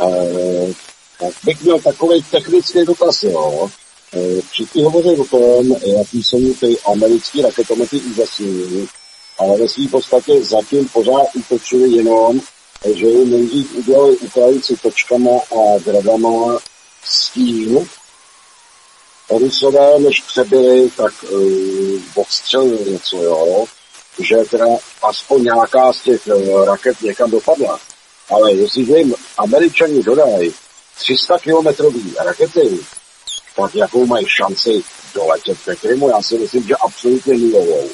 Uh, 0.00 0.72
tak 1.20 1.32
bych 1.44 1.62
měl 1.62 1.78
takový 1.78 2.22
technický 2.30 2.84
dotaz, 2.84 3.22
jo. 3.22 3.70
Uh, 4.14 4.40
všichni 4.50 4.82
hovoří 4.82 5.08
o 5.08 5.24
tom, 5.24 5.76
jaký 5.98 6.22
jsou 6.22 6.54
ty 6.60 6.76
americké 6.92 7.42
raketomety 7.42 7.96
úžasný, 8.00 8.88
ale 9.38 9.58
ve 9.58 9.68
své 9.68 9.88
podstatě 9.88 10.32
zatím 10.44 10.88
pořád 10.88 11.26
útočili 11.34 11.96
jenom, 11.96 12.40
že 12.94 13.06
jim 13.06 13.30
nejdřív 13.30 13.74
udělali 13.74 14.16
Ukrajinci 14.16 14.76
točkama 14.76 15.30
a 15.30 15.78
gradama 15.84 16.58
s 17.04 17.30
tím, 17.30 17.88
Rusové, 19.30 19.98
než 19.98 20.20
přebyli, 20.20 20.90
tak 20.96 21.12
uh, 21.22 21.40
odstřelili 22.14 22.90
něco, 22.90 23.22
jo. 23.22 23.64
Že 24.18 24.36
teda 24.50 24.66
aspoň 25.02 25.42
nějaká 25.42 25.92
z 25.92 26.00
těch 26.00 26.26
uh, 26.26 26.64
raket 26.64 27.02
někam 27.02 27.30
dopadla. 27.30 27.78
Ale 28.30 28.52
jestliže 28.52 28.98
jim 28.98 29.14
američani 29.38 30.02
dodají 30.02 30.54
300 30.98 31.38
kilometrový 31.38 32.14
rakety, 32.24 32.78
tak 33.56 33.74
jakou 33.74 34.06
mají 34.06 34.26
šanci 34.28 34.82
doletět 35.14 35.58
ke 35.64 35.76
Krymu? 35.76 36.08
Já 36.08 36.22
si 36.22 36.38
myslím, 36.38 36.62
že 36.62 36.74
absolutně 36.76 37.34
nulovou. 37.38 37.88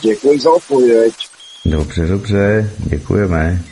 Děkuji 0.00 0.40
za 0.40 0.50
odpověď. 0.50 1.14
Dobře, 1.64 2.06
dobře, 2.06 2.70
děkujeme. 2.76 3.64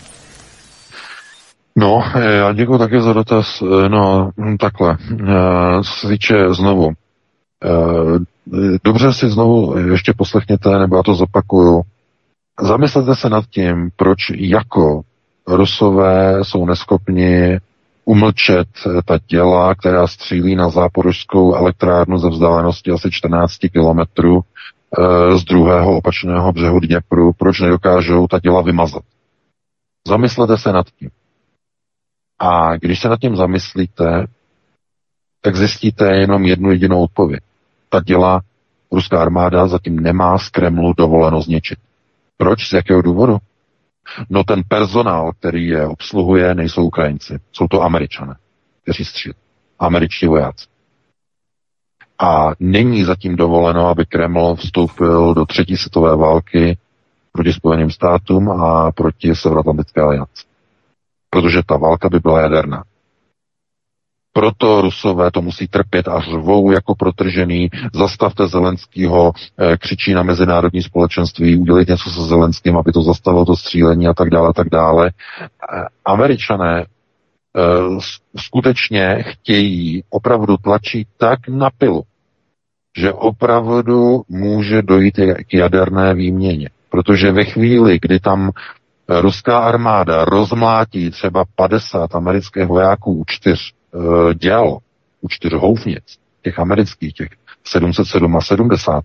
No, 1.77 2.03
eh, 2.17 2.33
já 2.37 2.53
děkuji 2.53 2.79
také 2.79 3.01
za 3.03 3.13
dotaz. 3.13 3.63
Eh, 3.63 3.89
No, 3.89 4.31
hm, 4.41 4.57
takhle. 4.57 4.97
Eh, 5.29 5.83
Co 5.83 5.91
se 6.01 6.09
týče 6.09 6.55
znovu. 6.55 6.91
eh, 7.65 8.19
Dobře 8.85 9.13
si 9.13 9.31
znovu 9.31 9.79
ještě 9.79 10.13
poslechněte, 10.19 10.79
nebo 10.79 10.97
já 10.97 11.03
to 11.03 11.15
zopakuju. 11.15 11.83
Zamyslete 12.63 13.15
se 13.15 13.29
nad 13.29 13.45
tím, 13.47 13.91
proč 13.97 14.19
jako 14.37 15.01
Rusové 15.49 16.45
jsou 16.45 16.67
neschopni 16.67 17.59
umlčet 18.05 18.69
eh, 18.87 19.03
ta 19.05 19.19
těla, 19.27 19.75
která 19.75 20.07
střílí 20.07 20.55
na 20.57 20.69
záporožskou 20.69 21.55
elektrárnu 21.55 22.19
ze 22.19 22.29
vzdálenosti 22.29 22.91
asi 22.91 23.11
14 23.11 23.53
kilometrů 23.73 24.41
eh, 24.41 25.39
z 25.39 25.45
druhého 25.45 25.97
opačného 25.97 26.53
břehu 26.53 26.81
Dněpru, 26.81 27.33
proč 27.33 27.61
nedokážou 27.61 28.27
ta 28.27 28.41
těla 28.41 28.63
vymazat. 28.63 29.03
Zamyslete 30.09 30.59
se 30.59 30.73
nad 30.73 30.87
tím. 30.99 31.11
A 32.39 32.77
když 32.77 33.01
se 33.01 33.09
nad 33.09 33.21
tím 33.21 33.37
zamyslíte, 33.37 34.27
tak 35.41 35.57
zjistíte 35.57 36.17
jenom 36.17 36.45
jednu 36.45 36.71
jedinou 36.71 37.03
odpověď. 37.03 37.41
Ta 37.89 38.01
děla 38.01 38.41
ruská 38.93 39.23
armáda 39.23 39.69
zatím 39.69 40.01
nemá 40.01 40.39
z 40.39 40.49
Kremlu 40.49 40.93
dovoleno 40.97 41.43
zničit. 41.43 41.79
Proč? 42.37 42.69
Z 42.69 42.73
jakého 42.73 43.03
důvodu? 43.03 43.39
No 44.31 44.45
ten 44.45 44.63
personál, 44.69 45.33
který 45.33 45.67
je 45.67 45.87
obsluhuje, 45.87 46.55
nejsou 46.55 46.85
Ukrajinci. 46.85 47.39
Jsou 47.53 47.69
to 47.69 47.83
američané, 47.83 48.37
kteří 48.83 49.05
střílí. 49.05 49.35
Američtí 49.79 50.27
vojáci. 50.27 50.67
A 52.19 52.51
není 52.61 53.05
zatím 53.05 53.37
dovoleno, 53.37 53.89
aby 53.89 54.07
Kreml 54.07 54.55
vstoupil 54.55 55.35
do 55.35 55.47
třetí 55.47 55.77
světové 55.77 56.17
války 56.17 56.79
proti 57.33 57.53
Spojeným 57.53 57.91
státům 57.91 58.51
a 58.51 58.93
proti 58.93 59.35
Severoatlantické 59.35 60.01
alianci 60.01 60.46
protože 61.31 61.63
ta 61.67 61.77
válka 61.77 62.09
by 62.09 62.19
byla 62.19 62.41
jaderná. 62.41 62.85
Proto 64.33 64.81
Rusové 64.81 65.31
to 65.31 65.43
musí 65.43 65.69
trpět 65.69 66.09
a 66.09 66.21
řvou 66.21 66.71
jako 66.71 66.95
protržený. 66.95 67.69
Zastavte 67.95 68.49
Zelenskýho, 68.49 69.33
eh, 69.59 69.77
křičí 69.77 70.15
na 70.15 70.23
mezinárodní 70.23 70.83
společenství, 70.83 71.57
udělejte 71.57 71.93
něco 71.93 72.11
se 72.11 72.21
Zelenským, 72.21 72.77
aby 72.77 72.93
to 72.93 73.03
zastavilo 73.03 73.45
to 73.45 73.57
střílení 73.57 74.09
a 74.09 74.15
tak 74.15 74.31
dále, 74.31 74.53
tak 74.53 74.69
dále. 74.69 75.11
Eh, 75.11 75.85
Američané 76.05 76.85
eh, 76.85 77.63
skutečně 78.37 79.25
chtějí, 79.27 80.05
opravdu 80.11 80.57
tlačí 80.57 81.07
tak 81.17 81.49
na 81.49 81.71
pilu, 81.79 82.03
že 82.99 83.13
opravdu 83.13 84.23
může 84.29 84.83
dojít 84.83 85.21
k 85.49 85.55
jaderné 85.55 86.15
výměně. 86.15 86.71
Protože 86.91 87.33
ve 87.33 87.45
chvíli, 87.45 87.99
kdy 88.03 88.21
tam 88.21 88.51
ruská 89.09 89.59
armáda 89.59 90.25
rozmlátí 90.25 91.11
třeba 91.11 91.45
50 91.55 92.15
amerických 92.15 92.67
vojáků 92.67 93.13
u 93.13 93.25
čtyř 93.27 93.73
uh, 93.93 94.33
děl, 94.35 94.79
u 95.21 95.29
čtyř 95.29 95.53
houfnic, 95.53 96.19
těch 96.43 96.59
amerických, 96.59 97.13
těch 97.13 97.29
707 97.65 98.37
a 98.37 98.41
70, 98.41 99.05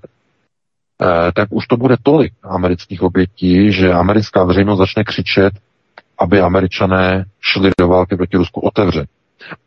eh, 1.01 1.31
tak 1.35 1.47
už 1.51 1.67
to 1.67 1.77
bude 1.77 1.95
tolik 2.03 2.33
amerických 2.43 3.01
obětí, 3.01 3.71
že 3.71 3.93
americká 3.93 4.43
veřejnost 4.43 4.77
začne 4.77 5.03
křičet, 5.03 5.53
aby 6.17 6.41
američané 6.41 7.25
šli 7.39 7.71
do 7.79 7.87
války 7.87 8.15
proti 8.15 8.37
Rusku 8.37 8.59
otevře. 8.61 9.07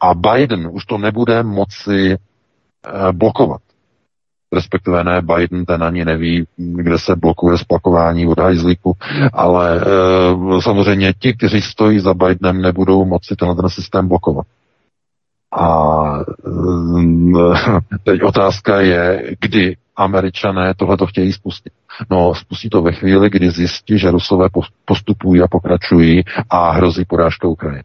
A 0.00 0.14
Biden 0.14 0.68
už 0.72 0.84
to 0.84 0.98
nebude 0.98 1.42
moci 1.42 2.14
eh, 2.14 3.12
blokovat 3.12 3.60
respektive 4.54 5.04
ne, 5.04 5.22
Biden 5.22 5.64
ten 5.64 5.82
ani 5.82 6.04
neví, 6.04 6.46
kde 6.56 6.98
se 6.98 7.16
blokuje 7.16 7.58
splakování 7.58 8.26
od 8.26 8.38
hajzlíku, 8.38 8.96
ale 9.32 9.80
e, 9.80 10.62
samozřejmě 10.62 11.12
ti, 11.18 11.32
kteří 11.32 11.62
stojí 11.62 12.00
za 12.00 12.14
Bidenem, 12.14 12.62
nebudou 12.62 13.04
moci 13.04 13.36
tenhle 13.36 13.56
ten 13.56 13.68
systém 13.68 14.08
blokovat. 14.08 14.46
A 15.52 16.02
e, 16.18 17.98
teď 18.04 18.22
otázka 18.22 18.80
je, 18.80 19.34
kdy 19.40 19.76
američané 19.96 20.74
tohle 20.74 20.96
to 20.96 21.06
chtějí 21.06 21.32
spustit. 21.32 21.72
No, 22.10 22.34
spustí 22.34 22.70
to 22.70 22.82
ve 22.82 22.92
chvíli, 22.92 23.30
kdy 23.30 23.50
zjistí, 23.50 23.98
že 23.98 24.10
Rusové 24.10 24.48
postupují 24.84 25.42
a 25.42 25.48
pokračují 25.48 26.24
a 26.50 26.70
hrozí 26.70 27.04
porážka 27.04 27.48
Ukrajiny. 27.48 27.84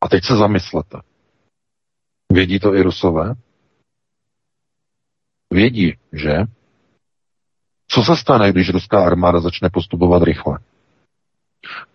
A 0.00 0.08
teď 0.08 0.24
se 0.24 0.36
zamyslete. 0.36 0.98
Vědí 2.32 2.58
to 2.58 2.74
i 2.74 2.82
Rusové? 2.82 3.34
Vědí, 5.50 5.94
že? 6.12 6.36
Co 7.88 8.02
se 8.02 8.16
stane, 8.16 8.52
když 8.52 8.70
ruská 8.70 9.04
armáda 9.06 9.40
začne 9.40 9.70
postupovat 9.72 10.22
rychle? 10.22 10.58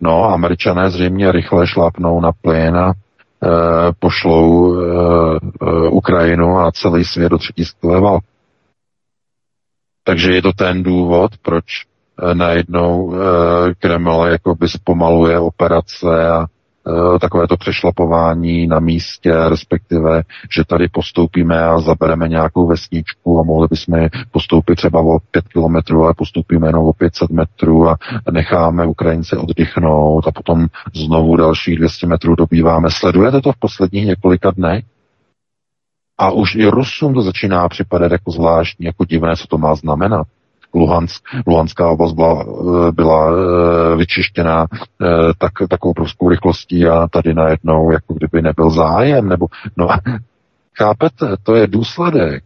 No, 0.01 0.23
američané 0.23 0.89
zřejmě 0.89 1.31
rychle 1.31 1.67
šlápnou 1.67 2.21
na 2.21 2.31
plyn 2.31 2.77
a 2.77 2.91
e, 2.91 2.93
pošlou 3.99 4.75
e, 4.75 4.85
e, 4.85 5.89
Ukrajinu 5.89 6.59
a 6.59 6.71
celý 6.71 7.05
svět 7.05 7.30
do 7.30 7.38
třetí 7.38 7.65
světové 7.65 8.01
války. 8.01 8.27
Takže 10.03 10.31
je 10.31 10.41
to 10.41 10.53
ten 10.53 10.84
důvod, 10.84 11.38
proč 11.38 11.65
e, 11.75 12.35
najednou 12.35 13.13
e, 13.13 13.17
Kreml 13.75 14.25
jakoby 14.25 14.69
zpomaluje 14.69 15.39
operace 15.39 16.30
a 16.30 16.45
takové 17.22 17.47
to 17.47 17.57
přešlapování 17.57 18.68
na 18.68 18.80
místě, 18.80 19.34
respektive, 19.49 20.23
že 20.55 20.64
tady 20.64 20.88
postoupíme 20.88 21.64
a 21.64 21.80
zabereme 21.80 22.27
nějakou 22.27 22.68
vesničku 22.68 23.39
a 23.39 23.43
mohli 23.43 23.68
bychom 23.68 24.07
postoupit 24.31 24.76
třeba 24.76 25.01
o 25.01 25.19
pět 25.31 25.47
kilometrů, 25.47 26.03
ale 26.03 26.14
postupíme 26.14 26.68
jenom 26.68 26.85
o 26.85 26.93
500 26.93 27.30
metrů 27.30 27.89
a 27.89 27.97
necháme 28.31 28.85
Ukrajince 28.85 29.38
oddychnout 29.38 30.27
a 30.27 30.31
potom 30.31 30.68
znovu 30.95 31.35
dalších 31.35 31.77
200 31.77 32.07
metrů 32.07 32.35
dobýváme. 32.35 32.88
Sledujete 32.91 33.41
to 33.41 33.51
v 33.51 33.60
posledních 33.60 34.05
několika 34.05 34.51
dnech? 34.51 34.85
A 36.18 36.31
už 36.31 36.55
i 36.55 36.65
Rusům 36.65 37.14
to 37.14 37.22
začíná 37.22 37.69
připadat 37.69 38.11
jako 38.11 38.31
zvláštní, 38.31 38.85
jako 38.85 39.05
divné, 39.05 39.35
co 39.35 39.47
to 39.47 39.57
má 39.57 39.76
znamenat. 39.76 40.27
Luhansk, 40.74 41.24
Luhanská 41.48 41.90
oblast 41.90 42.14
byla, 42.14 42.45
byla 42.91 43.32
vyčištěna 43.95 44.68
tak, 45.38 45.52
takovou 45.70 45.91
obrovskou 45.91 46.30
rychlostí 46.30 46.88
a 46.88 47.08
tady 47.08 47.34
najednou 47.34 47.91
jako 47.91 48.14
kdyby 48.14 48.41
nebyl 48.41 48.70
zájem, 48.70 49.30
nebo 49.30 49.48
no 49.78 49.88
chápete, 50.78 51.36
to 51.44 51.56
je 51.56 51.68
důsledek 51.68 52.44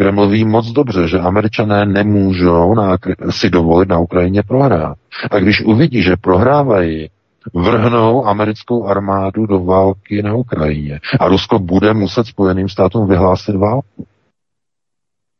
Kreml 0.00 0.28
ví 0.28 0.44
moc 0.44 0.66
dobře, 0.66 1.08
že 1.08 1.18
američané 1.18 1.86
nemůžou 1.86 2.74
na, 2.74 2.96
si 3.30 3.50
dovolit 3.50 3.88
na 3.88 3.98
Ukrajině 3.98 4.42
prohrát. 4.42 4.96
A 5.30 5.38
když 5.38 5.64
uvidí, 5.64 6.02
že 6.02 6.16
prohrávají, 6.16 7.10
vrhnou 7.54 8.26
americkou 8.26 8.86
armádu 8.86 9.46
do 9.46 9.64
války 9.64 10.22
na 10.22 10.34
Ukrajině. 10.34 11.00
A 11.20 11.28
Rusko 11.28 11.58
bude 11.58 11.94
muset 11.94 12.26
Spojeným 12.26 12.68
státům 12.68 13.08
vyhlásit 13.08 13.56
válku. 13.56 14.06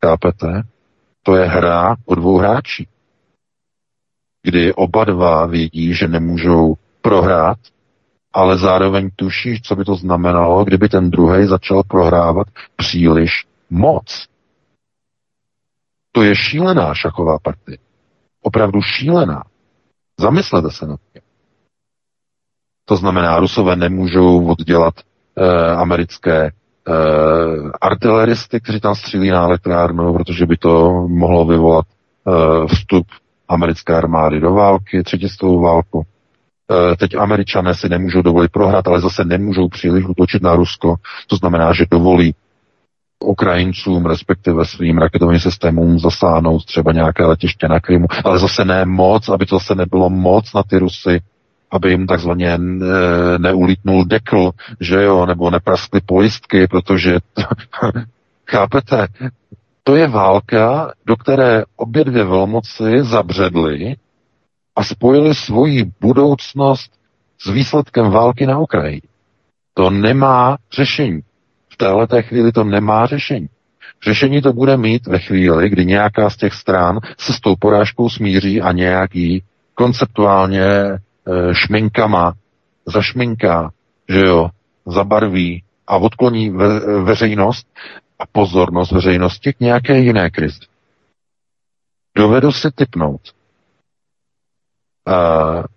Chápete? 0.05 0.61
To 1.29 1.35
je 1.35 1.45
hra 1.45 1.95
o 2.05 2.15
dvou 2.15 2.37
hráči. 2.37 2.87
Kdy 4.43 4.73
oba 4.73 5.05
dva 5.05 5.45
vědí, 5.45 5.93
že 5.93 6.07
nemůžou 6.07 6.75
prohrát, 7.01 7.57
ale 8.33 8.57
zároveň 8.57 9.09
tuší, 9.15 9.61
co 9.61 9.75
by 9.75 9.85
to 9.85 9.95
znamenalo, 9.95 10.65
kdyby 10.65 10.89
ten 10.89 11.11
druhý 11.11 11.47
začal 11.47 11.83
prohrávat 11.83 12.47
příliš 12.75 13.45
moc. 13.69 14.27
To 16.11 16.23
je 16.23 16.35
šílená 16.35 16.93
šachová 16.95 17.39
partie. 17.39 17.77
Opravdu 18.41 18.81
šílená. 18.81 19.43
Zamyslete 20.19 20.71
se 20.71 20.85
nad 20.85 20.99
tím. 21.13 21.21
To 22.85 22.95
znamená, 22.95 23.39
Rusové 23.39 23.75
nemůžou 23.75 24.47
oddělat 24.47 24.93
eh, 25.37 25.75
americké 25.75 26.51
eh, 26.89 27.71
artileristy, 27.81 28.59
kteří 28.59 28.79
tam 28.79 28.95
střílí 28.95 29.29
na 29.29 29.43
elektrárnu, 29.43 30.13
protože 30.13 30.45
by 30.45 30.57
to 30.57 30.91
mohlo 31.07 31.45
vyvolat 31.45 31.85
eh, 32.27 32.67
vstup 32.67 33.07
americké 33.47 33.95
armády 33.95 34.39
do 34.39 34.53
války, 34.53 35.03
třetistovou 35.03 35.61
válku. 35.61 36.03
Eh, 36.71 36.95
teď 36.95 37.15
američané 37.15 37.75
si 37.75 37.89
nemůžou 37.89 38.21
dovolit 38.21 38.51
prohrát, 38.51 38.87
ale 38.87 39.01
zase 39.01 39.25
nemůžou 39.25 39.67
příliš 39.67 40.05
utočit 40.05 40.41
na 40.41 40.55
Rusko. 40.55 40.95
To 41.27 41.35
znamená, 41.35 41.73
že 41.73 41.85
dovolí 41.91 42.35
Ukrajincům, 43.23 44.05
respektive 44.05 44.65
svým 44.65 44.97
raketovým 44.97 45.39
systémům 45.39 45.99
zasáhnout 45.99 46.65
třeba 46.65 46.91
nějaké 46.91 47.25
letiště 47.25 47.67
na 47.67 47.79
Krymu, 47.79 48.07
ale 48.23 48.39
zase 48.39 48.65
ne 48.65 48.85
moc, 48.85 49.29
aby 49.29 49.45
to 49.45 49.55
zase 49.55 49.75
nebylo 49.75 50.09
moc 50.09 50.53
na 50.53 50.63
ty 50.63 50.77
Rusy, 50.79 51.19
aby 51.71 51.91
jim 51.91 52.07
takzvaně 52.07 52.57
neulítnul 53.37 54.05
dekl, 54.05 54.51
že 54.79 55.03
jo, 55.03 55.25
nebo 55.25 55.49
nepraskly 55.49 56.01
pojistky, 56.05 56.67
protože 56.67 57.17
chápete, 58.49 59.07
to 59.83 59.95
je 59.95 60.07
válka, 60.07 60.93
do 61.05 61.15
které 61.15 61.63
obě 61.75 62.03
dvě 62.03 62.23
velmoci 62.23 63.03
zabředly 63.03 63.95
a 64.75 64.83
spojili 64.83 65.35
svoji 65.35 65.91
budoucnost 66.01 66.91
s 67.41 67.49
výsledkem 67.49 68.11
války 68.11 68.45
na 68.45 68.59
Ukrajině. 68.59 69.01
To 69.73 69.89
nemá 69.89 70.57
řešení. 70.73 71.21
V 71.69 71.77
této 71.77 72.21
chvíli 72.21 72.51
to 72.51 72.63
nemá 72.63 73.05
řešení. 73.05 73.49
Řešení 74.03 74.41
to 74.41 74.53
bude 74.53 74.77
mít 74.77 75.07
ve 75.07 75.19
chvíli, 75.19 75.69
kdy 75.69 75.85
nějaká 75.85 76.29
z 76.29 76.37
těch 76.37 76.53
stran 76.53 76.99
se 77.17 77.33
s 77.33 77.39
tou 77.39 77.55
porážkou 77.59 78.09
smíří 78.09 78.61
a 78.61 78.71
nějaký 78.71 79.43
konceptuálně 79.75 80.65
šminkama 81.53 82.33
zašminká, 82.85 83.71
že 84.09 84.19
jo, 84.19 84.49
zabarví 84.85 85.63
a 85.87 85.97
odkloní 85.97 86.49
ve, 86.49 86.79
veřejnost 87.03 87.67
a 88.19 88.25
pozornost 88.25 88.91
veřejnosti 88.91 89.53
k 89.53 89.59
nějaké 89.59 89.99
jiné 89.99 90.29
krizi. 90.29 90.59
Dovedu 92.17 92.51
si 92.51 92.71
typnout, 92.71 93.21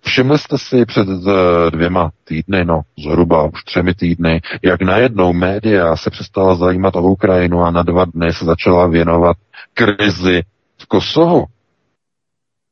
Všimli 0.01 0.39
jste 0.39 0.59
si 0.59 0.85
před 0.87 1.09
eh, 1.09 1.71
dvěma 1.71 2.11
týdny, 2.25 2.65
no 2.65 2.81
zhruba 2.99 3.45
už 3.45 3.65
třemi 3.65 3.95
týdny, 3.95 4.41
jak 4.63 4.83
najednou 4.83 5.33
média 5.33 5.97
se 5.97 6.11
přestala 6.11 6.55
zajímat 6.55 6.97
o 6.97 7.03
Ukrajinu 7.03 7.63
a 7.63 7.71
na 7.71 7.83
dva 7.83 8.05
dny 8.05 8.33
se 8.33 8.45
začala 8.45 8.87
věnovat 8.87 9.37
krizi 9.75 10.43
v 10.83 10.87
Kosovu. 10.87 11.45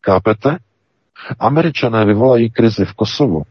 Kápete? 0.01 0.57
Američané 1.39 2.05
vyvolají 2.05 2.51
krizi 2.51 2.85
v 2.85 2.95
Kosovu. 2.95 3.43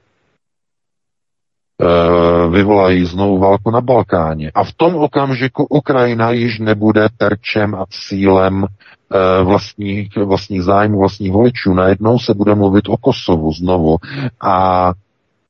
E, 1.82 2.50
vyvolají 2.50 3.06
znovu 3.06 3.38
válku 3.38 3.72
na 3.72 3.82
Balkáně. 3.82 4.52
A 4.56 4.64
v 4.64 4.74
tom 4.74 4.96
okamžiku 4.96 5.66
Ukrajina 5.70 6.32
již 6.32 6.60
nebude 6.60 7.08
terčem 7.18 7.76
a 7.76 7.86
cílem 7.90 8.68
Eh, 9.14 9.44
vlastních, 9.44 10.16
vlastních 10.16 10.64
zájmů, 10.64 11.00
vlastních 11.00 11.32
voličů. 11.32 11.74
Najednou 11.74 12.20
se 12.20 12.34
bude 12.34 12.56
mluvit 12.56 12.90
o 12.90 12.98
Kosovu 12.98 13.54
znovu 13.54 13.98
a 14.42 14.94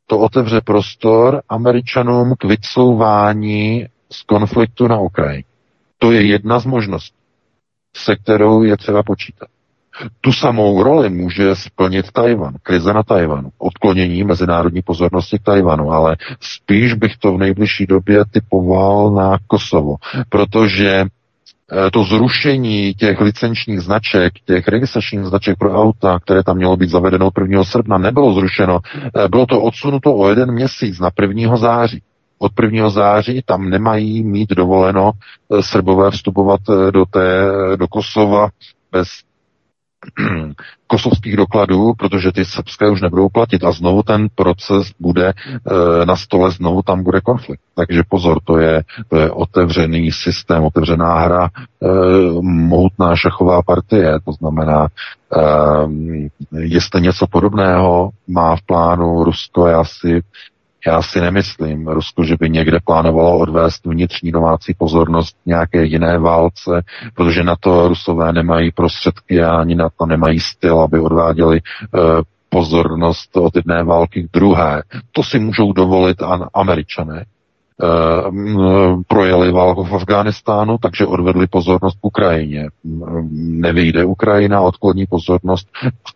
to 0.08 0.20
otevře 0.20 0.62
prostor 0.62 1.42
Američanům 1.50 2.36
k 2.40 2.44
vycouvání 2.44 3.86
z 4.12 4.22
konfliktu 4.22 4.88
na 4.88 5.00
Ukrajině. 5.00 5.44
To 5.98 6.12
je 6.12 6.28
jedna 6.28 6.60
z 6.60 6.66
možností, 6.66 7.18
se 7.96 8.16
kterou 8.16 8.64
je 8.64 8.78
třeba 8.78 9.04
počítat. 9.04 9.50
Tu 10.22 10.34
samou 10.34 10.84
roli 10.84 11.10
může 11.10 11.56
splnit 11.56 12.12
Tajvan, 12.12 12.54
krize 12.64 12.94
na 12.94 13.04
Tajvanu, 13.04 13.50
odklonění 13.58 14.24
mezinárodní 14.24 14.82
pozornosti 14.82 15.40
k 15.40 15.44
Tajvanu, 15.44 15.92
ale 15.92 16.18
spíš 16.40 16.94
bych 16.94 17.18
to 17.18 17.34
v 17.34 17.38
nejbližší 17.38 17.86
době 17.86 18.24
typoval 18.32 19.12
na 19.12 19.38
Kosovo, 19.48 19.96
protože 20.30 21.06
Eh, 21.72 21.92
to 21.92 22.04
zrušení 22.04 22.94
těch 22.94 23.22
licenčních 23.22 23.82
značek, 23.82 24.34
těch 24.46 24.68
registračních 24.68 25.26
značek 25.26 25.58
pro 25.58 25.82
auta, 25.82 26.20
které 26.20 26.44
tam 26.44 26.58
mělo 26.58 26.78
být 26.78 26.90
zavedeno 26.90 27.30
1. 27.42 27.64
srpna, 27.64 27.98
nebylo 27.98 28.34
zrušeno. 28.34 28.80
Eh, 28.96 29.28
bylo 29.28 29.46
to 29.46 29.62
odsunuto 29.62 30.16
o 30.16 30.30
jeden 30.30 30.52
měsíc 30.52 31.00
na 31.00 31.10
1. 31.22 31.58
září. 31.58 32.02
Od 32.40 32.52
1. 32.62 32.90
září 32.90 33.42
tam 33.46 33.70
nemají 33.70 34.24
mít 34.24 34.50
dovoleno 34.50 35.12
eh, 35.12 35.64
Srbové 35.64 36.12
vstupovat 36.12 36.60
do, 36.92 37.06
té, 37.06 37.52
do 37.76 37.88
Kosova 37.88 38.50
bez 38.92 39.08
kosovských 40.88 41.38
dokladů, 41.38 41.94
protože 41.94 42.32
ty 42.32 42.46
srbské 42.46 42.90
už 42.90 43.02
nebudou 43.02 43.30
platit 43.30 43.64
a 43.64 43.72
znovu 43.72 44.04
ten 44.04 44.28
proces 44.36 44.92
bude 45.00 45.28
e, 45.28 45.34
na 46.06 46.16
stole, 46.16 46.52
znovu 46.52 46.82
tam 46.82 47.04
bude 47.04 47.22
konflikt. 47.22 47.62
Takže 47.76 48.04
pozor, 48.10 48.38
to 48.44 48.58
je, 48.58 48.84
to 49.08 49.18
je 49.18 49.32
otevřený 49.32 50.12
systém, 50.12 50.64
otevřená 50.64 51.20
hra, 51.20 51.46
e, 51.46 51.88
mohutná 52.42 53.16
šachová 53.16 53.62
partie, 53.62 54.20
to 54.26 54.32
znamená, 54.32 54.88
e, 54.88 55.42
jestli 56.60 57.02
něco 57.02 57.28
podobného 57.28 58.10
má 58.28 58.56
v 58.56 58.62
plánu 58.62 59.24
Rusko, 59.24 59.68
já 59.68 59.84
si 59.84 60.22
já 60.88 61.02
si 61.02 61.22
nemyslím, 61.22 61.88
Rusko, 61.88 62.24
že 62.24 62.36
by 62.40 62.50
někde 62.50 62.78
plánovalo 62.86 63.38
odvést 63.38 63.86
vnitřní 63.86 64.32
domácí 64.32 64.74
pozornost 64.74 65.38
nějaké 65.46 65.86
jiné 65.86 66.18
válce, 66.18 66.82
protože 67.16 67.44
na 67.44 67.56
to 67.60 67.88
Rusové 67.88 68.34
nemají 68.34 68.72
prostředky 68.72 69.44
a 69.44 69.52
ani 69.52 69.76
na 69.76 69.90
to 69.98 70.06
nemají 70.06 70.40
styl, 70.40 70.80
aby 70.80 71.00
odváděli 71.00 71.62
uh, 71.62 72.02
pozornost 72.50 73.38
od 73.38 73.56
jedné 73.56 73.84
války 73.84 74.24
k 74.24 74.32
druhé. 74.34 74.84
To 75.12 75.24
si 75.24 75.40
můžou 75.40 75.74
dovolit 75.74 76.22
an- 76.22 76.48
američané. 76.54 77.26
Eh, 77.84 79.04
projeli 79.08 79.52
válku 79.52 79.84
v 79.84 79.94
Afghánistánu, 79.94 80.78
takže 80.78 81.06
odvedli 81.06 81.48
pozornost 81.48 81.98
k 82.02 82.06
Ukrajině. 82.06 82.68
Nevyjde 83.32 84.06
Ukrajina, 84.06 84.62
odkloní 84.62 85.06
pozornost 85.06 85.68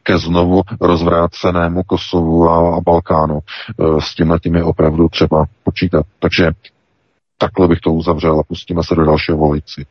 ke 0.03 0.17
znovu 0.17 0.61
rozvrácenému 0.81 1.83
Kosovu 1.83 2.49
a, 2.49 2.77
a 2.77 2.81
Balkánu. 2.81 3.39
Eh, 3.39 4.01
s 4.01 4.15
tím 4.15 4.37
tím 4.43 4.55
je 4.55 4.63
opravdu 4.63 5.09
třeba 5.09 5.45
počítat. 5.63 6.05
Takže 6.19 6.51
takhle 7.37 7.67
bych 7.67 7.79
to 7.79 7.93
uzavřel 7.93 8.39
a 8.39 8.43
pustíme 8.43 8.81
se 8.83 8.95
do 8.95 9.05
dalšího 9.05 9.37
volici. 9.37 9.85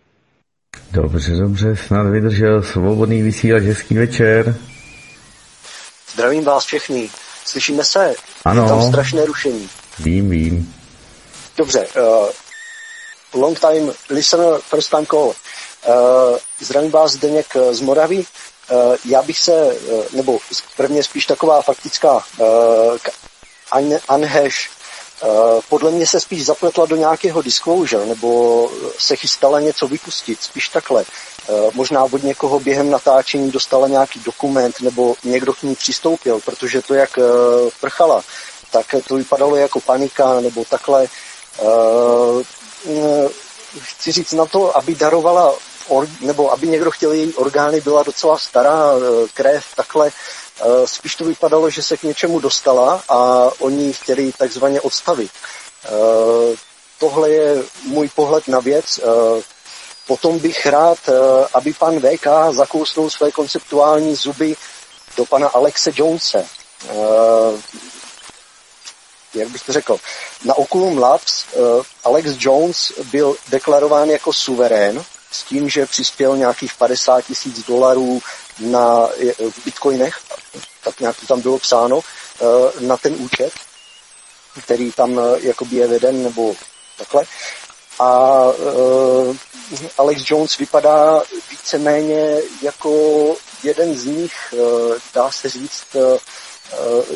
Dobře, 0.93 1.37
dobře, 1.37 1.77
snad 1.77 2.03
vydržel 2.03 2.63
svobodný 2.63 3.23
vysílač, 3.23 3.63
hezký 3.63 3.95
večer. 3.95 4.57
Zdravím 6.13 6.45
vás 6.45 6.65
všechny. 6.65 7.09
Slyšíme 7.45 7.85
se? 7.85 8.15
Ano. 8.45 8.63
Je 8.63 8.69
tam 8.69 8.83
strašné 8.83 9.27
rušení. 9.27 9.67
Vím, 10.05 10.31
vím. 10.31 10.82
Dobře, 11.57 11.89
uh, 11.97 12.29
long 13.41 13.61
time 13.61 13.95
listener, 14.11 14.61
first 14.61 14.91
time 14.91 15.07
call. 15.07 15.27
Uh, 15.27 15.35
zdravím 16.61 16.91
vás 16.91 17.13
Zdeněk 17.13 17.47
z 17.71 17.81
Moravy. 17.81 18.17
Uh, 18.17 18.97
já 19.05 19.23
bych 19.23 19.39
se, 19.39 19.53
uh, 19.53 20.05
nebo 20.13 20.39
prvně 20.77 21.03
spíš 21.03 21.27
taková 21.27 21.63
faktická 21.63 22.25
uh, 22.39 22.97
Anheš, 24.09 24.71
uh, 25.23 25.61
podle 25.69 25.91
mě 25.91 26.07
se 26.07 26.21
spíš 26.21 26.45
zapletla 26.45 26.87
do 26.87 26.97
nějakého 26.97 27.43
disclosure, 27.43 28.07
nebo 28.07 28.71
se 28.99 29.17
chystala 29.17 29.61
něco 29.61 29.89
vypustit, 29.89 30.43
spíš 30.43 30.69
takhle. 30.69 31.05
Uh, 31.49 31.71
možná 31.75 32.05
od 32.05 32.23
někoho 32.23 32.61
během 32.61 32.91
natáčení 32.91 33.51
dostala 33.51 33.89
nějaký 33.89 34.21
dokument, 34.21 34.81
nebo 34.81 35.15
někdo 35.25 35.53
k 35.53 35.63
ní 35.63 35.75
přistoupil, 35.75 36.41
protože 36.45 36.83
to, 36.83 36.95
jak 36.95 37.17
uh, 37.17 37.25
prchala, 37.81 38.25
tak 38.71 38.87
to 39.09 39.15
vypadalo 39.15 39.57
jako 39.57 39.81
panika, 39.81 40.41
nebo 40.41 40.65
takhle. 40.65 41.07
Uh, 41.61 42.43
chci 43.81 44.13
říct 44.13 44.33
na 44.33 44.47
to, 44.47 44.77
aby 44.77 44.95
darovala, 44.95 45.55
or, 45.89 46.09
nebo 46.21 46.53
aby 46.53 46.69
někdo 46.69 46.91
chtěl 46.91 47.13
její 47.13 47.35
orgány, 47.35 47.81
byla 47.81 48.03
docela 48.03 48.39
stará 48.39 48.93
eh, 48.97 49.29
krev, 49.35 49.65
takhle. 49.77 50.11
Spíš 50.85 51.17
to 51.17 51.25
vypadalo, 51.25 51.71
že 51.71 51.83
se 51.83 51.97
k 51.97 52.03
něčemu 52.03 52.41
dostala 52.41 53.03
a 53.09 53.51
oni 53.59 53.93
chtěli 53.93 54.33
takzvaně 54.39 54.81
odstavit. 54.81 55.31
Tohle 56.99 57.31
je 57.31 57.63
můj 57.85 58.09
pohled 58.09 58.49
na 58.49 58.61
věc. 58.61 59.01
Potom 60.07 60.39
bych 60.39 60.67
rád, 60.67 60.99
eh, 61.09 61.47
aby 61.55 61.73
pan 61.73 62.01
VK 62.01 62.27
zakousnul 62.51 63.11
své 63.11 63.33
konceptuální 63.33 64.15
zuby 64.15 64.57
do 65.17 65.25
pana 65.25 65.49
Alexe 65.49 65.91
Jonese. 65.95 66.47
Eh, 69.35 69.39
jak 69.39 69.49
bych 69.49 69.63
to 69.63 69.73
řekl, 69.73 69.97
na 70.45 70.55
Oculum 70.55 70.99
Labs 70.99 71.45
Alex 72.05 72.31
Jones 72.39 72.93
byl 73.11 73.37
deklarován 73.49 74.11
jako 74.11 74.33
suverén 74.33 75.05
s 75.31 75.43
tím, 75.43 75.69
že 75.69 75.87
přispěl 75.87 76.37
nějakých 76.37 76.75
50 76.75 77.21
tisíc 77.25 77.67
dolarů 77.67 78.23
na, 78.61 79.09
v 79.51 79.65
bitcoinech, 79.65 80.19
tak 80.85 81.01
nějak 81.01 81.17
to 81.21 81.27
tam 81.27 81.41
bylo 81.41 81.59
psáno, 81.59 82.01
na 82.81 82.97
ten 82.97 83.15
účet, 83.19 83.53
který 84.63 84.93
tam 84.93 85.21
jakoby 85.41 85.77
je 85.77 85.87
veden, 85.87 86.23
nebo 86.23 86.55
takhle. 86.99 87.25
A 87.99 88.43
Alex 89.99 90.23
Jones 90.27 90.59
vypadá 90.59 91.23
víceméně 91.51 92.37
jako 92.63 92.91
jeden 93.63 93.99
z 93.99 94.05
nich, 94.05 94.55
dá 95.15 95.31
se 95.31 95.49
říct, 95.49 95.97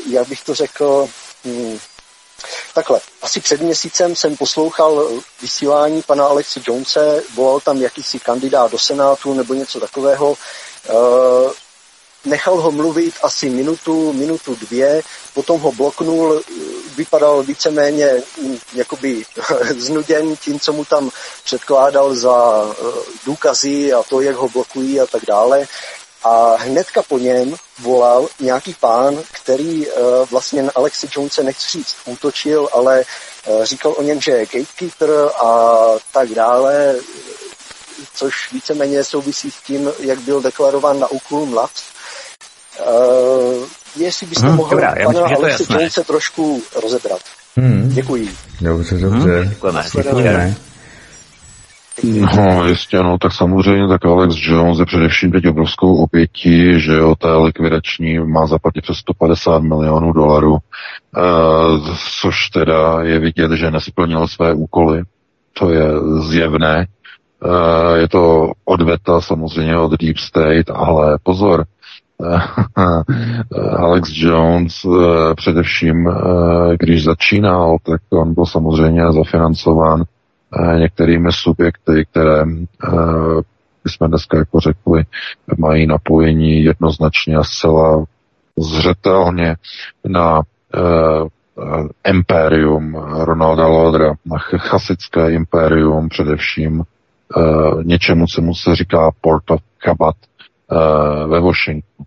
jak 0.07 0.29
bych 0.29 0.45
to 0.45 0.55
řekl, 0.55 1.09
hmm, 1.45 1.79
Takhle, 2.75 3.01
asi 3.23 3.41
před 3.41 3.61
měsícem 3.61 4.17
jsem 4.17 4.37
poslouchal 4.37 5.09
vysílání 5.43 6.03
pana 6.03 6.27
Alexe 6.27 6.61
Jonese, 6.69 7.23
volal 7.35 7.61
tam 7.61 7.83
jakýsi 7.83 8.19
kandidát 8.19 8.71
do 8.71 8.79
Senátu 8.79 9.35
nebo 9.35 9.55
něco 9.55 9.81
takového 9.81 10.37
nechal 12.27 12.61
ho 12.61 12.71
mluvit 12.73 13.15
asi 13.23 13.51
minutu, 13.51 14.13
minutu 14.13 14.55
dvě, 14.55 15.03
potom 15.35 15.61
ho 15.61 15.73
bloknul, 15.73 16.43
vypadal 16.97 17.43
víceméně 17.43 18.23
mm, 18.43 18.59
jakoby 18.75 19.25
znuděn 19.79 20.37
tím, 20.37 20.61
co 20.61 20.73
mu 20.73 20.85
tam 20.85 21.11
předkládal 21.45 22.15
za 22.15 22.67
eh, 22.71 22.85
důkazy 23.25 23.93
a 23.93 24.03
to, 24.03 24.21
jak 24.21 24.37
ho 24.37 24.49
blokují 24.49 25.01
a 25.01 25.07
tak 25.07 25.27
dále. 25.27 25.67
A 26.27 26.57
hnedka 26.57 27.03
po 27.03 27.19
něm 27.19 27.55
volal 27.79 28.29
nějaký 28.41 28.75
pán, 28.81 29.19
který 29.33 29.87
uh, 29.87 29.93
vlastně 30.31 30.63
na 30.63 30.71
Alexi 30.75 31.09
Jonese 31.17 31.43
nechci 31.43 31.79
říct 31.79 31.97
útočil, 32.07 32.69
ale 32.73 33.05
uh, 33.47 33.65
říkal 33.65 33.95
o 33.97 34.03
něm, 34.03 34.21
že 34.21 34.31
je 34.31 34.47
gatekeeper 34.47 35.11
a 35.45 35.79
tak 36.13 36.29
dále, 36.29 36.95
což 38.15 38.53
víceméně 38.53 39.05
souvisí 39.05 39.51
s 39.51 39.57
tím, 39.67 39.91
jak 39.99 40.19
byl 40.21 40.41
deklarován 40.41 41.01
na 41.01 41.11
Oculum 41.11 41.55
Labs. 41.55 41.83
Uh, 42.81 43.65
jestli 43.97 44.27
byste 44.27 44.47
hmm, 44.47 44.57
mohli 44.57 44.71
dobrá, 44.71 44.95
pana 45.05 45.21
Alexe 45.21 45.65
Jonese 45.71 46.05
trošku 46.05 46.63
rozebrat. 46.83 47.21
Hmm. 47.57 47.89
Děkuji. 47.89 48.37
Dobře, 48.61 48.99
dobře. 48.99 49.41
Hmm, 49.41 49.49
děkujeme. 49.49 49.85
děkujeme. 49.95 50.55
No, 52.05 52.65
jistě, 52.67 53.03
no, 53.03 53.19
tak 53.19 53.33
samozřejmě, 53.33 53.89
tak 53.89 54.05
Alex 54.05 54.35
Jones 54.39 54.79
je 54.79 54.87
především 54.87 55.33
teď 55.33 55.47
obrovskou 55.47 55.97
obětí, 55.97 56.81
že 56.81 56.93
jo, 56.93 57.15
té 57.15 57.35
likvidační 57.35 58.19
má 58.19 58.47
zaplatit 58.47 58.81
přes 58.83 58.97
150 58.97 59.63
milionů 59.63 60.13
dolarů, 60.13 60.53
uh, 60.53 60.59
což 62.21 62.49
teda 62.49 63.03
je 63.03 63.19
vidět, 63.19 63.53
že 63.53 63.71
nesplnil 63.71 64.29
své 64.29 64.55
úkoly, 64.55 65.03
to 65.59 65.71
je 65.71 65.85
zjevné, 66.21 66.87
uh, 67.45 67.97
je 67.97 68.09
to 68.09 68.53
odveta 68.65 69.21
samozřejmě 69.21 69.79
od 69.79 70.01
Deep 70.01 70.19
State, 70.19 70.71
ale 70.71 71.19
pozor, 71.23 71.65
Alex 73.79 74.11
Jones 74.13 74.85
eh, 74.85 75.35
především, 75.35 76.09
eh, 76.09 76.13
když 76.79 77.05
začínal, 77.05 77.77
tak 77.83 78.01
on 78.13 78.35
byl 78.35 78.47
samozřejmě 78.47 79.13
zafinancován 79.13 80.01
eh, 80.01 80.05
některými 80.79 81.33
subjekty, 81.33 82.07
které 82.11 82.45
jsme 83.87 84.09
dneska 84.09 84.39
jako 84.39 84.61
řekli, 84.61 85.05
mají 85.59 85.87
napojení 85.87 86.65
jednoznačně 86.65 87.37
a 87.37 87.43
zcela 87.45 88.05
zřetelně 88.59 89.57
na 90.09 90.43
impérium 92.09 92.95
Ronalda 93.25 93.67
Lodra, 93.67 94.15
na 94.27 94.39
chasické 94.39 95.33
impérium 95.33 96.09
především, 96.09 96.85
něčemu, 97.83 98.27
co 98.27 98.43
mu 98.43 98.55
se 98.55 98.77
říká 98.77 99.11
Port 99.21 99.51
of 99.51 99.61
Kabat, 99.79 100.17
Eh, 100.73 101.27
ve 101.27 101.41
Washingtonu. 101.41 102.07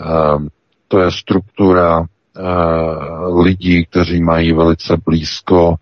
Eh, 0.00 0.48
to 0.88 1.00
je 1.00 1.10
struktura 1.10 2.04
eh, 2.36 2.42
lidí, 3.42 3.86
kteří 3.86 4.22
mají 4.22 4.52
velice 4.52 4.96
blízko 5.04 5.74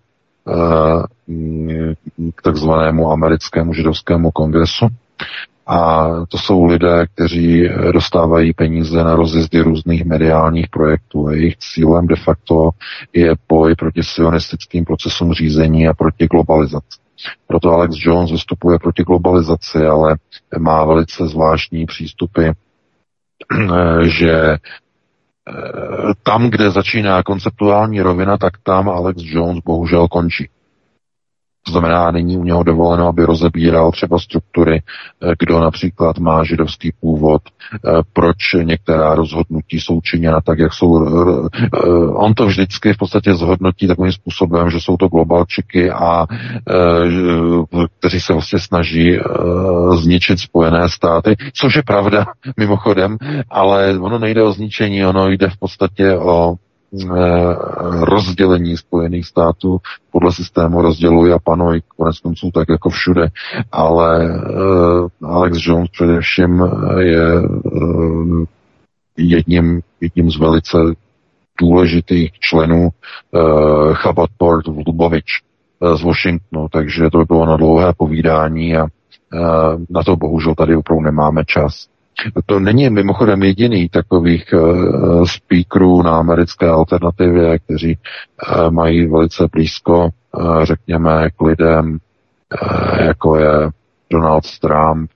k 2.35 2.43
takzvanému 2.43 3.11
americkému 3.11 3.73
židovskému 3.73 4.31
kongresu. 4.31 4.87
A 5.67 6.09
to 6.29 6.39
jsou 6.39 6.65
lidé, 6.65 7.07
kteří 7.15 7.69
dostávají 7.93 8.53
peníze 8.53 9.05
na 9.05 9.17
rozjezdy 9.17 9.61
různých 9.61 10.05
mediálních 10.05 10.69
projektů. 10.69 11.27
A 11.27 11.33
jejich 11.33 11.57
cílem 11.57 12.07
de 12.07 12.17
facto 12.17 12.71
je 13.13 13.35
boj 13.49 13.75
proti 13.75 14.03
sionistickým 14.03 14.85
procesům 14.85 15.33
řízení 15.33 15.89
a 15.89 15.95
proti 15.95 16.27
globalizaci. 16.27 16.99
Proto 17.47 17.73
Alex 17.73 17.95
Jones 17.99 18.31
vystupuje 18.31 18.79
proti 18.79 19.03
globalizaci, 19.03 19.87
ale 19.87 20.17
má 20.59 20.85
velice 20.85 21.27
zvláštní 21.27 21.87
přístupy, 21.87 22.49
že 24.03 24.33
eh, 24.33 24.59
tam, 26.23 26.51
kde 26.51 26.71
začíná 26.71 27.23
konceptuální 27.23 28.01
rovina, 28.01 28.39
tak 28.39 28.53
tam 28.63 28.89
Alex 28.89 29.23
Jones 29.25 29.59
bohužel 29.65 30.09
končí. 30.09 30.49
To 31.69 31.73
znamená, 31.73 32.11
není 32.11 32.37
u 32.37 32.45
něho 32.45 32.63
dovoleno, 32.63 33.09
aby 33.09 33.25
rozebíral 33.25 33.93
třeba 33.93 34.19
struktury, 34.19 34.83
eh, 35.23 35.33
kdo 35.39 35.61
například 35.61 36.19
má 36.19 36.45
židovský 36.45 36.93
původ, 37.01 37.43
eh, 37.47 37.91
proč 38.13 38.37
některá 38.63 39.15
rozhodnutí 39.15 39.81
jsou 39.81 40.01
činěna 40.01 40.41
tak, 40.41 40.59
jak 40.59 40.73
jsou. 40.73 41.07
Eh, 41.07 41.49
on 42.15 42.35
to 42.35 42.47
vždycky 42.47 42.93
v 42.93 42.97
podstatě 42.97 43.35
zhodnotí 43.35 43.87
takovým 43.87 44.13
způsobem, 44.13 44.71
že 44.71 44.81
jsou 44.81 44.97
to 44.97 45.09
globalčiky 45.09 45.91
a 45.91 46.27
kteří 47.99 48.21
se 48.21 48.33
vlastně 48.33 48.59
snaží 48.59 49.19
zničit 49.95 50.39
Spojené 50.39 50.89
státy, 50.89 51.37
což 51.55 51.77
je 51.77 51.83
pravda 51.83 52.27
mimochodem, 52.57 53.17
ale 53.51 53.99
ono 53.99 54.19
nejde 54.19 54.43
o 54.43 54.53
zničení, 54.53 55.07
ono 55.07 55.29
jde 55.29 55.51
v 55.51 55.57
podstatě 55.57 56.17
o 56.17 56.55
rozdělení 58.01 58.77
Spojených 58.77 59.27
států 59.27 59.79
podle 60.13 60.33
systému 60.33 60.83
rozdělují 60.83 61.33
a 61.33 61.39
panují 61.39 61.83
konec 61.97 62.21
konců 62.21 62.51
tak 62.55 62.69
jako 62.69 62.91
všude, 62.91 63.29
ale 63.73 64.25
eh, 64.25 65.27
Alex 65.27 65.59
Jones 65.67 65.89
především 65.91 66.63
je 66.99 67.27
eh, 67.27 68.45
jedním, 69.17 69.81
jedním 70.01 70.31
z 70.31 70.39
velice 70.39 70.79
důležitých 71.61 72.33
členů 72.33 72.89
Chabad 73.93 74.31
Port 74.39 74.67
v 74.67 74.83
Lubovič 74.87 75.25
z 75.95 76.03
Washingtonu, 76.03 76.69
takže 76.73 77.11
to 77.11 77.19
by 77.19 77.25
bylo 77.25 77.47
na 77.47 77.57
dlouhé 77.57 77.93
povídání 77.97 78.77
a 78.77 78.87
na 79.91 80.03
to 80.03 80.17
bohužel 80.17 80.55
tady 80.55 80.77
opravdu 80.77 81.05
nemáme 81.05 81.45
čas. 81.45 81.89
To 82.47 82.61
není 82.61 82.91
mimochodem 82.91 83.43
jediný 83.43 83.89
takových 83.89 84.45
uh, 84.53 85.25
speakerů 85.25 86.03
na 86.03 86.19
americké 86.19 86.69
alternativě, 86.69 87.59
kteří 87.59 87.99
uh, 87.99 88.71
mají 88.71 89.07
velice 89.07 89.49
blízko, 89.53 90.09
uh, 90.37 90.65
řekněme, 90.65 91.31
k 91.31 91.41
lidem, 91.41 91.91
uh, 91.93 92.99
jako 93.07 93.37
je 93.37 93.71
Donald 94.11 94.59
Trump, 94.61 95.11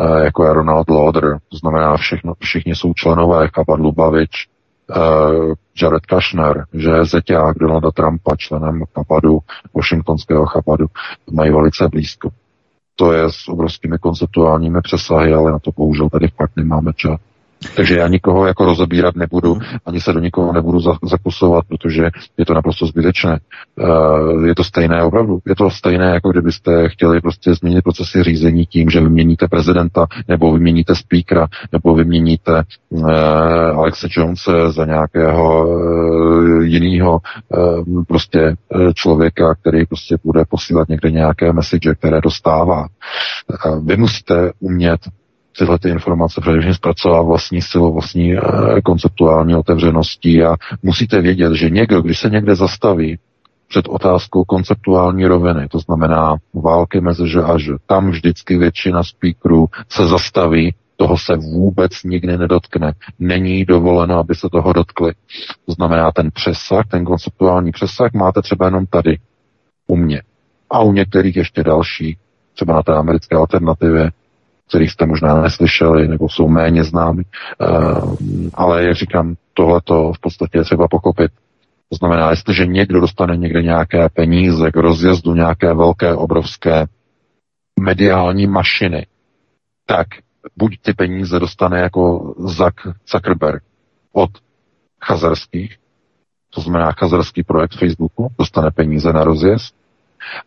uh, 0.00 0.16
jako 0.16 0.44
je 0.44 0.52
Ronald 0.52 0.90
Lauder, 0.90 1.38
to 1.48 1.56
znamená 1.56 1.96
všechno, 1.96 2.34
všichni 2.40 2.74
jsou 2.74 2.94
členové 2.94 3.48
Chabad 3.54 3.80
Lubavič, 3.80 4.48
uh, 4.96 5.54
Jared 5.82 6.06
Kushner, 6.06 6.64
že 6.74 6.90
je 6.90 7.04
zeťák 7.04 7.58
Donalda 7.58 7.90
Trumpa, 7.90 8.36
členem 8.36 8.82
Chabadu, 8.94 9.38
Washingtonského 9.74 10.46
Chabadu, 10.46 10.86
mají 11.30 11.50
velice 11.52 11.88
blízko 11.88 12.30
to 13.00 13.12
je 13.12 13.32
s 13.32 13.48
obrovskými 13.48 13.98
konceptuálními 13.98 14.80
přesahy, 14.82 15.32
ale 15.32 15.52
na 15.52 15.58
to 15.58 15.70
bohužel 15.76 16.08
tady 16.08 16.28
fakt 16.28 16.56
nemáme 16.56 16.92
čas. 16.96 17.20
Takže 17.76 17.98
já 17.98 18.08
nikoho 18.08 18.46
jako 18.46 18.64
rozebírat 18.64 19.16
nebudu, 19.16 19.58
ani 19.86 20.00
se 20.00 20.12
do 20.12 20.20
nikoho 20.20 20.52
nebudu 20.52 20.78
zakusovat, 21.02 21.64
protože 21.68 22.10
je 22.38 22.46
to 22.46 22.54
naprosto 22.54 22.86
zbytečné. 22.86 23.40
Uh, 23.80 24.46
je 24.46 24.54
to 24.54 24.64
stejné 24.64 25.02
opravdu. 25.02 25.38
Je 25.46 25.54
to 25.54 25.70
stejné, 25.70 26.04
jako 26.04 26.30
kdybyste 26.30 26.88
chtěli 26.88 27.20
prostě 27.20 27.54
změnit 27.54 27.82
procesy 27.82 28.22
řízení 28.22 28.66
tím, 28.66 28.90
že 28.90 29.00
vyměníte 29.00 29.48
prezidenta, 29.48 30.06
nebo 30.28 30.52
vyměníte 30.52 30.94
speakera, 30.94 31.46
nebo 31.72 31.94
vyměníte 31.94 32.62
uh, 32.88 33.10
Alexe 33.78 34.08
Jonese 34.10 34.72
za 34.72 34.84
nějakého 34.84 35.68
uh, 35.68 36.62
jiného 36.62 37.20
prostě 38.08 38.56
člověka, 38.94 39.54
který 39.54 39.86
prostě 39.86 40.16
bude 40.24 40.44
posílat 40.48 40.88
někde 40.88 41.10
nějaké 41.10 41.52
message, 41.52 41.94
které 41.94 42.20
dostává. 42.20 42.86
Vy 43.84 43.96
musíte 43.96 44.52
umět 44.60 45.00
tyhle 45.58 45.78
ty 45.78 45.88
informace 45.88 46.40
především 46.40 46.74
zpracovat 46.74 47.22
vlastní 47.22 47.62
silou, 47.62 47.92
vlastní 47.92 48.32
e, 48.32 48.40
konceptuální 48.84 49.54
otevřeností 49.54 50.42
a 50.42 50.56
musíte 50.82 51.20
vědět, 51.20 51.54
že 51.54 51.70
někdo, 51.70 52.02
když 52.02 52.18
se 52.18 52.30
někde 52.30 52.54
zastaví, 52.54 53.18
před 53.68 53.88
otázkou 53.88 54.44
konceptuální 54.44 55.26
roviny, 55.26 55.68
to 55.68 55.78
znamená 55.78 56.36
války 56.54 57.00
mezi 57.00 57.28
že 57.28 57.42
a 57.42 57.58
že. 57.58 57.72
Tam 57.86 58.10
vždycky 58.10 58.58
většina 58.58 59.02
speakerů 59.04 59.66
se 59.88 60.06
zastaví, 60.06 60.74
toho 60.96 61.18
se 61.18 61.36
vůbec 61.36 61.92
nikdy 62.04 62.38
nedotkne. 62.38 62.92
Není 63.18 63.64
dovoleno, 63.64 64.18
aby 64.18 64.34
se 64.34 64.48
toho 64.52 64.72
dotkli. 64.72 65.12
To 65.66 65.72
znamená, 65.72 66.12
ten 66.12 66.30
přesah, 66.30 66.86
ten 66.90 67.04
konceptuální 67.04 67.72
přesah 67.72 68.12
máte 68.12 68.42
třeba 68.42 68.64
jenom 68.64 68.86
tady, 68.86 69.18
u 69.86 69.96
mě. 69.96 70.22
A 70.70 70.80
u 70.82 70.92
některých 70.92 71.36
ještě 71.36 71.62
další, 71.62 72.18
třeba 72.54 72.74
na 72.74 72.82
té 72.82 72.92
americké 72.94 73.36
alternativě, 73.36 74.10
kterých 74.70 74.90
jste 74.90 75.06
možná 75.06 75.42
neslyšeli, 75.42 76.08
nebo 76.08 76.28
jsou 76.28 76.48
méně 76.48 76.84
známy. 76.84 77.22
Uh, 77.60 78.16
ale 78.54 78.84
jak 78.84 78.94
říkám, 78.94 79.34
tohle 79.54 79.80
to 79.84 80.12
v 80.12 80.20
podstatě 80.20 80.58
je 80.58 80.64
třeba 80.64 80.88
pochopit. 80.88 81.32
To 81.88 81.96
znamená, 81.96 82.30
jestliže 82.30 82.66
někdo 82.66 83.00
dostane 83.00 83.36
někde 83.36 83.62
nějaké 83.62 84.08
peníze 84.08 84.70
k 84.70 84.76
rozjezdu 84.76 85.34
nějaké 85.34 85.74
velké, 85.74 86.14
obrovské 86.14 86.86
mediální 87.80 88.46
mašiny, 88.46 89.06
tak 89.86 90.06
buď 90.56 90.78
ty 90.82 90.92
peníze 90.92 91.38
dostane 91.38 91.80
jako 91.80 92.34
Zak 92.38 92.74
Zuckerberg 93.10 93.62
od 94.12 94.30
chazarských, 95.04 95.76
to 96.50 96.60
znamená 96.60 96.92
chazarský 96.92 97.42
projekt 97.42 97.78
Facebooku, 97.78 98.28
dostane 98.38 98.70
peníze 98.70 99.12
na 99.12 99.24
rozjezd, 99.24 99.74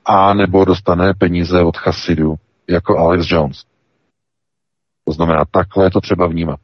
a 0.05 0.33
nebo 0.33 0.65
dostane 0.65 1.13
peníze 1.13 1.61
od 1.61 1.77
chasidů, 1.77 2.35
jako 2.69 2.97
Alex 2.97 3.31
Jones. 3.31 3.72
To 5.05 5.11
znamená, 5.13 5.45
takhle 5.51 5.85
je 5.85 5.91
to 5.91 6.01
třeba 6.01 6.27
vnímat. 6.27 6.59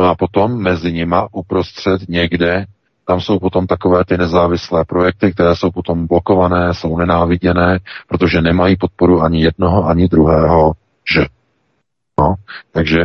No 0.00 0.06
a 0.06 0.14
potom 0.14 0.62
mezi 0.62 0.92
nima 0.92 1.28
uprostřed 1.32 2.08
někde, 2.08 2.66
tam 3.06 3.20
jsou 3.20 3.38
potom 3.38 3.66
takové 3.66 4.04
ty 4.04 4.18
nezávislé 4.18 4.84
projekty, 4.84 5.32
které 5.32 5.56
jsou 5.56 5.70
potom 5.70 6.06
blokované, 6.06 6.74
jsou 6.74 6.98
nenáviděné, 6.98 7.78
protože 8.08 8.42
nemají 8.42 8.76
podporu 8.76 9.22
ani 9.22 9.44
jednoho, 9.44 9.84
ani 9.84 10.08
druhého, 10.08 10.72
že. 11.14 11.26
No, 12.20 12.34
takže 12.72 12.98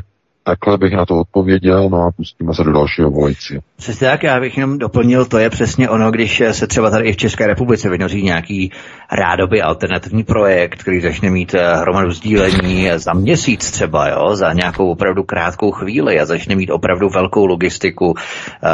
Takhle 0.48 0.78
bych 0.78 0.94
na 0.94 1.06
to 1.06 1.19
odpověděl, 1.19 1.90
no 1.90 1.98
a 2.03 2.11
pustíme 2.11 2.53
se 2.53 2.64
do 2.64 2.72
dalšího 2.72 3.11
volajícího. 3.11 3.61
Přesně 3.78 4.07
tak, 4.07 4.24
já 4.24 4.40
bych 4.40 4.57
jenom 4.57 4.78
doplnil, 4.78 5.26
to 5.26 5.38
je 5.38 5.49
přesně 5.49 5.90
ono, 5.90 6.11
když 6.11 6.44
se 6.52 6.68
třeba 6.68 6.90
tady 6.90 7.10
i 7.10 7.14
v 7.14 7.18
České 7.18 7.48
republice 7.48 7.90
vynoří 7.90 8.24
nějaký 8.24 8.72
rádoby 9.11 9.61
alternativní 9.61 10.24
projekt, 10.24 10.82
který 10.82 11.02
začne 11.02 11.30
mít 11.30 11.53
eh, 11.53 11.76
hromadu 11.76 12.11
sdílení 12.11 12.90
za 12.95 13.14
měsíc 13.14 13.72
třeba, 13.72 14.10
jo, 14.10 14.36
za 14.36 14.53
nějakou 14.53 14.91
opravdu 14.91 15.24
krátkou 15.24 15.72
chvíli 15.72 16.19
a 16.19 16.26
začne 16.26 16.56
mít 16.56 16.69
opravdu 16.69 17.10
velkou 17.10 17.45
logistiku, 17.45 18.15
eh, 18.64 18.69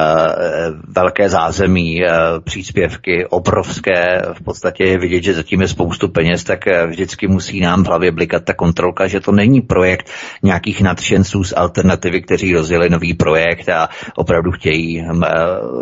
velké 0.88 1.30
zázemí, 1.30 2.06
eh, 2.06 2.10
příspěvky, 2.44 3.26
obrovské, 3.26 4.22
v 4.34 4.44
podstatě 4.44 4.84
je 4.84 4.98
vidět, 4.98 5.24
že 5.24 5.34
zatím 5.34 5.62
je 5.62 5.68
spoustu 5.68 6.08
peněz, 6.08 6.44
tak 6.44 6.60
vždycky 6.88 7.28
musí 7.28 7.60
nám 7.60 7.84
v 7.84 7.88
hlavě 7.88 8.12
blikat 8.12 8.44
ta 8.44 8.54
kontrolka, 8.54 9.08
že 9.08 9.20
to 9.20 9.32
není 9.32 9.62
projekt 9.62 10.10
nějakých 10.44 10.82
nadšenců 10.82 11.44
z 11.44 11.54
alternativy, 11.64 12.22
kteří 12.22 12.54
rozjeli 12.54 12.90
nový 12.90 13.14
projekt 13.14 13.70
a 13.70 13.90
opravdu 14.16 14.52
chtějí 14.52 15.02
hm, 15.02 15.22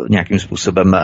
nějakým 0.08 0.38
způsobem 0.38 0.96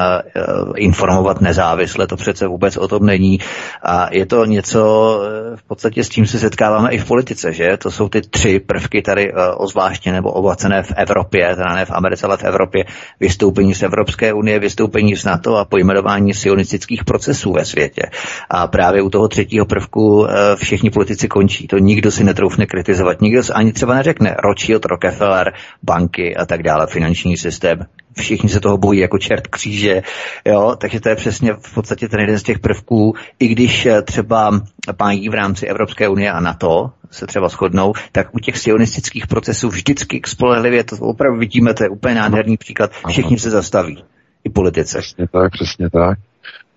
informovat 0.77 1.41
nezávisle, 1.41 2.07
to 2.07 2.17
přece 2.17 2.47
vůbec 2.47 2.77
o 2.77 2.89
tom 2.89 3.07
není. 3.07 3.39
A 3.83 4.09
je 4.15 4.27
to 4.27 4.45
něco 4.45 4.81
eh, 5.25 5.57
v 5.57 5.63
podstatě 5.63 6.05
s 6.05 6.09
čím 6.09 6.27
se 6.27 6.39
setkáváme 6.39 6.91
i 6.91 6.99
v 6.99 7.05
politice, 7.05 7.53
že? 7.53 7.77
To 7.79 7.91
jsou 7.91 8.09
ty 8.09 8.21
tři 8.21 8.61
prvky 8.61 9.03
tady 9.03 9.33
eh, 9.33 9.35
ozvláště 9.57 10.13
nebo 10.13 10.33
obohacené 10.33 10.83
v 10.83 10.93
Evropě, 10.97 11.57
teda 11.57 11.75
ne 11.75 11.85
v 11.85 11.91
Americe, 11.91 12.27
ale 12.27 12.37
v 12.37 12.45
Evropě, 12.45 12.85
vystoupení 13.21 13.75
z 13.75 13.83
Evropské 13.83 14.33
unie, 14.33 14.59
vystoupení 14.59 15.17
z 15.17 15.25
NATO 15.25 15.57
a 15.57 15.65
pojmenování 15.65 16.35
sionistických 16.35 17.05
procesů 17.05 17.53
ve 17.53 17.65
světě. 17.65 18.03
A 18.51 18.67
právě 18.67 19.03
u 19.03 19.11
toho 19.11 19.29
třetího 19.29 19.67
prvku 19.67 20.27
eh, 20.27 20.57
všichni 20.57 20.91
politici 20.91 21.29
končí. 21.29 21.67
To 21.67 21.79
nikdo 21.79 22.11
si 22.11 22.25
netroufne 22.25 22.67
kritizovat. 22.67 23.21
Nikdo 23.21 23.43
ani 23.55 23.73
třeba 23.73 23.95
neřekne 23.95 24.37
Rothschild, 24.69 24.85
Rockefeller, 24.85 25.53
banky 25.83 26.37
a 26.37 26.47
tak 26.47 26.63
dále, 26.63 26.87
finanční 26.87 27.37
systém 27.37 27.79
všichni 28.19 28.49
se 28.49 28.61
toho 28.61 28.79
bojí 28.79 29.01
jako 29.01 29.19
čert 29.19 29.47
kříže, 29.47 30.03
jo, 30.45 30.77
takže 30.79 31.01
to 31.01 31.09
je 31.09 31.17
přesně 31.17 31.53
v 31.53 31.75
podstatě 31.75 32.09
ten 32.09 32.21
jeden 32.21 32.39
z 32.39 32.43
těch 32.43 32.59
prvků, 32.59 33.15
i 33.39 33.49
když 33.49 33.87
eh, 33.87 34.03
třeba 34.03 34.61
pájí 34.97 35.29
v 35.29 35.35
rámci 35.35 35.67
Evropské 35.67 36.09
unie 36.09 36.33
a 36.33 36.41
NATO 36.41 36.91
se 37.11 37.27
třeba 37.27 37.49
shodnou, 37.49 37.93
tak 38.13 38.35
u 38.35 38.39
těch 38.39 38.59
sionistických 38.59 39.27
procesů 39.27 39.69
vždycky 39.69 40.21
spolehlivě, 40.27 40.85
to 40.85 40.97
opravdu 40.97 41.39
vidíme, 41.39 41.75
to 41.75 41.85
je 41.85 41.89
úplně 41.89 42.15
nádherný 42.15 42.57
příklad, 42.57 42.91
všichni 43.09 43.39
se 43.39 43.51
zastaví, 43.51 44.05
i 44.45 44.51
politice. 44.51 44.99
Přesně 44.99 45.29
tak, 45.29 45.53
přesně 45.53 45.91
tak. 45.91 46.19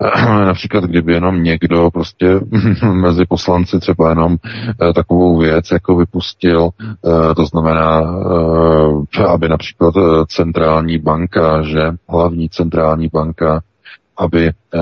například 0.26 0.84
kdyby 0.84 1.14
jenom 1.14 1.44
někdo 1.44 1.92
prostě 1.92 2.40
mezi 2.92 3.26
poslanci 3.26 3.80
třeba 3.80 4.10
jenom 4.10 4.38
eh, 4.82 4.94
takovou 4.94 5.38
věc 5.38 5.66
jako 5.72 5.96
vypustil, 5.96 6.70
eh, 6.82 7.36
to 7.36 7.46
znamená, 7.46 8.02
eh, 9.20 9.24
aby 9.24 9.50
například 9.50 9.94
centrální 10.28 10.98
banka, 10.98 11.62
že? 11.62 11.82
Hlavní 12.10 12.50
centrální 12.50 13.10
banka 13.14 13.62
aby 14.22 14.48
eh, 14.48 14.80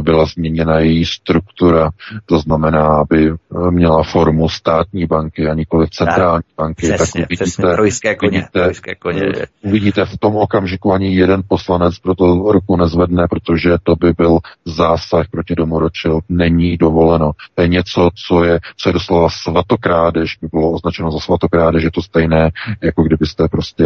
byla 0.00 0.24
změněna 0.26 0.78
její 0.78 1.04
struktura, 1.04 1.90
to 2.26 2.38
znamená, 2.38 2.86
aby 2.86 3.30
eh, 3.30 3.70
měla 3.70 4.02
formu 4.02 4.48
státní 4.48 5.06
banky 5.06 5.48
a 5.48 5.54
nikoli 5.54 5.86
centrální 5.90 6.42
tak, 6.42 6.64
banky. 6.64 6.92
Přesně, 6.92 7.20
tak 7.20 7.28
uvidíte, 7.30 7.76
přesně, 7.82 8.14
koně, 8.14 8.30
uvidíte, 8.30 8.94
koně. 8.98 9.22
Eh, 9.22 9.46
uvidíte 9.62 10.04
v 10.04 10.18
tom 10.18 10.36
okamžiku 10.36 10.92
ani 10.92 11.14
jeden 11.14 11.42
poslanec 11.48 11.98
pro 11.98 12.14
to 12.14 12.52
ruku 12.52 12.76
nezvedne, 12.76 13.26
protože 13.30 13.70
to 13.82 13.96
by 13.96 14.12
byl 14.12 14.38
zásah 14.64 15.28
proti 15.30 15.54
domoročil. 15.54 16.20
Není 16.28 16.76
dovoleno. 16.76 17.32
To 17.54 17.62
je 17.62 17.68
něco, 17.68 18.08
co 18.26 18.44
je, 18.44 18.60
co 18.76 18.88
je 18.88 18.92
doslova 18.92 19.28
svatokrádež, 19.30 20.38
by 20.42 20.48
bylo 20.48 20.70
označeno 20.70 21.12
za 21.12 21.18
svatokrádež, 21.18 21.82
je 21.82 21.90
to 21.90 22.02
stejné, 22.02 22.50
jako 22.82 23.02
kdybyste 23.02 23.48
prostě 23.48 23.84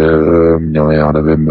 měli, 0.59 0.97
já 0.97 1.13
nevím, 1.13 1.51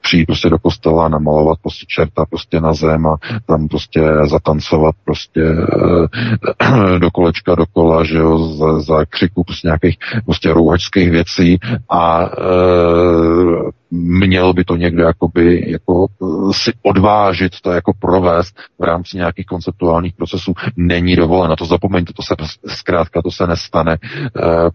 přijít 0.00 0.26
prostě 0.26 0.50
do 0.50 0.58
kostela, 0.58 1.08
namalovat 1.08 1.58
prostě 1.62 1.86
čerta 1.88 2.24
prostě 2.30 2.60
na 2.60 2.74
zem 2.74 3.06
a 3.06 3.16
tam 3.46 3.68
prostě 3.68 4.00
zatancovat 4.30 4.94
prostě 5.04 5.42
e, 5.42 6.98
do 6.98 7.10
kolečka 7.10 7.54
dokola, 7.54 8.04
že 8.04 8.18
jo, 8.18 8.38
za, 8.38 8.80
za 8.80 9.04
křiku 9.04 9.44
prostě 9.44 9.68
nějakých 9.68 9.96
prostě 10.24 10.52
rouhačských 10.52 11.10
věcí 11.10 11.58
a 11.90 12.22
e, 12.24 13.76
měl 13.90 14.52
by 14.52 14.64
to 14.64 14.76
někdo 14.76 15.02
jakoby 15.02 15.70
jako 15.70 16.06
eh, 16.22 16.52
si 16.52 16.72
odvážit 16.82 17.60
to 17.60 17.70
jako 17.70 17.92
provést 18.00 18.54
v 18.78 18.84
rámci 18.84 19.16
nějakých 19.16 19.46
konceptuálních 19.46 20.14
procesů. 20.14 20.52
Není 20.76 21.16
dovoleno, 21.16 21.56
to 21.56 21.64
zapomeňte, 21.64 22.12
to 22.12 22.22
se 22.22 22.34
zkrátka 22.66 23.22
to 23.22 23.30
se 23.30 23.46
nestane, 23.46 23.92
e, 23.92 23.98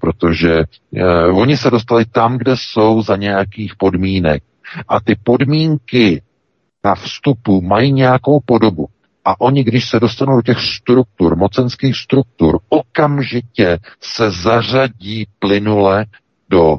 protože 0.02 0.54
e, 0.96 1.26
oni 1.28 1.58
se 1.58 1.70
dostali 1.70 2.06
tam, 2.06 2.38
kde 2.38 2.54
jsou 2.56 3.02
za 3.02 3.16
nějakých 3.16 3.76
podmínek 3.76 4.44
a 4.88 5.00
ty 5.00 5.16
podmínky 5.24 6.22
na 6.84 6.96
vstupu 6.96 7.62
mají 7.62 7.92
nějakou 7.92 8.40
podobu. 8.46 8.88
A 9.26 9.42
oni, 9.42 9.64
když 9.64 9.90
se 9.90 10.00
dostanou 10.00 10.36
do 10.36 10.42
těch 10.42 10.60
struktur, 10.60 11.36
mocenských 11.36 11.98
struktur, 11.98 12.60
okamžitě 12.70 13.78
se 14.00 14.32
zařadí 14.32 15.28
plynule 15.40 16.06
do 16.50 16.78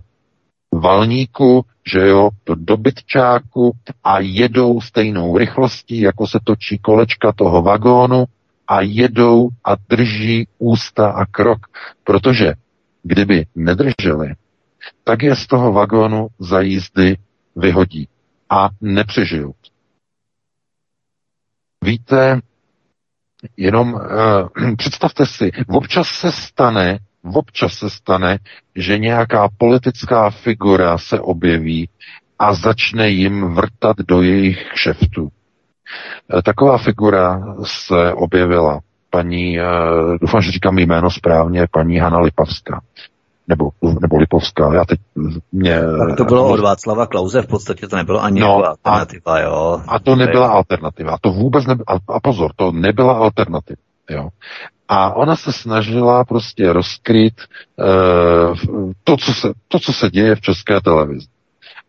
valníku, 0.72 1.64
že 1.92 1.98
jo, 2.08 2.30
do 2.46 2.54
dobytčáku 2.54 3.72
a 4.04 4.20
jedou 4.20 4.80
stejnou 4.80 5.38
rychlostí, 5.38 6.00
jako 6.00 6.26
se 6.26 6.38
točí 6.44 6.78
kolečka 6.78 7.32
toho 7.32 7.62
vagónu 7.62 8.24
a 8.68 8.80
jedou 8.80 9.48
a 9.64 9.76
drží 9.88 10.46
ústa 10.58 11.10
a 11.10 11.26
krok. 11.26 11.58
Protože 12.04 12.54
kdyby 13.02 13.46
nedrželi, 13.54 14.34
tak 15.04 15.22
je 15.22 15.36
z 15.36 15.46
toho 15.46 15.72
vagónu 15.72 16.28
za 16.38 16.60
jízdy 16.60 17.16
vyhodí 17.56 18.08
a 18.50 18.68
nepřežijou. 18.80 19.54
Víte, 21.84 22.40
jenom 23.56 23.94
uh, 23.94 24.00
představte 24.76 25.26
si, 25.26 25.50
občas 25.68 26.08
se 26.08 26.32
stane, 26.32 26.98
občas 27.34 27.72
se 27.72 27.90
stane, 27.90 28.38
že 28.76 28.98
nějaká 28.98 29.48
politická 29.58 30.30
figura 30.30 30.98
se 30.98 31.20
objeví 31.20 31.88
a 32.38 32.54
začne 32.54 33.08
jim 33.08 33.54
vrtat 33.54 33.96
do 33.98 34.22
jejich 34.22 34.64
kšeftu. 34.74 35.28
Eh, 36.38 36.42
taková 36.42 36.78
figura 36.78 37.54
se 37.64 38.12
objevila 38.12 38.80
paní, 39.10 39.58
uh, 39.60 39.64
doufám, 40.20 40.42
že 40.42 40.50
říkám 40.50 40.78
jméno 40.78 41.10
správně, 41.10 41.66
paní 41.70 41.98
Hanna 41.98 42.18
Lipavská 42.18 42.80
nebo, 43.52 43.70
nebo 44.00 44.16
Lipovská. 44.16 44.74
Já 44.74 44.84
teď 44.84 45.00
mě... 45.52 45.80
Tak 46.08 46.16
to 46.16 46.24
bylo 46.24 46.48
od 46.48 46.60
Václava 46.60 47.06
Klauze, 47.06 47.42
v 47.42 47.46
podstatě 47.46 47.88
to 47.88 47.96
nebylo 47.96 48.22
ani 48.22 48.40
no, 48.40 48.46
jako 48.46 48.66
alternativa, 48.68 49.34
a, 49.34 49.40
jo. 49.40 49.80
A 49.88 49.98
to 49.98 50.16
nebyla 50.16 50.48
alternativa. 50.48 51.18
To 51.20 51.32
vůbec 51.32 51.66
nebyla, 51.66 51.86
a 52.08 52.20
pozor, 52.20 52.50
to 52.56 52.72
nebyla 52.72 53.12
alternativa, 53.12 53.80
jo. 54.10 54.28
A 54.88 55.14
ona 55.16 55.36
se 55.36 55.52
snažila 55.52 56.24
prostě 56.24 56.72
rozkryt 56.72 57.34
uh, 57.76 58.90
to, 59.04 59.16
co 59.16 59.34
se, 59.34 59.52
to, 59.68 59.78
co 59.78 59.92
se 59.92 60.10
děje 60.10 60.34
v 60.34 60.40
české 60.40 60.80
televizi. 60.80 61.26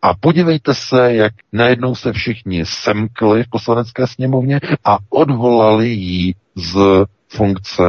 A 0.02 0.14
podívejte 0.20 0.74
se, 0.74 1.14
jak 1.14 1.32
najednou 1.52 1.94
se 1.94 2.12
všichni 2.12 2.66
semkli 2.66 3.42
v 3.42 3.50
poslanecké 3.50 4.06
sněmovně 4.06 4.60
a 4.84 4.98
odvolali 5.10 5.88
ji 5.88 6.34
z 6.54 7.04
funkce 7.28 7.82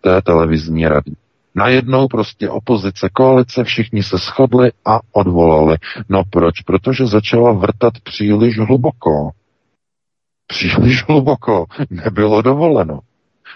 té 0.00 0.22
televizní 0.22 0.88
rady. 0.88 1.12
Najednou 1.54 2.08
prostě 2.08 2.50
opozice, 2.50 3.08
koalice, 3.12 3.64
všichni 3.64 4.02
se 4.02 4.16
shodli 4.16 4.72
a 4.84 5.00
odvolali. 5.12 5.76
No 6.08 6.22
proč? 6.30 6.60
Protože 6.60 7.06
začala 7.06 7.52
vrtat 7.52 7.92
příliš 8.04 8.58
hluboko. 8.58 9.30
Příliš 10.46 11.04
hluboko. 11.08 11.66
Nebylo 11.90 12.42
dovoleno. 12.42 13.00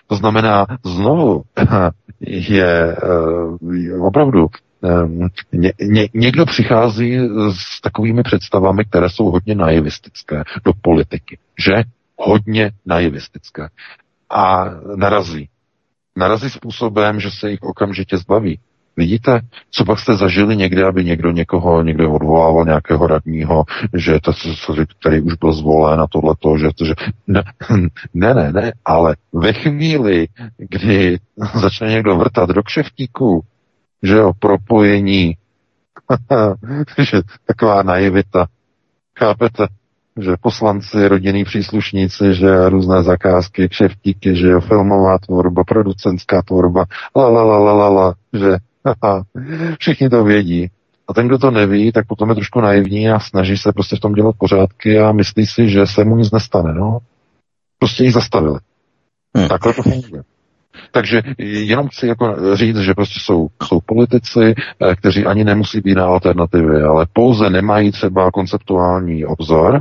To 0.06 0.16
znamená, 0.16 0.66
znovu 0.84 1.42
je 2.20 2.96
uh, 2.96 4.06
opravdu 4.06 4.46
um, 4.80 5.28
ně, 5.52 5.72
ně, 5.80 6.08
někdo 6.14 6.46
přichází 6.46 7.18
s 7.50 7.80
takovými 7.80 8.22
představami, 8.22 8.84
které 8.84 9.10
jsou 9.10 9.30
hodně 9.30 9.54
naivistické 9.54 10.44
do 10.64 10.72
politiky. 10.82 11.38
Že? 11.66 11.82
Hodně 12.16 12.72
naivistické. 12.86 13.68
A 14.30 14.64
narazí 14.96 15.48
narazí 16.16 16.50
způsobem, 16.50 17.20
že 17.20 17.30
se 17.30 17.50
jich 17.50 17.62
okamžitě 17.62 18.16
zbaví. 18.16 18.58
Vidíte, 18.96 19.40
co 19.70 19.84
pak 19.84 19.98
jste 19.98 20.16
zažili 20.16 20.56
někde, 20.56 20.84
aby 20.84 21.04
někdo 21.04 21.30
někoho 21.30 21.82
někde 21.82 22.06
odvolával 22.06 22.64
nějakého 22.64 23.06
radního, 23.06 23.64
že 23.94 24.20
to, 24.20 24.32
který 25.00 25.20
už 25.20 25.34
byl 25.34 25.52
zvolen 25.52 26.00
a 26.00 26.06
tohleto, 26.06 26.58
že, 26.58 26.68
že 26.84 26.94
ne, 28.14 28.34
ne, 28.34 28.52
ne, 28.52 28.72
ale 28.84 29.16
ve 29.32 29.52
chvíli, 29.52 30.28
kdy 30.58 31.18
začne 31.54 31.90
někdo 31.90 32.16
vrtat 32.16 32.50
do 32.50 32.62
kšeftíku, 32.62 33.44
že 34.02 34.14
jo, 34.14 34.32
propojení, 34.38 35.36
že 36.98 37.20
taková 37.46 37.82
naivita, 37.82 38.46
chápete, 39.18 39.66
že 40.20 40.36
poslanci, 40.40 41.08
rodinní 41.08 41.44
příslušníci, 41.44 42.34
že 42.34 42.68
různé 42.68 43.02
zakázky, 43.02 43.68
kšeftíky, 43.68 44.36
že 44.36 44.48
jo, 44.48 44.60
filmová 44.60 45.18
tvorba, 45.18 45.64
producentská 45.64 46.42
tvorba, 46.42 46.84
la, 47.16 47.28
la, 47.28 47.42
la, 47.42 47.58
la, 47.58 47.72
la, 47.72 47.88
la 47.88 48.14
že 48.32 48.56
haha, 48.84 49.24
všichni 49.78 50.08
to 50.08 50.24
vědí. 50.24 50.70
A 51.08 51.14
ten, 51.14 51.26
kdo 51.26 51.38
to 51.38 51.50
neví, 51.50 51.92
tak 51.92 52.06
potom 52.06 52.28
je 52.28 52.34
trošku 52.34 52.60
naivní 52.60 53.10
a 53.10 53.20
snaží 53.20 53.56
se 53.56 53.72
prostě 53.72 53.96
v 53.96 54.00
tom 54.00 54.12
dělat 54.12 54.34
pořádky 54.38 54.98
a 54.98 55.12
myslí 55.12 55.46
si, 55.46 55.68
že 55.68 55.86
se 55.86 56.04
mu 56.04 56.16
nic 56.16 56.30
nestane, 56.30 56.74
no. 56.74 56.98
Prostě 57.78 58.04
ji 58.04 58.10
zastavili. 58.10 58.58
Hmm. 59.36 59.48
Takhle 59.48 59.74
to 59.74 59.82
funguje. 59.82 60.22
Takže 60.90 61.22
jenom 61.38 61.88
chci 61.88 62.06
jako 62.06 62.56
říct, 62.56 62.78
že 62.78 62.94
prostě 62.94 63.20
jsou, 63.22 63.48
jsou 63.62 63.80
politici, 63.86 64.54
eh, 64.80 64.96
kteří 64.96 65.24
ani 65.24 65.44
nemusí 65.44 65.80
být 65.80 65.94
na 65.94 66.06
alternativy, 66.06 66.82
ale 66.82 67.06
pouze 67.12 67.50
nemají 67.50 67.92
třeba 67.92 68.30
konceptuální 68.30 69.24
obzor, 69.24 69.80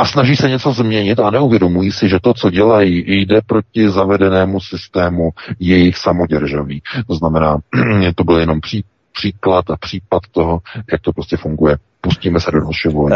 a 0.00 0.04
snaží 0.04 0.36
se 0.36 0.48
něco 0.48 0.72
změnit 0.72 1.20
a 1.20 1.30
neuvědomují 1.30 1.92
si, 1.92 2.08
že 2.08 2.18
to, 2.22 2.34
co 2.34 2.50
dělají, 2.50 3.04
jde 3.06 3.40
proti 3.46 3.90
zavedenému 3.90 4.60
systému 4.60 5.30
jejich 5.60 5.96
samoděržaví. 5.96 6.82
To 7.06 7.14
znamená, 7.14 7.58
to 8.14 8.24
byl 8.24 8.38
jenom 8.38 8.60
pří, 8.60 8.84
příklad 9.12 9.70
a 9.70 9.76
případ 9.76 10.22
toho, 10.30 10.60
jak 10.92 11.00
to 11.00 11.12
prostě 11.12 11.36
funguje 11.36 11.76
pustíme 12.00 12.40
se 12.40 12.50
do 12.50 12.60
dalšího 12.60 13.00
Uh, 13.00 13.08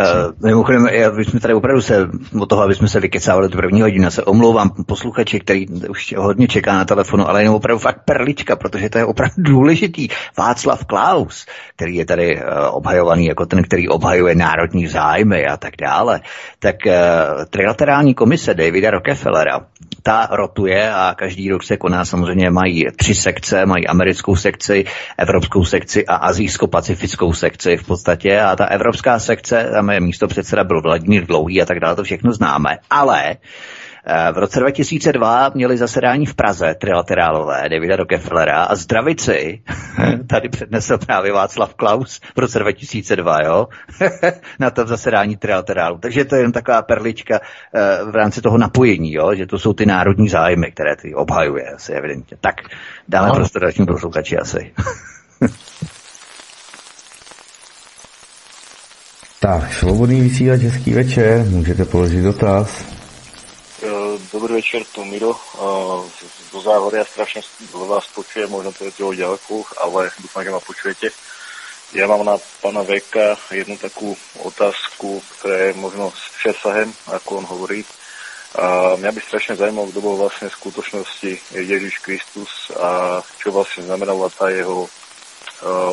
mimochodem, 0.45 0.89
my 1.17 1.25
jsme 1.25 1.41
tady 1.41 1.55
opravdu 1.55 1.83
se 1.83 2.09
od 2.41 2.47
toho, 2.47 2.63
aby 2.63 2.75
jsme 2.75 2.89
se 2.89 3.01
vykecávali 3.01 3.49
do 3.49 3.57
první 3.57 3.83
hodiny, 3.83 4.11
se 4.11 4.23
omlouvám 4.23 4.71
posluchači, 4.87 5.41
který 5.41 5.67
už 5.89 6.15
hodně 6.19 6.49
čeká 6.49 6.75
na 6.75 6.85
telefonu, 6.85 7.29
ale 7.29 7.43
jenom 7.43 7.55
opravdu 7.55 7.79
fakt 7.79 8.05
perlička, 8.05 8.57
protože 8.57 8.91
to 8.91 8.99
je 8.99 9.05
opravdu 9.05 9.35
důležitý. 9.43 10.09
Václav 10.39 10.85
Klaus, 10.85 11.47
který 11.77 11.97
je 11.97 12.07
tady 12.07 12.37
uh, 12.37 12.43
obhajovaný 12.71 13.27
jako 13.27 13.47
ten, 13.47 13.63
který 13.63 13.89
obhajuje 13.89 14.35
národní 14.35 14.87
zájmy 14.87 15.47
a 15.47 15.57
tak 15.57 15.75
dále, 15.81 16.21
tak 16.59 16.77
uh, 16.87 16.93
trilaterální 17.51 18.15
komise 18.15 18.55
Davida 18.55 18.91
Rockefellera, 18.91 19.61
ta 20.03 20.29
rotuje 20.31 20.93
a 20.93 21.15
každý 21.19 21.51
rok 21.51 21.63
se 21.63 21.77
koná, 21.77 22.05
samozřejmě 22.05 22.51
mají 22.51 22.85
tři 22.97 23.15
sekce, 23.15 23.67
mají 23.67 23.87
americkou 23.87 24.37
sekci, 24.37 24.85
evropskou 25.19 25.65
sekci 25.65 26.07
a 26.07 26.15
azijsko-pacifickou 26.15 27.33
sekci 27.33 27.77
v 27.77 27.87
podstatě. 27.87 28.41
A 28.41 28.57
ta 28.57 28.74
evropská 28.75 29.19
sekce, 29.19 29.69
tam 29.73 29.91
je 29.91 30.01
místo 30.01 30.29
předseda 30.29 30.65
byl 30.65 30.81
Vladimír 30.81 31.27
Dlouhý 31.27 31.63
a 31.63 31.67
tak 31.67 31.81
dále, 31.81 31.97
to 31.97 32.05
všechno 32.05 32.33
známe, 32.33 32.79
ale 32.91 33.37
eh, 34.07 34.33
v 34.33 34.39
roce 34.39 34.61
2002 34.61 35.51
měli 35.55 35.77
zasedání 35.77 36.27
v 36.27 36.35
Praze 36.35 36.75
trilaterálové 36.81 37.69
Davida 37.69 37.97
Rockefellera 37.97 38.65
a 38.65 38.75
zdravici 38.75 39.63
tady 40.27 40.49
přednesl 40.49 40.99
právě 40.99 41.33
Václav 41.33 41.75
Klaus 41.75 42.21
v 42.37 42.39
roce 42.39 42.59
2002, 42.59 43.43
jo, 43.43 43.69
na 44.61 44.71
tom 44.71 44.87
zasedání 44.87 45.37
trilaterálu. 45.37 45.99
Takže 45.99 46.25
to 46.25 46.37
je 46.37 46.43
jen 46.43 46.53
taková 46.53 46.83
perlička 46.83 47.41
eh, 47.41 48.05
v 48.05 48.15
rámci 48.15 48.43
toho 48.43 48.59
napojení, 48.59 49.13
jo, 49.13 49.35
že 49.35 49.47
to 49.47 49.59
jsou 49.59 49.73
ty 49.73 49.87
národní 49.87 50.29
zájmy, 50.29 50.71
které 50.71 50.97
ty 50.97 51.15
obhajuje 51.15 51.71
asi 51.71 51.93
evidentně. 51.93 52.37
Tak 52.41 52.55
dáme 53.09 53.29
no. 53.29 53.35
prostor 53.35 53.63
dalším 53.63 53.87
posluchači 53.87 54.39
asi. 54.39 54.73
Tak, 59.45 59.77
svobodný 59.77 60.25
vysílač, 60.25 60.61
hezký 60.73 60.97
večer, 60.97 61.45
můžete 61.45 61.85
položit 61.85 62.25
dotaz. 62.25 62.85
Dobrý 64.33 64.55
večer, 64.55 64.83
to 64.95 65.05
Miro. 65.05 65.37
Do 66.53 66.61
záhory 66.65 66.97
ja 66.97 67.05
strašne 67.05 67.45
vás 67.77 68.09
počujem, 68.17 68.49
možno 68.49 68.73
to 68.73 68.89
je 68.89 69.05
o 69.05 69.13
ďalku, 69.13 69.69
ale 69.85 70.09
dúfam, 70.17 70.49
že 70.49 70.49
ma 70.49 70.65
počujete. 70.65 71.13
Ja 71.93 72.09
mám 72.09 72.25
na 72.25 72.41
pana 72.65 72.89
Veka 72.89 73.37
jednu 73.53 73.77
takú 73.77 74.17
otázku, 74.41 75.21
ktorá 75.37 75.69
je 75.69 75.73
možno 75.77 76.09
s 76.17 76.25
přesahem, 76.41 76.89
ako 77.13 77.45
on 77.45 77.45
hovorí. 77.45 77.85
A 78.57 78.97
mňa 78.97 79.13
by 79.13 79.21
strašne 79.21 79.61
zaujímalo, 79.61 79.93
kto 79.93 80.01
bol 80.01 80.17
vlastne 80.17 80.49
v 80.49 80.57
skutočnosti 80.57 81.53
Ježiš 81.53 82.01
Kristus 82.01 82.73
a 82.81 83.21
čo 83.37 83.53
vlastne 83.53 83.85
znamenala 83.85 84.33
tá 84.33 84.49
jeho 84.49 84.89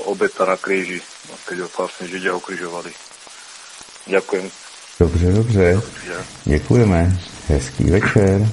obeta 0.08 0.48
na 0.48 0.56
kríži, 0.56 1.04
keď 1.44 1.68
ho 1.68 1.70
vlastne 1.76 2.08
Židia 2.08 2.32
ukrižovali. 2.32 2.96
Děkuji. 4.06 4.52
Dobře, 5.00 5.32
dobře. 5.32 5.82
Děkujeme. 6.46 7.18
Hezký 7.48 7.84
večer. 7.84 8.48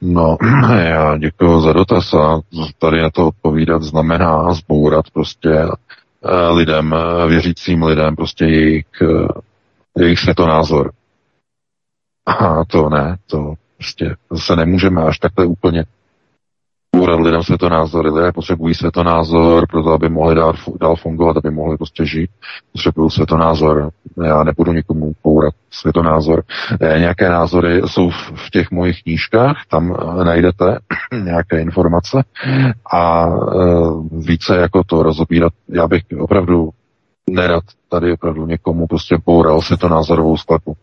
No, 0.00 0.36
já 0.78 1.16
děkuji 1.16 1.60
za 1.60 1.72
dotaz 1.72 2.14
a 2.14 2.40
tady 2.78 3.02
na 3.02 3.10
to 3.10 3.28
odpovídat 3.28 3.82
znamená 3.82 4.54
zbourat 4.54 5.10
prostě 5.10 5.50
eh, 5.50 6.48
lidem, 6.50 6.94
eh, 6.94 7.26
věřícím 7.28 7.82
lidem, 7.82 8.16
prostě 8.16 8.44
jejich, 8.44 8.86
eh, 9.02 9.28
jejich 10.02 10.18
světonázor. 10.18 10.92
A 12.26 12.64
to 12.64 12.88
ne, 12.88 13.16
to 13.26 13.54
prostě 13.76 14.16
se 14.36 14.56
nemůžeme 14.56 15.02
až 15.02 15.18
takhle 15.18 15.46
úplně 15.46 15.84
bourat 16.96 17.20
lidem 17.20 17.42
světonázory. 17.42 18.10
Lidé 18.10 18.32
potřebují 18.32 18.74
světonázor, 18.74 19.66
proto 19.70 19.90
aby 19.90 20.08
mohli 20.08 20.34
dál, 20.34 20.52
dál 20.80 20.96
fungovat, 20.96 21.36
aby 21.36 21.50
mohli 21.50 21.76
prostě 21.76 22.06
žít. 22.06 22.30
Potřebují 22.72 23.10
světonázor. 23.10 23.90
Já 24.24 24.44
nebudu 24.44 24.72
nikomu 24.72 25.12
bourat 25.24 25.54
světonázor. 25.70 26.42
E, 26.80 26.98
nějaké 26.98 27.28
názory 27.28 27.82
jsou 27.86 28.10
v, 28.10 28.32
v 28.34 28.50
těch 28.50 28.70
mojich 28.70 29.02
knížkách, 29.02 29.56
tam 29.68 29.96
e, 30.20 30.24
najdete 30.24 30.78
nějaké 31.24 31.60
informace 31.60 32.24
a 32.92 33.26
e, 33.26 33.30
více 34.12 34.56
jako 34.56 34.84
to 34.84 35.02
rozobírat. 35.02 35.52
Já 35.68 35.88
bych 35.88 36.02
opravdu 36.18 36.70
nerad 37.30 37.64
tady 37.88 38.12
opravdu 38.12 38.46
někomu 38.46 38.86
prostě 38.86 39.16
boural 39.26 39.62
světonázorovou 39.62 40.36
sklepu. 40.36 40.76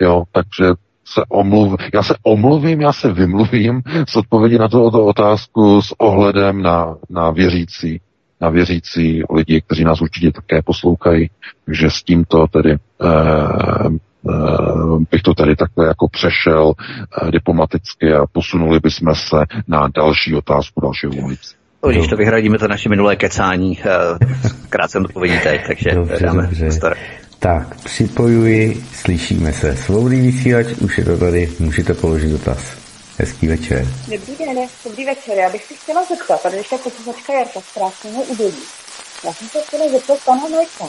Jo, 0.00 0.22
takže 0.32 0.64
se 1.04 1.22
omluv, 1.28 1.80
já 1.94 2.02
se 2.02 2.14
omluvím, 2.22 2.80
já 2.80 2.92
se 2.92 3.12
vymluvím 3.12 3.82
s 4.08 4.16
odpovědí 4.16 4.58
na 4.58 4.68
tuto 4.68 5.04
otázku 5.04 5.82
s 5.82 5.94
ohledem 5.98 6.62
na, 6.62 6.96
na 7.10 7.30
věřící, 7.30 8.00
na 8.40 8.48
věřící 8.48 9.22
lidi, 9.34 9.60
kteří 9.60 9.84
nás 9.84 10.00
určitě 10.00 10.32
také 10.32 10.62
poslouchají, 10.62 11.30
takže 11.64 11.90
s 11.90 12.02
tímto 12.02 12.46
tedy 12.46 12.72
eh, 12.72 12.76
eh, 13.08 14.34
bych 15.10 15.22
to 15.22 15.34
tady 15.34 15.56
takhle 15.56 15.86
jako 15.86 16.08
přešel 16.08 16.72
eh, 16.76 17.30
diplomaticky 17.30 18.14
a 18.14 18.26
posunuli 18.32 18.80
bychom 18.80 19.14
se 19.14 19.36
na 19.68 19.88
další 19.88 20.34
otázku 20.34 20.80
dalšího 20.80 21.12
volice. 21.12 21.60
Když 21.88 22.08
to 22.08 22.16
vyhradíme 22.16 22.58
to 22.58 22.68
naše 22.68 22.88
minulé 22.88 23.16
kecání, 23.16 23.78
eh, 23.80 23.88
krátce 24.68 24.98
odpovědí 24.98 25.38
teď, 25.42 25.60
takže 25.66 25.90
dobře, 25.94 26.24
dáme 26.24 26.42
dobře. 26.42 26.70
Star. 26.70 26.96
Tak, 27.42 27.82
připojuji, 27.84 28.84
slyšíme 29.02 29.52
se. 29.52 29.76
Svobodný 29.76 30.20
vysílač, 30.20 30.66
už 30.66 30.98
je 30.98 31.04
to 31.04 31.18
tady, 31.18 31.52
můžete 31.58 31.94
položit 31.94 32.28
dotaz. 32.28 32.58
Hezký 33.18 33.46
večer. 33.46 33.86
Dobrý 34.08 34.36
den, 34.36 34.68
dobrý 34.84 35.04
večer. 35.04 35.38
Já 35.38 35.50
bych 35.50 35.64
si 35.64 35.74
chtěla 35.74 36.04
zeptat, 36.04 36.42
tady 36.42 36.56
ještě 36.56 36.78
posluchačka 36.78 37.32
Jarka 37.32 37.60
z 37.60 37.74
krásného 37.74 38.22
údolí. 38.22 38.62
Já 39.24 39.32
jsem 39.32 39.48
se 39.48 39.58
chtěla 39.60 39.88
zeptat 39.88 40.18
pana 40.24 40.48
Mleka, 40.48 40.84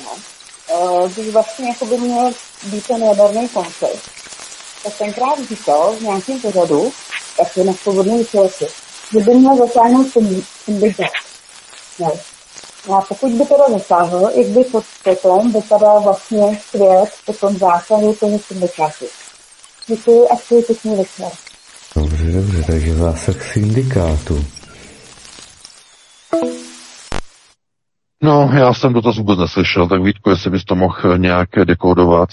eh, 0.69 1.09
když 1.13 1.27
vlastně 1.27 1.67
jako 1.67 1.85
by 1.85 1.97
měl 1.97 2.31
být 2.63 2.87
ten 2.87 3.03
jaderný 3.03 3.49
konflikt, 3.49 4.11
tak 4.83 4.97
tenkrát 4.97 5.39
říkal 5.49 5.95
v 5.95 6.01
nějakém 6.01 6.39
pořadu, 6.39 6.91
tak 7.37 7.57
je 7.57 7.63
na 7.63 7.73
svobodný 7.73 8.17
vysílači, 8.17 8.65
že 9.11 9.19
by 9.19 9.35
měl 9.35 9.57
zasáhnout 9.57 10.13
ten, 10.13 10.41
ten 10.65 10.93
No. 11.99 12.11
A 12.89 13.01
pokud 13.01 13.31
by 13.31 13.45
teda 13.45 13.63
zasáhl, 13.71 14.29
jak 14.35 14.47
by 14.47 14.63
pod 14.63 14.83
potom 15.03 15.51
vypadal 15.53 16.01
vlastně 16.01 16.59
svět 16.69 17.09
po 17.25 17.33
tom 17.33 17.57
zásahu 17.57 18.15
toho 18.15 18.39
syndikátu. 18.39 19.05
Děkuji 19.87 20.27
a 20.27 20.35
přeji 20.35 20.63
pěkný 20.63 20.95
večer. 20.95 21.27
Dobře, 21.95 22.31
dobře, 22.31 22.63
takže 22.67 22.95
zásah 22.95 23.53
syndikátu. 23.53 24.45
No, 28.23 28.49
já 28.53 28.73
jsem 28.73 28.93
dotaz 28.93 29.17
vůbec 29.17 29.39
neslyšel, 29.39 29.87
tak 29.87 30.03
Vítku, 30.03 30.29
jestli 30.29 30.51
bys 30.51 30.63
to 30.65 30.75
mohl 30.75 31.17
nějak 31.17 31.49
dekodovat. 31.63 32.29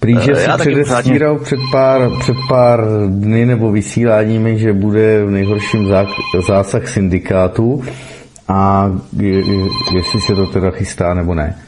Prý, 0.00 0.14
že 0.22 0.32
Eh, 0.32 0.36
si 0.36 0.42
já 0.48 0.56
taky 0.56 0.70
předestíral 0.70 1.38
před 1.38 1.58
pár, 1.72 2.00
před 2.20 2.36
pár 2.48 2.80
dny 3.08 3.46
nebo 3.46 3.72
vysíláními, 3.72 4.58
že 4.58 4.72
bude 4.72 5.24
v 5.24 5.30
nejhorším 5.30 5.86
zá- 5.86 6.06
zásah 6.46 6.88
syndikátu 6.88 7.84
a 8.48 8.86
je, 9.16 9.38
je, 9.54 9.68
jestli 9.94 10.20
se 10.20 10.34
to 10.34 10.46
teda 10.46 10.70
chystá 10.70 11.14
nebo 11.14 11.34
ne. 11.34 11.62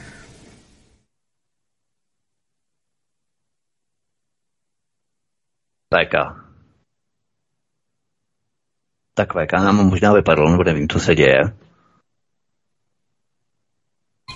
VK. 5.95 6.15
Tak 9.15 9.33
VK 9.35 9.53
nám 9.53 9.77
možná 9.89 10.13
vypadlo, 10.13 10.51
nebo 10.51 10.65
nevím, 10.65 10.89
co 10.89 11.01
se 11.01 11.15
děje. 11.15 11.41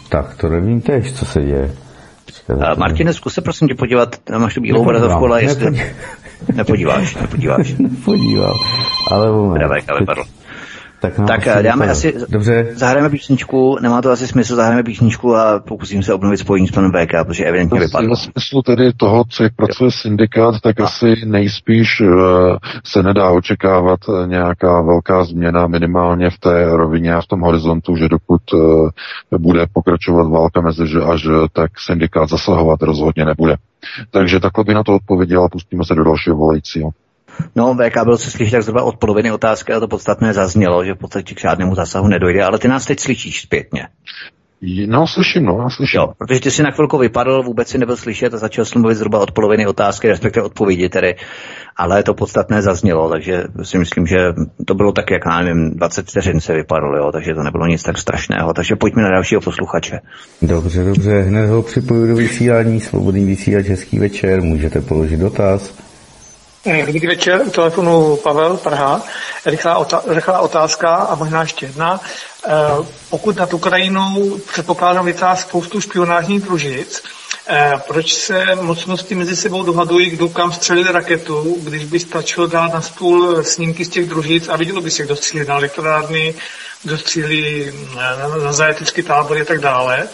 Tak 0.08 0.36
to 0.36 0.48
nevím 0.48 0.80
tež, 0.80 1.18
co 1.18 1.24
se 1.24 1.42
děje. 1.42 1.76
Uh, 2.48 2.78
Martine, 2.78 3.14
zkus 3.14 3.34
se 3.34 3.40
prosím 3.42 3.68
tě 3.68 3.74
podívat, 3.74 4.30
máš 4.38 4.54
tu 4.54 4.60
bílou 4.60 4.80
obrazovku, 4.82 5.24
ale 5.24 5.42
jestli... 5.42 5.66
nepodí- 5.70 5.94
Nepodíváš, 6.54 7.14
nepodíváš. 7.14 7.74
Podíval, 8.04 8.54
ale 9.10 9.32
moment. 9.32 9.80
VK 9.80 9.98
vypadl. 10.00 10.24
Tak, 11.04 11.18
nám 11.18 11.26
Tak 11.26 11.46
asi 11.46 11.58
eh, 11.58 11.62
dáme 11.62 11.86
vypadlo. 11.86 11.92
asi, 11.92 12.14
Dobře, 12.28 12.66
zahrajeme 12.74 13.10
písničku, 13.10 13.76
nemá 13.80 14.02
to 14.02 14.10
asi 14.10 14.26
smysl, 14.26 14.56
zahrajeme 14.56 14.82
písničku 14.82 15.36
a 15.36 15.60
pokusím 15.60 16.02
se 16.02 16.14
obnovit 16.14 16.38
spojení 16.38 16.68
s 16.68 16.70
panem 16.70 16.92
VK, 16.92 17.26
protože 17.26 17.44
evidentně 17.44 17.80
vypadl. 17.80 18.10
Ve 18.10 18.16
smyslu 18.16 18.62
tedy 18.62 18.92
toho, 18.96 19.24
co 19.28 19.42
jak 19.42 19.54
pracuje 19.54 19.90
syndikát, 19.90 20.54
tak 20.62 20.80
asi 20.80 21.14
nejspíš 21.24 22.00
eh, 22.00 22.06
se 22.84 23.02
nedá 23.02 23.30
očekávat 23.30 24.00
eh, 24.08 24.26
nějaká 24.26 24.82
velká 24.82 25.24
změna 25.24 25.66
minimálně 25.66 26.30
v 26.30 26.38
té 26.38 26.76
rovině 26.76 27.14
a 27.14 27.20
v 27.20 27.26
tom 27.26 27.40
horizontu, 27.40 27.96
že 27.96 28.08
dokud 28.08 28.42
eh, 28.54 29.38
bude 29.38 29.66
pokračovat 29.72 30.28
válka 30.28 30.60
mezi 30.60 30.86
že 30.86 31.00
a 31.00 31.16
že, 31.16 31.30
tak 31.52 31.70
syndikát 31.80 32.28
zasahovat 32.28 32.82
rozhodně 32.82 33.24
nebude. 33.24 33.56
Takže 34.10 34.40
takhle 34.40 34.64
by 34.64 34.74
na 34.74 34.82
to 34.82 34.94
odpověděl 34.94 35.44
a 35.44 35.48
pustíme 35.48 35.84
se 35.84 35.94
do 35.94 36.04
dalšího 36.04 36.36
volajícího. 36.36 36.90
No, 37.56 37.74
VK 37.74 38.04
byl 38.04 38.18
se 38.18 38.30
slyšet 38.30 38.50
tak 38.50 38.62
zhruba 38.62 38.82
od 38.82 38.96
poloviny 38.96 39.32
otázky 39.32 39.72
a 39.72 39.80
to 39.80 39.88
podstatné 39.88 40.32
zaznělo, 40.32 40.84
že 40.84 40.94
v 40.94 40.98
podstatě 40.98 41.34
k 41.34 41.40
žádnému 41.40 41.74
zásahu 41.74 42.08
nedojde, 42.08 42.44
ale 42.44 42.58
ty 42.58 42.68
nás 42.68 42.86
teď 42.86 43.00
slyšíš 43.00 43.40
zpětně. 43.40 43.88
No, 44.86 45.06
slyším, 45.06 45.44
no, 45.44 45.58
já 45.62 45.70
slyším. 45.70 46.00
Jo, 46.00 46.12
protože 46.18 46.40
ty 46.40 46.50
si 46.50 46.62
na 46.62 46.70
chvilku 46.70 46.98
vypadl, 46.98 47.42
vůbec 47.42 47.68
si 47.68 47.78
nebyl 47.78 47.96
slyšet 47.96 48.34
a 48.34 48.38
začal 48.38 48.64
jsem 48.64 48.80
mluvit 48.80 48.94
zhruba 48.94 49.18
od 49.18 49.32
poloviny 49.32 49.66
otázky, 49.66 50.08
respektive 50.08 50.46
odpovědi 50.46 50.88
tedy, 50.88 51.14
ale 51.76 52.02
to 52.02 52.14
podstatné 52.14 52.62
zaznělo, 52.62 53.10
takže 53.10 53.44
si 53.62 53.78
myslím, 53.78 54.06
že 54.06 54.16
to 54.66 54.74
bylo 54.74 54.92
tak, 54.92 55.10
jak 55.10 55.22
já 55.26 55.42
nevím, 55.42 55.70
20 55.70 56.06
vteřin 56.06 56.40
se 56.40 56.54
vypadlo, 56.54 56.96
jo, 56.96 57.12
takže 57.12 57.34
to 57.34 57.42
nebylo 57.42 57.66
nic 57.66 57.82
tak 57.82 57.98
strašného, 57.98 58.52
takže 58.52 58.76
pojďme 58.76 59.02
na 59.02 59.10
dalšího 59.10 59.40
posluchače. 59.40 60.00
dobře, 60.42 60.84
dobře, 60.84 61.20
hned 61.20 61.46
ho 61.46 61.62
připoju 61.62 62.06
do 62.06 62.16
vysílání, 62.16 62.80
svobodný 62.80 63.24
vysílač, 63.24 63.66
hezký 63.66 63.98
večer, 63.98 64.42
můžete 64.42 64.80
položit 64.80 65.20
dotaz. 65.20 65.74
Dobrý 66.64 67.06
večer, 67.06 67.42
u 67.46 67.50
telefonu 67.50 68.16
Pavel 68.16 68.56
Praha. 68.56 69.02
Rychlá, 69.46 69.78
ota- 69.78 70.02
rychlá 70.06 70.40
otázka 70.40 70.94
a 70.94 71.14
možná 71.14 71.40
ještě 71.42 71.66
jedna. 71.66 72.00
Eh, 72.46 72.50
Pokud 73.10 73.36
nad 73.36 73.54
Ukrajinou 73.54 74.38
předpokládám 74.52 75.06
vytá 75.06 75.36
spoustu 75.36 75.80
špionážních 75.80 76.42
družic, 76.42 77.02
eh, 77.48 77.72
proč 77.88 78.12
se 78.14 78.44
mocnosti 78.54 79.14
mezi 79.14 79.36
sebou 79.36 79.62
dohadují, 79.62 80.10
kdo 80.10 80.28
kam 80.28 80.52
střelil 80.52 80.92
raketu, 80.92 81.56
když 81.60 81.84
by 81.84 82.00
stačilo 82.00 82.46
dát 82.46 82.72
na 82.72 82.80
stůl 82.80 83.44
snímky 83.44 83.84
z 83.84 83.88
těch 83.88 84.08
družic 84.08 84.48
a 84.48 84.56
vidělo 84.56 84.80
by 84.80 84.90
se, 84.90 85.02
kdo 85.02 85.16
střílí 85.16 85.46
na 85.46 85.54
elektrárny, 85.56 86.34
kdo 86.82 86.98
střílí 86.98 87.72
na, 87.96 88.16
na, 88.44 88.52
zajatecký 88.52 89.02
tábory 89.02 89.40
a 89.40 89.44
tak 89.44 89.60
dále. 89.60 90.08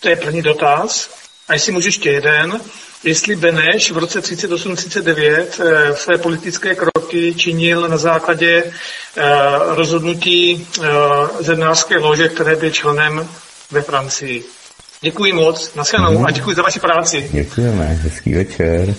To 0.00 0.08
je 0.08 0.16
první 0.16 0.42
dotaz. 0.42 1.10
A 1.48 1.52
jestli 1.54 1.72
můžu 1.72 1.88
ještě 1.88 2.10
jeden, 2.10 2.60
jestli 3.04 3.36
Beneš 3.36 3.90
v 3.90 3.98
roce 3.98 4.20
38-39 4.20 5.46
eh, 5.60 5.94
své 5.96 6.18
politické 6.18 6.74
kroky 6.74 7.34
činil 7.34 7.88
na 7.88 7.96
základě 7.96 8.64
eh, 8.64 9.22
rozhodnutí 9.74 10.66
eh, 10.82 10.88
zednářské 11.40 11.98
lože, 11.98 12.28
které 12.28 12.56
byl 12.56 12.70
členem 12.70 13.28
ve 13.70 13.82
Francii. 13.82 14.44
Děkuji 15.00 15.32
moc, 15.32 15.74
nashledanou 15.74 16.26
a 16.26 16.30
děkuji 16.30 16.56
za 16.56 16.62
vaši 16.62 16.80
práci. 16.80 17.30
Děkujeme, 17.32 17.84
hezký 17.84 18.34
večer. 18.34 18.94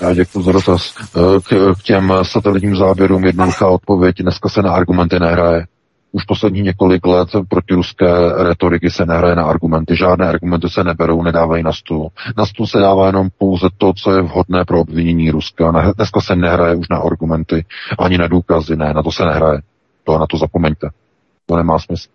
Já 0.00 0.14
děkuji 0.14 0.42
za 0.42 0.52
dotaz. 0.52 0.94
K, 1.42 1.74
k 1.78 1.82
těm 1.82 2.12
satelitním 2.22 2.76
záběrům 2.76 3.24
jednoduchá 3.24 3.66
odpověď. 3.68 4.16
Dneska 4.18 4.48
se 4.48 4.62
na 4.62 4.72
argumenty 4.72 5.20
nehraje. 5.20 5.66
Už 6.16 6.24
poslední 6.24 6.60
několik 6.62 7.06
let 7.06 7.28
proti 7.48 7.74
ruské 7.74 8.06
retoriky 8.36 8.90
se 8.90 9.06
nehraje 9.06 9.36
na 9.36 9.44
argumenty. 9.44 9.96
Žádné 9.96 10.28
argumenty 10.28 10.68
se 10.70 10.84
neberou, 10.84 11.22
nedávají 11.22 11.62
na 11.62 11.72
stůl. 11.72 12.08
Na 12.36 12.46
stůl 12.46 12.66
se 12.66 12.78
dává 12.78 13.06
jenom 13.06 13.28
pouze 13.38 13.68
to, 13.78 13.92
co 13.92 14.12
je 14.12 14.22
vhodné 14.22 14.64
pro 14.64 14.80
obvinění 14.80 15.30
Ruska. 15.30 15.72
Ne- 15.72 15.92
Dneska 15.96 16.20
se 16.20 16.36
nehraje 16.36 16.74
už 16.76 16.88
na 16.88 16.96
argumenty, 16.96 17.64
ani 17.98 18.18
na 18.18 18.28
důkazy, 18.28 18.76
ne, 18.76 18.92
na 18.94 19.02
to 19.02 19.12
se 19.12 19.24
nehraje. 19.24 19.60
To 20.04 20.18
na 20.18 20.26
to 20.26 20.36
zapomeňte. 20.38 20.88
To 21.46 21.56
nemá 21.56 21.78
smysl. 21.78 22.08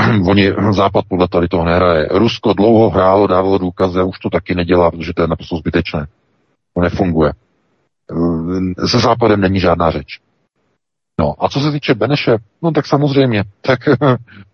Uh, 0.00 0.28
oni, 0.30 0.52
Západ 0.70 1.04
podle 1.08 1.28
tady 1.28 1.48
toho 1.48 1.64
nehraje. 1.64 2.08
Rusko 2.10 2.52
dlouho 2.52 2.90
hrálo, 2.90 3.26
dávalo 3.26 3.58
důkazy 3.58 4.00
a 4.00 4.04
už 4.04 4.18
to 4.18 4.30
taky 4.30 4.54
nedělá, 4.54 4.90
protože 4.90 5.12
to 5.14 5.22
je 5.22 5.28
naprosto 5.28 5.56
zbytečné. 5.56 6.06
To 6.74 6.80
nefunguje. 6.80 7.32
Eh, 8.82 8.86
Se 8.88 8.98
Západem 8.98 9.40
není 9.40 9.60
žádná 9.60 9.90
řeč. 9.90 10.20
No 11.18 11.34
a 11.38 11.48
co 11.48 11.60
se 11.60 11.72
týče 11.72 11.94
Beneše, 11.94 12.36
no 12.62 12.70
tak 12.70 12.86
samozřejmě, 12.86 13.44
tak 13.60 13.80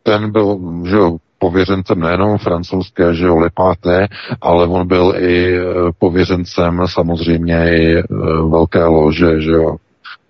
ten 0.03 0.32
byl, 0.32 0.59
že 0.89 0.97
jo, 0.97 1.16
pověřencem 1.39 2.01
nejenom 2.01 2.39
francouzské, 2.39 3.15
že 3.15 3.27
jo, 3.27 3.39
Lepáté, 3.39 4.09
ale 4.41 4.66
on 4.66 4.89
byl 4.89 5.15
i 5.19 5.59
eh, 5.59 5.62
pověřencem 5.99 6.82
samozřejmě 6.86 7.57
i 7.77 7.99
eh, 7.99 8.05
velké 8.49 8.85
lože, 8.85 9.41
že 9.41 9.51
jo, 9.51 9.77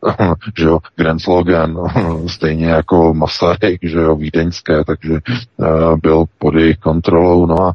že 0.58 0.64
jo, 0.64 0.78
Grand 0.96 1.22
Slogan, 1.22 1.76
stejně 2.26 2.66
jako 2.66 3.14
Masaryk, 3.14 3.80
že 3.82 3.98
jo, 3.98 4.16
vídeňské, 4.16 4.84
takže 4.84 5.12
uh, 5.56 5.96
byl 6.02 6.24
pod 6.38 6.54
jejich 6.54 6.78
kontrolou. 6.78 7.46
No 7.46 7.62
a 7.62 7.72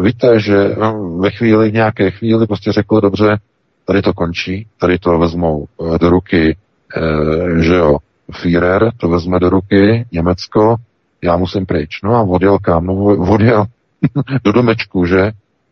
víte, 0.00 0.40
že 0.40 0.76
ve 1.18 1.30
chvíli, 1.30 1.70
v 1.70 1.74
nějaké 1.74 2.10
chvíli 2.10 2.46
prostě 2.46 2.72
řekl, 2.72 3.00
dobře, 3.00 3.38
tady 3.84 4.02
to 4.02 4.12
končí, 4.12 4.66
tady 4.78 4.98
to 4.98 5.18
vezmou 5.18 5.66
do 6.00 6.10
ruky, 6.10 6.56
uh, 6.96 7.58
že 7.58 7.74
jo, 7.74 7.98
Führer 8.32 8.90
to 8.96 9.08
vezme 9.08 9.40
do 9.40 9.50
ruky, 9.50 10.06
Německo, 10.12 10.76
já 11.22 11.36
musím 11.36 11.66
pryč. 11.66 12.02
No 12.04 12.14
a 12.14 12.22
odjel 12.22 12.58
kam? 12.58 12.86
No 12.86 12.94
odjel 13.04 13.66
do 14.44 14.52
domečku, 14.52 15.06
že? 15.06 15.30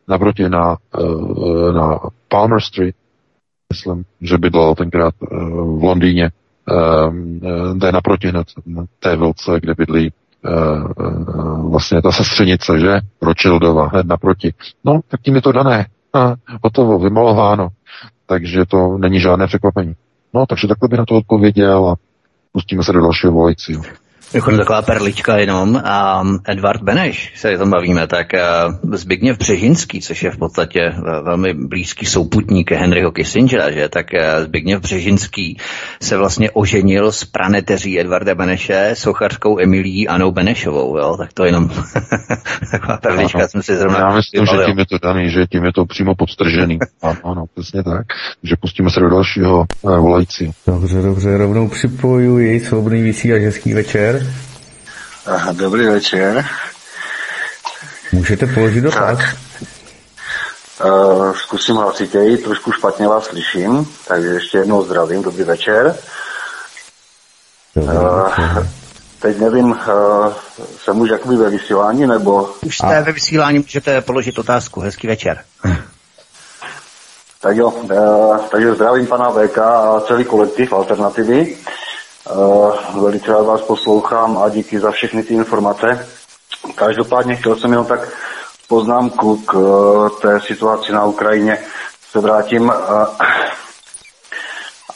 Naproti 0.09 0.49
na, 0.49 0.77
uh, 0.99 1.73
na 1.73 1.99
Palmer 2.29 2.61
Street, 2.61 2.95
myslím, 3.73 4.05
že 4.21 4.39
bydlel 4.39 4.75
tenkrát 4.75 5.15
uh, 5.21 5.81
v 5.81 5.85
Londýně, 5.85 6.31
to 7.81 7.87
je 7.87 7.93
naproti 7.93 8.29
hned 8.29 8.47
té 8.99 9.17
vilce, 9.17 9.61
kde 9.61 9.75
bydlí 9.75 10.13
vlastně 11.71 12.03
ta 12.03 12.13
sestřenice, 12.13 12.79
že? 12.79 13.01
Rothschildova, 13.23 13.89
hned 13.89 14.07
naproti. 14.07 14.55
No, 14.85 15.01
tak 15.09 15.21
tím 15.21 15.35
je 15.35 15.43
to 15.43 15.53
dané. 15.53 15.87
Hotovo, 16.63 16.99
vymalováno. 16.99 17.69
Takže 18.27 18.65
to 18.67 18.99
není 18.99 19.21
žádné 19.21 19.47
překvapení. 19.47 19.95
No, 20.35 20.47
takže 20.47 20.69
takhle 20.69 20.89
by 20.89 20.97
na 20.97 21.05
to 21.07 21.15
odpověděl 21.15 21.89
a 21.89 21.97
pustíme 22.53 22.83
se 22.83 22.93
do 22.93 23.01
dalšího 23.01 23.33
volajícího. 23.33 23.83
Mimochodem 24.33 24.59
taková 24.59 24.83
perlička 24.83 25.37
jenom. 25.37 25.83
A 25.85 26.23
Edvard 26.49 26.83
Beneš, 26.83 27.33
se 27.37 27.59
tam 27.59 27.71
bavíme, 27.71 28.07
tak 28.07 28.27
uh, 28.33 28.95
Zbigněv 28.95 29.39
Břežinský, 29.39 30.01
což 30.01 30.23
je 30.23 30.31
v 30.31 30.37
podstatě 30.37 30.93
uh, 30.97 31.25
velmi 31.25 31.55
blízký 31.55 32.07
souputník 32.07 32.73
Henryho 32.73 33.13
Kissingera, 33.13 33.71
že? 33.71 33.89
tak 33.89 34.07
uh, 34.15 34.45
Zbigněv 34.45 34.81
Břežinský 34.81 35.57
se 36.03 36.17
vlastně 36.17 36.51
oženil 36.51 37.13
s 37.13 37.25
praneteří 37.25 38.01
Edvarda 38.01 38.35
Beneše, 38.35 38.91
sochařskou 38.95 39.59
Emilí 39.59 40.09
Anou 40.09 40.31
Benešovou, 40.31 40.99
jo? 40.99 41.17
tak 41.17 41.33
to 41.33 41.45
jenom 41.45 41.69
taková 42.71 42.97
perlička, 42.97 43.39
Ano. 43.39 43.49
jsem 43.49 43.63
si 43.63 43.77
zrovna 43.77 43.99
Já 43.99 44.17
myslím, 44.17 44.47
že 44.47 44.65
tím 44.67 44.79
je 44.79 44.87
to 44.87 44.99
daný, 44.99 45.31
že 45.31 45.47
tím 45.53 45.65
je 45.65 45.73
to 45.73 45.87
přímo 45.87 46.15
podstržený. 46.15 46.79
Ano, 47.03 47.17
ano, 47.25 47.45
přesně 47.55 47.83
tak. 47.83 48.07
Takže 48.41 48.55
pustíme 48.61 48.91
se 48.91 49.01
do 49.01 49.11
dalšího 49.11 49.65
volajícího. 49.83 50.53
Dobře, 50.67 51.03
dobře, 51.03 51.37
rovnou 51.37 51.69
připojuji 51.69 52.61
svobodný 52.61 53.03
vysílač, 53.03 53.43
hezký 53.43 53.75
večer. 53.75 54.20
Aha, 55.27 55.53
dobrý 55.53 55.87
večer. 55.87 56.47
Můžete 58.13 58.47
položit 58.47 58.81
dotaz. 58.81 59.19
Uh, 60.85 61.33
zkusím 61.35 61.77
hlasitěji, 61.77 62.37
trošku 62.39 62.73
špatně 62.73 63.09
vás 63.09 63.25
slyším, 63.25 63.89
takže 64.09 64.29
ještě 64.29 64.59
jednou 64.59 64.85
zdravím, 64.85 65.23
dobrý 65.23 65.45
večer. 65.45 65.97
Dobrý 67.77 67.97
Uh, 67.97 68.25
večer. 68.25 68.69
teď 69.21 69.39
nevím, 69.39 69.71
uh, 69.71 69.77
jsem 70.85 71.01
už 71.01 71.11
jakoby 71.11 71.37
ve 71.37 71.51
vysílání, 71.51 72.07
nebo... 72.07 72.51
Už 72.67 72.77
jste 72.77 73.03
ve 73.03 73.13
vysílání, 73.13 73.59
můžete 73.59 74.01
položit 74.01 74.39
otázku. 74.39 74.81
Hezký 74.81 75.07
večer. 75.07 75.45
Tak 77.41 77.57
jo, 77.57 77.69
uh, 77.71 78.39
takže 78.39 78.75
zdravím 78.75 79.07
pana 79.07 79.31
VK 79.31 79.59
a 79.59 80.01
celý 80.07 80.25
kolektiv 80.25 80.73
Alternativy. 80.73 81.57
Uh, 81.57 81.57
velice 83.03 83.33
rád 83.33 83.43
vás 83.43 83.61
poslouchám 83.61 84.39
a 84.39 84.49
díky 84.49 84.81
za 84.81 84.91
všechny 84.91 85.23
ty 85.23 85.35
informace. 85.35 86.09
Každopádně 86.75 87.37
chtěl 87.37 87.57
jsem 87.57 87.71
jenom 87.71 87.87
tak 87.87 88.09
poznámku 88.69 89.37
k 89.37 89.55
uh, 89.55 90.09
té 90.09 90.41
situaci 90.41 90.93
na 90.93 91.05
Ukrajině. 91.05 91.59
Se 92.11 92.19
vrátím 92.19 92.63
uh, 92.63 92.73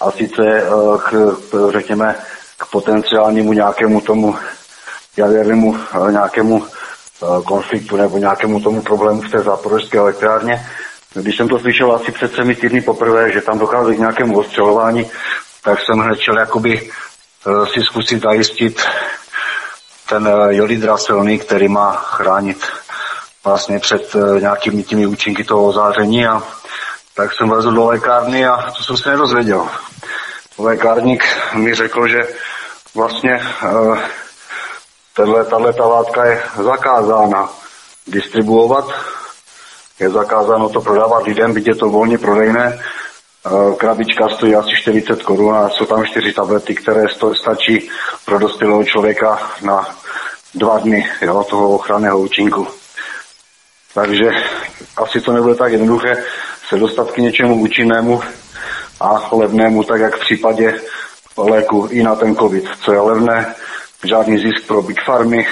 a 0.01 0.11
sice 0.11 0.63
k, 1.05 1.37
řekněme, 1.71 2.15
k 2.59 2.67
potenciálnímu 2.71 3.53
nějakému 3.53 4.01
tomu 4.01 4.37
jadernému 5.17 5.77
nějakému 6.11 6.67
konfliktu 7.45 7.97
nebo 7.97 8.19
nějakému 8.19 8.61
tomu 8.61 8.83
problému 8.83 9.21
v 9.21 9.31
té 9.31 9.39
záporožské 9.39 9.99
elektrárně. 9.99 10.67
Když 11.15 11.37
jsem 11.37 11.49
to 11.49 11.59
slyšel 11.59 11.93
asi 11.93 12.13
před 12.13 12.33
třemi 12.33 12.55
týdny 12.55 12.81
poprvé, 12.81 13.33
že 13.33 13.41
tam 13.41 13.59
dochází 13.59 13.97
k 13.97 13.99
nějakému 13.99 14.39
ostřelování, 14.39 15.11
tak 15.65 15.79
jsem 15.81 15.99
hned 15.99 16.19
chtěl 16.19 16.39
jakoby 16.39 16.91
si 17.73 17.83
zkusit 17.83 18.23
zajistit 18.23 18.83
ten 20.09 20.29
uh, 20.29 20.49
jodid 20.49 20.81
draselný, 20.81 21.39
který 21.39 21.69
má 21.69 21.93
chránit 21.93 22.67
vlastně 23.45 23.79
před 23.79 24.15
uh, 24.15 24.41
nějakými 24.41 24.83
těmi 24.83 25.07
účinky 25.07 25.45
toho 25.45 25.73
záření 25.73 26.27
a 26.27 26.43
tak 27.15 27.35
jsem 27.35 27.49
vezl 27.51 27.73
do 27.73 27.87
lékárny 27.87 28.47
a 28.47 28.71
to 28.77 28.85
jsem 28.85 28.97
se 28.97 29.11
nedozvěděl. 29.11 29.69
Lékárník 30.59 31.25
mi 31.55 31.75
řekl, 31.75 32.09
že 32.09 32.29
vlastně 32.95 33.41
uh, 33.63 33.99
tato 35.15 35.89
látka 35.89 36.25
je 36.25 36.43
zakázána 36.63 37.49
distribuovat, 38.07 38.85
je 39.99 40.11
zakázáno 40.11 40.69
to 40.69 40.81
prodávat 40.81 41.27
lidem, 41.27 41.55
byť 41.55 41.67
je 41.67 41.75
to 41.75 41.89
volně 41.89 42.19
prodejné. 42.19 42.83
Uh, 43.51 43.75
krabička 43.75 44.29
stojí 44.29 44.55
asi 44.55 44.71
40 44.77 45.23
korun 45.23 45.55
a 45.55 45.69
jsou 45.69 45.85
tam 45.85 46.05
čtyři 46.05 46.33
tablety, 46.33 46.75
které 46.75 47.05
stačí 47.33 47.89
pro 48.25 48.39
dospělého 48.39 48.85
člověka 48.85 49.51
na 49.63 49.97
dva 50.55 50.79
dny 50.79 51.07
jo, 51.23 51.45
toho 51.51 51.75
ochranného 51.75 52.21
účinku. 52.21 52.67
Takže 53.95 54.31
asi 54.97 55.21
to 55.21 55.33
nebude 55.33 55.55
tak 55.55 55.73
jednoduché 55.73 56.25
se 56.69 56.77
dostat 56.77 57.11
k 57.11 57.19
něčemu 57.19 57.61
účinnému 57.61 58.23
a 59.01 59.29
levnému, 59.33 59.85
tak 59.85 60.01
jak 60.01 60.17
v 60.17 60.21
případě 60.21 60.81
léku 61.37 61.89
i 61.91 62.03
na 62.03 62.15
ten 62.15 62.37
covid, 62.37 62.69
co 62.81 62.93
je 62.93 63.01
levné, 63.01 63.55
žádný 64.05 64.39
zisk 64.39 64.67
pro 64.67 64.83
big 64.83 65.01
farmy, 65.05 65.47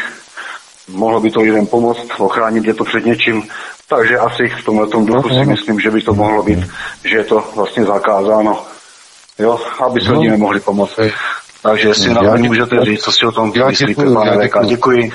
mohlo 0.88 1.20
by 1.20 1.30
to 1.30 1.40
lidem 1.40 1.66
pomoct, 1.66 2.06
ochránit 2.18 2.64
je 2.64 2.74
to 2.74 2.84
před 2.84 3.06
něčím, 3.06 3.42
takže 3.88 4.18
asi 4.18 4.48
v 4.60 4.64
tomhle 4.64 4.86
duchu 4.86 5.28
si 5.28 5.44
myslím, 5.44 5.80
že 5.80 5.90
by 5.90 6.02
to 6.02 6.14
mohlo 6.14 6.42
být, 6.42 6.58
že 7.04 7.16
je 7.16 7.24
to 7.24 7.44
vlastně 7.56 7.84
zakázáno, 7.84 8.62
jo, 9.38 9.58
aby 9.86 10.00
se 10.00 10.12
lidi 10.12 10.30
nemohli 10.30 10.60
pomoct. 10.60 10.98
Takže 11.62 11.88
jestli 11.88 12.14
na 12.14 12.20
mě 12.20 12.48
můžete 12.48 12.84
říct, 12.84 13.02
co 13.02 13.12
si 13.12 13.26
o 13.26 13.32
tom 13.32 13.52
myslíte, 13.68 14.04
pane 14.14 14.48
VK. 14.48 14.66
Děkuji. 14.66 15.12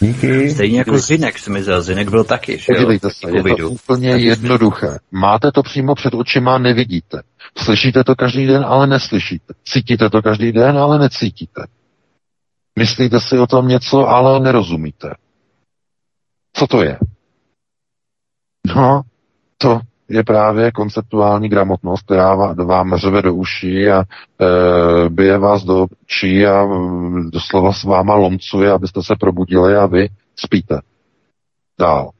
Díky. 0.00 0.50
Stejně 0.50 0.78
jako 0.78 0.98
Zinek 0.98 1.40
zmizel. 1.40 1.82
Zinek 1.82 2.08
byl 2.08 2.24
taky, 2.24 2.58
že? 2.58 2.72
Podívejte 2.72 3.08
se, 3.10 3.36
je 3.36 3.56
to 3.56 3.70
úplně 3.70 4.10
jednoduché. 4.10 4.98
Máte 5.12 5.52
to 5.52 5.62
přímo 5.62 5.94
před 5.94 6.14
očima, 6.14 6.58
nevidíte. 6.58 7.22
Slyšíte 7.58 8.04
to 8.04 8.14
každý 8.14 8.46
den, 8.46 8.64
ale 8.66 8.86
neslyšíte. 8.86 9.54
Cítíte 9.72 10.10
to 10.10 10.22
každý 10.22 10.52
den, 10.52 10.78
ale 10.78 10.98
necítíte. 10.98 11.62
Myslíte 12.78 13.20
si 13.20 13.38
o 13.38 13.46
tom 13.46 13.68
něco, 13.68 14.08
ale 14.08 14.40
nerozumíte. 14.40 15.14
Co 16.52 16.66
to 16.66 16.82
je? 16.82 16.98
No, 18.76 19.02
to 19.58 19.80
je 20.08 20.24
právě 20.24 20.72
konceptuální 20.72 21.48
gramotnost, 21.48 22.02
která 22.02 22.34
vám 22.54 22.96
řve 22.96 23.22
do 23.22 23.34
uší 23.34 23.88
a 23.88 24.00
e, 24.02 24.04
bije 25.08 25.38
vás 25.38 25.64
do 25.64 25.86
očí 26.02 26.46
a 26.46 26.66
doslova 27.32 27.72
s 27.72 27.84
váma 27.84 28.14
lomcuje, 28.14 28.70
abyste 28.70 29.02
se 29.02 29.14
probudili 29.20 29.76
a 29.76 29.86
vy 29.86 30.08
spíte. 30.36 30.80
Dál. 31.78 32.10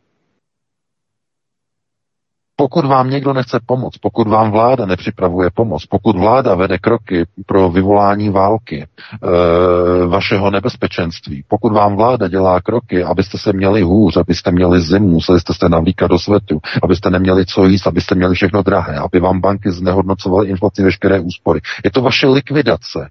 Pokud 2.65 2.85
vám 2.85 3.11
někdo 3.11 3.33
nechce 3.33 3.61
pomoct, 3.67 3.99
pokud 3.99 4.29
vám 4.29 4.51
vláda 4.51 4.87
nepřipravuje 4.87 5.51
pomoc, 5.55 5.87
pokud 5.87 6.17
vláda 6.19 6.55
vede 6.55 6.79
kroky 6.79 7.25
pro 7.47 7.69
vyvolání 7.71 8.31
války, 8.31 8.83
e, 8.83 10.07
vašeho 10.07 10.51
nebezpečenství, 10.51 11.45
pokud 11.49 11.73
vám 11.73 11.97
vláda 11.97 12.29
dělá 12.29 12.61
kroky, 12.61 13.05
abyste 13.05 13.39
se 13.39 13.53
měli 13.53 13.83
hůř, 13.83 14.17
abyste 14.17 14.51
měli 14.51 14.81
zimu, 14.81 15.09
museli 15.09 15.41
jste 15.41 15.55
se 15.55 15.69
navlíkat 15.69 16.11
do 16.11 16.19
světu, 16.19 16.61
abyste 16.83 17.11
neměli 17.11 17.47
co 17.47 17.65
jíst, 17.67 17.87
abyste 17.87 18.15
měli 18.15 18.35
všechno 18.35 18.63
drahé, 18.63 18.97
aby 18.97 19.21
vám 19.21 19.41
banky 19.41 19.71
znehodnocovaly 19.71 20.49
inflaci 20.49 20.83
veškeré 20.83 21.21
úspory. 21.21 21.61
Je 21.85 21.91
to 21.91 22.01
vaše 22.03 22.27
likvidace. 22.27 23.09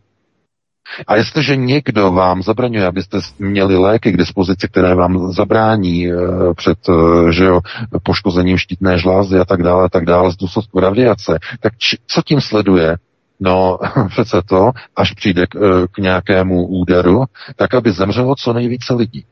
A 1.07 1.15
jestliže 1.15 1.55
někdo 1.55 2.11
vám 2.11 2.43
zabraňuje, 2.43 2.87
abyste 2.87 3.19
měli 3.39 3.77
léky 3.77 4.11
k 4.11 4.17
dispozici, 4.17 4.67
které 4.67 4.95
vám 4.95 5.31
zabrání 5.31 6.07
e, 6.07 6.13
před 6.55 6.77
e, 6.89 7.31
že 7.31 7.45
jo, 7.45 7.61
poškozením 8.03 8.57
štítné 8.57 8.97
žlázy 8.97 9.39
a 9.39 9.45
tak 9.45 9.63
dále, 9.63 9.85
a 9.85 9.89
tak 9.89 10.05
dále 10.05 10.31
z 10.31 10.35
důsledku 10.35 10.79
radiace, 10.79 11.39
tak 11.59 11.77
či, 11.77 11.97
co 12.07 12.21
tím 12.21 12.41
sleduje? 12.41 12.97
No 13.39 13.79
přece 14.09 14.41
to, 14.45 14.71
až 14.95 15.13
přijde 15.13 15.47
k, 15.47 15.55
e, 15.55 15.87
k 15.91 15.97
nějakému 15.97 16.67
úderu, 16.67 17.25
tak 17.55 17.73
aby 17.73 17.91
zemřelo 17.91 18.35
co 18.35 18.53
nejvíce 18.53 18.93
lidí. 18.93 19.25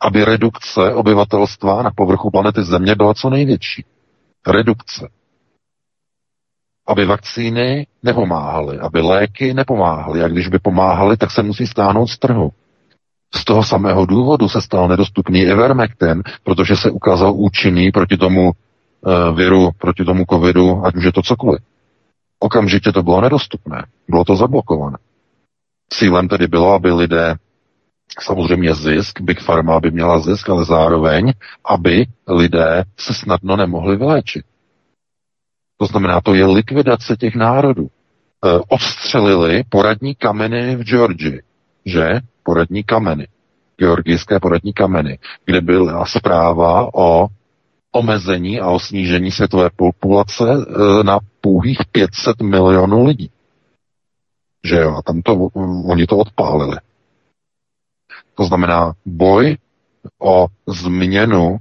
Aby 0.00 0.24
redukce 0.24 0.94
obyvatelstva 0.94 1.82
na 1.82 1.90
povrchu 1.90 2.30
planety 2.30 2.62
Země 2.62 2.94
byla 2.94 3.14
co 3.14 3.30
největší. 3.30 3.84
Redukce 4.46 5.08
aby 6.86 7.06
vakcíny 7.06 7.86
nepomáhaly, 8.02 8.78
aby 8.78 9.00
léky 9.00 9.54
nepomáhaly. 9.54 10.22
A 10.22 10.28
když 10.28 10.48
by 10.48 10.58
pomáhaly, 10.58 11.16
tak 11.16 11.30
se 11.30 11.42
musí 11.42 11.66
stáhnout 11.66 12.06
z 12.06 12.18
trhu. 12.18 12.50
Z 13.34 13.44
toho 13.44 13.64
samého 13.64 14.06
důvodu 14.06 14.48
se 14.48 14.60
stal 14.60 14.88
nedostupný 14.88 15.40
Ivermectin, 15.40 16.22
protože 16.44 16.76
se 16.76 16.90
ukázal 16.90 17.32
účinný 17.32 17.90
proti 17.90 18.16
tomu 18.16 18.50
uh, 18.50 19.36
viru, 19.36 19.70
proti 19.78 20.04
tomu 20.04 20.24
covidu, 20.30 20.86
ať 20.86 20.96
už 20.96 21.04
je 21.04 21.12
to 21.12 21.22
cokoliv. 21.22 21.60
Okamžitě 22.38 22.92
to 22.92 23.02
bylo 23.02 23.20
nedostupné. 23.20 23.86
Bylo 24.08 24.24
to 24.24 24.36
zablokované. 24.36 24.98
Cílem 25.92 26.28
tedy 26.28 26.46
bylo, 26.46 26.72
aby 26.72 26.92
lidé 26.92 27.36
samozřejmě 28.20 28.74
zisk, 28.74 29.20
Big 29.20 29.44
Pharma 29.44 29.80
by 29.80 29.90
měla 29.90 30.20
zisk, 30.20 30.50
ale 30.50 30.64
zároveň, 30.64 31.32
aby 31.64 32.06
lidé 32.28 32.84
se 32.98 33.14
snadno 33.14 33.56
nemohli 33.56 33.96
vyléčit. 33.96 34.44
To 35.82 35.86
znamená, 35.86 36.20
to 36.20 36.34
je 36.34 36.46
likvidace 36.46 37.16
těch 37.16 37.34
národů. 37.34 37.86
E, 37.86 37.90
odstřelili 38.68 39.64
poradní 39.68 40.14
kameny 40.14 40.76
v 40.76 40.84
Georgii, 40.84 41.42
že? 41.84 42.20
Poradní 42.42 42.84
kameny. 42.84 43.28
Georgijské 43.78 44.40
poradní 44.40 44.72
kameny, 44.72 45.18
kde 45.44 45.60
byla 45.60 46.06
zpráva 46.06 46.94
o 46.94 47.26
omezení 47.92 48.60
a 48.60 48.70
o 48.70 48.78
snížení 48.78 49.30
světové 49.30 49.70
populace 49.76 50.44
e, 50.44 51.04
na 51.04 51.18
pouhých 51.40 51.78
500 51.92 52.42
milionů 52.42 53.04
lidí. 53.04 53.30
Že 54.64 54.76
jo, 54.76 54.94
a 54.96 55.02
tam 55.02 55.22
to, 55.22 55.34
oni 55.86 56.06
to 56.06 56.16
odpálili. 56.16 56.76
To 58.34 58.44
znamená 58.44 58.92
boj 59.06 59.56
o 60.18 60.46
změnu 60.66 61.56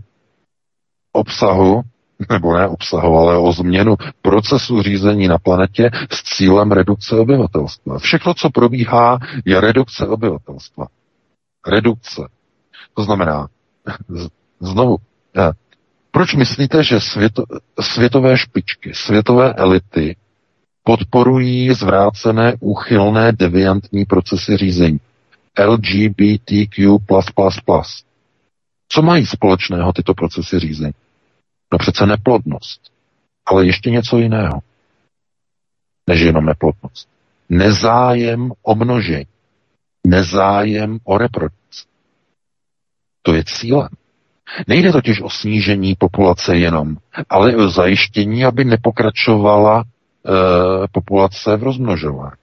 obsahu 1.11 1.81
nebo 2.30 2.57
ne 2.57 2.68
obsahu, 2.68 3.18
ale 3.18 3.38
o 3.38 3.52
změnu 3.52 3.95
procesu 4.22 4.81
řízení 4.81 5.27
na 5.27 5.38
planetě 5.38 5.89
s 6.11 6.23
cílem 6.23 6.72
redukce 6.72 7.15
obyvatelstva. 7.15 7.99
Všechno, 7.99 8.34
co 8.34 8.49
probíhá, 8.49 9.19
je 9.45 9.61
redukce 9.61 10.07
obyvatelstva. 10.07 10.88
Redukce. 11.68 12.22
To 12.93 13.03
znamená, 13.03 13.48
znovu, 14.60 14.98
eh, 15.38 15.52
proč 16.11 16.35
myslíte, 16.35 16.84
že 16.84 16.99
světo, 16.99 17.43
světové 17.80 18.38
špičky, 18.38 18.93
světové 18.93 19.53
elity 19.53 20.15
podporují 20.84 21.73
zvrácené, 21.73 22.56
úchylné, 22.60 23.31
deviantní 23.31 24.06
procesy 24.06 24.57
řízení? 24.57 24.99
LGBTQ+++. 25.60 26.99
Co 28.89 29.02
mají 29.02 29.26
společného 29.26 29.93
tyto 29.93 30.14
procesy 30.14 30.60
řízení? 30.60 30.93
No 31.72 31.77
přece 31.77 32.06
neplodnost. 32.06 32.81
Ale 33.45 33.65
ještě 33.65 33.89
něco 33.89 34.18
jiného. 34.18 34.60
Než 36.10 36.22
jenom 36.22 36.45
neplodnost. 36.45 37.10
Nezájem 37.49 38.52
o 38.64 38.76
množení. 38.76 39.26
Nezájem 40.07 40.99
o 41.03 41.18
reprodukci. 41.18 41.85
To 43.22 43.34
je 43.34 43.43
cílem. 43.43 43.89
Nejde 44.68 44.91
totiž 44.91 45.22
o 45.22 45.30
snížení 45.30 45.95
populace 45.95 46.57
jenom, 46.57 46.98
ale 47.30 47.56
o 47.56 47.69
zajištění, 47.69 48.45
aby 48.45 48.65
nepokračovala 48.65 49.84
e, 49.84 49.84
populace 50.91 51.57
v 51.57 51.64
rozmnožování. 51.64 52.41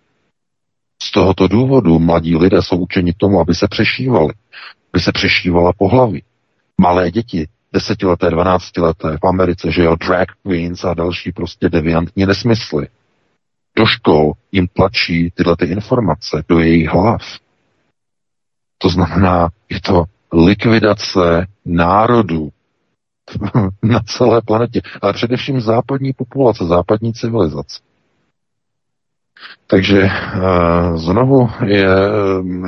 Z 1.03 1.11
tohoto 1.11 1.49
důvodu 1.49 1.99
mladí 1.99 2.37
lidé 2.37 2.63
jsou 2.63 2.77
učeni 2.77 3.13
tomu, 3.13 3.41
aby 3.41 3.55
se 3.55 3.69
přešívali, 3.69 4.35
aby 4.93 5.01
se 5.03 5.13
přešívala 5.13 5.73
pohlaví. 5.73 6.23
Malé 6.81 7.11
děti, 7.11 7.49
desetileté, 7.73 8.31
dvanáctileté 8.31 9.19
v 9.23 9.27
Americe, 9.27 9.71
že 9.71 9.83
jo, 9.83 9.97
drag 9.97 10.29
queens 10.43 10.85
a 10.85 10.95
další 10.95 11.33
prostě 11.33 11.69
deviantní 11.69 12.27
nesmysly. 12.27 12.89
Do 13.77 13.87
škol 13.87 14.33
jim 14.53 14.69
tlačí 14.69 15.31
tyhle 15.31 15.57
ty 15.57 15.65
informace 15.65 16.45
do 16.49 16.59
jejich 16.59 16.89
hlav. 16.89 17.23
To 18.79 18.89
znamená, 18.89 19.49
je 19.69 19.81
to 19.81 20.05
likvidace 20.33 21.47
národů 21.65 22.49
na 23.83 24.01
celé 24.01 24.43
planetě, 24.43 24.81
ale 25.03 25.13
především 25.13 25.61
západní 25.61 26.13
populace, 26.13 26.65
západní 26.65 27.13
civilizace. 27.13 27.81
Takže 29.67 30.03
uh, 30.03 30.97
znovu 30.97 31.51
je, 31.65 31.89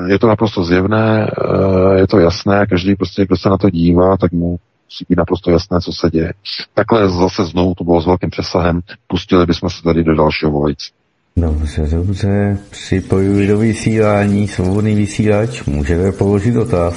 je 0.06 0.18
to 0.18 0.26
naprosto 0.28 0.64
zjevné, 0.64 1.30
uh, 1.30 1.92
je 1.92 2.06
to 2.06 2.18
jasné, 2.18 2.66
každý 2.66 2.96
prostě, 2.96 3.26
kdo 3.26 3.36
se 3.36 3.48
na 3.48 3.58
to 3.58 3.70
dívá, 3.70 4.16
tak 4.16 4.32
mu 4.32 4.58
musí 4.90 5.04
být 5.08 5.18
naprosto 5.18 5.50
jasné, 5.50 5.80
co 5.80 5.92
se 5.92 6.10
děje. 6.10 6.32
Takhle 6.74 7.10
zase 7.10 7.44
znovu 7.44 7.74
to 7.74 7.84
bylo 7.84 8.02
s 8.02 8.06
velkým 8.06 8.30
přesahem, 8.30 8.80
pustili 9.06 9.46
bychom 9.46 9.70
se 9.70 9.82
tady 9.82 10.04
do 10.04 10.14
dalšího 10.14 10.50
volající. 10.50 10.90
Dobře, 11.36 11.86
dobře, 11.90 12.58
připojuji 12.70 13.46
do 13.46 13.58
vysílání, 13.58 14.48
svobodný 14.48 14.94
vysílač, 14.94 15.62
můžete 15.62 16.12
položit 16.12 16.54
dotaz. 16.54 16.94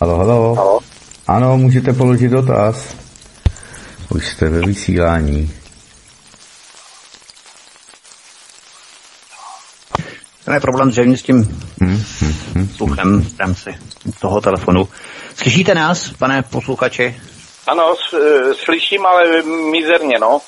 Halo, 0.00 0.16
halo. 0.16 0.54
Halo. 0.54 0.80
Ano, 1.26 1.58
můžete 1.58 1.92
položit 1.92 2.28
dotaz. 2.28 2.96
Už 4.10 4.28
jste 4.28 4.48
ve 4.48 4.60
vysílání. 4.60 5.50
To 10.48 10.54
je 10.54 10.60
problém 10.60 10.92
zřejmě 10.92 11.16
s 11.16 11.22
tím 11.22 11.60
sluchem 12.76 13.22
v 13.22 13.38
rámci 13.40 13.74
toho 14.20 14.40
telefonu. 14.40 14.88
Slyšíte 15.36 15.74
nás, 15.74 16.10
pane 16.18 16.42
posluchači? 16.42 17.16
Ano, 17.66 17.94
s- 17.96 18.14
eh, 18.14 18.54
slyším, 18.54 19.06
ale 19.06 19.42
mizerně, 19.70 20.18
no. 20.20 20.40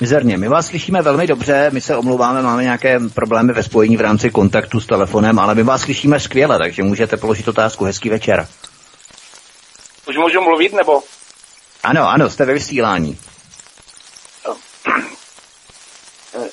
Mizerně. 0.00 0.38
My 0.38 0.48
vás 0.48 0.66
slyšíme 0.66 1.02
velmi 1.02 1.26
dobře, 1.26 1.70
my 1.72 1.80
se 1.80 1.96
omlouváme, 1.96 2.42
máme 2.42 2.62
nějaké 2.62 3.00
problémy 3.14 3.52
ve 3.52 3.62
spojení 3.62 3.96
v 3.96 4.00
rámci 4.00 4.30
kontaktu 4.30 4.80
s 4.80 4.86
telefonem, 4.86 5.38
ale 5.38 5.54
my 5.54 5.62
vás 5.62 5.80
slyšíme 5.80 6.20
skvěle, 6.20 6.58
takže 6.58 6.82
můžete 6.82 7.16
položit 7.16 7.48
otázku. 7.48 7.84
Hezký 7.84 8.08
večer. 8.08 8.48
Už 10.08 10.16
můžu 10.16 10.40
mluvit, 10.40 10.72
nebo? 10.72 11.02
Ano, 11.82 12.08
ano, 12.08 12.30
jste 12.30 12.44
ve 12.44 12.52
vysílání. 12.54 13.18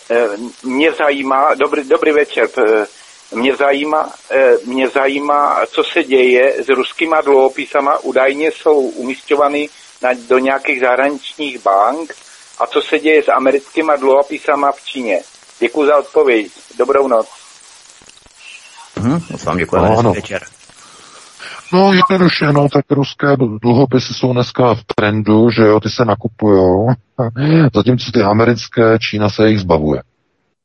Eh, 0.09 0.27
Mě 0.63 0.91
zajímá, 0.91 1.53
dobrý, 1.53 1.83
dobrý 1.83 2.11
večer, 2.11 2.49
eh, 2.57 2.87
mě 3.35 3.55
zajímá, 3.55 4.13
eh, 4.31 4.51
mě 4.65 4.89
zajímá, 4.89 5.65
co 5.71 5.83
se 5.83 6.03
děje 6.03 6.63
s 6.63 6.69
ruskýma 6.69 7.21
dluhopisama, 7.21 7.97
údajně 7.99 8.51
jsou 8.51 8.79
umišťovány 8.79 9.69
na, 10.01 10.09
do 10.27 10.37
nějakých 10.37 10.79
zahraničních 10.79 11.59
bank 11.63 12.13
a 12.59 12.67
co 12.67 12.81
se 12.81 12.99
děje 12.99 13.23
s 13.23 13.31
americkýma 13.31 13.95
dluhopisama 13.95 14.71
v 14.71 14.85
Číně. 14.85 15.21
Děkuji 15.59 15.85
za 15.85 15.97
odpověď. 15.97 16.51
Dobrou 16.77 17.07
noc. 17.07 17.27
Mhm, 18.95 19.21
moc 19.31 19.43
vám 19.43 19.57
děkujeme, 19.57 19.89
No, 19.89 19.97
ano. 19.99 20.13
večer. 20.13 20.41
No 21.73 21.93
jednoduše, 21.93 22.51
no 22.53 22.69
tak 22.69 22.91
ruské 22.91 23.27
dl- 23.27 23.59
dluhopisy 23.61 24.13
jsou 24.13 24.33
dneska 24.33 24.75
v 24.75 24.83
trendu, 24.95 25.49
že 25.49 25.61
jo, 25.61 25.79
ty 25.79 25.89
se 25.89 26.05
nakupujou, 26.05 26.87
zatímco 27.75 28.11
ty 28.11 28.21
americké 28.21 28.99
Čína 28.99 29.29
se 29.29 29.49
jich 29.49 29.59
zbavuje. 29.59 30.01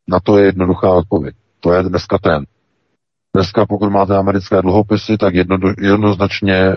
Na 0.09 0.20
to 0.20 0.38
je 0.38 0.44
jednoduchá 0.44 0.90
odpověď. 0.90 1.34
To 1.60 1.72
je 1.72 1.82
dneska 1.82 2.18
trend. 2.18 2.48
Dneska 3.36 3.66
pokud 3.66 3.90
máte 3.90 4.16
americké 4.16 4.62
dluhopisy, 4.62 5.16
tak 5.18 5.34
jedno, 5.34 5.56
jednoznačně 5.80 6.74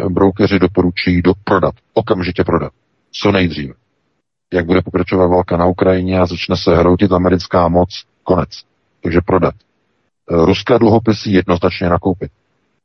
doporučují 0.60 1.22
do 1.22 1.34
prodat. 1.44 1.74
Okamžitě 1.94 2.44
prodat. 2.44 2.72
Co 3.12 3.32
nejdříve. 3.32 3.74
Jak 4.54 4.66
bude 4.66 4.82
pokračovat 4.82 5.28
válka 5.28 5.58
na 5.58 5.66
Ukrajině 5.66 6.20
a 6.20 6.26
začne 6.26 6.56
se 6.58 6.76
hroutit 6.76 7.12
americká 7.12 7.68
moc, 7.68 7.90
konec. 8.24 8.50
Takže 9.04 9.20
prodat. 9.26 9.54
Ruské 10.30 10.80
dluhopisy 10.80 11.32
jednoznačně 11.32 11.90
nakoupit 11.90 12.32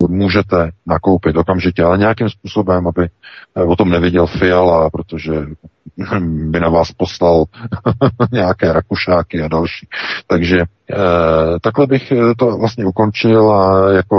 můžete 0.08 0.70
nakoupit 0.86 1.36
okamžitě, 1.36 1.84
ale 1.84 1.98
nějakým 1.98 2.28
způsobem, 2.28 2.86
aby 2.86 3.08
eh, 3.56 3.62
o 3.62 3.76
tom 3.76 3.90
nevěděl 3.90 4.26
Fiala, 4.26 4.90
protože 4.90 5.32
by 6.20 6.60
na 6.60 6.68
vás 6.68 6.92
poslal 6.92 7.44
nějaké 8.32 8.72
rakušáky 8.72 9.42
a 9.42 9.48
další. 9.48 9.88
Takže 10.26 10.58
eh, 10.60 10.96
takhle 11.60 11.86
bych 11.86 12.12
eh, 12.12 12.34
to 12.38 12.56
vlastně 12.56 12.84
ukončil 12.84 13.52
a 13.52 13.92
jako 13.92 14.16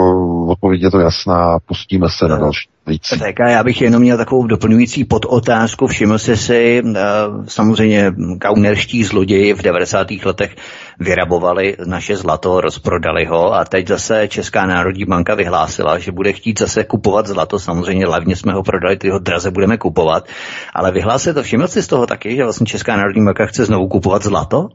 odpověď 0.47 0.81
je 0.81 0.91
to 0.91 0.99
jasná, 0.99 1.59
pustíme 1.65 2.07
se 2.09 2.27
na 2.27 2.37
další 2.37 2.69
víc. 2.69 2.70
Tak 3.19 3.39
a 3.39 3.49
já 3.49 3.63
bych 3.63 3.81
jenom 3.81 4.01
měl 4.01 4.17
takovou 4.17 4.47
doplňující 4.47 5.05
podotázku. 5.05 5.87
Všiml 5.87 6.19
jsi 6.19 6.37
si, 6.37 6.83
eh, 6.95 7.01
samozřejmě 7.47 8.11
kaunerští 8.41 9.03
zloději 9.03 9.53
v 9.53 9.61
90. 9.61 10.25
letech 10.25 10.55
vyrabovali 10.99 11.77
naše 11.85 12.17
zlato, 12.17 12.61
rozprodali 12.61 13.25
ho 13.25 13.53
a 13.53 13.65
teď 13.65 13.87
zase 13.87 14.27
Česká 14.27 14.65
národní 14.65 15.05
banka 15.05 15.35
vyhlásila, 15.35 15.99
že 15.99 16.11
bude 16.11 16.33
chtít 16.33 16.59
zase 16.59 16.83
kupovat 16.83 17.27
zlato. 17.27 17.59
Samozřejmě 17.59 18.07
levně 18.07 18.35
jsme 18.35 18.53
ho 18.53 18.63
prodali, 18.63 18.97
ty 18.97 19.09
ho 19.09 19.19
draze 19.19 19.51
budeme 19.51 19.77
kupovat, 19.77 20.27
ale 20.73 20.91
vyhlásili 20.91 21.35
to. 21.35 21.43
Všiml 21.43 21.67
jsi 21.67 21.83
z 21.83 21.87
toho 21.87 22.07
taky, 22.07 22.35
že 22.35 22.43
vlastně 22.43 22.65
Česká 22.65 22.97
národní 22.97 23.25
banka 23.25 23.45
chce 23.45 23.65
znovu 23.65 23.87
kupovat 23.87 24.23
zlato? 24.23 24.69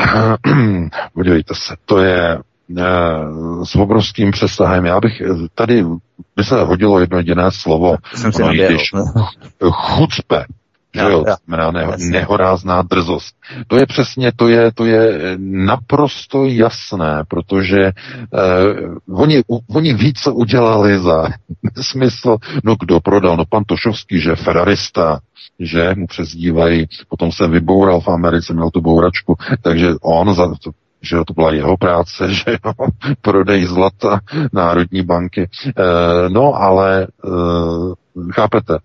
Podívejte 1.14 1.54
se, 1.54 1.74
to 1.84 1.98
je 1.98 2.38
s 3.64 3.76
obrovským 3.76 4.30
přesahem. 4.30 4.84
Já 4.84 5.00
bych 5.00 5.20
eh, 5.20 5.26
tady, 5.54 5.84
by 6.36 6.44
se 6.44 6.62
hodilo 6.62 7.00
jedno 7.00 7.18
jediné 7.18 7.50
slovo. 7.50 7.96
Jsem 8.14 8.32
si 8.32 8.42
když 8.42 8.90
chucpe, 9.70 10.44
že 10.94 11.00
jo, 11.00 11.24
znamená 11.46 11.70
neho, 11.70 11.92
nehorázná 12.10 12.82
drzost. 12.82 13.34
To 13.66 13.76
je 13.76 13.86
přesně, 13.86 14.32
to 14.36 14.48
je, 14.48 14.72
to 14.72 14.84
je 14.84 15.34
naprosto 15.38 16.44
jasné, 16.46 17.24
protože 17.28 17.80
eh, 17.80 17.92
oni, 19.12 19.42
u- 19.50 19.60
oni 19.74 19.94
ví, 19.94 20.14
co 20.14 20.34
udělali 20.34 20.98
za 20.98 21.28
smysl, 21.80 22.36
no 22.64 22.76
kdo 22.80 23.00
prodal, 23.00 23.36
no 23.36 23.44
pan 23.44 23.64
Tošovský, 23.64 24.20
že 24.20 24.36
ferrarista, 24.36 25.20
že 25.58 25.94
mu 25.96 26.06
přezdívají, 26.06 26.86
potom 27.08 27.32
se 27.32 27.48
vyboural 27.48 28.00
v 28.00 28.08
Americe, 28.08 28.54
měl 28.54 28.70
tu 28.70 28.80
bouračku, 28.80 29.36
takže 29.62 29.88
on 30.02 30.34
za 30.34 30.46
to, 30.62 30.70
že 31.02 31.16
jo, 31.16 31.24
to 31.24 31.34
byla 31.34 31.52
jeho 31.52 31.76
práce, 31.76 32.34
že 32.34 32.50
jo, 32.64 32.72
prodej 33.22 33.64
zlata 33.64 34.20
Národní 34.52 35.02
banky. 35.02 35.42
E, 35.42 35.48
no, 36.28 36.54
ale 36.54 37.02
e, 37.02 37.06
chápete, 38.32 38.78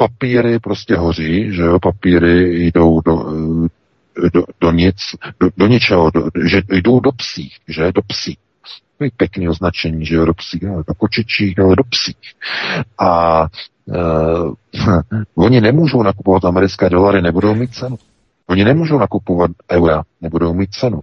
papíry 0.00 0.58
prostě 0.58 0.96
hoří, 0.96 1.52
že 1.52 1.62
jo, 1.62 1.78
papíry 1.78 2.66
jdou 2.66 3.00
do, 3.00 3.24
eh, 4.26 4.30
do, 4.34 4.44
do 4.60 4.70
nic, 4.70 4.96
do, 5.40 5.50
do 5.56 5.66
ničeho, 5.66 6.10
do, 6.10 6.28
že 6.44 6.62
jdou 6.68 7.00
do 7.00 7.12
psích, 7.12 7.58
že, 7.68 7.92
do 7.92 8.02
psích. 8.02 8.38
To 8.98 9.04
je 9.04 9.10
pěkný 9.16 9.48
označení, 9.48 10.06
že 10.06 10.14
jo, 10.14 10.24
do 10.24 10.34
psích, 10.34 10.60
do 10.60 10.94
kočičích, 10.98 11.58
ale 11.58 11.76
do 11.76 11.84
psích. 11.84 12.34
A 12.98 13.42
uh, 13.84 14.54
oni 15.44 15.60
nemůžou 15.60 16.02
nakupovat 16.02 16.44
americké 16.44 16.90
dolary, 16.90 17.22
nebudou 17.22 17.54
mít 17.54 17.74
cenu. 17.74 17.98
Oni 18.50 18.64
nemůžou 18.64 18.98
nakupovat 18.98 19.50
eura, 19.70 20.02
nebudou 20.20 20.54
mít 20.54 20.70
cenu. 20.70 21.00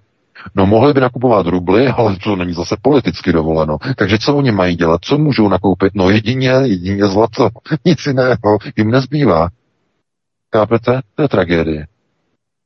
No 0.55 0.65
mohli 0.65 0.93
by 0.93 1.01
nakupovat 1.01 1.45
rubly, 1.45 1.87
ale 1.87 2.15
to 2.23 2.35
není 2.35 2.53
zase 2.53 2.75
politicky 2.81 3.33
dovoleno. 3.33 3.77
Takže 3.95 4.17
co 4.17 4.35
oni 4.35 4.51
mají 4.51 4.75
dělat? 4.75 5.01
Co 5.01 5.17
můžou 5.17 5.49
nakoupit? 5.49 5.91
No 5.95 6.09
jedině, 6.09 6.49
jedině 6.49 7.07
zlato. 7.07 7.49
Nic 7.85 8.05
jiného 8.05 8.57
jim 8.77 8.91
nezbývá. 8.91 9.49
Chápete? 10.55 11.01
To 11.15 11.21
je 11.21 11.27
tragédie. 11.27 11.87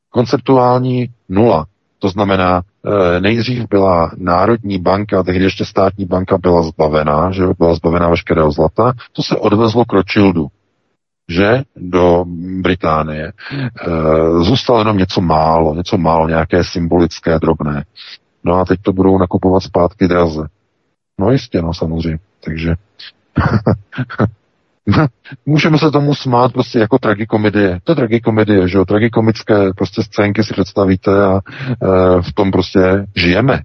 Konceptuální 0.10 1.10
nula. 1.30 1.66
To 2.00 2.10
znamená, 2.10 2.62
eh, 2.62 3.22
nejdřív 3.22 3.66
byla 3.70 4.12
Národní 4.18 4.80
banka, 4.80 5.24
tehdy 5.24 5.44
ještě 5.44 5.66
státní 5.66 6.06
banka 6.06 6.38
byla 6.38 6.64
zbavená, 6.64 7.32
že 7.32 7.44
byla 7.58 7.76
zbavená 7.76 8.10
veškerého 8.10 8.52
zlata, 8.52 8.94
to 9.12 9.24
se 9.24 9.36
odvezlo 9.36 9.86
k 9.86 9.94
Rothschildu, 9.94 10.48
že 11.30 11.64
do 11.76 12.26
Británie. 12.62 13.28
E, 13.28 13.34
zůstalo 14.44 14.80
jenom 14.80 14.98
něco 14.98 15.22
málo, 15.22 15.76
něco 15.76 15.98
málo, 15.98 16.28
nějaké 16.28 16.64
symbolické, 16.64 17.40
drobné. 17.40 17.86
No 18.44 18.56
a 18.56 18.66
teď 18.66 18.80
to 18.82 18.94
budou 18.94 19.18
nakupovat 19.18 19.64
zpátky 19.64 20.08
draze. 20.08 20.48
No 21.20 21.32
jistě, 21.32 21.62
no 21.62 21.74
samozřejmě. 21.74 22.20
Takže 22.46 22.76
můžeme 25.46 25.78
se 25.78 25.92
tomu 25.92 26.16
smát 26.16 26.54
prostě 26.54 26.80
jako 26.80 26.98
tragikomedie. 26.98 27.80
To 27.84 27.92
je 27.92 27.96
tragikomedie, 27.96 28.68
že 28.68 28.78
jo? 28.78 28.86
Tragikomické 28.86 29.74
prostě 29.78 30.04
scénky 30.04 30.44
si 30.44 30.54
představíte 30.54 31.26
a 31.26 31.36
e, 31.36 31.40
v 32.22 32.34
tom 32.34 32.52
prostě 32.52 33.06
žijeme. 33.16 33.60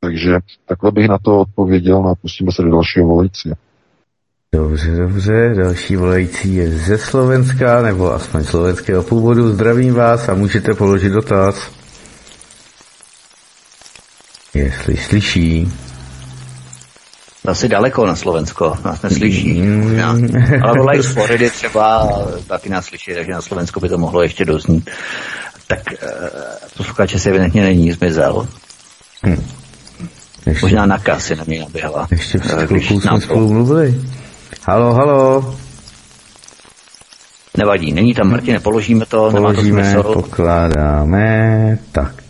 Takže 0.00 0.38
takhle 0.66 0.92
bych 0.92 1.08
na 1.08 1.18
to 1.18 1.40
odpověděl 1.40 2.08
a 2.08 2.14
pustíme 2.14 2.52
se 2.52 2.62
do 2.62 2.70
dalšího 2.70 3.06
volice. 3.06 3.56
Dobře, 4.56 4.90
dobře, 4.96 5.52
další 5.56 5.96
volající 5.96 6.54
je 6.54 6.70
ze 6.70 6.98
Slovenska, 6.98 7.82
nebo 7.82 8.14
aspoň 8.14 8.44
slovenského 8.44 9.02
původu. 9.02 9.52
Zdravím 9.52 9.94
vás 9.94 10.28
a 10.28 10.34
můžete 10.34 10.74
položit 10.74 11.08
dotaz. 11.12 11.70
Jestli 14.54 14.96
slyší. 14.96 15.72
Asi 17.46 17.68
daleko 17.68 18.06
na 18.06 18.16
Slovensko, 18.16 18.74
nás 18.84 19.02
neslyší. 19.02 19.62
možná. 19.62 20.16
Ale 20.62 20.78
volají 20.78 21.02
z 21.02 21.12
Floridy 21.12 21.50
třeba, 21.50 22.08
taky 22.46 22.68
nás 22.68 22.84
slyší, 22.86 23.14
takže 23.14 23.32
na 23.32 23.42
Slovensko 23.42 23.80
by 23.80 23.88
to 23.88 23.98
mohlo 23.98 24.22
ještě 24.22 24.44
doznít. 24.44 24.90
Tak 25.66 25.80
uh, 26.02 26.28
posluchače 26.76 27.18
se 27.18 27.28
evidentně 27.30 27.62
není, 27.62 27.92
zmizel. 27.92 28.48
Hm. 29.26 29.42
Ještě, 30.46 30.64
Možná 30.66 30.86
na 30.86 30.98
kasy 30.98 31.36
na 31.36 31.44
mě 31.46 31.60
naběhla. 31.60 32.08
ještě 32.10 32.38
před 32.38 32.58
Eh, 32.58 32.66
chvilkou 32.66 33.00
jsme 33.00 33.20
spolu 33.20 33.52
mluvili. 33.52 34.00
Halo, 34.68 34.94
halo. 34.94 35.54
Nevadí, 37.58 37.92
není 37.92 38.14
tam 38.14 38.30
Martine, 38.30 38.60
položíme 38.60 39.06
to, 39.06 39.32
nemá 39.32 39.48
to 39.48 39.54
Položíme, 39.54 39.84
smysl. 39.84 40.02
pokládáme, 40.12 41.78
tak. 41.92 42.22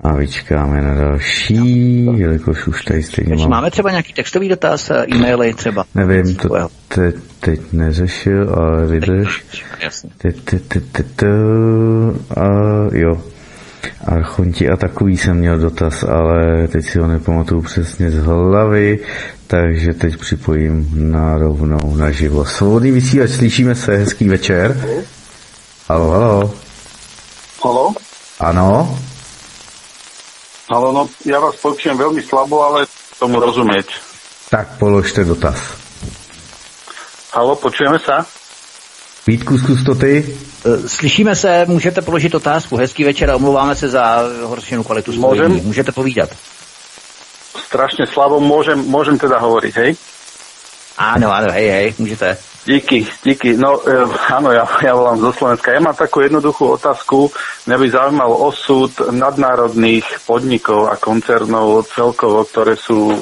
A 0.00 0.14
vyčkáme 0.14 0.82
na 0.82 0.94
další, 0.94 2.04
jelikož 2.16 2.66
už 2.66 2.84
tady 2.84 3.02
stejně 3.02 3.36
mám... 3.36 3.50
máme 3.50 3.70
třeba 3.70 3.90
nějaký 3.90 4.12
textový 4.12 4.48
dotaz, 4.48 4.90
e-maily 4.90 5.54
třeba. 5.54 5.84
Nevím, 5.94 6.34
to 6.34 6.48
te, 6.88 7.12
teď 7.40 7.60
neřešil, 7.72 8.54
ale 8.54 8.86
vydrž. 8.86 9.44
Jasně. 9.82 10.10
Te, 10.18 10.32
te, 10.32 10.58
te, 10.58 10.80
te, 10.80 11.02
te, 11.02 11.26
a 12.40 12.46
jo. 12.92 13.22
Archonti 14.04 14.68
a 14.68 14.76
takový 14.76 15.16
jsem 15.16 15.36
měl 15.36 15.58
dotaz, 15.58 16.04
ale 16.04 16.68
teď 16.68 16.84
si 16.84 16.98
ho 16.98 17.06
nepamatuju 17.06 17.62
přesně 17.62 18.10
z 18.10 18.18
hlavy, 18.18 18.98
takže 19.46 19.92
teď 19.92 20.16
připojím 20.16 20.88
na 20.94 21.38
rovnou 21.38 21.96
na 21.96 22.10
živo. 22.10 22.44
Svobodný 22.44 22.90
vysílač, 22.90 23.30
slyšíme 23.30 23.74
se, 23.74 23.96
hezký 23.96 24.28
večer. 24.28 24.76
Halo, 25.88 26.10
halo. 26.10 26.54
Halo? 27.64 27.94
Ano? 28.40 28.98
Halo, 30.70 30.94
no 30.94 31.10
ja 31.26 31.42
vás 31.42 31.58
počujem 31.58 31.98
veľmi 31.98 32.22
slabo, 32.22 32.62
ale 32.62 32.86
tomu 33.18 33.42
rozumieť. 33.42 33.90
Tak 34.54 34.78
položte 34.78 35.26
dotaz. 35.26 35.58
Halo, 37.34 37.58
počujeme 37.58 37.98
sa? 37.98 38.22
Vítku, 39.26 39.58
zkus 39.58 39.84
to 39.84 39.94
ty. 39.94 40.36
Eh, 40.64 40.88
Slyšíme 40.88 41.36
se, 41.36 41.64
můžete 41.68 42.02
položit 42.02 42.34
otázku. 42.34 42.76
Hezký 42.76 43.04
večer 43.04 43.30
a 43.30 43.36
omlouváme 43.36 43.76
se 43.76 43.88
za 43.88 44.22
horšinu 44.42 44.84
kvalitu 44.84 45.12
spojení. 45.12 45.54
Můžem? 45.54 45.66
Můžete 45.66 45.92
povídat. 45.92 46.30
Strašne 47.70 48.06
slabo, 48.06 48.42
môžem, 48.42 48.82
môžem 48.82 49.14
teda 49.14 49.38
hovoriť, 49.38 49.74
hej? 49.78 49.90
Áno, 50.98 51.30
áno, 51.30 51.54
hej, 51.54 51.66
hej, 51.70 51.88
můžete. 51.98 52.38
Díky, 52.66 53.06
díky. 53.24 53.56
No 53.56 53.80
e, 53.82 54.04
áno, 54.30 54.52
ja, 54.52 54.68
ja 54.82 54.92
volám 54.92 55.22
zo 55.22 55.32
Slovenska. 55.32 55.72
Ja 55.72 55.80
mám 55.80 55.96
takú 55.96 56.20
jednoduchú 56.20 56.76
otázku. 56.76 57.32
Mňa 57.64 57.76
by 57.78 57.86
zaujímal 57.88 58.30
osud 58.30 58.92
nadnárodných 59.14 60.04
podnikov 60.28 60.92
a 60.92 60.98
koncernov 61.00 61.88
celkovo, 61.88 62.44
ktoré 62.44 62.76
sú 62.76 63.16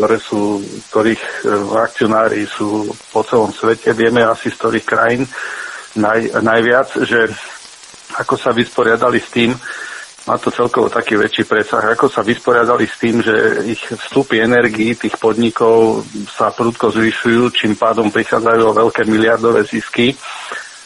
ktoré 0.00 0.16
sú, 0.16 0.64
ktorých 0.88 1.20
e, 1.20 1.30
akcionári 1.76 2.48
sú 2.48 2.88
po 3.12 3.20
celom 3.20 3.52
svete. 3.52 3.92
Vieme 3.92 4.24
asi 4.24 4.48
z 4.48 4.56
ktorých 4.56 4.86
krajín 4.88 5.28
naj, 6.00 6.40
najviac, 6.40 7.04
že 7.04 7.28
ako 8.16 8.40
sa 8.40 8.56
vysporiadali 8.56 9.20
s 9.20 9.28
tým, 9.28 9.52
má 10.24 10.40
to 10.40 10.48
celkovo 10.48 10.88
taký 10.88 11.20
väčší 11.20 11.44
presah, 11.44 11.92
ako 11.92 12.08
sa 12.08 12.24
vysporiadali 12.24 12.88
s 12.88 12.96
tým, 12.96 13.20
že 13.20 13.60
ich 13.68 13.82
vstupy 13.92 14.40
energií 14.40 14.96
tých 14.96 15.20
podnikov 15.20 16.04
sa 16.32 16.48
prudko 16.48 16.88
zvyšujú, 16.92 17.52
čím 17.52 17.76
pádom 17.76 18.08
prichádzajú 18.08 18.62
o 18.68 18.76
veľké 18.76 19.04
miliardové 19.04 19.68
zisky. 19.68 20.16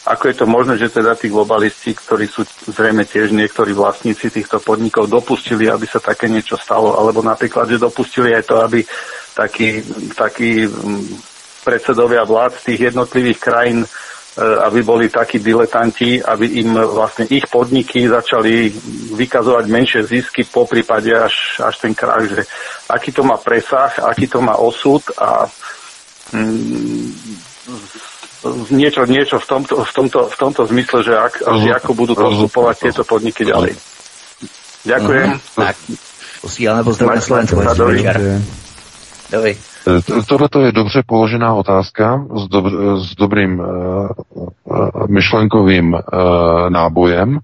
Ako 0.05 0.29
je 0.29 0.37
to 0.37 0.45
možné, 0.45 0.77
že 0.77 0.93
teda 0.93 1.17
tí 1.17 1.33
globalisti, 1.33 1.97
ktorí 1.97 2.29
sú 2.29 2.45
zrejme 2.69 3.09
tiež 3.09 3.33
niektorí 3.33 3.73
vlastníci 3.73 4.29
týchto 4.29 4.61
podnikov, 4.61 5.09
dopustili, 5.09 5.65
aby 5.65 5.89
sa 5.89 5.97
také 5.97 6.29
niečo 6.29 6.61
stalo, 6.61 6.93
alebo 6.93 7.25
napríklad, 7.25 7.65
že 7.65 7.81
dopustili 7.81 8.29
aj 8.37 8.43
to, 8.45 8.55
aby 8.61 8.85
takí, 9.33 9.81
takí 10.13 10.69
mm, 10.69 11.03
predsedovia 11.65 12.21
vlád 12.21 12.53
tých 12.61 12.93
jednotlivých 12.93 13.39
krajín 13.41 13.81
e, 13.81 13.87
aby 14.61 14.85
boli 14.85 15.09
takí 15.09 15.41
diletanti, 15.41 16.21
aby 16.21 16.61
im 16.61 16.77
vlastne 16.77 17.25
ich 17.25 17.49
podniky 17.49 18.05
začali 18.05 18.69
vykazovať 19.17 19.65
menšie 19.65 20.01
zisky, 20.05 20.45
po 20.45 20.69
prípade 20.69 21.17
až, 21.17 21.65
až 21.65 21.81
ten 21.81 21.97
krach, 21.97 22.29
že 22.29 22.45
aký 22.93 23.09
to 23.09 23.25
má 23.25 23.41
presah, 23.41 23.89
aký 24.05 24.29
to 24.29 24.37
má 24.37 24.53
osud 24.53 25.01
a 25.17 25.49
mm, 26.29 27.24
niečo, 28.69 29.05
niečo 29.05 29.37
v, 29.41 29.45
tomto, 29.45 29.83
v, 29.83 29.91
tomto, 29.93 30.19
v 30.29 30.35
tomto 30.37 30.61
zmysle, 30.69 30.99
že, 31.03 31.13
ak, 31.17 31.33
že 31.41 31.69
ako 31.73 31.91
budú 31.93 32.13
postupovať 32.13 32.75
tieto 32.89 33.03
podniky 33.03 33.45
ďalej. 33.45 33.73
Ďakujem. 34.85 35.27
Mhm, 35.29 35.39
tak, 35.57 35.75
posíláme 36.41 36.81
pozdrav 36.85 37.15
na 37.17 37.21
Slovensku. 37.21 37.57
dobrý. 37.73 37.99
Dobrý. 39.31 39.53
Tohle 40.27 40.65
je 40.65 40.71
dobře 40.71 41.03
položená 41.05 41.53
otázka 41.53 42.25
s, 42.35 42.47
dob, 42.47 42.65
s 42.97 43.15
dobrým 43.15 43.59
uh, 43.59 43.65
myšlenkovým 45.09 45.93
uh, 45.93 45.99
nábojem, 46.69 47.39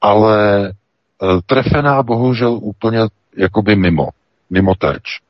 ale 0.00 0.68
uh, 0.68 1.40
trefená 1.46 2.02
bohužel 2.02 2.52
úplně 2.52 3.00
jakoby 3.36 3.76
mimo, 3.76 4.08
mimo 4.50 4.74
teč. 4.74 5.20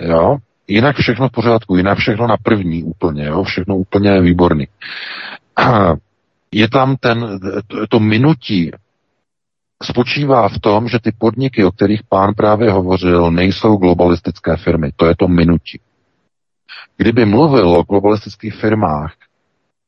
Jo? 0.00 0.36
Jinak 0.68 0.96
všechno 0.96 1.28
v 1.28 1.32
pořádku, 1.32 1.76
jinak 1.76 1.98
všechno 1.98 2.26
na 2.26 2.36
první 2.42 2.84
úplně, 2.84 3.24
jo? 3.24 3.42
všechno 3.42 3.76
úplně 3.76 4.20
výborný. 4.20 4.68
Je 6.52 6.68
tam 6.68 6.96
ten, 6.96 7.40
to, 7.66 7.86
to 7.86 8.00
minutí 8.00 8.70
spočívá 9.82 10.48
v 10.48 10.58
tom, 10.58 10.88
že 10.88 10.98
ty 10.98 11.12
podniky, 11.18 11.64
o 11.64 11.72
kterých 11.72 12.02
pán 12.08 12.34
právě 12.34 12.70
hovořil, 12.70 13.30
nejsou 13.30 13.76
globalistické 13.76 14.56
firmy. 14.56 14.90
To 14.96 15.06
je 15.06 15.14
to 15.16 15.28
minutí. 15.28 15.80
Kdyby 16.96 17.24
mluvil 17.24 17.68
o 17.68 17.82
globalistických 17.82 18.54
firmách, 18.54 19.14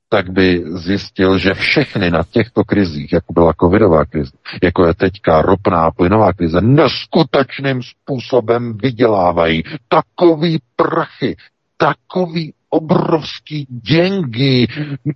tak 0.08 0.30
by 0.30 0.64
zjistil, 0.66 1.38
že 1.38 1.54
všechny 1.54 2.10
na 2.10 2.24
těchto 2.30 2.64
krizích, 2.64 3.12
jako 3.12 3.32
byla 3.32 3.52
covidová 3.60 4.04
krize, 4.04 4.30
jako 4.62 4.86
je 4.86 4.94
teďka 4.94 5.42
ropná 5.42 5.90
plynová 5.90 6.32
krize, 6.32 6.60
neskutečným 6.60 7.82
způsobem 7.82 8.78
vydělávají 8.82 9.62
takový 9.88 10.58
prachy, 10.76 11.36
takový 11.76 12.52
obrovský 12.68 13.66
děngy, 13.68 14.66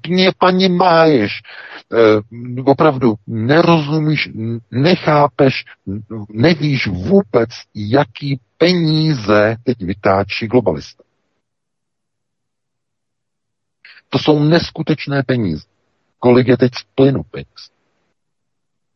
mě 0.09 0.31
paní 0.39 0.69
máješ, 0.69 1.33
e, 1.39 2.63
opravdu 2.63 3.15
nerozumíš, 3.27 4.29
nechápeš, 4.71 5.65
nevíš 6.33 6.87
vůbec, 6.87 7.51
jaký 7.75 8.41
peníze 8.59 9.57
teď 9.65 9.79
vytáčí 9.83 10.47
globalista. 10.47 11.03
To 14.11 14.19
jsou 14.19 14.39
neskutečné 14.39 15.23
peníze. 15.23 15.65
Kolik 16.19 16.49
je 16.49 16.57
teď 16.57 16.75
z 16.75 16.85
plynu 16.95 17.23
peněz? 17.23 17.71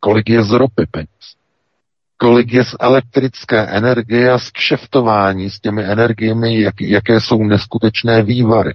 Kolik 0.01 0.28
je 0.31 0.43
z 0.43 0.51
ropy 0.51 0.86
peněz? 0.91 1.35
Kolik 2.16 2.53
je 2.53 2.65
z 2.65 2.77
elektrické 2.81 3.66
energie 3.66 4.32
a 4.32 4.39
z 4.39 4.51
kšeftování 4.51 5.51
s 5.51 5.61
těmi 5.61 5.85
energiemi, 5.85 6.61
jak, 6.61 6.81
jaké 6.81 7.20
jsou 7.20 7.45
neskutečné 7.45 8.23
vývary? 8.23 8.74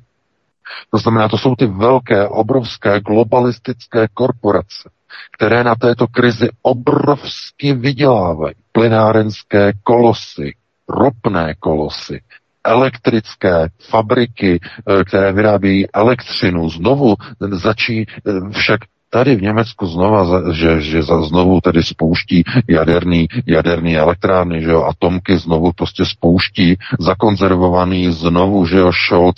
To 0.91 0.97
znamená, 0.97 1.27
to 1.29 1.37
jsou 1.37 1.55
ty 1.55 1.65
velké, 1.65 2.27
obrovské 2.27 2.99
globalistické 2.99 4.07
korporace, 4.13 4.89
které 5.31 5.63
na 5.63 5.75
této 5.75 6.07
krizi 6.07 6.49
obrovsky 6.61 7.73
vydělávají. 7.73 8.55
Plynárenské 8.71 9.71
kolosy, 9.83 10.55
ropné 10.89 11.55
kolosy, 11.59 12.21
elektrické 12.69 13.67
fabriky, 13.89 14.59
eh, 14.61 15.03
které 15.03 15.33
vyrábějí 15.33 15.91
elektřinu, 15.91 16.69
znovu 16.69 17.15
začí 17.39 18.05
eh, 18.05 18.31
však 18.51 18.79
tady 19.09 19.35
v 19.35 19.41
Německu 19.41 19.87
znova, 19.87 20.53
že, 20.53 20.81
že 20.81 21.03
za 21.03 21.21
znovu 21.21 21.61
tedy 21.61 21.83
spouští 21.83 22.43
jaderný, 22.67 23.27
jaderný 23.45 23.97
elektrárny, 23.97 24.61
že 24.61 24.69
jo, 24.69 24.83
atomky 24.83 25.37
znovu 25.37 25.71
prostě 25.71 26.05
spouští, 26.05 26.77
zakonzervovaný 26.99 28.11
znovu, 28.11 28.65
že 28.65 28.77
jo, 28.77 28.91
Scholz 28.93 29.35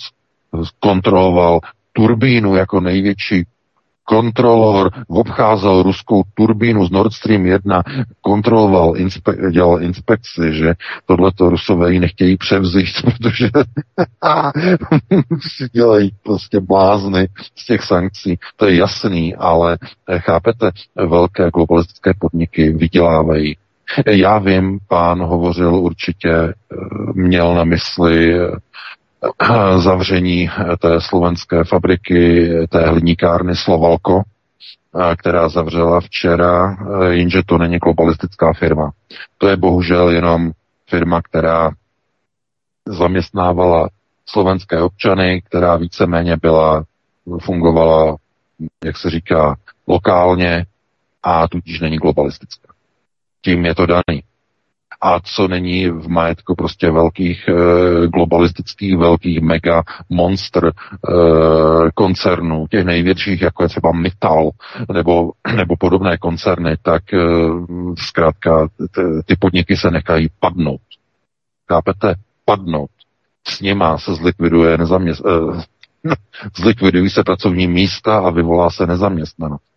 kontroloval 0.80 1.60
turbínu 1.92 2.54
jako 2.56 2.80
největší 2.80 3.44
kontrolor, 4.12 4.90
obcházel 5.08 5.82
ruskou 5.82 6.22
turbínu 6.34 6.86
z 6.86 6.90
Nord 6.90 7.12
Stream 7.12 7.46
1, 7.46 7.82
kontroloval, 8.20 8.92
inspe- 8.92 9.50
dělal 9.50 9.82
inspekci, 9.82 10.52
že 10.52 10.74
tohleto 11.06 11.50
rusové 11.50 11.92
ji 11.92 12.00
nechtějí 12.00 12.36
převzít, 12.36 12.88
protože 13.04 13.50
si 15.40 15.68
dělají 15.72 16.10
prostě 16.24 16.60
blázny 16.60 17.28
z 17.56 17.66
těch 17.66 17.82
sankcí. 17.82 18.38
To 18.56 18.66
je 18.66 18.76
jasný, 18.76 19.34
ale 19.34 19.78
eh, 20.08 20.18
chápete, 20.18 20.70
velké 20.96 21.50
globalistické 21.50 22.12
podniky 22.18 22.70
vydělávají. 22.70 23.56
Já 24.06 24.38
vím, 24.38 24.78
pán 24.88 25.22
hovořil 25.22 25.74
určitě, 25.74 26.32
eh, 26.32 26.54
měl 27.14 27.54
na 27.54 27.64
mysli 27.64 28.34
zavření 29.78 30.50
té 30.78 31.00
slovenské 31.00 31.64
fabriky, 31.64 32.50
té 32.70 32.88
hliníkárny 32.88 33.56
Slovalko, 33.56 34.22
která 35.18 35.48
zavřela 35.48 36.00
včera, 36.00 36.76
jenže 37.10 37.42
to 37.46 37.58
není 37.58 37.78
globalistická 37.78 38.52
firma. 38.52 38.90
To 39.38 39.48
je 39.48 39.56
bohužel 39.56 40.10
jenom 40.10 40.50
firma, 40.86 41.22
která 41.22 41.70
zaměstnávala 42.86 43.88
slovenské 44.26 44.82
občany, 44.82 45.42
která 45.42 45.76
víceméně 45.76 46.36
byla, 46.36 46.84
fungovala, 47.40 48.16
jak 48.84 48.96
se 48.96 49.10
říká, 49.10 49.56
lokálně 49.86 50.66
a 51.22 51.48
tudíž 51.48 51.80
není 51.80 51.96
globalistická. 51.96 52.72
Tím 53.42 53.66
je 53.66 53.74
to 53.74 53.86
daný 53.86 54.22
a 55.02 55.20
co 55.20 55.48
není 55.48 55.88
v 55.88 56.08
majetku 56.08 56.54
prostě 56.54 56.90
velkých 56.90 57.48
e, 57.48 57.52
globalistických, 58.06 58.96
velkých 58.96 59.40
mega 59.40 59.82
monster 60.08 60.66
e, 60.66 60.72
koncernů, 61.94 62.66
těch 62.70 62.84
největších, 62.84 63.42
jako 63.42 63.62
je 63.62 63.68
třeba 63.68 63.92
Mittal 63.92 64.50
nebo, 64.92 65.32
nebo 65.56 65.76
podobné 65.76 66.18
koncerny, 66.18 66.76
tak 66.82 67.14
e, 67.14 67.18
zkrátka 67.98 68.68
ty 69.26 69.36
podniky 69.36 69.76
se 69.76 69.90
nechají 69.90 70.28
padnout. 70.40 70.80
Chápete? 71.68 72.14
Padnout. 72.44 72.90
S 73.48 73.60
nima 73.60 73.98
se 73.98 74.14
zlikviduje 74.14 74.78
nezaměst... 74.78 75.26
E, 75.26 75.30
zlikvidují 76.56 77.10
se 77.10 77.24
pracovní 77.24 77.66
místa 77.66 78.18
a 78.18 78.30
vyvolá 78.30 78.70
se 78.70 78.86
nezaměstnanost 78.86 79.71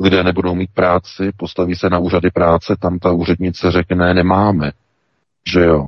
lidé 0.00 0.22
nebudou 0.22 0.54
mít 0.54 0.70
práci, 0.74 1.32
postaví 1.36 1.74
se 1.74 1.90
na 1.90 1.98
úřady 1.98 2.30
práce, 2.30 2.76
tam 2.80 2.98
ta 2.98 3.12
úřednice 3.12 3.70
řekne, 3.70 4.14
nemáme. 4.14 4.72
Že 5.52 5.60
jo. 5.64 5.86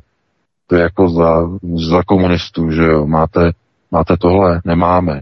To 0.66 0.76
je 0.76 0.82
jako 0.82 1.08
za, 1.08 1.48
za 1.90 2.02
komunistů, 2.02 2.70
že 2.70 2.82
jo. 2.82 3.06
Máte, 3.06 3.50
máte 3.90 4.16
tohle, 4.16 4.60
nemáme. 4.64 5.20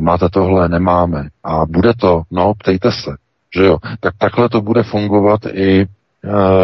Máte 0.00 0.28
tohle, 0.28 0.68
nemáme. 0.68 1.28
A 1.44 1.66
bude 1.66 1.94
to, 1.94 2.22
no, 2.30 2.54
ptejte 2.54 2.92
se. 2.92 3.16
Že 3.56 3.64
jo. 3.64 3.78
Tak 4.00 4.14
takhle 4.18 4.48
to 4.48 4.60
bude 4.60 4.82
fungovat 4.82 5.40
i 5.46 5.80
e, 5.80 5.88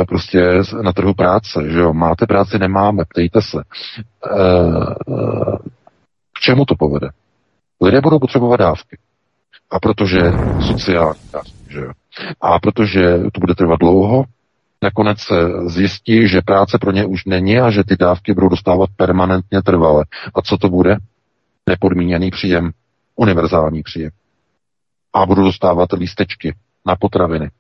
prostě 0.08 0.62
na 0.82 0.92
trhu 0.92 1.14
práce, 1.14 1.70
že 1.70 1.78
jo. 1.78 1.92
Máte 1.92 2.26
práci, 2.26 2.58
nemáme, 2.58 3.04
ptejte 3.04 3.42
se. 3.42 3.58
E, 3.58 3.62
e, 3.62 5.58
k 6.32 6.40
čemu 6.40 6.64
to 6.64 6.74
povede? 6.78 7.08
Lidé 7.80 8.00
budou 8.00 8.18
potřebovat 8.18 8.56
dávky. 8.56 8.98
A 9.70 9.80
protože 9.80 10.20
sociální 10.66 11.20
že. 11.68 11.80
A 12.40 12.58
protože 12.58 13.18
to 13.32 13.40
bude 13.40 13.54
trvat 13.54 13.78
dlouho, 13.80 14.24
nakonec 14.82 15.20
se 15.20 15.34
zjistí, 15.66 16.28
že 16.28 16.42
práce 16.42 16.78
pro 16.78 16.90
ně 16.90 17.06
už 17.06 17.24
není 17.24 17.60
a 17.60 17.70
že 17.70 17.84
ty 17.84 17.96
dávky 17.96 18.34
budou 18.34 18.48
dostávat 18.48 18.90
permanentně 18.96 19.62
trvale. 19.62 20.04
A 20.34 20.42
co 20.42 20.58
to 20.58 20.68
bude? 20.68 20.96
Nepodmíněný 21.68 22.30
příjem, 22.30 22.70
univerzální 23.16 23.82
příjem. 23.82 24.10
A 25.12 25.26
budou 25.26 25.44
dostávat 25.44 25.92
lístečky 25.92 26.54
na 26.86 26.96
potraviny. 26.96 27.50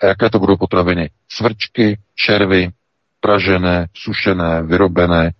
A 0.00 0.06
jaké 0.06 0.30
to 0.30 0.38
budou 0.38 0.56
potraviny? 0.56 1.10
Svrčky, 1.28 1.98
červy, 2.14 2.70
pražené, 3.20 3.86
sušené, 3.94 4.62
vyrobené 4.62 5.32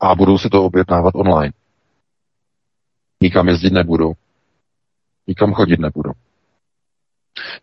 a 0.00 0.14
budou 0.14 0.38
si 0.38 0.48
to 0.48 0.64
objednávat 0.64 1.14
online. 1.14 1.52
Nikam 3.22 3.48
jezdit 3.48 3.72
nebudou 3.72 4.14
nikam 5.26 5.52
chodit 5.52 5.80
nebudu. 5.80 6.10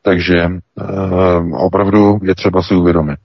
Takže 0.01 0.37
e, 0.37 0.49
opravdu 1.57 2.19
je 2.23 2.35
třeba 2.35 2.63
si 2.63 2.75
uvědomit, 2.75 3.19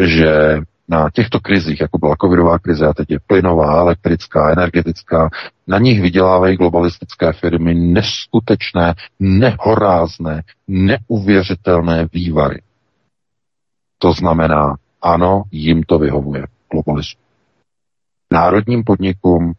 že 0.00 0.58
na 0.88 1.10
těchto 1.10 1.40
krizích, 1.40 1.80
jako 1.80 1.98
byla 1.98 2.16
covidová 2.20 2.58
krize 2.58 2.86
a 2.86 2.92
teď 2.92 3.10
je 3.10 3.18
plynová, 3.26 3.80
elektrická, 3.80 4.50
energetická, 4.52 5.30
na 5.66 5.78
nich 5.78 6.02
vydělávají 6.02 6.56
globalistické 6.56 7.32
firmy 7.32 7.74
neskutečné, 7.74 8.94
nehorázné, 9.20 10.42
neuvěřitelné 10.68 12.08
vývary. 12.12 12.62
To 13.98 14.12
znamená, 14.12 14.76
ano, 15.02 15.42
jim 15.50 15.82
to 15.82 15.98
vyhovuje 15.98 16.44
globalismu. 16.72 17.20
Národním 18.32 18.84
podnikům 18.84 19.52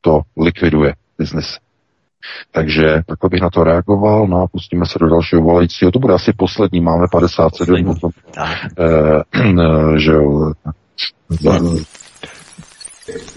to 0.00 0.20
likviduje 0.36 0.94
biznes. 1.18 1.58
Takže 2.52 3.02
takhle 3.06 3.30
bych 3.30 3.40
na 3.40 3.50
to 3.50 3.64
reagoval, 3.64 4.26
no 4.26 4.42
a 4.42 4.46
pustíme 4.46 4.86
se 4.86 4.98
do 4.98 5.08
dalšího 5.08 5.42
volajícího. 5.42 5.90
To 5.90 5.98
bude 5.98 6.14
asi 6.14 6.32
poslední, 6.36 6.80
máme 6.80 7.06
57 7.10 7.84
potom, 7.84 8.10
eh, 8.78 9.98
že 9.98 10.12
jo. 10.12 10.52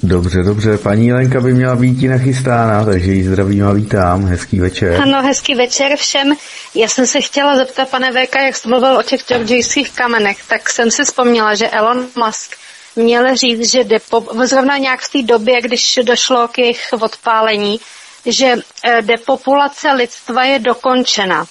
Dobře, 0.03 0.43
dobře. 0.43 0.77
Paní 0.77 1.13
Lenka 1.13 1.41
by 1.41 1.53
měla 1.53 1.75
být 1.75 2.09
nachystána, 2.09 2.85
takže 2.85 3.11
ji 3.11 3.23
zdravím 3.23 3.67
a 3.67 3.73
vítám. 3.73 4.25
Hezký 4.25 4.59
večer. 4.59 5.01
Ano, 5.01 5.21
hezký 5.21 5.55
večer 5.55 5.95
všem. 5.95 6.33
Já 6.75 6.87
jsem 6.87 7.07
se 7.07 7.21
chtěla 7.21 7.55
zeptat, 7.55 7.89
pane 7.89 8.11
VK, 8.11 8.35
jak 8.35 8.55
jste 8.55 8.69
mluvil 8.69 8.97
o 8.97 9.03
těch 9.03 9.21
georgijských 9.27 9.91
kamenech, 9.91 10.37
tak 10.47 10.69
jsem 10.69 10.91
si 10.91 11.03
vzpomněla, 11.03 11.55
že 11.55 11.69
Elon 11.69 12.05
Musk 12.25 12.55
měl 12.95 13.35
říct, 13.35 13.71
že 13.71 13.83
depo, 13.83 14.25
zrovna 14.43 14.77
nějak 14.77 14.99
v 14.99 15.11
té 15.11 15.21
době, 15.23 15.61
když 15.61 15.99
došlo 16.03 16.47
k 16.47 16.57
jejich 16.57 16.81
odpálení, 16.99 17.79
že 18.27 18.55
eh, 18.83 19.01
depopulace 19.01 19.91
lidstva 19.91 20.43
je 20.43 20.59
dokončena. 20.59 21.45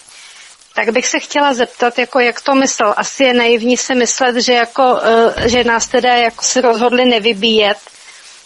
Tak 0.75 0.91
bych 0.91 1.07
se 1.07 1.19
chtěla 1.19 1.55
zeptat, 1.55 1.99
jako 1.99 2.21
jak 2.21 2.41
to 2.41 2.55
myslel. 2.55 2.95
Asi 2.97 3.25
je 3.25 3.35
naivní 3.35 3.77
si 3.77 3.95
myslet, 3.95 4.37
že, 4.37 4.53
jako, 4.53 5.01
eh, 5.03 5.49
že 5.49 5.65
nás 5.65 5.89
teda 5.89 6.15
jako 6.15 6.45
se 6.45 6.61
rozhodli 6.61 7.05
nevybíjet, 7.05 7.79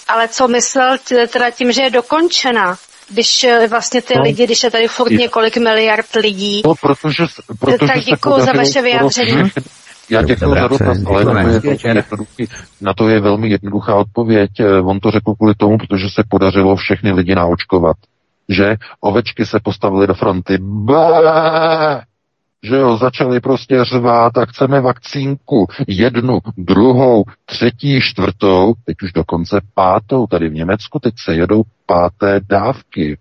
ale 0.08 0.28
co 0.28 0.48
myslel 0.48 0.98
teda 1.28 1.50
tím, 1.50 1.72
že 1.72 1.82
je 1.82 1.90
dokončena? 1.90 2.78
když 3.10 3.44
eh, 3.44 3.68
vlastně 3.68 4.02
ty 4.02 4.14
no, 4.16 4.22
lidi, 4.22 4.44
když 4.44 4.62
je 4.62 4.70
tady 4.70 4.88
furt 4.88 5.10
několik 5.10 5.56
miliard 5.56 6.14
lidí. 6.14 6.62
No, 6.64 6.74
protože, 6.74 7.24
protože 7.58 7.78
tak 7.78 8.00
děkuji 8.04 8.40
za 8.40 8.52
vaše 8.52 8.82
vyjádření. 8.82 9.50
Já 10.10 10.22
děkuji 10.22 10.54
za 10.54 10.68
dotaz, 10.68 10.98
ale 11.06 11.24
na 11.24 11.60
to, 11.60 11.68
je 11.88 12.48
na 12.80 12.94
to 12.94 13.08
je 13.08 13.20
velmi 13.20 13.50
jednoduchá 13.50 13.94
odpověď. 13.94 14.50
On 14.84 15.00
to 15.00 15.10
řekl 15.10 15.34
kvůli 15.34 15.54
tomu, 15.54 15.78
protože 15.78 16.04
se 16.14 16.22
podařilo 16.28 16.76
všechny 16.76 17.12
lidi 17.12 17.34
naočkovat 17.34 17.96
že 18.50 18.76
ovečky 19.00 19.46
se 19.46 19.60
postavily 19.60 20.06
do 20.06 20.14
fronty. 20.14 20.58
Bé! 20.58 22.02
že 22.62 22.76
jo, 22.76 22.96
začali 22.96 23.40
prostě 23.40 23.84
řvát 23.84 24.38
a 24.38 24.46
chceme 24.46 24.80
vakcínku, 24.80 25.66
jednu, 25.86 26.38
druhou, 26.56 27.24
třetí, 27.44 28.00
čtvrtou, 28.00 28.74
teď 28.84 28.96
už 29.02 29.12
dokonce 29.12 29.60
pátou, 29.74 30.26
tady 30.26 30.48
v 30.48 30.54
Německu 30.54 30.98
teď 30.98 31.14
se 31.24 31.34
jedou 31.34 31.62
páté 31.86 32.40
dávky. 32.48 33.18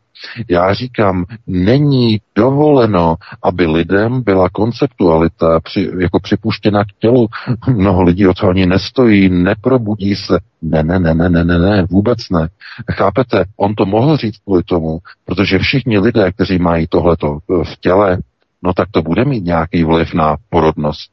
Já 0.49 0.73
říkám, 0.73 1.25
není 1.47 2.21
dovoleno, 2.35 3.15
aby 3.43 3.67
lidem 3.67 4.21
byla 4.21 4.49
konceptualita 4.49 5.59
při, 5.59 5.91
jako 5.99 6.19
připuštěna 6.19 6.83
k 6.83 6.87
tělu. 6.99 7.27
Mnoho 7.67 8.03
lidí 8.03 8.27
o 8.27 8.33
to 8.33 8.49
ani 8.49 8.65
nestojí, 8.65 9.29
neprobudí 9.29 10.15
se. 10.15 10.39
Ne, 10.61 10.83
ne, 10.83 10.99
ne, 10.99 11.13
ne, 11.13 11.29
ne, 11.29 11.43
ne, 11.43 11.59
ne, 11.59 11.85
vůbec 11.89 12.29
ne. 12.29 12.49
Chápete, 12.91 13.45
on 13.57 13.75
to 13.75 13.85
mohl 13.85 14.17
říct 14.17 14.37
kvůli 14.37 14.63
tomu, 14.63 14.99
protože 15.25 15.59
všichni 15.59 15.99
lidé, 15.99 16.31
kteří 16.31 16.59
mají 16.59 16.87
tohleto 16.87 17.39
v 17.63 17.77
těle, 17.79 18.17
no 18.63 18.73
tak 18.73 18.87
to 18.91 19.01
bude 19.01 19.25
mít 19.25 19.45
nějaký 19.45 19.83
vliv 19.83 20.13
na 20.13 20.37
porodnost, 20.49 21.11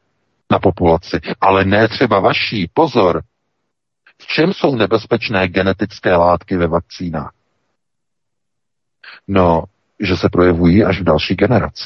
na 0.50 0.58
populaci. 0.58 1.20
Ale 1.40 1.64
ne 1.64 1.88
třeba 1.88 2.20
vaší. 2.20 2.70
Pozor, 2.74 3.22
v 4.22 4.26
čem 4.26 4.52
jsou 4.52 4.76
nebezpečné 4.76 5.48
genetické 5.48 6.16
látky 6.16 6.56
ve 6.56 6.66
vakcínách? 6.66 7.35
No, 9.28 9.64
že 10.00 10.16
se 10.16 10.28
projevují 10.28 10.84
až 10.84 11.00
v 11.00 11.05
další 11.05 11.34
generaci. 11.34 11.84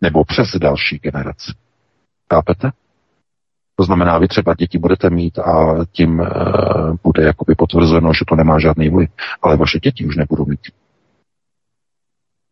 Nebo 0.00 0.24
přes 0.24 0.48
další 0.60 0.98
generaci. 0.98 1.52
Chápete? 2.32 2.70
To 3.76 3.84
znamená, 3.84 4.18
vy 4.18 4.28
třeba 4.28 4.54
děti 4.54 4.78
budete 4.78 5.10
mít 5.10 5.38
a 5.38 5.76
tím 5.92 6.20
uh, 6.20 6.26
bude 7.02 7.22
jakoby 7.22 7.54
potvrzeno, 7.54 8.12
že 8.12 8.24
to 8.28 8.36
nemá 8.36 8.58
žádný 8.58 8.88
vliv. 8.88 9.10
Ale 9.42 9.56
vaše 9.56 9.78
děti 9.78 10.06
už 10.06 10.16
nebudou 10.16 10.44
mít. 10.46 10.60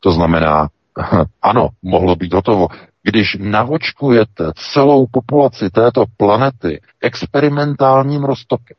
To 0.00 0.12
znamená, 0.12 0.68
ano, 1.42 1.68
mohlo 1.82 2.16
být 2.16 2.34
hotovo. 2.34 2.68
Když 3.02 3.36
navočkujete 3.40 4.52
celou 4.72 5.06
populaci 5.10 5.70
této 5.70 6.04
planety 6.16 6.80
experimentálním 7.00 8.24
roztokem, 8.24 8.76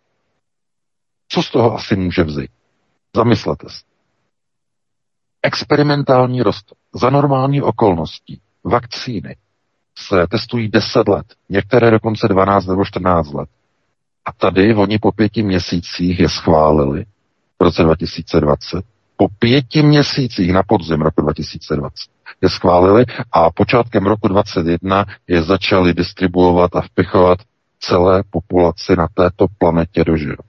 co 1.30 1.44
z 1.44 1.52
toho 1.52 1.76
asi 1.76 1.96
může 1.96 2.24
vzít? 2.24 2.52
Zamyslete 3.16 3.70
se 3.70 3.87
experimentální 5.48 6.42
rostok 6.42 6.78
za 6.94 7.10
normální 7.10 7.62
okolností 7.62 8.42
vakcíny 8.64 9.36
se 9.98 10.28
testují 10.28 10.70
10 10.70 11.08
let, 11.08 11.26
některé 11.50 11.92
dokonce 11.92 12.28
12 12.28 12.66
nebo 12.66 12.86
14 12.86 13.34
let. 13.34 13.50
A 14.26 14.32
tady 14.32 14.76
oni 14.76 15.00
po 15.00 15.12
pěti 15.12 15.44
měsících 15.44 16.20
je 16.20 16.30
schválili 16.30 17.06
v 17.60 17.64
roce 17.64 17.84
2020. 17.84 18.86
Po 19.18 19.28
pěti 19.40 19.82
měsících 19.82 20.54
na 20.54 20.64
podzim 20.64 21.02
roku 21.02 21.22
2020 21.22 21.92
je 22.42 22.50
schválili 22.50 23.06
a 23.32 23.52
počátkem 23.52 24.06
roku 24.06 24.28
2021 24.28 25.06
je 25.28 25.44
začali 25.44 25.94
distribuovat 25.94 26.76
a 26.76 26.82
vpichovat 26.82 27.40
celé 27.80 28.24
populaci 28.30 28.96
na 28.96 29.08
této 29.14 29.46
planetě 29.58 30.04
do 30.04 30.18
života. 30.18 30.44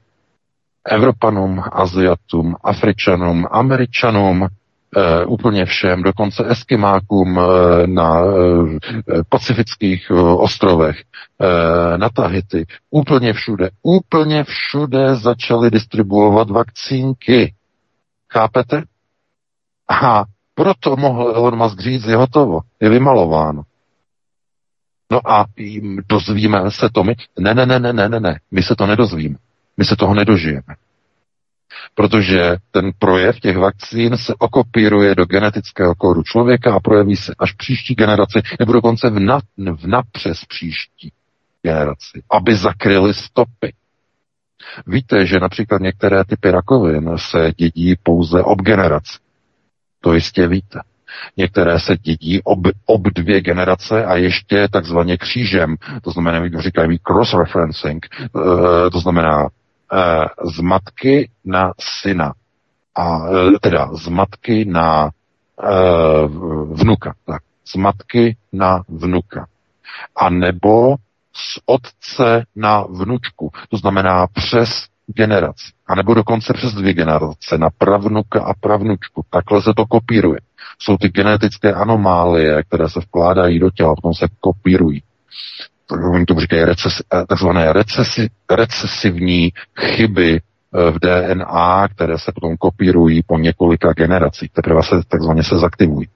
Evropanům, 0.91 1.63
Aziatům, 1.73 2.57
Afričanům, 2.65 3.47
Američanům, 3.51 4.49
e, 4.97 5.25
úplně 5.25 5.65
všem, 5.65 6.03
dokonce 6.03 6.45
Eskimákům 6.49 7.39
e, 7.39 7.43
na 7.87 8.21
e, 8.21 8.25
pacifických 9.29 10.11
ostrovech, 10.37 10.97
na 11.97 12.09
Tahiti, 12.09 12.67
úplně 12.91 13.33
všude, 13.33 13.71
úplně 13.83 14.45
všude 14.45 15.15
začali 15.15 15.71
distribuovat 15.71 16.51
vakcínky. 16.51 17.55
Chápete? 18.33 18.83
A 20.03 20.25
proto 20.55 20.97
mohl 20.97 21.33
Elon 21.37 21.57
Musk 21.57 21.81
říct, 21.81 22.05
je 22.05 22.17
hotovo, 22.17 22.61
je 22.81 22.89
vymalováno. 22.89 23.63
No 25.13 25.31
a 25.31 25.47
dozvíme 26.09 26.71
se 26.71 26.89
to 26.93 27.05
my? 27.05 27.15
Ne, 27.39 27.55
ne, 27.55 27.67
ne, 27.67 27.79
ne, 27.79 27.93
ne, 27.93 28.09
ne, 28.09 28.21
ne, 28.21 28.41
my 28.51 28.63
se 28.63 28.75
to 28.77 28.87
nedozvíme. 28.87 29.37
My 29.77 29.85
se 29.85 29.97
toho 29.97 30.15
nedožijeme. 30.15 30.75
Protože 31.95 32.57
ten 32.71 32.91
projev 32.99 33.41
těch 33.41 33.57
vakcín 33.57 34.17
se 34.17 34.35
okopíruje 34.39 35.15
do 35.15 35.25
genetického 35.25 35.95
kódu 35.95 36.23
člověka 36.23 36.75
a 36.75 36.81
projeví 36.81 37.17
se 37.17 37.35
až 37.39 37.53
příští 37.53 37.95
generaci, 37.95 38.43
nebo 38.59 38.73
dokonce 38.73 39.11
v, 39.11 39.21
na, 39.21 39.41
v 39.77 39.87
napřes 39.87 40.45
příští 40.45 41.13
generaci, 41.63 42.23
aby 42.31 42.57
zakryly 42.57 43.15
stopy. 43.15 43.73
Víte, 44.87 45.27
že 45.27 45.41
například 45.41 45.81
některé 45.81 46.25
typy 46.25 46.51
rakovin 46.51 47.11
se 47.17 47.53
dědí 47.57 47.95
pouze 48.03 48.43
ob 48.43 48.63
generaci. 48.63 49.19
To 50.01 50.15
jistě 50.15 50.49
víte. 50.49 50.81
Některé 51.37 51.81
se 51.81 51.97
dědí 51.97 52.41
ob, 52.45 52.59
ob 52.87 53.03
dvě 53.03 53.41
generace 53.41 54.05
a 54.05 54.17
ještě 54.17 54.69
takzvaně 54.69 55.17
křížem. 55.17 55.77
To 56.03 56.11
znamená, 56.11 56.61
říkají 56.61 56.99
cross-referencing. 56.99 58.07
E, 58.07 58.91
to 58.91 59.01
znamená 59.01 59.49
z 60.45 60.61
matky 60.61 61.31
na 61.45 61.73
syna. 62.01 62.33
A 62.95 63.29
e, 63.29 63.59
teda 63.61 63.89
z 63.95 64.09
matky 64.09 64.65
na 64.65 65.07
e, 65.07 65.11
vnuka. 66.73 67.15
Tak. 67.27 67.43
Z 67.65 67.77
matky 67.77 68.37
na 68.53 68.83
vnuka. 68.89 69.47
A 70.17 70.31
nebo 70.31 70.97
z 71.33 71.59
otce 71.67 72.45
na 72.57 72.81
vnučku. 72.81 73.51
To 73.69 73.77
znamená 73.77 74.27
přes 74.27 74.87
generaci. 75.07 75.73
A 75.87 75.95
nebo 75.95 76.15
dokonce 76.15 76.53
přes 76.53 76.73
dvě 76.73 76.95
generace, 76.95 77.59
na 77.59 77.71
pravnuka 77.79 78.43
a 78.43 78.55
pravnučku. 78.55 79.25
Takhle 79.31 79.63
se 79.63 79.75
to 79.77 79.87
kopíruje. 79.87 80.41
Jsou 80.79 80.97
ty 80.97 81.09
genetické 81.09 81.75
anomálie, 81.75 82.63
které 82.63 82.89
se 82.89 83.01
vkládají 83.01 83.59
do 83.59 83.71
těla, 83.71 83.95
potom 83.95 84.15
se 84.15 84.27
kopírují. 84.41 85.03
Oni 85.91 86.27
tomu 86.27 86.41
říkají 86.41 86.65
reces, 86.65 86.93
eh, 87.15 87.27
takzvané 87.29 87.73
recesi, 87.73 88.31
recesivní 88.51 89.53
chyby 89.81 90.41
eh, 90.41 90.91
v 90.91 90.99
DNA, 90.99 91.89
které 91.89 92.19
se 92.19 92.33
potom 92.33 92.57
kopírují 92.57 93.23
po 93.23 93.39
několika 93.39 93.93
generacích, 93.93 94.51
teprve 94.53 94.83
se 94.83 94.95
takzvaně 95.09 95.45
se 95.45 95.59
zaktivují. 95.59 96.09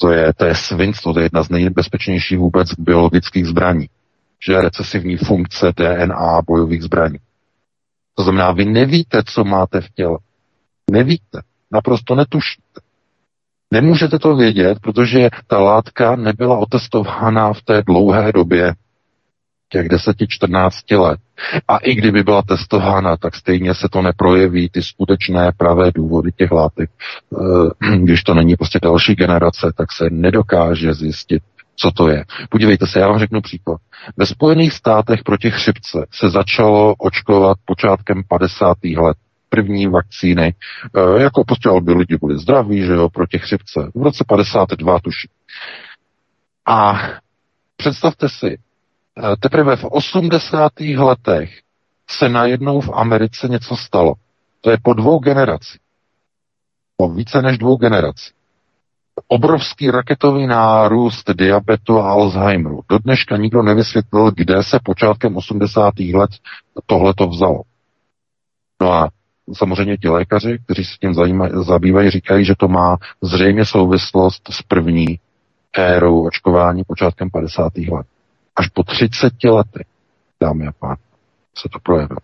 To 0.00 0.12
je, 0.12 0.34
to 0.34 0.44
je 0.44 0.54
svinstvo, 0.54 1.12
to 1.12 1.20
je 1.20 1.24
jedna 1.24 1.42
z 1.42 1.48
nejbezpečnějších 1.48 2.38
vůbec 2.38 2.68
biologických 2.78 3.46
zbraní. 3.46 3.88
Že 4.46 4.60
recesivní 4.60 5.16
funkce 5.16 5.72
DNA 5.76 6.42
bojových 6.46 6.82
zbraní. 6.82 7.18
To 8.14 8.22
znamená, 8.22 8.52
vy 8.52 8.64
nevíte, 8.64 9.22
co 9.26 9.44
máte 9.44 9.80
v 9.80 9.90
těle. 9.90 10.18
Nevíte. 10.90 11.42
Naprosto 11.70 12.14
netušíte. 12.14 12.80
Nemůžete 13.72 14.18
to 14.18 14.36
vědět, 14.36 14.78
protože 14.80 15.28
ta 15.46 15.58
látka 15.58 16.16
nebyla 16.16 16.58
otestována 16.58 17.52
v 17.52 17.62
té 17.62 17.82
dlouhé 17.82 18.32
době, 18.32 18.74
těch 19.68 19.86
10-14 19.86 21.00
let. 21.00 21.20
A 21.68 21.76
i 21.76 21.94
kdyby 21.94 22.22
byla 22.22 22.42
testována, 22.42 23.16
tak 23.16 23.34
stejně 23.34 23.74
se 23.74 23.88
to 23.92 24.02
neprojeví, 24.02 24.68
ty 24.68 24.82
skutečné 24.82 25.52
pravé 25.56 25.90
důvody 25.94 26.30
těch 26.32 26.50
látek. 26.50 26.90
Eh, 27.32 27.96
když 28.02 28.22
to 28.22 28.34
není 28.34 28.56
prostě 28.56 28.78
další 28.82 29.14
generace, 29.14 29.72
tak 29.76 29.92
se 29.92 30.04
nedokáže 30.10 30.94
zjistit, 30.94 31.42
co 31.76 31.90
to 31.90 32.08
je. 32.08 32.24
Podívejte 32.50 32.86
se, 32.86 33.00
já 33.00 33.08
vám 33.08 33.18
řeknu 33.18 33.40
příklad. 33.40 33.80
Ve 34.16 34.26
Spojených 34.26 34.72
státech 34.72 35.22
proti 35.24 35.50
chřipce 35.50 36.06
se 36.12 36.30
začalo 36.30 36.94
očkovat 36.94 37.56
počátkem 37.64 38.22
50. 38.28 38.76
let 38.96 39.16
první 39.48 39.86
vakcíny, 39.86 40.54
e, 40.96 41.22
jako 41.22 41.44
prostě, 41.44 41.68
aby 41.68 41.92
lidi 41.92 42.16
byli 42.16 42.38
zdraví, 42.38 42.80
že 42.80 42.92
jo, 42.92 43.08
proti 43.08 43.38
chřipce. 43.38 43.90
V 43.94 44.02
roce 44.02 44.24
52 44.28 44.98
tuším. 45.00 45.30
A 46.66 47.00
představte 47.76 48.28
si, 48.28 48.46
e, 48.46 48.58
teprve 49.40 49.76
v 49.76 49.84
80. 49.84 50.72
letech 50.96 51.60
se 52.10 52.28
najednou 52.28 52.80
v 52.80 52.90
Americe 52.94 53.48
něco 53.48 53.76
stalo. 53.76 54.14
To 54.60 54.70
je 54.70 54.78
po 54.82 54.94
dvou 54.94 55.18
generacích. 55.18 55.80
Po 56.96 57.08
více 57.08 57.42
než 57.42 57.58
dvou 57.58 57.76
generacích 57.76 58.38
obrovský 59.28 59.90
raketový 59.90 60.46
nárůst 60.46 61.30
diabetu 61.30 61.98
a 61.98 62.10
Alzheimeru. 62.10 62.80
Do 62.88 62.98
dneška 62.98 63.36
nikdo 63.36 63.62
nevysvětlil, 63.62 64.30
kde 64.30 64.62
se 64.62 64.78
počátkem 64.84 65.36
80. 65.36 65.94
let 66.14 66.30
tohle 66.86 67.14
to 67.14 67.26
vzalo. 67.26 67.62
No 68.80 68.92
a 68.92 69.08
samozřejmě 69.52 69.96
ti 69.96 70.08
lékaři, 70.08 70.58
kteří 70.64 70.84
se 70.84 70.96
tím 71.00 71.14
zajímají, 71.14 71.52
zabývají, 71.54 72.10
říkají, 72.10 72.44
že 72.44 72.54
to 72.58 72.68
má 72.68 72.96
zřejmě 73.22 73.64
souvislost 73.64 74.42
s 74.50 74.62
první 74.62 75.18
érou 75.76 76.26
očkování 76.26 76.82
počátkem 76.86 77.30
50. 77.30 77.76
let. 77.76 78.06
Až 78.56 78.68
po 78.68 78.82
30 78.82 79.32
lety, 79.44 79.84
dámy 80.40 80.66
a 80.66 80.72
pánové, 80.78 80.96
se 81.58 81.68
to 81.72 81.78
projevilo. 81.82 82.18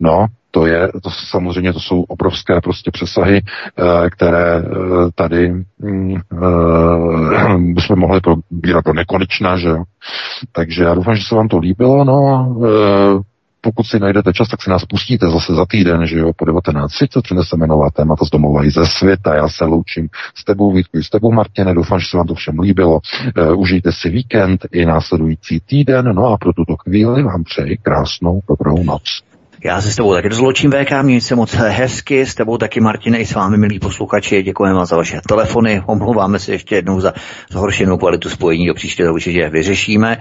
No, 0.00 0.26
to 0.50 0.66
je, 0.66 0.88
to 1.02 1.10
samozřejmě 1.10 1.72
to 1.72 1.80
jsou 1.80 2.02
obrovské 2.02 2.60
prostě 2.60 2.90
přesahy, 2.90 3.42
eh, 3.42 4.10
které 4.10 4.56
eh, 4.58 4.62
tady 5.14 5.50
uh, 5.50 6.18
jsme 7.78 7.96
mohli 7.96 8.20
probírat 8.20 8.84
do 8.84 8.92
nekonečna, 8.92 9.56
že 9.56 9.68
jo. 9.68 9.84
Takže 10.52 10.84
já 10.84 10.94
doufám, 10.94 11.16
že 11.16 11.24
se 11.28 11.34
vám 11.34 11.48
to 11.48 11.58
líbilo, 11.58 12.04
no 12.04 12.56
pokud 13.66 13.86
si 13.86 13.98
najdete 13.98 14.32
čas, 14.32 14.48
tak 14.48 14.62
si 14.62 14.70
nás 14.70 14.84
pustíte 14.84 15.26
zase 15.30 15.54
za 15.54 15.66
týden, 15.66 16.06
že 16.06 16.18
jo, 16.18 16.32
po 16.36 16.44
19.30 16.44 17.22
přineseme 17.22 17.66
nová 17.66 17.90
témata 17.90 18.24
z 18.24 18.30
domova 18.30 18.64
i 18.64 18.70
ze 18.70 18.86
světa. 18.86 19.34
Já 19.34 19.48
se 19.48 19.64
loučím 19.64 20.08
s 20.34 20.44
tebou, 20.44 20.72
Vítku, 20.72 21.02
s 21.02 21.10
tebou, 21.10 21.32
Martine. 21.32 21.74
Doufám, 21.74 22.00
že 22.00 22.06
se 22.10 22.16
vám 22.16 22.26
to 22.26 22.34
všem 22.34 22.58
líbilo. 22.58 23.00
Uh, 23.00 23.60
užijte 23.60 23.92
si 23.92 24.10
víkend 24.10 24.66
i 24.72 24.86
následující 24.86 25.60
týden. 25.60 26.14
No 26.14 26.26
a 26.26 26.38
pro 26.38 26.52
tuto 26.52 26.76
chvíli 26.76 27.22
vám 27.22 27.44
přeji 27.44 27.76
krásnou 27.76 28.40
dobrou 28.48 28.84
noc. 28.84 29.02
Já 29.64 29.80
se 29.80 29.90
s 29.90 29.96
tebou 29.96 30.14
taky 30.14 30.28
rozloučím 30.28 30.70
VK, 30.70 31.02
měj 31.02 31.20
se 31.20 31.34
moc 31.34 31.54
hezky, 31.54 32.26
s 32.26 32.34
tebou 32.34 32.58
taky 32.58 32.80
Martine 32.80 33.18
i 33.18 33.26
s 33.26 33.34
vámi, 33.34 33.58
milí 33.58 33.78
posluchači, 33.78 34.42
děkujeme 34.42 34.76
vám 34.76 34.86
za 34.86 34.96
vaše 34.96 35.20
telefony, 35.28 35.82
omlouváme 35.86 36.38
se 36.38 36.52
ještě 36.52 36.74
jednou 36.74 37.00
za 37.00 37.12
zhoršenou 37.50 37.96
kvalitu 37.96 38.28
spojení, 38.28 38.66
do 38.66 38.74
příště 38.74 39.04
to 39.04 39.12
určitě 39.12 39.48
vyřešíme. 39.48 40.18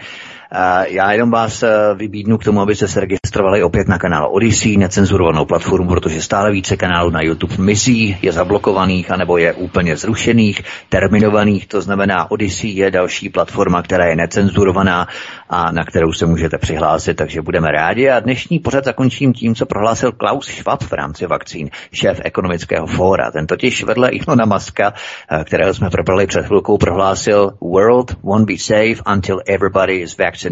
Já 0.88 1.12
jenom 1.12 1.32
vás 1.32 1.64
eh, 1.64 1.70
vybídnu 1.96 2.38
k 2.38 2.44
tomu, 2.44 2.62
abyste 2.62 2.88
se 2.88 3.00
registrovali 3.00 3.64
opět 3.64 3.88
na 3.88 4.00
kanál 4.00 4.30
Odyssey, 4.32 4.78
necenzurovanou 4.78 5.46
platformu, 5.46 5.90
protože 5.90 6.22
stále 6.22 6.52
více 6.52 6.78
kanálů 6.78 7.10
na 7.10 7.22
YouTube 7.22 7.56
mizí, 7.58 8.18
je 8.22 8.32
zablokovaných, 8.32 9.12
anebo 9.12 9.38
je 9.38 9.54
úplně 9.54 9.98
zrušených, 9.98 10.62
terminovaných, 10.90 11.68
to 11.68 11.82
znamená 11.82 12.32
Odyssey 12.32 12.70
je 12.70 12.92
další 12.92 13.30
platforma, 13.30 13.82
která 13.82 14.06
je 14.06 14.16
necenzurovaná 14.16 15.08
a 15.50 15.72
na 15.72 15.86
kterou 15.86 16.14
se 16.14 16.26
můžete 16.26 16.58
přihlásit, 16.58 17.14
takže 17.14 17.42
budeme 17.42 17.72
rádi. 17.72 18.10
A 18.10 18.20
dnešní 18.20 18.60
pořad 18.60 18.86
zakončím 18.86 19.34
tím, 19.34 19.56
co 19.56 19.66
prohlásil 19.66 20.12
Klaus 20.12 20.46
Schwab 20.46 20.84
v 20.84 20.94
rámci 20.94 21.28
vakcín, 21.28 21.70
šéf 21.92 22.22
ekonomického 22.24 22.88
fóra. 22.88 23.32
Ten 23.32 23.48
totiž 23.48 23.84
vedle 23.84 24.10
Ilona 24.10 24.46
Maska, 24.46 24.94
eh, 25.32 25.44
kterého 25.44 25.74
jsme 25.74 25.90
probrali 25.90 26.28
před 26.28 26.46
chvilkou, 26.46 26.78
prohlásil 26.78 27.52
World 27.62 28.16
won't 28.24 28.48
be 28.48 28.58
safe 28.58 28.96
until 29.14 29.42
everybody 29.48 29.96
is 29.96 30.18
vaccinated. 30.18 30.45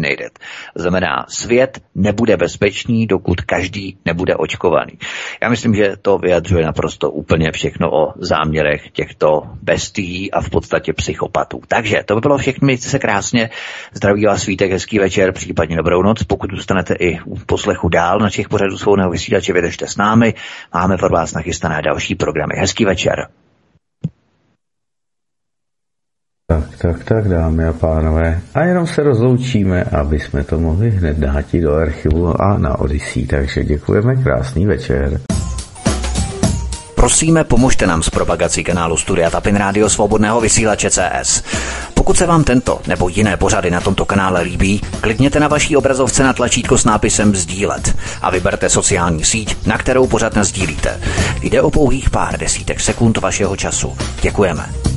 Znamená, 0.74 1.26
svět 1.28 1.82
nebude 1.94 2.36
bezpečný, 2.36 3.06
dokud 3.06 3.40
každý 3.40 3.98
nebude 4.04 4.36
očkovaný. 4.36 4.92
Já 5.42 5.48
myslím, 5.48 5.74
že 5.74 5.96
to 6.02 6.18
vyjadřuje 6.18 6.64
naprosto 6.64 7.10
úplně 7.10 7.52
všechno 7.52 7.90
o 7.92 8.12
záměrech 8.16 8.90
těchto 8.90 9.42
bestií 9.62 10.32
a 10.32 10.40
v 10.40 10.50
podstatě 10.50 10.92
psychopatů. 10.92 11.60
Takže 11.68 12.02
to 12.04 12.14
by 12.14 12.20
bylo 12.20 12.38
všechno, 12.38 12.66
mějte 12.66 12.88
se 12.88 12.98
krásně, 12.98 13.50
zdraví 13.92 14.24
vás 14.26 14.42
svítek, 14.42 14.72
hezký 14.72 14.98
večer, 14.98 15.32
případně 15.32 15.76
dobrou 15.76 16.02
noc. 16.02 16.22
Pokud 16.22 16.50
zůstanete 16.50 16.94
i 16.94 17.20
u 17.20 17.38
poslechu 17.38 17.88
dál 17.88 18.18
na 18.18 18.30
těch 18.30 18.48
pořadů 18.48 18.78
svobodného 18.78 19.10
vysílače, 19.10 19.52
vydržte 19.52 19.86
s 19.86 19.96
námi. 19.96 20.34
Máme 20.74 20.96
pro 20.96 21.08
vás 21.08 21.34
nachystané 21.34 21.82
další 21.82 22.14
programy. 22.14 22.54
Hezký 22.58 22.84
večer. 22.84 23.28
Tak, 26.46 26.64
tak, 26.78 27.04
tak, 27.04 27.28
dámy 27.28 27.64
a 27.68 27.72
pánové. 27.72 28.40
A 28.54 28.64
jenom 28.64 28.86
se 28.86 29.02
rozloučíme, 29.02 29.84
aby 29.84 30.20
jsme 30.20 30.44
to 30.44 30.58
mohli 30.58 30.90
hned 30.90 31.16
dát 31.16 31.52
do 31.52 31.74
archivu 31.74 32.42
a 32.42 32.58
na 32.58 32.78
Odyssey. 32.78 33.26
Takže 33.26 33.64
děkujeme, 33.64 34.16
krásný 34.16 34.66
večer. 34.66 35.20
Prosíme, 36.94 37.44
pomožte 37.44 37.86
nám 37.86 38.02
s 38.02 38.10
propagací 38.10 38.64
kanálu 38.64 38.96
Studia 38.96 39.30
Tapin 39.30 39.56
Rádio 39.56 39.90
Svobodného 39.90 40.40
vysílače 40.40 40.90
CS. 40.90 41.42
Pokud 41.94 42.16
se 42.16 42.26
vám 42.26 42.44
tento 42.44 42.80
nebo 42.86 43.08
jiné 43.08 43.36
pořady 43.36 43.70
na 43.70 43.80
tomto 43.80 44.04
kanále 44.04 44.42
líbí, 44.42 44.80
klikněte 45.00 45.40
na 45.40 45.48
vaší 45.48 45.76
obrazovce 45.76 46.24
na 46.24 46.32
tlačítko 46.32 46.78
s 46.78 46.84
nápisem 46.84 47.34
Sdílet 47.34 47.96
a 48.22 48.30
vyberte 48.30 48.68
sociální 48.68 49.24
síť, 49.24 49.66
na 49.66 49.78
kterou 49.78 50.06
pořad 50.06 50.38
sdílíte. 50.38 51.00
Jde 51.42 51.62
o 51.62 51.70
pouhých 51.70 52.10
pár 52.10 52.38
desítek 52.38 52.80
sekund 52.80 53.18
vašeho 53.18 53.56
času. 53.56 53.96
Děkujeme. 54.22 54.93